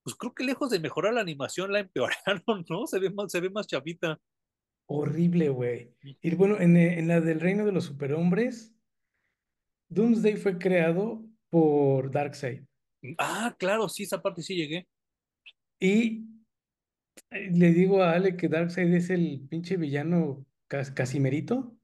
pues 0.07 0.15
creo 0.15 0.33
que 0.33 0.45
lejos 0.45 0.69
de 0.69 0.79
mejorar 0.79 1.13
la 1.15 1.19
animación 1.19 1.69
la 1.73 1.81
empeoraron, 1.81 2.63
¿no? 2.69 2.87
Se 2.87 2.97
ve 2.97 3.09
más, 3.09 3.29
se 3.29 3.41
ve 3.41 3.49
más 3.49 3.67
chavita. 3.67 4.17
Horrible, 4.85 5.49
güey. 5.49 5.91
Y 6.21 6.33
bueno, 6.35 6.61
en, 6.61 6.77
eh, 6.77 6.97
en 6.97 7.09
la 7.09 7.19
del 7.19 7.41
Reino 7.41 7.65
de 7.65 7.73
los 7.73 7.83
Superhombres, 7.83 8.73
Doomsday 9.89 10.37
fue 10.37 10.57
creado 10.57 11.25
por 11.49 12.09
Darkseid. 12.09 12.61
Ah, 13.17 13.53
claro, 13.59 13.89
sí, 13.89 14.03
esa 14.03 14.21
parte 14.21 14.41
sí 14.43 14.55
llegué. 14.55 14.87
Y 15.77 16.23
eh, 17.31 17.51
le 17.51 17.73
digo 17.73 18.01
a 18.01 18.13
Ale 18.13 18.37
que 18.37 18.47
Darkseid 18.47 18.93
es 18.93 19.09
el 19.09 19.45
pinche 19.49 19.75
villano 19.75 20.45
cas- 20.69 20.91
casimerito, 20.91 21.77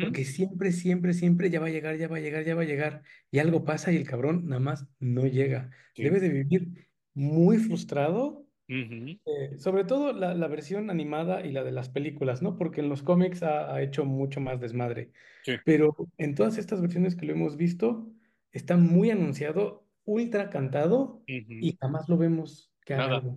porque 0.00 0.24
siempre, 0.24 0.70
siempre, 0.70 1.12
siempre 1.12 1.50
ya 1.50 1.58
va 1.58 1.66
a 1.66 1.70
llegar, 1.70 1.96
ya 1.96 2.06
va 2.06 2.18
a 2.18 2.20
llegar, 2.20 2.44
ya 2.44 2.54
va 2.54 2.62
a 2.62 2.66
llegar. 2.66 3.02
Y 3.32 3.40
algo 3.40 3.64
pasa 3.64 3.90
y 3.90 3.96
el 3.96 4.06
cabrón 4.06 4.46
nada 4.46 4.60
más 4.60 4.86
no 5.00 5.26
llega. 5.26 5.70
sí, 5.96 6.04
Debe 6.04 6.20
de 6.20 6.28
vivir 6.28 6.91
muy 7.14 7.58
frustrado 7.58 8.46
ujú, 8.68 9.18
Eh, 9.26 9.58
sobre 9.58 9.84
todo 9.84 10.12
la, 10.12 10.34
la 10.34 10.48
versión 10.48 10.90
animada 10.90 11.46
y 11.46 11.52
la 11.52 11.64
de 11.64 11.72
las 11.72 11.88
películas, 11.90 12.42
¿no? 12.42 12.56
Porque 12.56 12.80
en 12.80 12.88
los 12.88 13.02
cómics 13.04 13.42
ha, 13.44 13.72
ha 13.74 13.82
hecho 13.82 14.04
mucho 14.04 14.40
más 14.40 14.60
desmadre. 14.60 15.12
sí, 15.42 15.58
Pero 15.64 15.96
en 16.18 16.34
todas 16.34 16.58
estas 16.58 16.80
versiones 16.82 17.16
que 17.16 17.26
lo 17.26 17.32
hemos 17.34 17.56
visto, 17.56 18.12
está 18.52 18.76
muy 18.76 19.10
anunciado, 19.10 19.88
ultra 20.04 20.50
cantado 20.50 21.28
ujú, 21.28 21.58
y 21.60 21.76
jamás 21.80 22.08
lo 22.08 22.18
vemos 22.18 22.72
que 22.84 22.94
haga 22.94 23.14
algo. 23.14 23.36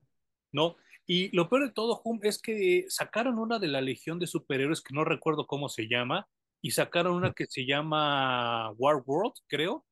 No, 0.51 0.77
y 1.05 1.35
lo 1.35 1.49
peor 1.49 1.65
de 1.67 1.73
todo, 1.73 2.01
Hum, 2.05 2.19
es 2.23 2.41
que 2.41 2.85
sacaron 2.89 3.37
una 3.39 3.59
de 3.59 3.67
la 3.67 3.81
Legión 3.81 4.19
de 4.19 4.27
Superhéroes 4.27 4.81
que 4.81 4.93
no 4.93 5.03
recuerdo 5.05 5.47
cómo 5.47 5.69
se 5.69 5.87
llama, 5.87 6.29
y 6.61 6.71
sacaron 6.71 7.15
una 7.15 7.33
que 7.33 7.45
se 7.47 7.65
llama 7.65 8.71
War 8.71 9.03
World, 9.05 9.33
creo, 9.47 9.85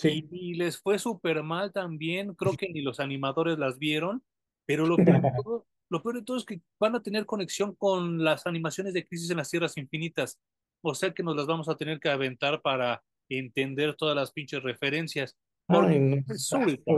Sí. 0.00 0.28
y 0.30 0.54
les 0.54 0.80
fue 0.80 0.98
súper 0.98 1.42
mal 1.42 1.72
también, 1.72 2.34
creo 2.34 2.54
que 2.56 2.68
ni 2.68 2.80
los 2.80 3.00
animadores 3.00 3.58
las 3.58 3.78
vieron, 3.78 4.22
pero 4.66 4.86
lo 4.86 4.96
peor 4.96 5.20
de 5.20 5.32
todo 5.44 5.66
lo 5.90 6.02
peor 6.02 6.14
de 6.16 6.22
todo 6.22 6.36
es 6.36 6.44
que 6.44 6.62
van 6.78 6.94
a 6.94 7.02
tener 7.02 7.26
conexión 7.26 7.74
con 7.74 8.22
las 8.22 8.46
animaciones 8.46 8.94
de 8.94 9.04
Crisis 9.04 9.30
en 9.30 9.38
las 9.38 9.50
Tierras 9.50 9.76
Infinitas. 9.76 10.40
O 10.82 10.94
sea 10.94 11.12
que 11.12 11.24
nos 11.24 11.36
las 11.36 11.46
vamos 11.46 11.68
a 11.68 11.76
tener 11.76 11.98
que 11.98 12.08
aventar 12.08 12.62
para 12.62 13.02
entender 13.28 13.96
todas 13.96 14.14
las 14.14 14.30
pinches 14.32 14.62
referencias. 14.62 15.36
Porque 15.66 15.94
Ay, 15.94 16.00
no, 16.00 16.22
resulta, 16.26 16.92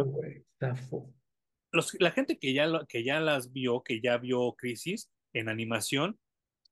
zafo, 0.61 1.13
los, 1.73 1.95
la 2.01 2.11
gente 2.11 2.39
que 2.39 2.53
ya, 2.53 2.69
que 2.87 3.03
ya 3.03 3.19
las 3.21 3.53
vio, 3.53 3.83
que 3.83 4.01
ya 4.01 4.19
vio 4.19 4.53
Crisis 4.53 5.11
en 5.33 5.49
animación, 5.49 6.19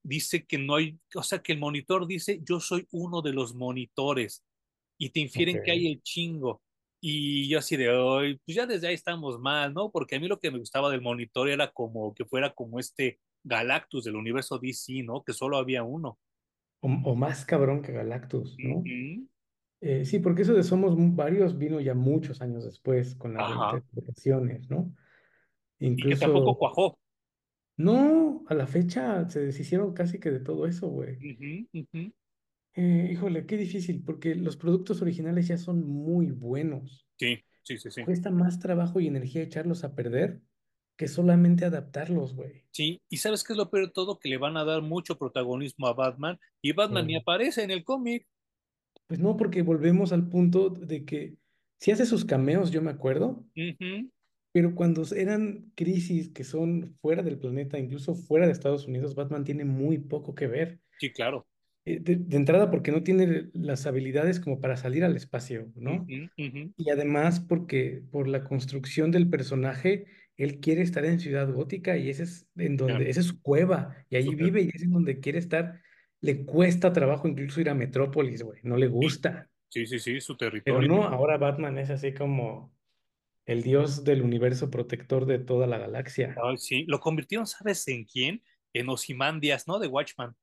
dice 0.03 0.45
que 0.45 0.59
no 0.59 0.77
hay, 0.77 0.99
o 1.15 1.23
sea, 1.23 1.41
que 1.41 1.53
el 1.53 1.59
monitor 1.59 2.07
dice, 2.07 2.41
yo 2.43 2.61
soy 2.61 2.87
uno 2.91 3.23
de 3.23 3.33
los 3.33 3.55
monitores 3.55 4.45
y 5.01 5.11
te 5.11 5.21
infieren 5.21 5.63
que 5.63 5.73
hay 5.73 5.89
el 5.93 6.03
chingo. 6.03 6.63
Y 7.03 7.49
yo 7.49 7.59
así 7.59 7.77
de 7.79 7.89
hoy, 7.91 8.39
pues 8.45 8.55
ya 8.55 8.67
desde 8.67 8.89
ahí 8.89 8.95
estamos 8.95 9.41
mal, 9.41 9.73
¿no? 9.73 9.91
Porque 9.91 10.17
a 10.17 10.21
mí 10.21 10.29
lo 10.29 10.39
que 10.39 10.51
me 10.51 10.59
gustaba 10.59 10.91
del 10.91 11.01
monitor 11.01 11.49
era 11.49 11.73
como 11.73 12.15
que 12.15 12.27
fuera 12.27 12.53
como 12.53 12.79
este 12.79 13.19
Galactus 13.43 14.05
del 14.05 14.17
universo 14.17 14.59
DC, 14.59 15.03
¿no? 15.03 15.25
Que 15.25 15.33
solo 15.33 15.57
había 15.57 15.83
uno. 15.83 16.19
O, 16.83 16.89
o 16.89 17.15
más 17.15 17.47
cabrón 17.47 17.81
que 17.81 17.93
Galactus, 17.93 18.59
¿no? 18.63 18.83
Eh, 19.81 20.05
sí, 20.05 20.19
porque 20.19 20.43
eso 20.43 20.53
de 20.53 20.63
Somos 20.63 20.95
Varios 21.17 21.57
vino 21.57 21.81
ya 21.81 21.95
muchos 21.95 22.43
años 22.43 22.65
después 22.65 23.15
con 23.15 23.33
las 23.33 23.47
Ajá. 23.47 23.71
reinterpretaciones, 23.71 24.69
¿no? 24.69 24.95
Y 25.79 25.97
que 25.97 26.17
tampoco 26.17 26.57
Incluso, 26.57 26.59
cuajó. 26.59 26.99
no, 27.79 28.45
a 28.49 28.55
la 28.55 28.67
fecha 28.67 29.27
se 29.31 29.41
deshicieron 29.41 29.95
casi 29.95 30.21
que 30.21 30.31
de 30.31 30.41
todo 30.41 30.67
eso, 30.67 30.89
güey. 30.89 31.17
Ujú, 31.17 31.69
ujú. 31.73 32.13
Eh, 32.83 33.11
híjole, 33.13 33.45
qué 33.45 33.59
difícil, 33.59 34.03
porque 34.03 34.35
los 34.35 34.57
productos 34.57 35.03
originales 35.03 35.47
ya 35.47 35.59
son 35.59 35.87
muy 35.87 36.31
buenos. 36.31 37.07
Sí, 37.19 37.45
sí, 37.63 37.77
sí, 37.77 37.91
sí. 37.91 38.03
Cuesta 38.05 38.31
más 38.31 38.59
trabajo 38.59 39.01
y 39.01 39.07
energía 39.07 39.43
echarlos 39.43 39.85
a 39.85 39.95
perder 39.95 40.41
que 40.97 41.07
solamente 41.07 41.67
adaptarlos, 41.67 42.35
güey. 42.35 42.65
Sí, 42.71 43.03
y 43.11 43.19
¿sabes 43.19 43.45
qué 43.45 43.53
es 43.53 43.59
lo 43.59 43.69
peor 43.69 43.89
de 43.89 43.93
todo? 43.93 44.19
Que 44.19 44.31
le 44.31 44.39
van 44.39 44.57
a 44.57 44.65
dar 44.65 44.81
mucho 44.81 45.19
protagonismo 45.19 45.89
a 45.89 45.93
Batman 45.93 46.39
y 46.63 46.73
Batman 46.73 47.07
ni 47.07 47.17
aparece 47.17 47.63
en 47.63 47.71
el 47.71 47.85
cómic. 47.85 48.27
Pues 49.07 49.21
no, 49.21 49.37
porque 49.37 49.61
volvemos 49.61 50.15
al 50.15 50.31
punto 50.31 50.71
de 50.71 51.05
que 51.05 51.37
si 51.79 51.91
hace 51.91 52.07
sus 52.07 52.25
cameos, 52.25 52.71
yo 52.71 52.81
me 52.81 52.93
acuerdo, 52.93 53.45
pero 54.53 54.75
cuando 54.75 55.03
eran 55.15 55.71
crisis 55.75 56.31
que 56.31 56.45
son 56.45 56.97
fuera 57.03 57.23
del 57.23 57.39
planeta, 57.39 57.79
incluso 57.79 58.15
fuera 58.15 58.47
de 58.47 58.53
Estados 58.53 58.87
Unidos, 58.87 59.15
Batman 59.15 59.45
tiene 59.45 59.67
muy 59.67 59.99
poco 59.99 60.35
que 60.35 60.47
ver. 60.47 60.81
Sí, 60.99 61.13
claro. 61.13 61.47
Eh, 61.87 61.99
De, 62.01 62.17
de 62.17 62.37
entrada, 62.37 62.71
porque 62.71 62.93
no 62.93 63.03
tiene 63.03 63.51
las 63.55 63.87
habilidades 63.87 64.39
como 64.41 64.61
para 64.61 64.77
salir 64.77 65.05
al 65.05 65.17
espacio, 65.17 65.73
¿no? 65.77 66.07
Y 66.77 66.91
además 66.91 67.41
porque 67.41 68.03
por 68.11 68.29
la 68.29 68.45
construcción 68.45 69.11
del 69.11 69.29
personaje, 69.31 70.07
él 70.37 70.61
quiere 70.61 70.83
estar 70.83 71.05
en 71.05 71.21
Ciudad 71.21 71.51
Gótica 71.53 71.97
y 71.97 72.11
ese 72.11 72.25
es 72.25 72.49
en 72.57 72.77
Claro. 72.77 72.95
donde, 72.99 73.11
esa 73.11 73.21
es 73.21 73.27
su 73.27 73.41
cueva, 73.43 73.97
y 74.11 74.17
ahí 74.17 74.35
vive 74.35 74.63
y 74.63 74.69
es 74.75 74.83
en 74.83 74.91
donde 74.93 75.21
quiere 75.21 75.39
estar. 75.39 75.81
Le 76.21 76.45
cuesta 76.45 76.93
trabajo 76.93 77.29
incluso 77.29 77.61
ir 77.61 77.71
a 77.71 77.75
Metrópolis, 77.75 78.43
güey, 78.43 78.61
no 78.63 78.77
le 78.77 78.87
gusta. 78.89 79.51
sí, 79.69 79.87
sí, 79.87 79.99
sí, 79.99 80.21
su 80.21 80.37
Pero 80.37 80.51
territorio. 80.51 80.89
no, 80.89 81.05
ahora 81.05 81.39
Batman 81.39 81.79
es 81.79 81.91
así 81.91 82.13
como 82.15 82.77
el 83.47 83.63
dios 83.63 84.05
del 84.05 84.23
universo 84.23 84.71
protector 84.71 85.27
de 85.27 85.39
toda 85.41 85.67
la 85.67 85.79
galaxia. 85.79 86.43
Ay, 86.43 86.57
sí, 86.59 86.85
lo 86.87 87.01
convirtieron, 87.01 87.47
¿sabes 87.47 87.87
en 87.89 88.05
quién? 88.05 88.43
En 88.73 88.89
Ozymandias, 88.89 89.67
¿no? 89.67 89.79
De 89.79 89.89
Watchman. 89.89 90.37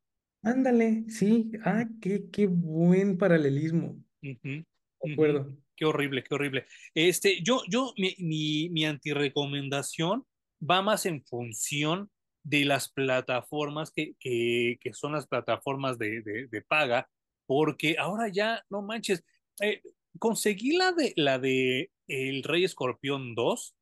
Ándale, 0.43 1.05
sí, 1.09 1.51
ah, 1.65 1.85
qué, 2.01 2.30
qué 2.31 2.47
buen 2.47 3.18
paralelismo. 3.18 4.01
Ujú, 4.23 4.38
De 4.43 4.65
ujú. 5.01 5.14
acuerdo. 5.14 5.57
Qué 5.76 5.85
horrible, 5.85 6.23
qué 6.23 6.34
horrible. 6.35 6.65
Este, 6.95 7.41
yo, 7.43 7.61
yo, 7.69 7.93
mi, 7.97 8.15
mi, 8.19 8.69
mi 8.69 8.85
antirecomendación 8.85 10.26
va 10.59 10.81
más 10.81 11.05
en 11.05 11.23
función 11.23 12.09
de 12.43 12.65
las 12.65 12.89
plataformas 12.91 13.91
que, 13.91 14.14
que, 14.19 14.77
que 14.81 14.93
son 14.93 15.11
las 15.14 15.27
plataformas 15.27 15.99
de, 15.99 16.22
de, 16.22 16.47
de 16.47 16.61
paga, 16.64 17.09
porque 17.45 17.95
ahora 17.99 18.30
ya, 18.30 18.64
no 18.69 18.81
manches, 18.81 19.23
eh, 19.61 19.81
conseguí 20.19 20.77
la 20.77 20.93
de 20.93 21.14
la 21.15 21.38
de 21.39 21.91
El 22.07 22.43
Rey 22.43 22.64
Escorpión 22.64 23.35
2 23.35 23.76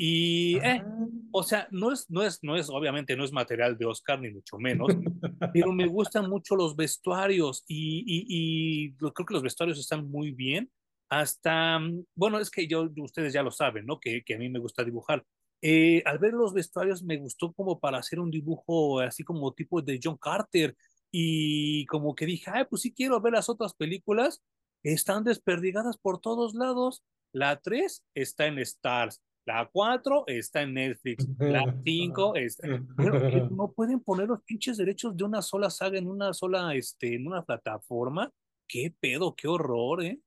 y, 0.00 0.56
eh, 0.58 0.80
Ah. 0.80 1.06
o 1.32 1.42
sea, 1.42 1.66
no 1.72 1.92
es, 1.92 2.08
no 2.08 2.22
es, 2.22 2.38
no 2.42 2.56
es, 2.56 2.70
obviamente 2.70 3.16
no 3.16 3.24
es 3.24 3.32
material 3.32 3.76
de 3.76 3.84
Oscar, 3.84 4.20
ni 4.20 4.30
mucho 4.30 4.56
menos, 4.56 4.86
pero 5.52 5.72
me 5.72 5.88
gustan 5.88 6.30
mucho 6.30 6.54
los 6.54 6.76
vestuarios 6.76 7.64
y, 7.66 8.04
y, 8.06 8.24
y 8.28 8.92
creo 8.94 9.12
que 9.12 9.34
los 9.34 9.42
vestuarios 9.42 9.78
están 9.78 10.08
muy 10.08 10.30
bien. 10.30 10.70
Hasta, 11.10 11.78
mm, 11.80 12.04
bueno, 12.14 12.38
es 12.38 12.50
que 12.50 12.68
yo, 12.68 12.88
ustedes 12.98 13.32
ya 13.32 13.42
lo 13.42 13.50
saben, 13.50 13.86
¿no? 13.86 13.98
Que, 13.98 14.22
que 14.22 14.34
a 14.34 14.38
mí 14.38 14.48
me 14.48 14.60
gusta 14.60 14.84
dibujar. 14.84 15.24
Eh, 15.60 16.02
al 16.06 16.18
ver 16.20 16.34
los 16.34 16.54
vestuarios 16.54 17.02
me 17.02 17.16
gustó 17.16 17.52
como 17.52 17.80
para 17.80 17.98
hacer 17.98 18.20
un 18.20 18.30
dibujo 18.30 19.00
así 19.00 19.24
como 19.24 19.52
tipo 19.52 19.82
de 19.82 19.98
John 20.00 20.16
Carter 20.16 20.76
y 21.10 21.84
como 21.86 22.14
que 22.14 22.26
dije, 22.26 22.50
ay, 22.54 22.66
pues 22.70 22.82
sí 22.82 22.94
quiero 22.94 23.20
ver 23.20 23.32
las 23.32 23.48
otras 23.48 23.74
películas. 23.74 24.42
Están 24.84 25.24
desperdigadas 25.24 25.98
por 25.98 26.20
todos 26.20 26.54
lados. 26.54 27.02
La 27.32 27.60
3 27.60 28.04
está 28.14 28.46
en 28.46 28.58
Stars, 28.60 29.20
la 29.48 29.68
4 29.72 30.24
está 30.26 30.62
en 30.62 30.74
Netflix, 30.74 31.26
la 31.38 31.64
5 31.84 32.34
está... 32.36 32.68
Pero 32.96 33.18
no 33.50 33.72
pueden 33.72 34.00
poner 34.00 34.28
los 34.28 34.42
pinches 34.42 34.76
derechos 34.76 35.16
de 35.16 35.24
una 35.24 35.42
sola 35.42 35.70
saga 35.70 35.98
en 35.98 36.06
una 36.06 36.32
sola, 36.34 36.74
este, 36.74 37.14
en 37.14 37.26
una 37.26 37.44
plataforma. 37.44 38.30
Qué 38.68 38.94
pedo, 39.00 39.34
qué 39.34 39.48
horror, 39.48 40.04
¿eh? 40.04 40.20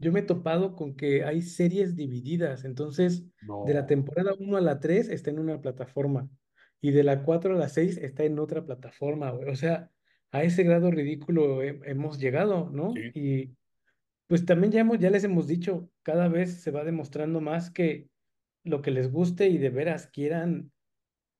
Yo 0.00 0.12
me 0.12 0.20
he 0.20 0.22
topado 0.22 0.76
con 0.76 0.94
que 0.94 1.24
hay 1.24 1.42
series 1.42 1.96
divididas, 1.96 2.64
entonces 2.64 3.24
de 3.66 3.74
la 3.74 3.86
temporada 3.86 4.32
uno 4.38 4.56
a 4.56 4.60
la 4.60 4.78
3 4.78 5.08
está 5.08 5.30
en 5.30 5.40
una 5.40 5.60
plataforma 5.60 6.28
y 6.80 6.92
de 6.92 7.02
la 7.02 7.24
4 7.24 7.54
a 7.54 7.58
la 7.58 7.68
6 7.68 7.96
está 7.96 8.22
en 8.24 8.38
otra 8.38 8.64
plataforma, 8.64 9.30
güey. 9.32 9.48
O 9.50 9.56
sea, 9.56 9.90
a 10.30 10.42
ese 10.44 10.62
grado 10.62 10.90
ridículo 10.92 11.62
he- 11.62 11.80
hemos 11.86 12.18
llegado, 12.20 12.70
¿no? 12.70 12.92
sí, 12.92 13.10
Y 13.14 13.56
pues 14.28 14.44
también 14.44 14.70
ya, 14.72 14.80
hemos, 14.80 14.98
ya 14.98 15.10
les 15.10 15.24
hemos 15.24 15.46
dicho, 15.48 15.90
cada 16.02 16.28
vez 16.28 16.60
se 16.62 16.70
va 16.70 16.84
demostrando 16.84 17.40
más 17.40 17.70
que 17.70 18.08
lo 18.64 18.82
que 18.82 18.90
les 18.90 19.10
guste 19.10 19.48
y 19.48 19.58
de 19.58 19.70
veras 19.70 20.08
quieran 20.08 20.72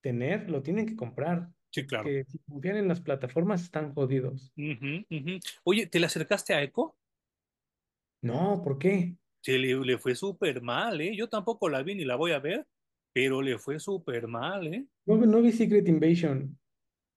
tener, 0.01 0.49
lo 0.49 0.63
tienen 0.63 0.87
que 0.87 0.97
comprar, 0.97 1.49
sí, 1.71 1.87
claro. 1.87 2.05
porque 2.05 2.25
si 2.29 2.39
confían 2.39 2.77
en 2.77 2.89
las 2.89 3.01
plataformas 3.01 3.63
están 3.63 3.95
jodidos. 3.95 4.53
Oye, 5.65 5.87
¿te 5.87 6.01
le 6.01 6.07
acercaste 6.07 6.55
a 6.55 6.63
Echo? 6.63 6.97
No, 8.23 8.63
¿por 8.63 8.79
qué? 8.79 9.17
Se 9.41 9.59
le, 9.59 9.75
le 9.75 9.99
fue 9.99 10.15
súper 10.15 10.61
mal, 10.61 11.01
¿eh? 11.01 11.17
Yo 11.17 11.29
tampoco 11.29 11.69
la 11.69 11.83
vi 11.83 11.95
ni 11.95 12.05
la 12.05 12.17
voy 12.17 12.33
a 12.33 12.39
ver, 12.39 12.67
pero 13.13 13.43
le 13.43 13.59
fue 13.59 13.79
súper 13.79 14.27
mal, 14.27 14.67
¿eh? 14.67 14.87
No, 15.07 15.17
no 15.17 15.41
vi 15.41 15.53
Secret 15.53 15.89
Invasion, 15.89 16.59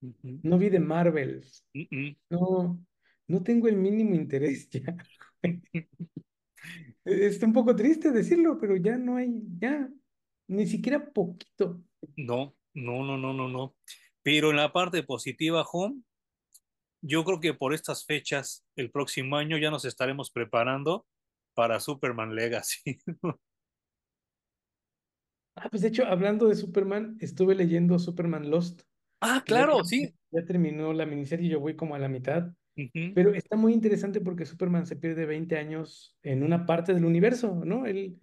no 0.00 0.58
vi 0.58 0.70
The 0.70 0.80
Marvels. 0.80 1.64
ujú. 1.74 2.16
No, 2.30 2.84
no 3.26 3.42
tengo 3.42 3.68
el 3.68 3.76
mínimo 3.76 4.14
interés 4.14 4.68
ya. 4.70 4.96
Está 7.04 7.46
un 7.46 7.52
poco 7.52 7.74
triste 7.74 8.12
decirlo, 8.12 8.58
pero 8.58 8.76
ya 8.76 8.96
no 8.96 9.16
hay, 9.16 9.42
ya, 9.58 9.88
ni 10.48 10.66
siquiera 10.66 11.12
poquito. 11.12 11.82
No, 12.16 12.54
no, 12.74 13.04
no, 13.04 13.18
no, 13.18 13.32
no, 13.32 13.48
no. 13.48 13.74
Pero 14.22 14.50
en 14.50 14.56
la 14.56 14.72
parte 14.72 15.02
positiva, 15.02 15.64
Home, 15.72 16.02
yo 17.02 17.24
creo 17.24 17.40
que 17.40 17.54
por 17.54 17.74
estas 17.74 18.04
fechas, 18.04 18.64
el 18.76 18.90
próximo 18.90 19.36
año 19.36 19.58
ya 19.58 19.70
nos 19.70 19.84
estaremos 19.84 20.30
preparando 20.30 21.06
para 21.54 21.80
Superman 21.80 22.34
Legacy. 22.34 22.98
Ah, 25.54 25.68
pues 25.68 25.82
de 25.82 25.88
hecho, 25.88 26.06
hablando 26.06 26.48
de 26.48 26.54
Superman, 26.54 27.18
estuve 27.20 27.54
leyendo 27.54 27.98
Superman 27.98 28.50
Lost, 28.50 28.84
Ah, 29.20 29.36
ya, 29.36 29.44
claro, 29.44 29.84
sí. 29.84 30.12
ya 30.30 30.44
terminó 30.44 30.92
la 30.94 31.04
miniserie, 31.04 31.48
yo 31.48 31.60
voy 31.60 31.76
como 31.76 31.94
a 31.94 31.98
la 31.98 32.08
mitad, 32.08 32.54
Pero 33.14 33.34
está 33.34 33.56
muy 33.56 33.72
interesante 33.72 34.20
porque 34.20 34.46
Superman 34.46 34.86
se 34.86 34.96
pierde 34.96 35.26
20 35.26 35.56
años 35.58 36.16
en 36.22 36.42
una 36.42 36.64
parte 36.66 36.94
del 36.94 37.04
universo, 37.04 37.62
¿no? 37.64 37.86
Él 37.86 38.16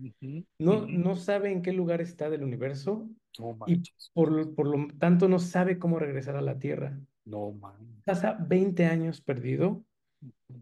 no, 0.60 0.88
no 0.88 1.16
sabe 1.16 1.52
en 1.52 1.62
qué 1.62 1.74
lugar 1.74 2.02
está 2.02 2.30
del 2.30 2.44
universo 2.44 3.10
No 3.38 3.56
y 3.68 3.82
por, 4.14 4.32
lo- 4.32 4.56
por 4.56 4.68
lo 4.68 4.88
tanto 4.98 5.28
no 5.28 5.40
sabe 5.40 5.78
cómo 5.78 6.00
regresar 6.00 6.36
a 6.36 6.42
la 6.42 6.58
Tierra. 6.58 7.00
no 7.26 7.52
manches. 7.52 8.04
Pasa 8.06 8.38
20 8.48 8.86
años 8.86 9.22
perdido 9.22 9.86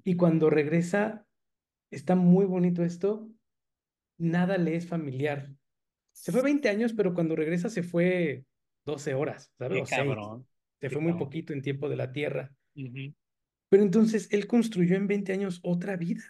y 0.04 0.16
cuando 0.16 0.50
regresa, 0.50 1.26
está 1.90 2.16
muy 2.16 2.46
bonito 2.46 2.84
esto, 2.84 3.30
nada 4.18 4.58
le 4.58 4.76
es 4.76 4.88
familiar. 4.88 5.50
Se 6.12 6.32
fue 6.32 6.42
20 6.42 6.68
años, 6.70 6.94
pero 6.94 7.14
cuando 7.14 7.36
regresa 7.36 7.70
se 7.70 7.84
fue 7.84 8.46
12 8.86 9.14
horas, 9.14 9.54
¿sabes? 9.58 9.82
O 9.84 9.86
6. 9.86 10.00
cabrón, 10.00 10.48
Se 10.82 10.90
fue 10.90 11.02
muy 11.02 11.14
poquito 11.14 11.54
en 11.54 11.62
tiempo 11.62 11.90
de 11.90 11.96
la 11.96 12.12
Tierra. 12.12 12.52
Pero 13.70 13.84
entonces 13.84 14.28
él 14.32 14.48
construyó 14.48 14.96
en 14.98 15.08
20 15.08 15.34
años 15.34 15.60
otra 15.64 15.96
vida. 15.98 16.24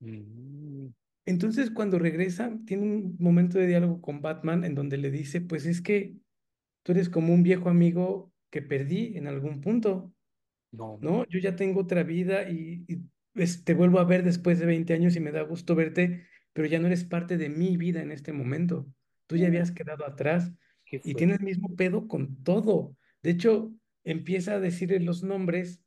ujú. 0.00 0.92
Entonces 1.24 1.70
cuando 1.70 1.98
regresa, 1.98 2.52
tiene 2.66 2.82
un 2.84 3.16
momento 3.18 3.58
de 3.58 3.66
diálogo 3.66 4.00
con 4.00 4.22
Batman 4.22 4.64
en 4.64 4.74
donde 4.74 4.96
le 4.98 5.10
dice, 5.10 5.40
pues 5.40 5.66
es 5.66 5.80
que 5.80 6.16
tú 6.82 6.92
eres 6.92 7.08
como 7.10 7.34
un 7.34 7.42
viejo 7.44 7.68
amigo 7.70 8.34
que 8.50 8.62
perdí 8.62 9.16
en 9.16 9.28
algún 9.28 9.60
punto, 9.60 10.14
No 10.72 11.00
¿no? 11.00 11.26
Yo 11.28 11.40
ya 11.40 11.56
tengo 11.56 11.80
otra 11.82 12.04
vida 12.04 12.48
y, 12.50 12.84
y, 12.88 13.04
pues, 13.34 13.64
te 13.64 13.74
vuelvo 13.74 14.00
a 14.00 14.04
ver 14.04 14.24
después 14.24 14.58
de 14.60 14.66
20 14.66 14.94
años 14.94 15.16
y 15.16 15.20
me 15.20 15.32
da 15.32 15.42
gusto 15.42 15.74
verte, 15.76 16.26
pero 16.52 16.68
ya 16.68 16.78
no 16.80 16.88
eres 16.88 17.04
parte 17.04 17.38
de 17.38 17.48
mi 17.50 17.76
vida 17.78 18.02
en 18.02 18.12
este 18.12 18.32
momento. 18.32 18.86
Tú 19.26 19.36
ya 19.36 19.48
habías 19.48 19.72
quedado 19.72 20.06
atrás. 20.06 20.52
y 21.02 21.14
tiene 21.16 21.34
el 21.34 21.40
mismo 21.42 21.74
pedo 21.76 22.08
con 22.08 22.42
todo. 22.44 22.96
De 23.22 23.30
hecho, 23.30 23.74
empieza 24.04 24.54
a 24.54 24.60
decirle 24.60 25.00
los 25.00 25.22
nombres 25.22 25.82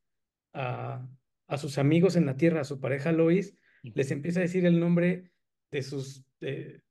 a, 0.56 1.08
a 1.48 1.58
sus 1.58 1.78
amigos 1.78 2.16
en 2.16 2.26
la 2.26 2.38
Tierra, 2.38 2.62
a 2.62 2.66
su 2.66 2.80
pareja 2.80 3.12
Lois, 3.12 3.56
les 3.84 4.12
empieza 4.12 4.40
a 4.40 4.44
decir 4.44 4.66
el 4.66 4.80
nombre 4.80 5.32
de 5.72 5.84
sus 5.84 6.26
eh, 6.42 6.82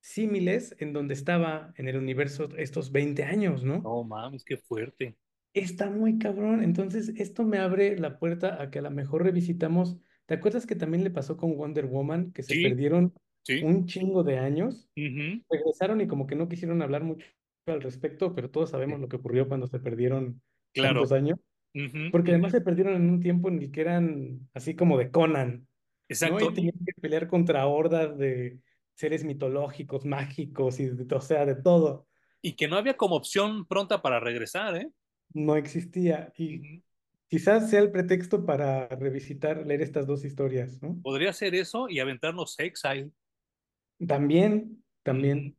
símiles 0.00 0.74
en 0.78 0.92
donde 0.92 1.14
estaba 1.14 1.72
en 1.76 1.88
el 1.88 1.96
universo 1.96 2.48
estos 2.56 2.90
20 2.92 3.24
años, 3.24 3.64
¿no? 3.64 3.82
No 3.82 4.04
mames, 4.04 4.44
qué 4.44 4.56
fuerte. 4.56 5.16
Está 5.52 5.90
muy 5.90 6.18
cabrón. 6.18 6.62
Entonces, 6.62 7.08
esto 7.16 7.44
me 7.44 7.58
abre 7.58 7.98
la 7.98 8.18
puerta 8.18 8.62
a 8.62 8.70
que 8.70 8.78
a 8.78 8.82
lo 8.82 8.90
mejor 8.90 9.24
revisitamos. 9.24 9.98
¿Te 10.26 10.34
acuerdas 10.34 10.66
que 10.66 10.76
también 10.76 11.02
le 11.04 11.10
pasó 11.10 11.36
con 11.36 11.56
Wonder 11.56 11.86
Woman, 11.86 12.32
que 12.32 12.42
se 12.42 12.54
Sí, 12.54 12.62
perdieron 12.62 13.14
sí. 13.42 13.60
un 13.64 13.86
chingo 13.86 14.22
de 14.22 14.38
años? 14.38 14.88
Regresaron 15.48 16.00
y 16.00 16.06
como 16.06 16.26
que 16.26 16.36
no 16.36 16.48
quisieron 16.48 16.82
hablar 16.82 17.02
mucho 17.04 17.26
al 17.66 17.82
respecto, 17.82 18.34
pero 18.34 18.50
todos 18.50 18.70
sabemos 18.70 19.00
lo 19.00 19.08
que 19.08 19.16
ocurrió 19.16 19.48
cuando 19.48 19.66
se 19.66 19.80
perdieron 19.80 20.40
tantos 20.80 21.10
Claro. 21.10 21.16
Porque 22.10 22.32
además 22.32 22.52
se 22.52 22.60
perdieron 22.60 22.94
en 22.94 23.08
un 23.08 23.20
tiempo 23.20 23.48
en 23.48 23.60
el 23.60 23.70
que 23.70 23.80
eran 23.80 24.48
así 24.54 24.74
como 24.74 24.98
de 24.98 25.10
Conan, 25.10 25.50
¿no? 25.50 25.66
Y 26.08 26.12
Exacto. 26.12 26.50
Y, 26.50 26.54
tenían 26.54 26.74
que 26.84 27.00
pelear 27.00 27.28
contra 27.28 27.66
hordas 27.66 28.18
de 28.18 28.58
seres 28.94 29.24
mitológicos, 29.24 30.04
mágicos 30.04 30.80
y 30.80 30.86
de, 30.86 31.14
o 31.14 31.20
sea, 31.20 31.46
de 31.46 31.54
todo. 31.54 32.06
y 32.42 32.54
que 32.54 32.68
no 32.68 32.76
había 32.76 32.96
como 32.96 33.16
opción 33.16 33.66
pronta 33.66 34.02
para 34.02 34.18
regresar, 34.18 34.76
¿eh? 34.76 34.90
No 35.32 35.56
existía. 35.56 36.32
Y 36.36 36.82
quizás 37.28 37.70
sea 37.70 37.80
el 37.80 37.92
pretexto 37.92 38.44
para 38.44 38.88
revisitar, 38.88 39.64
leer 39.66 39.82
estas 39.82 40.06
dos 40.06 40.24
historias, 40.24 40.82
¿no? 40.82 41.00
Podría 41.02 41.32
ser 41.32 41.54
eso 41.54 41.88
y 41.88 42.00
aventarnos 42.00 42.58
Exile. 42.58 43.10
También, 44.06 44.82
también. 45.02 45.56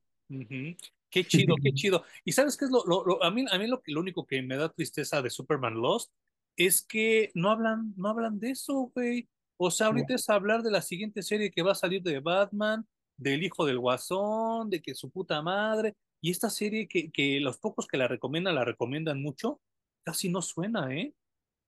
Qué 1.11 1.25
chido, 1.25 1.55
qué 1.61 1.73
chido. 1.73 2.03
¿Y 2.23 2.31
sabes 2.31 2.57
qué 2.57 2.65
es 2.65 2.71
lo, 2.71 2.83
lo- 2.85 3.05
lo- 3.05 3.23
a 3.23 3.29
mí, 3.31 3.45
a 3.51 3.57
mí 3.59 3.67
lo, 3.67 3.81
único 3.99 4.25
que 4.25 4.41
me 4.41 4.55
da 4.57 4.69
tristeza 4.69 5.21
de 5.21 5.29
Superman 5.29 5.75
Lost 5.75 6.11
es 6.55 6.81
que 6.81 7.31
no 7.35 7.51
hablan, 7.51 7.93
no 7.97 8.09
hablan 8.09 8.39
de 8.39 8.51
eso, 8.51 8.91
güey. 8.95 9.27
O 9.57 9.69
sea, 9.71 9.87
ahorita 9.87 10.15
es 10.15 10.29
hablar 10.29 10.63
de 10.63 10.71
la 10.71 10.81
siguiente 10.81 11.21
serie 11.21 11.51
que 11.51 11.61
va 11.61 11.73
a 11.73 11.75
salir 11.75 12.01
de 12.01 12.19
Batman, 12.19 12.87
del 13.17 13.43
hijo 13.43 13.65
del 13.65 13.77
Guasón, 13.79 14.69
de 14.69 14.81
que 14.81 14.95
su 14.95 15.11
puta 15.11 15.41
madre, 15.41 15.93
y 16.21 16.31
esta 16.31 16.49
serie 16.49 16.87
que, 16.87 17.11
que 17.11 17.39
los 17.39 17.57
pocos 17.59 17.87
que 17.87 17.97
la 17.97 18.07
recomiendan, 18.07 18.55
la 18.55 18.65
recomiendan 18.65 19.21
mucho, 19.21 19.61
casi 20.03 20.29
no 20.29 20.41
suena, 20.41 20.95
¿eh? 20.95 21.13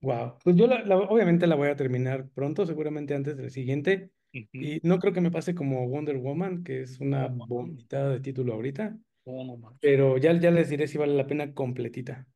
Wow. 0.02 0.38
Pues 0.44 0.56
yo 0.56 0.68
la- 0.68 0.84
la- 0.84 0.98
obviamente 0.98 1.48
la 1.48 1.56
voy 1.56 1.70
a 1.70 1.76
terminar 1.76 2.30
pronto, 2.34 2.65
seguramente 2.65 3.14
antes 3.14 3.38
del 3.38 3.52
siguiente. 3.52 4.11
Y 4.32 4.80
no 4.84 4.98
creo 4.99 5.14
que 5.14 5.22
me 5.22 5.30
pase 5.32 5.53
como 5.53 5.88
Wonder 5.88 6.18
Woman, 6.18 6.64
que 6.64 6.82
es 6.82 6.99
una 6.99 7.28
vomitada 7.28 8.10
de 8.10 8.20
título 8.20 8.53
ahorita. 8.53 8.98
No 9.26 9.58
manches. 9.58 9.80
Pero 9.82 10.18
ya, 10.18 10.34
ya 10.40 10.52
les 10.52 10.70
diré 10.70 10.88
si 10.88 10.98
vale 10.98 11.16
la 11.16 11.28
pena 11.28 11.54
completita. 11.54 12.28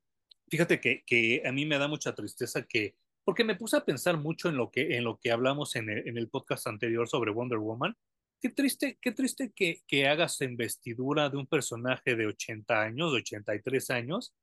Fíjate 0.49 0.79
que, 0.79 1.03
que 1.05 1.43
a 1.45 1.51
mí 1.51 1.65
me 1.65 1.77
da 1.77 1.87
mucha 1.87 2.15
tristeza 2.15 2.65
que, 2.65 2.95
porque 3.25 3.43
me 3.43 3.55
puse 3.55 3.75
a 3.77 3.85
pensar 3.85 4.17
mucho 4.17 4.47
en 4.49 4.55
lo 4.55 4.71
que, 4.71 4.95
en 4.95 5.03
lo 5.03 5.19
que 5.19 5.31
hablamos 5.31 5.75
en 5.75 5.89
el, 5.89 6.07
en 6.07 6.17
el 6.17 6.29
podcast 6.29 6.67
anterior 6.67 7.07
sobre 7.09 7.31
Wonder 7.31 7.59
Woman. 7.59 7.95
Qué 8.39 8.49
triste, 8.49 8.97
qué 9.01 9.11
triste 9.11 9.51
que, 9.53 9.81
que 9.87 10.07
hagas 10.07 10.39
investidura 10.41 11.29
de 11.29 11.37
un 11.37 11.47
personaje 11.47 12.15
de 12.15 12.27
80 12.27 12.81
años, 12.81 13.11
de 13.11 13.19
83 13.19 13.89
años, 13.89 14.33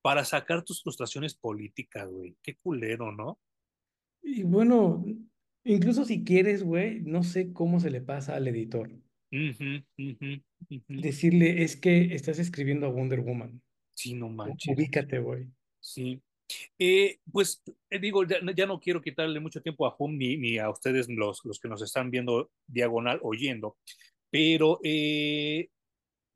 para 0.00 0.24
sacar 0.24 0.64
tus 0.64 0.82
frustraciones 0.82 1.34
políticas, 1.34 2.08
güey. 2.08 2.36
Qué 2.42 2.56
culero, 2.56 3.12
¿no? 3.12 3.38
Y 4.22 4.44
bueno, 4.44 5.04
incluso 5.64 6.04
si 6.04 6.24
quieres, 6.24 6.62
güey, 6.62 7.00
no 7.00 7.22
sé 7.22 7.52
cómo 7.52 7.80
se 7.80 7.90
le 7.90 8.00
pasa 8.00 8.36
al 8.36 8.48
editor. 8.48 8.90
Decirle, 10.88 11.62
es 11.62 11.76
que 11.76 12.14
estás 12.14 12.38
escribiendo 12.38 12.86
a 12.86 12.90
Wonder 12.90 13.20
Woman. 13.20 13.62
Sí, 13.94 14.14
no 14.14 14.28
manches. 14.28 14.76
Ubícate, 14.76 15.18
güey. 15.18 15.48
Sí. 15.80 16.22
Eh, 16.78 17.18
pues 17.30 17.62
eh, 17.90 17.98
digo, 17.98 18.24
ya, 18.24 18.36
ya 18.54 18.66
no 18.66 18.78
quiero 18.78 19.00
quitarle 19.00 19.40
mucho 19.40 19.62
tiempo 19.62 19.86
a 19.86 19.96
Hum 19.98 20.18
ni, 20.18 20.36
ni 20.36 20.58
a 20.58 20.68
ustedes 20.68 21.08
los, 21.08 21.40
los 21.44 21.58
que 21.58 21.68
nos 21.68 21.82
están 21.82 22.10
viendo 22.10 22.50
diagonal 22.66 23.20
oyendo, 23.22 23.78
pero 24.30 24.78
eh, 24.82 25.70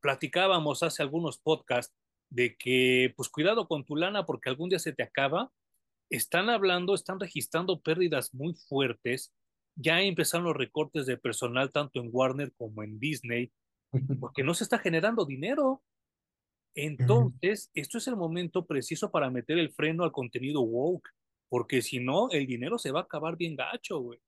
platicábamos 0.01 0.83
hace 0.83 1.03
algunos 1.03 1.39
podcasts 1.39 1.95
de 2.31 2.57
que 2.57 3.13
pues 3.17 3.29
cuidado 3.29 3.69
con 3.69 3.85
tu 3.85 3.97
lana 3.97 4.25
porque 4.25 4.49
algún 4.49 4.69
día 4.69 4.79
se 4.79 4.93
te 4.93 5.03
acaba. 5.03 5.53
Están 6.11 6.51
hablando, 6.51 6.95
están 6.95 7.19
registrando 7.19 7.81
pérdidas 7.81 8.33
muy 8.33 8.55
fuertes. 8.55 9.35
Ya 9.77 10.01
empezaron 10.01 10.47
los 10.47 10.57
recortes 10.57 11.07
de 11.07 11.17
personal 11.17 11.71
tanto 11.71 12.01
en 12.01 12.11
Warner 12.13 12.53
como 12.57 12.83
en 12.83 12.99
Disney 12.99 13.53
porque 14.21 14.43
no 14.43 14.55
se 14.55 14.65
está 14.65 14.79
generando 14.79 15.25
dinero. 15.25 15.83
Entonces, 16.75 17.71
esto 17.75 17.99
es 17.99 18.09
el 18.09 18.17
momento 18.17 18.67
preciso 18.67 19.11
para 19.11 19.31
meter 19.31 19.59
el 19.59 19.73
freno 19.73 20.05
al 20.05 20.13
contenido 20.13 20.61
woke, 20.61 21.09
porque 21.49 21.81
si 21.81 22.01
no, 22.01 22.29
el 22.31 22.47
dinero 22.47 22.79
se 22.79 22.91
va 22.91 23.01
a 23.01 23.03
acabar 23.05 23.37
bien 23.37 23.57
gacho, 23.57 24.01
güey. 24.01 24.19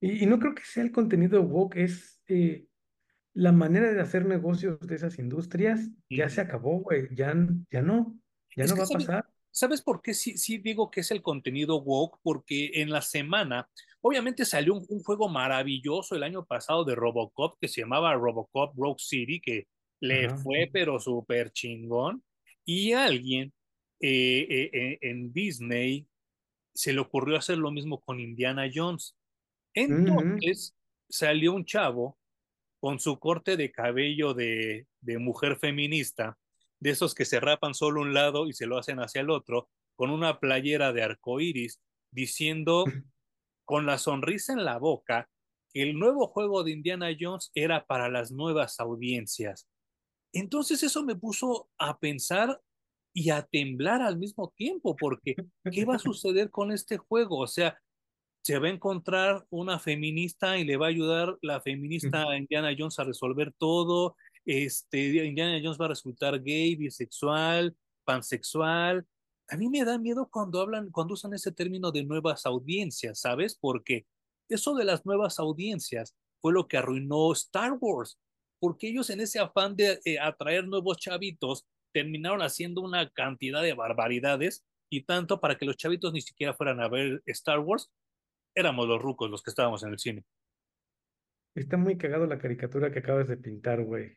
Y, 0.00 0.24
y 0.24 0.26
no 0.26 0.38
creo 0.38 0.54
que 0.54 0.64
sea 0.64 0.82
el 0.82 0.90
contenido 0.90 1.42
woke, 1.42 1.76
es 1.76 2.20
eh, 2.28 2.66
la 3.32 3.52
manera 3.52 3.92
de 3.92 4.00
hacer 4.00 4.26
negocios 4.26 4.80
de 4.80 4.94
esas 4.96 5.18
industrias 5.18 5.88
ya 6.10 6.28
se 6.28 6.40
acabó, 6.40 6.80
güey. 6.80 7.08
Ya, 7.14 7.34
ya 7.70 7.82
no, 7.82 8.18
ya 8.56 8.64
Es 8.64 8.70
no 8.70 8.76
va 8.78 8.84
a 8.84 8.86
¿sabes, 8.86 9.06
pasar. 9.06 9.28
¿Sabes 9.56 9.80
por 9.82 10.02
qué 10.02 10.12
sí, 10.12 10.36
sí 10.36 10.58
digo 10.58 10.90
que 10.90 11.00
es 11.00 11.10
el 11.10 11.22
contenido 11.22 11.80
woke? 11.80 12.18
Porque 12.22 12.72
en 12.74 12.90
la 12.90 13.00
semana, 13.00 13.68
obviamente 14.02 14.44
salió 14.44 14.74
un, 14.74 14.84
un 14.88 15.02
juego 15.02 15.28
maravilloso 15.30 16.14
el 16.14 16.22
año 16.22 16.44
pasado 16.44 16.84
de 16.84 16.94
Robocop 16.94 17.56
que 17.58 17.68
se 17.68 17.80
llamaba 17.80 18.14
Robocop 18.14 18.76
Rogue 18.76 18.98
City, 18.98 19.40
que 19.40 19.66
le 20.00 20.26
Ajá. 20.26 20.36
fue 20.36 20.68
pero 20.72 21.00
súper 21.00 21.52
chingón. 21.52 22.22
Y 22.66 22.92
alguien 22.92 23.54
eh, 24.00 24.46
eh, 24.50 24.70
eh, 24.72 24.98
en 25.00 25.32
Disney 25.32 26.06
se 26.74 26.92
le 26.92 27.00
ocurrió 27.00 27.38
hacer 27.38 27.56
lo 27.58 27.70
mismo 27.70 28.02
con 28.02 28.20
Indiana 28.20 28.68
Jones. 28.72 29.16
Ujú. 29.88 30.38
Entonces 30.38 30.76
salió 31.08 31.54
un 31.54 31.64
chavo 31.64 32.18
con 32.80 33.00
su 33.00 33.18
corte 33.18 33.56
de 33.56 33.72
cabello 33.72 34.34
de, 34.34 34.86
de 35.00 35.18
mujer 35.18 35.56
feminista, 35.56 36.38
de 36.80 36.90
esos 36.90 37.14
que 37.14 37.24
se 37.24 37.40
rapan 37.40 37.74
solo 37.74 38.00
un 38.00 38.14
lado 38.14 38.46
y 38.46 38.52
se 38.52 38.66
lo 38.66 38.78
hacen 38.78 38.98
hacia 38.98 39.20
el 39.20 39.30
otro, 39.30 39.68
con 39.96 40.10
una 40.10 40.40
playera 40.40 40.92
de 40.92 41.02
arco 41.02 41.40
iris, 41.40 41.80
diciendo 42.10 42.84
con 43.64 43.86
la 43.86 43.98
sonrisa 43.98 44.52
en 44.52 44.64
la 44.64 44.78
boca 44.78 45.28
que 45.72 45.82
el 45.82 45.98
nuevo 45.98 46.28
juego 46.28 46.64
de 46.64 46.72
Indiana 46.72 47.08
Jones 47.18 47.50
era 47.54 47.86
para 47.86 48.08
las 48.08 48.30
nuevas 48.30 48.78
audiencias. 48.80 49.68
Entonces 50.32 50.82
eso 50.82 51.02
me 51.04 51.16
puso 51.16 51.68
a 51.78 51.98
pensar 51.98 52.60
y 53.14 53.30
a 53.30 53.42
temblar 53.42 54.02
al 54.02 54.18
mismo 54.18 54.52
tiempo, 54.54 54.94
porque 54.94 55.34
¿qué 55.72 55.84
va 55.84 55.96
a 55.96 55.98
suceder 55.98 56.50
con 56.50 56.70
este 56.70 56.98
juego? 56.98 57.38
O 57.38 57.46
sea, 57.46 57.78
se 58.44 58.58
va 58.58 58.68
a 58.68 58.70
encontrar 58.70 59.44
una 59.50 59.78
feminista 59.78 60.58
y 60.58 60.64
le 60.64 60.76
va 60.76 60.86
a 60.86 60.90
ayudar 60.90 61.36
la 61.42 61.60
feminista 61.60 62.30
a 62.30 62.36
Indiana 62.36 62.74
Jones 62.78 62.98
a 62.98 63.04
resolver 63.04 63.52
todo. 63.58 64.16
Este, 64.46 65.24
Indiana 65.24 65.60
Jones 65.62 65.78
va 65.78 65.86
a 65.86 65.88
resultar 65.88 66.42
gay, 66.42 66.76
bisexual, 66.76 67.76
pansexual. 68.04 69.06
A 69.48 69.56
mí 69.56 69.68
me 69.68 69.84
da 69.84 69.98
miedo 69.98 70.28
cuando 70.30 70.60
hablan, 70.60 70.90
cuando 70.90 71.14
usan 71.14 71.34
ese 71.34 71.52
término 71.52 71.92
de 71.92 72.04
nuevas 72.04 72.46
audiencias, 72.46 73.20
¿sabes? 73.20 73.56
Porque 73.60 74.06
eso 74.48 74.74
de 74.74 74.84
las 74.84 75.04
nuevas 75.04 75.38
audiencias 75.38 76.16
fue 76.40 76.52
lo 76.52 76.68
que 76.68 76.76
arruinó 76.78 77.32
Star 77.32 77.76
Wars, 77.80 78.18
porque 78.60 78.88
ellos 78.88 79.10
en 79.10 79.20
ese 79.20 79.40
afán 79.40 79.76
de 79.76 80.00
eh, 80.04 80.18
atraer 80.18 80.66
nuevos 80.66 80.98
chavitos 80.98 81.66
terminaron 81.92 82.42
haciendo 82.42 82.82
una 82.82 83.10
cantidad 83.10 83.62
de 83.62 83.74
barbaridades 83.74 84.64
y 84.90 85.02
tanto 85.02 85.40
para 85.40 85.58
que 85.58 85.66
los 85.66 85.76
chavitos 85.76 86.12
ni 86.12 86.20
siquiera 86.20 86.54
fueran 86.54 86.80
a 86.80 86.88
ver 86.88 87.22
Star 87.26 87.58
Wars 87.58 87.90
éramos 88.56 88.88
los 88.88 89.00
rucos 89.00 89.30
los 89.30 89.42
que 89.42 89.50
estábamos 89.50 89.82
en 89.82 89.90
el 89.90 89.98
cine. 89.98 90.24
Está 91.56 91.76
muy 91.76 91.96
cagado 91.96 92.26
la 92.26 92.38
caricatura 92.38 92.92
que 92.92 93.00
acabas 93.00 93.28
de 93.28 93.36
pintar, 93.36 93.82
güey. 93.82 94.16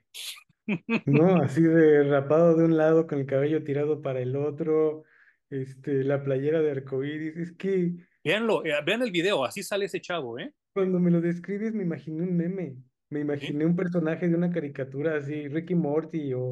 No, 1.06 1.38
así 1.41 1.64
de 1.64 2.03
rapado 2.03 2.56
de 2.56 2.66
un 2.66 2.78
lado 2.78 3.07
con 3.07 3.18
el 3.18 3.26
cabello 3.26 3.64
tirado 3.64 4.03
para 4.03 4.20
el 4.20 4.36
otro, 4.36 5.03
este, 5.49 6.03
la 6.03 6.24
playera 6.24 6.61
de 6.61 6.72
arcoíris. 6.72 7.38
Es 7.38 7.52
que 7.53 7.94
Veanlo, 8.24 8.64
eh, 8.64 8.74
vean 8.86 9.02
el 9.02 9.11
video, 9.11 9.44
así 9.44 9.64
sale 9.64 9.86
ese 9.86 9.99
chavo, 9.99 10.38
¿eh? 10.38 10.53
cuando 10.74 10.99
me 10.99 11.10
lo 11.11 11.22
describes 11.22 11.74
me 11.74 11.84
imaginé 11.84 12.24
un 12.24 12.38
meme, 12.38 12.76
me 13.10 13.20
¿Sí? 13.20 13.22
imaginé 13.22 13.66
un 13.66 13.76
personaje 13.76 14.28
de 14.28 14.36
una 14.36 14.52
caricatura 14.52 15.18
así, 15.18 15.48
Ricky 15.48 15.74
Morty 15.74 16.34
o, 16.34 16.52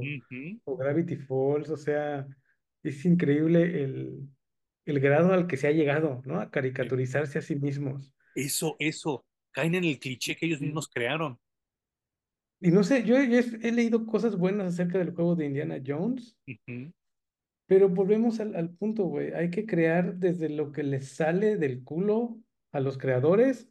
o 0.66 0.78
Gravity 0.78 1.18
Falls, 1.18 1.70
o 1.70 1.78
sea, 1.78 2.26
es 2.84 3.06
increíble 3.06 3.84
el, 3.84 4.28
el 4.86 5.00
grado 5.00 5.34
al 5.34 5.46
que 5.48 5.58
se 5.58 5.68
ha 5.68 5.72
llegado, 5.72 6.22
¿no? 6.26 6.40
A 6.40 6.50
caricaturizarse 6.50 7.40
a 7.40 7.42
sí 7.42 7.56
mismos. 7.56 8.14
Eso, 8.34 8.76
eso, 8.80 9.26
caen 9.58 9.74
en 9.74 9.86
el 9.86 9.98
cliché 9.98 10.36
que 10.36 10.46
ellos 10.46 10.62
mismos 10.62 10.88
crearon. 10.88 11.40
y 12.60 12.70
no 12.72 12.84
sé, 12.84 13.04
yo, 13.04 13.18
he, 13.18 13.40
he 13.40 13.72
leído 13.72 14.06
cosas 14.06 14.38
buenas 14.38 14.68
acerca 14.74 15.00
del 15.00 15.14
juego 15.16 15.36
de 15.36 15.46
Indiana 15.48 15.82
Jones. 15.86 16.38
Pero 17.68 17.90
volvemos 17.90 18.40
al, 18.40 18.56
al 18.56 18.70
punto, 18.70 19.06
güey. 19.06 19.34
Hay 19.34 19.50
que 19.50 19.66
crear 19.66 20.16
desde 20.16 20.50
lo 20.50 20.72
que 20.72 20.84
les 20.84 21.10
sale 21.10 21.58
del 21.58 21.84
culo 21.84 22.40
a 22.72 22.80
los 22.80 22.98
creadores 22.98 23.68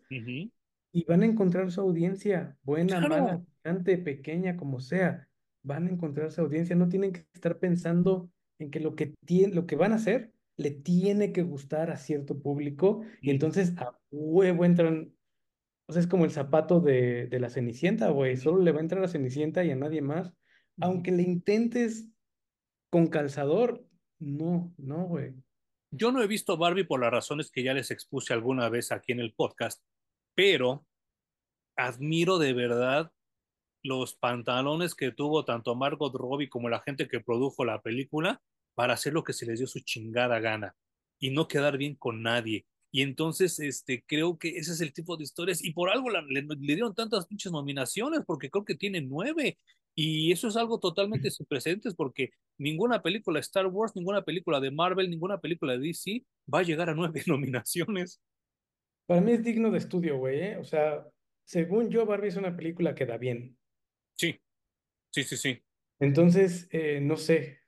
y 0.92 1.04
van 1.04 1.22
a 1.22 1.26
encontrar 1.26 1.70
su 1.70 1.80
audiencia, 1.80 2.58
buena, 2.62 3.00
mala, 3.00 3.38
Claro, 3.38 3.46
gigante, 3.62 3.98
pequeña, 3.98 4.56
como 4.56 4.80
sea. 4.80 5.28
van 5.62 5.86
a 5.86 5.90
encontrarse 5.90 6.40
audiencia, 6.40 6.76
no 6.76 6.88
tienen 6.88 7.12
que 7.12 7.26
estar 7.32 7.58
pensando 7.58 8.30
en 8.58 8.70
que 8.70 8.80
lo 8.80 8.94
que, 8.96 9.14
tiene, 9.24 9.54
lo 9.54 9.66
que 9.66 9.76
van 9.76 9.92
a 9.92 9.96
hacer 9.96 10.32
le 10.58 10.70
tiene 10.70 11.32
que 11.32 11.42
gustar 11.42 11.90
a 11.90 11.96
cierto 11.98 12.40
público 12.40 13.02
y 13.20 13.30
entonces 13.30 13.74
a 13.78 13.98
huevo 14.10 14.64
entran, 14.64 15.12
o 15.86 15.92
sea, 15.92 16.00
es 16.00 16.08
como 16.08 16.24
el 16.24 16.30
zapato 16.30 16.80
de, 16.80 17.26
de 17.26 17.40
la 17.40 17.50
Cenicienta, 17.50 18.10
güey, 18.10 18.36
solo 18.36 18.62
le 18.62 18.72
va 18.72 18.78
a 18.78 18.82
entrar 18.82 19.04
a 19.04 19.08
Cenicienta 19.08 19.64
y 19.64 19.70
a 19.70 19.76
nadie 19.76 20.02
más, 20.02 20.32
aunque 20.80 21.12
le 21.12 21.22
intentes 21.22 22.08
con 22.90 23.06
calzador, 23.08 23.86
no, 24.18 24.74
no, 24.78 25.06
güey. 25.06 25.34
Yo 25.90 26.12
no 26.12 26.22
he 26.22 26.26
visto 26.26 26.56
Barbie 26.56 26.84
por 26.84 27.00
las 27.00 27.10
razones 27.10 27.50
que 27.50 27.62
ya 27.62 27.72
les 27.72 27.90
expuse 27.90 28.32
alguna 28.32 28.68
vez 28.68 28.90
aquí 28.92 29.12
en 29.12 29.20
el 29.20 29.32
podcast, 29.34 29.82
pero 30.34 30.86
admiro 31.76 32.38
de 32.38 32.52
verdad 32.52 33.12
los 33.82 34.14
pantalones 34.16 34.94
que 34.94 35.12
tuvo 35.12 35.44
tanto 35.44 35.74
Margot 35.76 36.14
Robbie 36.14 36.48
como 36.48 36.68
la 36.68 36.80
gente 36.80 37.06
que 37.08 37.20
produjo 37.20 37.64
la 37.64 37.82
película 37.82 38.42
para 38.74 38.94
hacer 38.94 39.12
lo 39.12 39.22
que 39.22 39.32
se 39.32 39.46
les 39.46 39.58
dio 39.58 39.68
su 39.68 39.80
chingada 39.80 40.40
gana 40.40 40.74
y 41.18 41.30
no 41.30 41.46
quedar 41.48 41.78
bien 41.78 41.94
con 41.94 42.22
nadie. 42.22 42.66
Y 42.90 43.02
entonces, 43.02 43.58
este, 43.60 44.04
creo 44.06 44.38
que 44.38 44.56
ese 44.56 44.72
es 44.72 44.80
el 44.80 44.92
tipo 44.92 45.16
de 45.16 45.24
historias. 45.24 45.62
Y 45.62 45.72
por 45.72 45.90
algo 45.90 46.10
la, 46.10 46.22
le, 46.22 46.42
le, 46.42 46.74
dieron 46.74 46.94
tantas 46.94 47.26
pinches 47.26 47.52
nominaciones, 47.52 48.20
porque 48.26 48.50
creo 48.50 48.64
que 48.64 48.74
tiene 48.74 49.00
nueve. 49.00 49.58
Y 49.94 50.30
eso 50.32 50.48
es 50.48 50.56
algo 50.56 50.78
totalmente 50.78 51.30
sin 51.30 51.46
precedentes, 51.46 51.94
porque 51.94 52.30
ninguna 52.58 53.02
película 53.02 53.38
de 53.38 53.42
Star 53.42 53.66
Wars, 53.66 53.92
ninguna 53.96 54.22
película 54.22 54.60
de 54.60 54.70
Marvel, 54.70 55.10
ninguna 55.10 55.40
película 55.40 55.72
de 55.72 55.78
DC 55.78 56.24
va 56.52 56.60
a 56.60 56.62
llegar 56.62 56.90
a 56.90 56.94
nueve 56.94 57.22
nominaciones. 57.26 58.20
Para 59.06 59.20
mí 59.20 59.32
es 59.32 59.44
digno 59.44 59.70
de 59.70 59.78
estudio, 59.78 60.18
güey, 60.18 60.40
¿eh? 60.40 60.56
O 60.58 60.64
sea, 60.64 61.06
según 61.44 61.90
yo, 61.90 62.04
Barbie 62.06 62.28
es 62.28 62.36
una 62.36 62.56
película 62.56 62.94
que 62.94 63.06
da 63.06 63.16
bien. 63.18 63.56
Sí, 64.14 64.40
sí, 65.10 65.22
sí, 65.22 65.36
sí. 65.36 65.62
Entonces, 66.00 66.68
eh, 66.70 67.00
no 67.00 67.16
sé, 67.16 67.60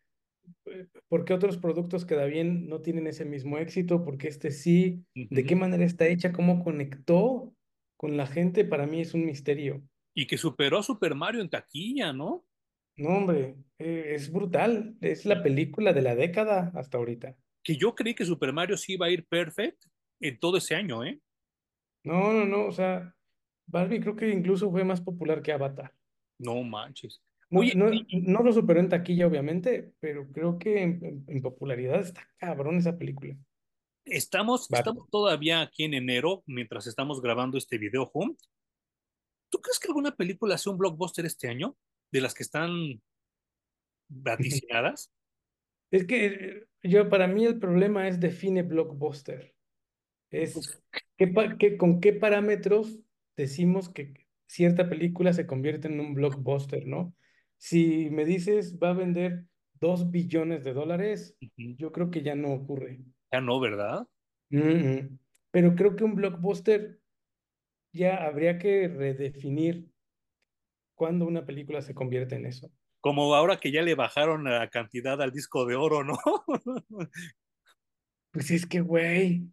¿por 1.09 1.24
qué 1.24 1.35
otros 1.35 1.59
productos 1.59 2.05
que 2.05 2.15
da 2.15 2.24
bien 2.24 2.69
no 2.69 2.81
tienen 2.81 3.07
ese 3.07 3.24
mismo 3.24 3.59
éxito? 3.59 4.05
Porque 4.05 4.28
este 4.28 4.51
sí, 4.51 5.05
¿de 5.15 5.45
qué 5.45 5.57
manera 5.57 5.85
está 5.85 6.07
hecha? 6.07 6.32
¿Cómo 6.32 6.62
conectó 6.62 7.55
con 7.97 8.16
la 8.16 8.27
gente? 8.27 8.65
Para 8.65 8.86
mí 8.86 9.01
es 9.01 9.15
un 9.15 9.24
misterio. 9.24 9.82
Y 10.15 10.27
que 10.27 10.36
superó 10.39 10.78
a 10.78 10.82
Super 10.82 11.15
Mario 11.15 11.40
en 11.40 11.51
taquilla, 11.51 12.12
¿no? 12.12 12.45
No, 12.97 13.11
hombre, 13.11 13.57
eh, 13.78 14.12
es 14.15 14.32
brutal. 14.32 14.97
Es 15.01 15.24
la 15.24 15.43
película 15.43 15.93
de 15.93 16.03
la 16.03 16.15
década 16.15 16.73
hasta 16.74 16.99
ahorita. 16.99 17.36
que 17.62 17.77
yo 17.77 17.95
creí 17.95 18.15
que 18.15 18.24
Super 18.24 18.53
Mario 18.53 18.77
sí 18.77 18.95
iba 18.95 19.07
a 19.07 19.11
ir 19.11 19.27
perfect 19.27 19.85
en 20.20 20.39
todo 20.39 20.57
ese 20.57 20.74
año, 20.74 21.05
¿eh? 21.05 21.20
No, 22.05 22.32
no, 22.32 22.45
no, 22.47 22.66
o 22.66 22.73
sea, 22.73 23.15
Barbie 23.66 24.01
creo 24.01 24.16
que 24.16 24.31
incluso 24.31 24.70
fue 24.70 24.85
más 24.85 25.01
popular 25.01 25.43
que 25.43 25.53
Avatar. 25.53 25.93
No 26.39 26.62
manches. 26.62 27.20
No, 27.51 27.61
Oye, 27.61 27.75
no, 27.75 27.91
no 28.11 28.43
lo 28.43 28.53
superó 28.53 28.81
en 28.81 28.89
taquilla, 28.89 29.27
obviamente, 29.27 29.93
pero 30.01 30.31
creo 30.33 30.59
que 30.59 30.83
en, 30.83 31.43
popularidad 31.43 32.01
está 32.01 32.29
cabrón 32.39 32.77
esa 32.77 32.99
película. 32.99 33.37
estamos, 34.05 34.70
estamos 34.70 35.09
todavía 35.11 35.62
aquí 35.62 35.85
en 35.85 35.95
enero, 35.95 36.43
mientras 36.47 36.87
estamos 36.87 37.23
grabando 37.23 37.57
este 37.57 37.79
video 37.79 38.11
home. 38.12 38.37
¿Tú 39.51 39.61
crees 39.61 39.79
que 39.79 39.89
alguna 39.89 40.15
película 40.15 40.59
sea 40.59 40.73
un 40.73 40.79
blockbuster 40.79 41.25
este 41.25 41.49
año? 41.49 41.77
De 42.11 42.20
las 42.20 42.35
que 42.35 42.43
están 42.43 42.70
vaticinadas. 44.09 45.11
Es 45.91 46.07
que 46.07 46.27
eh, 46.27 46.65
yo, 46.83 47.09
para 47.09 47.27
mí 47.27 47.45
el 47.47 47.59
problema 47.59 48.09
es 48.09 48.20
define 48.20 48.62
blockbuster. 48.62 49.55
Es 50.31 50.83
qué- 51.16 51.77
con 51.79 52.01
qué 52.01 52.12
parámetros 52.12 52.99
decimos 53.37 53.89
que 53.89 54.27
cierta 54.47 54.89
película 54.89 55.33
se 55.33 55.47
convierte 55.47 55.89
en 55.89 56.01
un 56.01 56.15
blockbuster, 56.15 56.87
¿no? 56.87 57.15
Si 57.59 58.09
me 58.10 58.24
dices 58.24 58.78
va 58.78 58.90
a 58.90 58.94
vender 58.94 59.44
dos 59.80 60.10
billones 60.10 60.64
de 60.64 60.72
dólares, 60.72 61.36
yo 61.56 61.93
creo 61.93 62.10
que 62.10 62.22
ya 62.22 62.35
no 62.35 62.52
ocurre. 62.52 63.01
ya 63.32 63.40
no, 63.40 63.60
¿verdad? 63.60 64.06
Mm, 64.51 64.59
mm. 64.59 65.18
Pero 65.51 65.74
creo 65.74 65.97
que 65.97 66.05
un 66.05 66.14
blockbuster 66.14 67.01
ya 67.93 68.24
habría 68.24 68.59
que 68.59 68.89
redefinir 68.89 69.89
cuándo 70.94 71.26
una 71.26 71.44
película 71.44 71.82
se 71.82 71.94
convierte 71.94 72.36
en 72.36 72.47
eso. 72.47 72.70
Como 73.01 73.35
ahora 73.35 73.59
que 73.59 73.70
ya 73.70 73.82
le 73.82 73.94
bajaron 73.94 74.44
la 74.44 74.68
cantidad 74.68 75.20
al 75.22 75.32
disco 75.32 75.64
de 75.66 75.76
oro, 75.76 76.05
¿no? 76.05 76.18
Pues 78.30 78.51
es 78.51 78.66
que, 78.66 78.80
güey, 78.82 79.48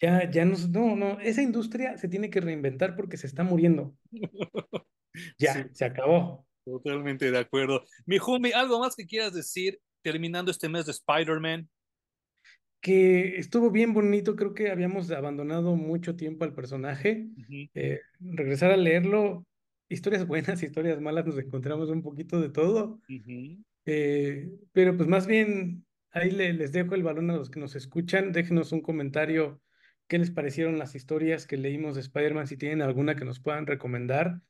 ya, 0.00 0.28
ya 0.30 0.44
no, 0.46 0.56
no, 0.70 0.96
no, 0.96 1.20
esa 1.20 1.42
industria 1.42 1.98
se 1.98 2.08
tiene 2.08 2.30
que 2.30 2.40
reinventar 2.40 2.96
porque 2.96 3.16
se 3.18 3.26
está 3.26 3.44
muriendo. 3.44 3.94
Sí, 5.14 5.46
Ya, 5.46 5.68
se 5.72 5.84
acabó. 5.84 6.44
Totalmente 6.64 7.30
de 7.30 7.38
acuerdo. 7.38 7.84
Mi 8.06 8.18
Jumi, 8.18 8.52
¿algo 8.52 8.80
más 8.80 8.96
que 8.96 9.06
quieras 9.06 9.34
decir 9.34 9.80
terminando 10.02 10.50
este 10.50 10.68
mes 10.68 10.86
de 10.86 10.92
Spider-Man? 10.92 11.68
que 12.80 13.38
estuvo 13.38 13.70
bien 13.70 13.94
bonito, 13.94 14.36
creo 14.36 14.52
que 14.52 14.70
habíamos 14.70 15.10
abandonado 15.10 15.74
mucho 15.74 16.16
tiempo 16.16 16.44
al 16.44 16.52
personaje. 16.54 17.28
Eh, 17.74 18.00
regresar 18.20 18.72
a 18.72 18.76
leerlo, 18.76 19.46
historias 19.88 20.26
buenas, 20.26 20.62
historias 20.62 21.00
malas, 21.00 21.24
nos 21.24 21.38
encontramos 21.38 21.88
un 21.88 22.02
poquito 22.02 22.42
de 22.42 22.50
todo. 22.50 23.00
Eh, 23.86 24.50
pero 24.72 24.96
pues 24.98 25.08
más 25.08 25.26
bien 25.26 25.86
ahí 26.10 26.30
le- 26.30 26.52
les 26.52 26.72
dejo 26.72 26.94
el 26.94 27.02
balón 27.02 27.30
a 27.30 27.36
los 27.36 27.48
que 27.48 27.58
nos 27.58 27.74
escuchan. 27.74 28.32
Déjenos 28.32 28.70
un 28.72 28.82
comentario 28.82 29.62
qué 30.06 30.18
les 30.18 30.30
parecieron 30.30 30.78
las 30.78 30.94
historias 30.94 31.46
que 31.46 31.56
leímos 31.56 31.94
de 31.94 32.02
Spider-Man, 32.02 32.46
si 32.48 32.58
tienen 32.58 32.82
alguna 32.82 33.16
que 33.16 33.24
nos 33.24 33.40
puedan 33.40 33.66
recomendar. 33.66 34.42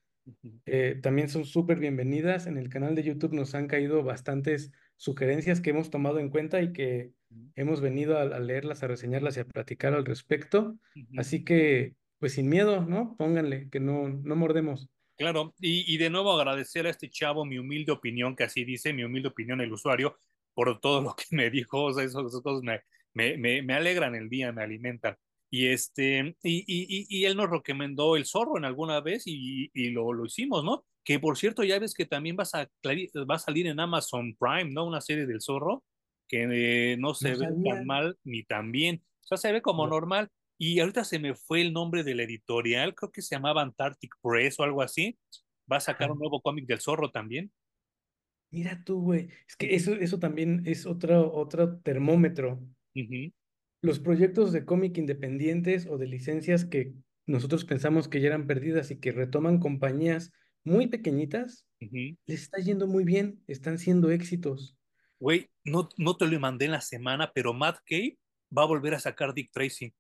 Eh, 0.67 0.99
también 1.03 1.29
son 1.29 1.45
súper 1.45 1.79
bienvenidas. 1.79 2.47
En 2.47 2.59
el 2.59 2.69
canal 2.69 2.95
de 2.95 3.03
YouTube 3.03 3.35
nos 3.35 3.55
han 3.55 3.67
caído 3.69 4.03
bastantes 4.03 4.73
sugerencias 4.97 5.61
que 5.61 5.71
hemos 5.71 5.91
tomado 5.91 6.19
en 6.19 6.31
cuenta 6.31 6.63
y 6.63 6.73
que 6.73 7.13
hemos 7.57 7.81
venido 7.81 8.19
a, 8.19 8.23
a 8.23 8.41
leerlas, 8.41 8.83
a 8.83 8.89
reseñarlas 8.89 9.37
y 9.37 9.41
a 9.41 9.45
platicar 9.45 9.95
al 9.95 10.05
respecto. 10.05 10.79
Así 11.17 11.45
que, 11.45 11.97
pues 12.19 12.33
sin 12.35 12.49
miedo, 12.49 12.87
¿no? 12.87 13.17
Pónganle, 13.17 13.69
que 13.71 13.81
no, 13.81 14.09
no 14.09 14.37
mordemos. 14.37 14.89
Claro, 15.17 15.55
y, 15.61 15.93
y 15.93 15.99
de 15.99 16.11
nuevo 16.11 16.33
agradecer 16.33 16.87
a 16.87 16.91
este 16.91 17.09
chavo 17.09 17.45
mi 17.45 17.59
humilde 17.59 17.93
opinión, 17.93 18.35
que 18.35 18.45
así 18.45 18.65
dice, 18.65 18.93
mi 18.93 19.05
humilde 19.05 19.29
opinión 19.29 19.61
el 19.61 19.73
usuario, 19.73 20.17
por 20.55 20.81
todo 20.81 21.03
lo 21.03 21.15
que 21.15 21.25
me 21.31 21.51
dijo, 21.51 21.85
o 21.85 21.93
sea, 21.93 22.05
esas, 22.05 22.25
esas 22.25 22.41
cosas 22.41 22.63
me, 22.63 22.81
me, 23.13 23.37
me, 23.37 23.63
me 23.63 23.75
alegran 23.75 24.15
el 24.15 24.29
día, 24.29 24.53
me 24.53 24.63
alimentan. 24.63 25.17
Y 25.55 25.69
este, 25.69 26.37
y, 26.43 26.65
y, 26.67 27.07
y 27.09 27.27
él 27.27 27.37
nos 27.37 27.49
recomendó 27.49 28.17
el 28.17 28.27
zorro 28.27 28.59
en 28.59 28.65
alguna 28.65 29.01
vez 29.01 29.23
y, 29.27 29.71
y 29.73 29.91
lo, 29.91 30.13
lo 30.13 30.25
hicimos, 30.27 30.65
¿no? 30.65 30.85
Que 31.05 31.21
por 31.21 31.39
cierto, 31.39 31.63
ya 31.63 31.79
ves 31.79 31.95
que 31.95 32.07
también 32.07 32.35
vas 32.35 32.57
a, 32.57 32.69
va 32.85 33.35
a 33.37 33.39
salir 33.39 33.69
en 33.69 33.79
Amazon 33.79 34.35
Prime, 34.37 34.73
¿no? 34.73 34.85
Una 34.85 35.01
serie 35.01 35.27
del 35.27 35.41
zorro 35.41 35.85
que 36.27 36.43
eh, 36.51 36.97
no 36.97 37.11
No 37.11 37.15
se 37.15 37.37
ve 37.37 37.47
tan 37.65 37.87
mal 37.87 38.19
ni 38.25 38.43
tan 38.43 38.73
bien. 38.73 39.05
O 39.23 39.27
sea, 39.29 39.39
se 39.39 39.53
ve 39.53 39.63
como 39.63 39.87
normal. 39.87 40.29
Y 40.59 40.81
ahorita 40.81 41.05
se 41.05 41.21
me 41.21 41.37
fue 41.37 41.61
el 41.61 41.73
nombre 41.73 42.03
de 42.03 42.17
la 42.17 42.25
editorial, 42.25 42.97
creo 42.97 43.13
que 43.13 43.23
se 43.23 43.37
llamaba 43.37 43.63
Antarctic 43.63 44.13
Press 44.21 44.59
o 44.59 44.65
algo 44.65 44.83
así. 44.83 45.17
Va 45.71 45.77
a 45.77 45.81
sacar 45.81 46.11
un 46.11 46.19
nuevo 46.19 46.41
cómic 46.41 46.67
del 46.67 46.81
zorro 46.81 47.13
también. 47.13 47.53
Mira 48.51 48.83
tú, 48.85 49.03
güey. 49.03 49.29
Es 49.47 49.55
que 49.55 49.73
eso, 49.77 49.93
eso 49.95 50.19
también 50.19 50.65
es 50.67 50.85
otro, 50.85 51.33
otro 51.33 51.79
termómetro. 51.79 52.61
Los 53.85 53.99
proyectos 54.01 54.53
de 54.53 54.65
cómic 54.65 54.97
independientes 54.97 55.87
o 55.87 55.99
de 55.99 56.07
licencias 56.07 56.65
que 56.65 56.95
nosotros 57.27 57.67
pensamos 57.67 58.09
que 58.09 58.21
ya 58.21 58.29
eran 58.29 58.47
perdidas 58.47 58.91
y 58.91 58.99
que 58.99 59.13
retoman 59.13 59.59
compañías 59.59 60.33
muy 60.65 60.87
pequeñitas, 60.87 61.67
ujú. 61.83 62.17
les 62.25 62.43
está 62.43 62.61
yendo 62.61 62.87
muy 62.87 63.05
bien, 63.05 63.43
están 63.47 63.79
siendo 63.79 64.11
éxitos. 64.11 64.79
Güey, 65.21 65.51
no, 65.65 65.91
no 65.99 66.17
te 66.17 66.27
lo 66.27 66.41
mandé 66.41 66.65
en 66.65 66.71
la 66.73 66.81
semana, 66.81 67.31
pero 67.35 67.53
Matt 67.53 67.77
Cave 67.85 68.19
va 68.57 68.63
a 68.63 68.67
volver 68.67 68.95
a 68.95 69.01
sacar 69.01 69.35
Dick 69.35 69.51
Tracy. 69.53 69.93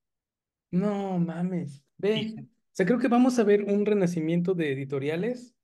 No 0.70 1.19
mames, 1.19 1.85
ve. 1.98 2.35
O 2.39 2.47
sea, 2.73 2.86
creo 2.86 2.98
que 2.98 3.09
vamos 3.09 3.39
a 3.39 3.44
ver 3.44 3.65
un 3.65 3.85
renacimiento 3.85 4.55
de 4.55 4.73
editoriales 4.73 5.55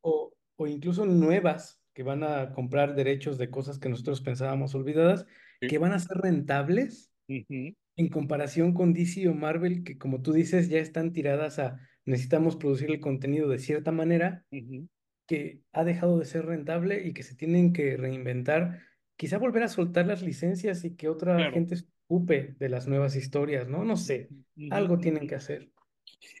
o, 0.00 0.32
o 0.56 0.66
incluso 0.66 1.04
nuevas 1.04 1.80
que 1.92 2.02
van 2.02 2.22
a 2.22 2.52
comprar 2.54 2.94
derechos 2.94 3.36
de 3.36 3.50
cosas 3.50 3.78
que 3.78 3.90
nosotros 3.90 4.22
pensábamos 4.22 4.74
olvidadas, 4.74 5.26
sí, 5.60 5.68
que 5.68 5.78
van 5.78 5.92
a 5.92 5.98
ser 5.98 6.16
rentables 6.16 7.07
en 7.28 8.08
comparación 8.10 8.72
con 8.74 8.92
DC 8.92 9.28
o 9.28 9.34
Marvel, 9.34 9.84
que 9.84 9.98
como 9.98 10.22
tú 10.22 10.32
dices, 10.32 10.68
ya 10.68 10.78
están 10.78 11.12
tiradas 11.12 11.58
a 11.58 11.80
necesitamos 12.04 12.56
producir 12.56 12.90
el 12.90 13.00
contenido 13.00 13.48
de 13.48 13.58
cierta 13.58 13.92
manera, 13.92 14.44
que 15.26 15.60
ha 15.72 15.84
dejado 15.84 16.18
de 16.18 16.24
ser 16.24 16.46
rentable 16.46 17.06
y 17.06 17.12
que 17.12 17.22
se 17.22 17.34
tienen 17.36 17.72
que 17.74 17.96
reinventar, 17.98 18.80
quizá 19.16 19.36
volver 19.36 19.64
a 19.64 19.68
soltar 19.68 20.06
las 20.06 20.22
licencias 20.22 20.84
y 20.84 20.96
que 20.96 21.08
otra 21.08 21.36
Claro. 21.36 21.52
gente 21.52 21.76
se 21.76 21.84
ocupe 22.06 22.54
de 22.58 22.68
las 22.70 22.88
nuevas 22.88 23.14
historias, 23.14 23.68
¿no? 23.68 23.84
No 23.84 23.96
sé, 23.96 24.30
algo 24.70 24.98
tienen 24.98 25.26
que 25.28 25.34
hacer. 25.34 25.68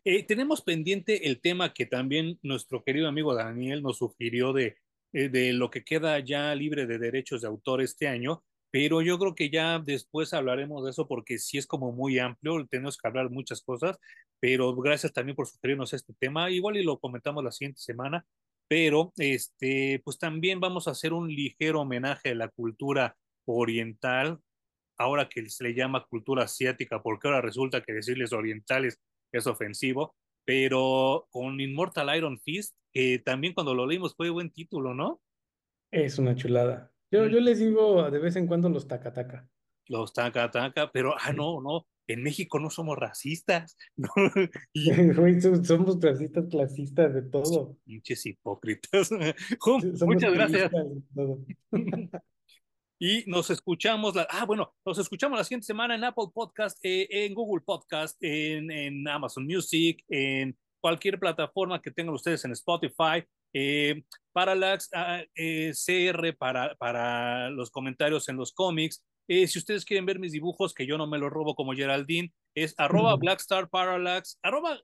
Eh, 0.04 0.22
tenemos 0.24 0.62
pendiente 0.62 1.28
el 1.28 1.40
tema 1.40 1.74
que 1.74 1.84
también 1.84 2.38
nuestro 2.42 2.82
querido 2.82 3.08
amigo 3.08 3.34
Daniel 3.34 3.82
nos 3.82 3.98
sugirió 3.98 4.54
de, 4.54 4.76
eh, 5.12 5.28
de 5.28 5.52
lo 5.52 5.70
que 5.70 5.84
queda 5.84 6.18
ya 6.20 6.54
libre 6.54 6.86
de 6.86 6.98
derechos 6.98 7.42
de 7.42 7.48
autor 7.48 7.82
este 7.82 8.08
año, 8.08 8.42
pero 8.70 9.02
yo 9.02 9.18
creo 9.18 9.34
que 9.34 9.50
ya 9.50 9.78
después 9.78 10.34
hablaremos 10.34 10.84
de 10.84 10.90
eso 10.90 11.06
porque 11.08 11.38
sí 11.38 11.58
es 11.58 11.66
como 11.66 11.92
muy 11.92 12.18
amplio, 12.18 12.66
tenemos 12.68 12.98
que 12.98 13.08
hablar 13.08 13.30
muchas 13.30 13.62
cosas, 13.62 13.98
pero 14.40 14.74
gracias 14.76 15.12
también 15.12 15.36
por 15.36 15.46
sugerirnos 15.46 15.92
este 15.94 16.14
tema, 16.18 16.50
igual 16.50 16.76
y 16.76 16.82
lo 16.82 16.98
comentamos 16.98 17.42
la 17.44 17.52
siguiente 17.52 17.80
semana. 17.80 18.26
pero 18.68 19.12
este, 19.16 20.00
pues 20.04 20.18
también 20.18 20.60
vamos 20.60 20.88
a 20.88 20.90
hacer 20.90 21.12
un 21.14 21.28
ligero 21.28 21.80
homenaje 21.80 22.30
a 22.30 22.34
la 22.34 22.48
cultura 22.48 23.16
oriental, 23.46 24.40
ahora 24.98 25.28
que 25.28 25.48
se 25.48 25.64
le 25.64 25.74
llama 25.74 26.06
cultura 26.06 26.44
asiática, 26.44 27.02
porque 27.02 27.28
ahora 27.28 27.40
resulta 27.40 27.80
que 27.82 27.94
decirles 27.94 28.32
orientales 28.32 29.00
es 29.32 29.46
ofensivo, 29.46 30.14
pero 30.44 31.28
con 31.30 31.60
Immortal 31.60 32.14
Iron 32.16 32.38
Fist, 32.40 32.74
que 32.92 33.18
también 33.18 33.54
cuando 33.54 33.74
lo 33.74 33.86
leímos 33.86 34.14
fue 34.14 34.30
buen 34.30 34.50
título, 34.50 34.94
¿no? 34.94 35.20
Es 35.90 36.18
una 36.18 36.34
chulada. 36.34 36.92
Yo, 37.10 37.26
yo 37.26 37.40
les 37.40 37.58
digo 37.58 38.10
de 38.10 38.18
vez 38.18 38.36
en 38.36 38.46
cuando 38.46 38.68
los 38.68 38.86
taca-taca. 38.86 39.48
Los 39.86 40.12
taca 40.12 40.50
taca, 40.50 40.90
pero 40.92 41.14
ah, 41.18 41.32
no, 41.32 41.62
no, 41.62 41.86
en 42.08 42.22
México 42.22 42.58
no 42.58 42.70
somos 42.70 42.96
racistas. 42.98 43.76
¿no? 43.96 44.08
Y, 44.72 44.90
somos 45.64 46.00
racistas, 46.00 46.46
clasistas, 46.50 47.14
de 47.14 47.22
todo. 47.22 47.76
pinches 47.84 48.26
hipócritas. 48.26 49.10
Muchas 50.06 50.32
gracias. 50.32 50.70
Y 53.00 53.24
nos 53.30 53.48
escuchamos, 53.50 54.16
la, 54.16 54.26
ah, 54.28 54.44
bueno, 54.44 54.74
nos 54.84 54.98
escuchamos 54.98 55.38
la 55.38 55.44
siguiente 55.44 55.66
semana 55.66 55.94
en 55.94 56.02
Apple 56.02 56.26
Podcast, 56.34 56.78
eh, 56.82 57.06
en 57.10 57.32
Google 57.32 57.62
Podcast, 57.64 58.16
en, 58.20 58.72
en 58.72 59.06
Amazon 59.06 59.46
Music, 59.46 60.04
en 60.08 60.58
cualquier 60.80 61.18
plataforma 61.18 61.80
que 61.80 61.92
tengan 61.92 62.14
ustedes 62.14 62.44
en 62.44 62.52
Spotify. 62.52 63.24
Eh, 63.52 64.02
Parallax 64.32 64.88
ah, 64.94 65.22
eh, 65.34 65.72
CR 65.74 66.36
para, 66.36 66.74
para 66.76 67.50
los 67.50 67.70
comentarios 67.70 68.28
en 68.28 68.36
los 68.36 68.52
cómics. 68.52 69.04
Eh, 69.28 69.46
si 69.46 69.58
ustedes 69.58 69.84
quieren 69.84 70.06
ver 70.06 70.18
mis 70.18 70.32
dibujos, 70.32 70.72
que 70.72 70.86
yo 70.86 70.96
no 70.96 71.06
me 71.06 71.18
los 71.18 71.30
robo 71.30 71.54
como 71.54 71.74
Geraldine, 71.74 72.32
es 72.54 72.74
arroba. 72.78 73.16
Blackstar 73.16 73.68
Parallax, 73.68 74.38
arroba 74.42 74.80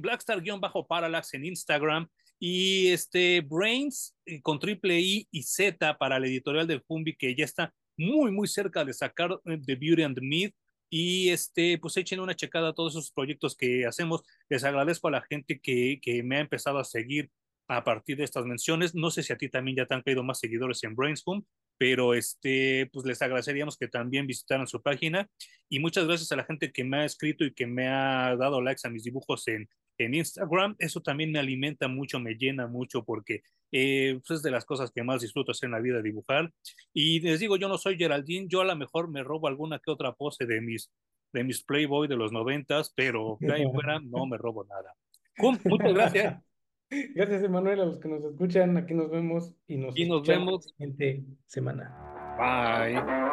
Blackstar-Parallax 0.00 1.34
en 1.34 1.44
Instagram 1.46 2.08
y 2.38 2.88
este 2.88 3.40
Brains 3.40 4.14
eh, 4.26 4.40
con 4.42 4.58
triple 4.58 5.00
I 5.00 5.28
y 5.30 5.42
Z 5.42 5.96
para 5.98 6.18
la 6.18 6.26
editorial 6.26 6.66
de 6.66 6.80
Fumbi 6.80 7.16
que 7.16 7.34
ya 7.34 7.44
está 7.44 7.72
muy 7.96 8.30
muy 8.30 8.46
cerca 8.46 8.84
de 8.84 8.92
sacar 8.92 9.40
eh, 9.46 9.58
The 9.64 9.74
Beauty 9.74 10.02
and 10.02 10.16
the 10.16 10.20
Myth 10.20 10.54
y 10.90 11.30
este 11.30 11.78
pues 11.78 11.96
echen 11.96 12.20
una 12.20 12.36
checada 12.36 12.68
a 12.68 12.74
todos 12.74 12.92
esos 12.92 13.10
proyectos 13.10 13.56
que 13.56 13.86
hacemos 13.86 14.22
les 14.48 14.64
agradezco 14.64 15.08
a 15.08 15.12
la 15.12 15.22
gente 15.22 15.60
que, 15.60 15.98
que 16.02 16.22
me 16.22 16.36
ha 16.36 16.40
empezado 16.40 16.78
a 16.78 16.84
seguir 16.84 17.30
a 17.68 17.84
partir 17.84 18.16
de 18.16 18.24
estas 18.24 18.44
menciones. 18.44 18.94
No 18.94 19.10
sé 19.10 19.22
si 19.22 19.32
a 19.32 19.36
ti 19.36 19.48
también 19.48 19.76
ya 19.78 19.86
te 19.86 19.94
han 19.94 20.02
caído 20.02 20.22
más 20.22 20.38
seguidores 20.38 20.82
en 20.84 20.94
Brains 20.94 21.22
Home 21.24 21.44
pero 21.78 22.14
este 22.14 22.88
pues 22.90 23.04
les 23.04 23.20
agradeceríamos 23.20 23.76
que 23.76 23.86
también 23.86 24.26
visitaran 24.26 24.66
su 24.66 24.80
página. 24.80 25.28
Y 25.68 25.78
muchas 25.78 26.06
gracias 26.06 26.32
a 26.32 26.36
la 26.36 26.44
gente 26.44 26.72
que 26.72 26.84
me 26.84 26.98
ha 26.98 27.04
escrito 27.04 27.44
y 27.44 27.52
que 27.52 27.66
me 27.66 27.88
ha 27.88 28.34
dado 28.36 28.62
likes 28.62 28.86
a 28.86 28.90
mis 28.90 29.04
dibujos 29.04 29.46
en 29.48 29.68
en 29.98 30.14
Instagram, 30.14 30.76
eso 30.78 31.00
también 31.00 31.32
me 31.32 31.38
alimenta 31.38 31.88
mucho, 31.88 32.20
me 32.20 32.34
llena 32.34 32.66
mucho 32.66 33.04
porque 33.04 33.42
eh, 33.72 34.20
pues 34.26 34.38
es 34.38 34.42
de 34.42 34.50
las 34.50 34.64
cosas 34.64 34.90
que 34.90 35.02
más 35.02 35.22
disfruto 35.22 35.52
hacer 35.52 35.68
en 35.68 35.72
la 35.72 35.80
vida, 35.80 36.02
dibujar. 36.02 36.52
Y 36.92 37.20
les 37.20 37.40
digo, 37.40 37.56
yo 37.56 37.68
no 37.68 37.78
soy 37.78 37.96
Geraldine, 37.96 38.46
yo 38.48 38.60
a 38.60 38.64
lo 38.64 38.76
mejor 38.76 39.08
me 39.08 39.22
robo 39.22 39.48
alguna 39.48 39.78
que 39.78 39.90
otra 39.90 40.12
pose 40.12 40.46
de 40.46 40.60
mis, 40.60 40.92
de 41.32 41.44
mis 41.44 41.62
Playboy 41.64 42.08
de 42.08 42.16
los 42.16 42.32
noventas, 42.32 42.92
pero 42.94 43.38
de 43.40 43.52
ahí 43.52 43.64
fuera 43.72 44.00
no 44.00 44.26
me 44.26 44.36
robo 44.36 44.64
nada. 44.64 44.94
Muchas 45.64 45.94
gracias 45.94 46.42
Gracias, 46.90 47.42
Emanuel, 47.42 47.80
a 47.80 47.84
los 47.86 47.98
que 47.98 48.08
nos 48.08 48.22
escuchan. 48.24 48.76
Aquí 48.76 48.94
nos 48.94 49.10
vemos 49.10 49.52
y 49.66 49.76
nos 49.76 49.96
y 49.98 50.06
nos 50.08 50.18
escuchamos 50.18 50.28
la 50.28 50.44
vemos. 50.50 50.64
siguiente 50.64 51.24
semana. 51.46 51.96
Bye. 52.38 53.25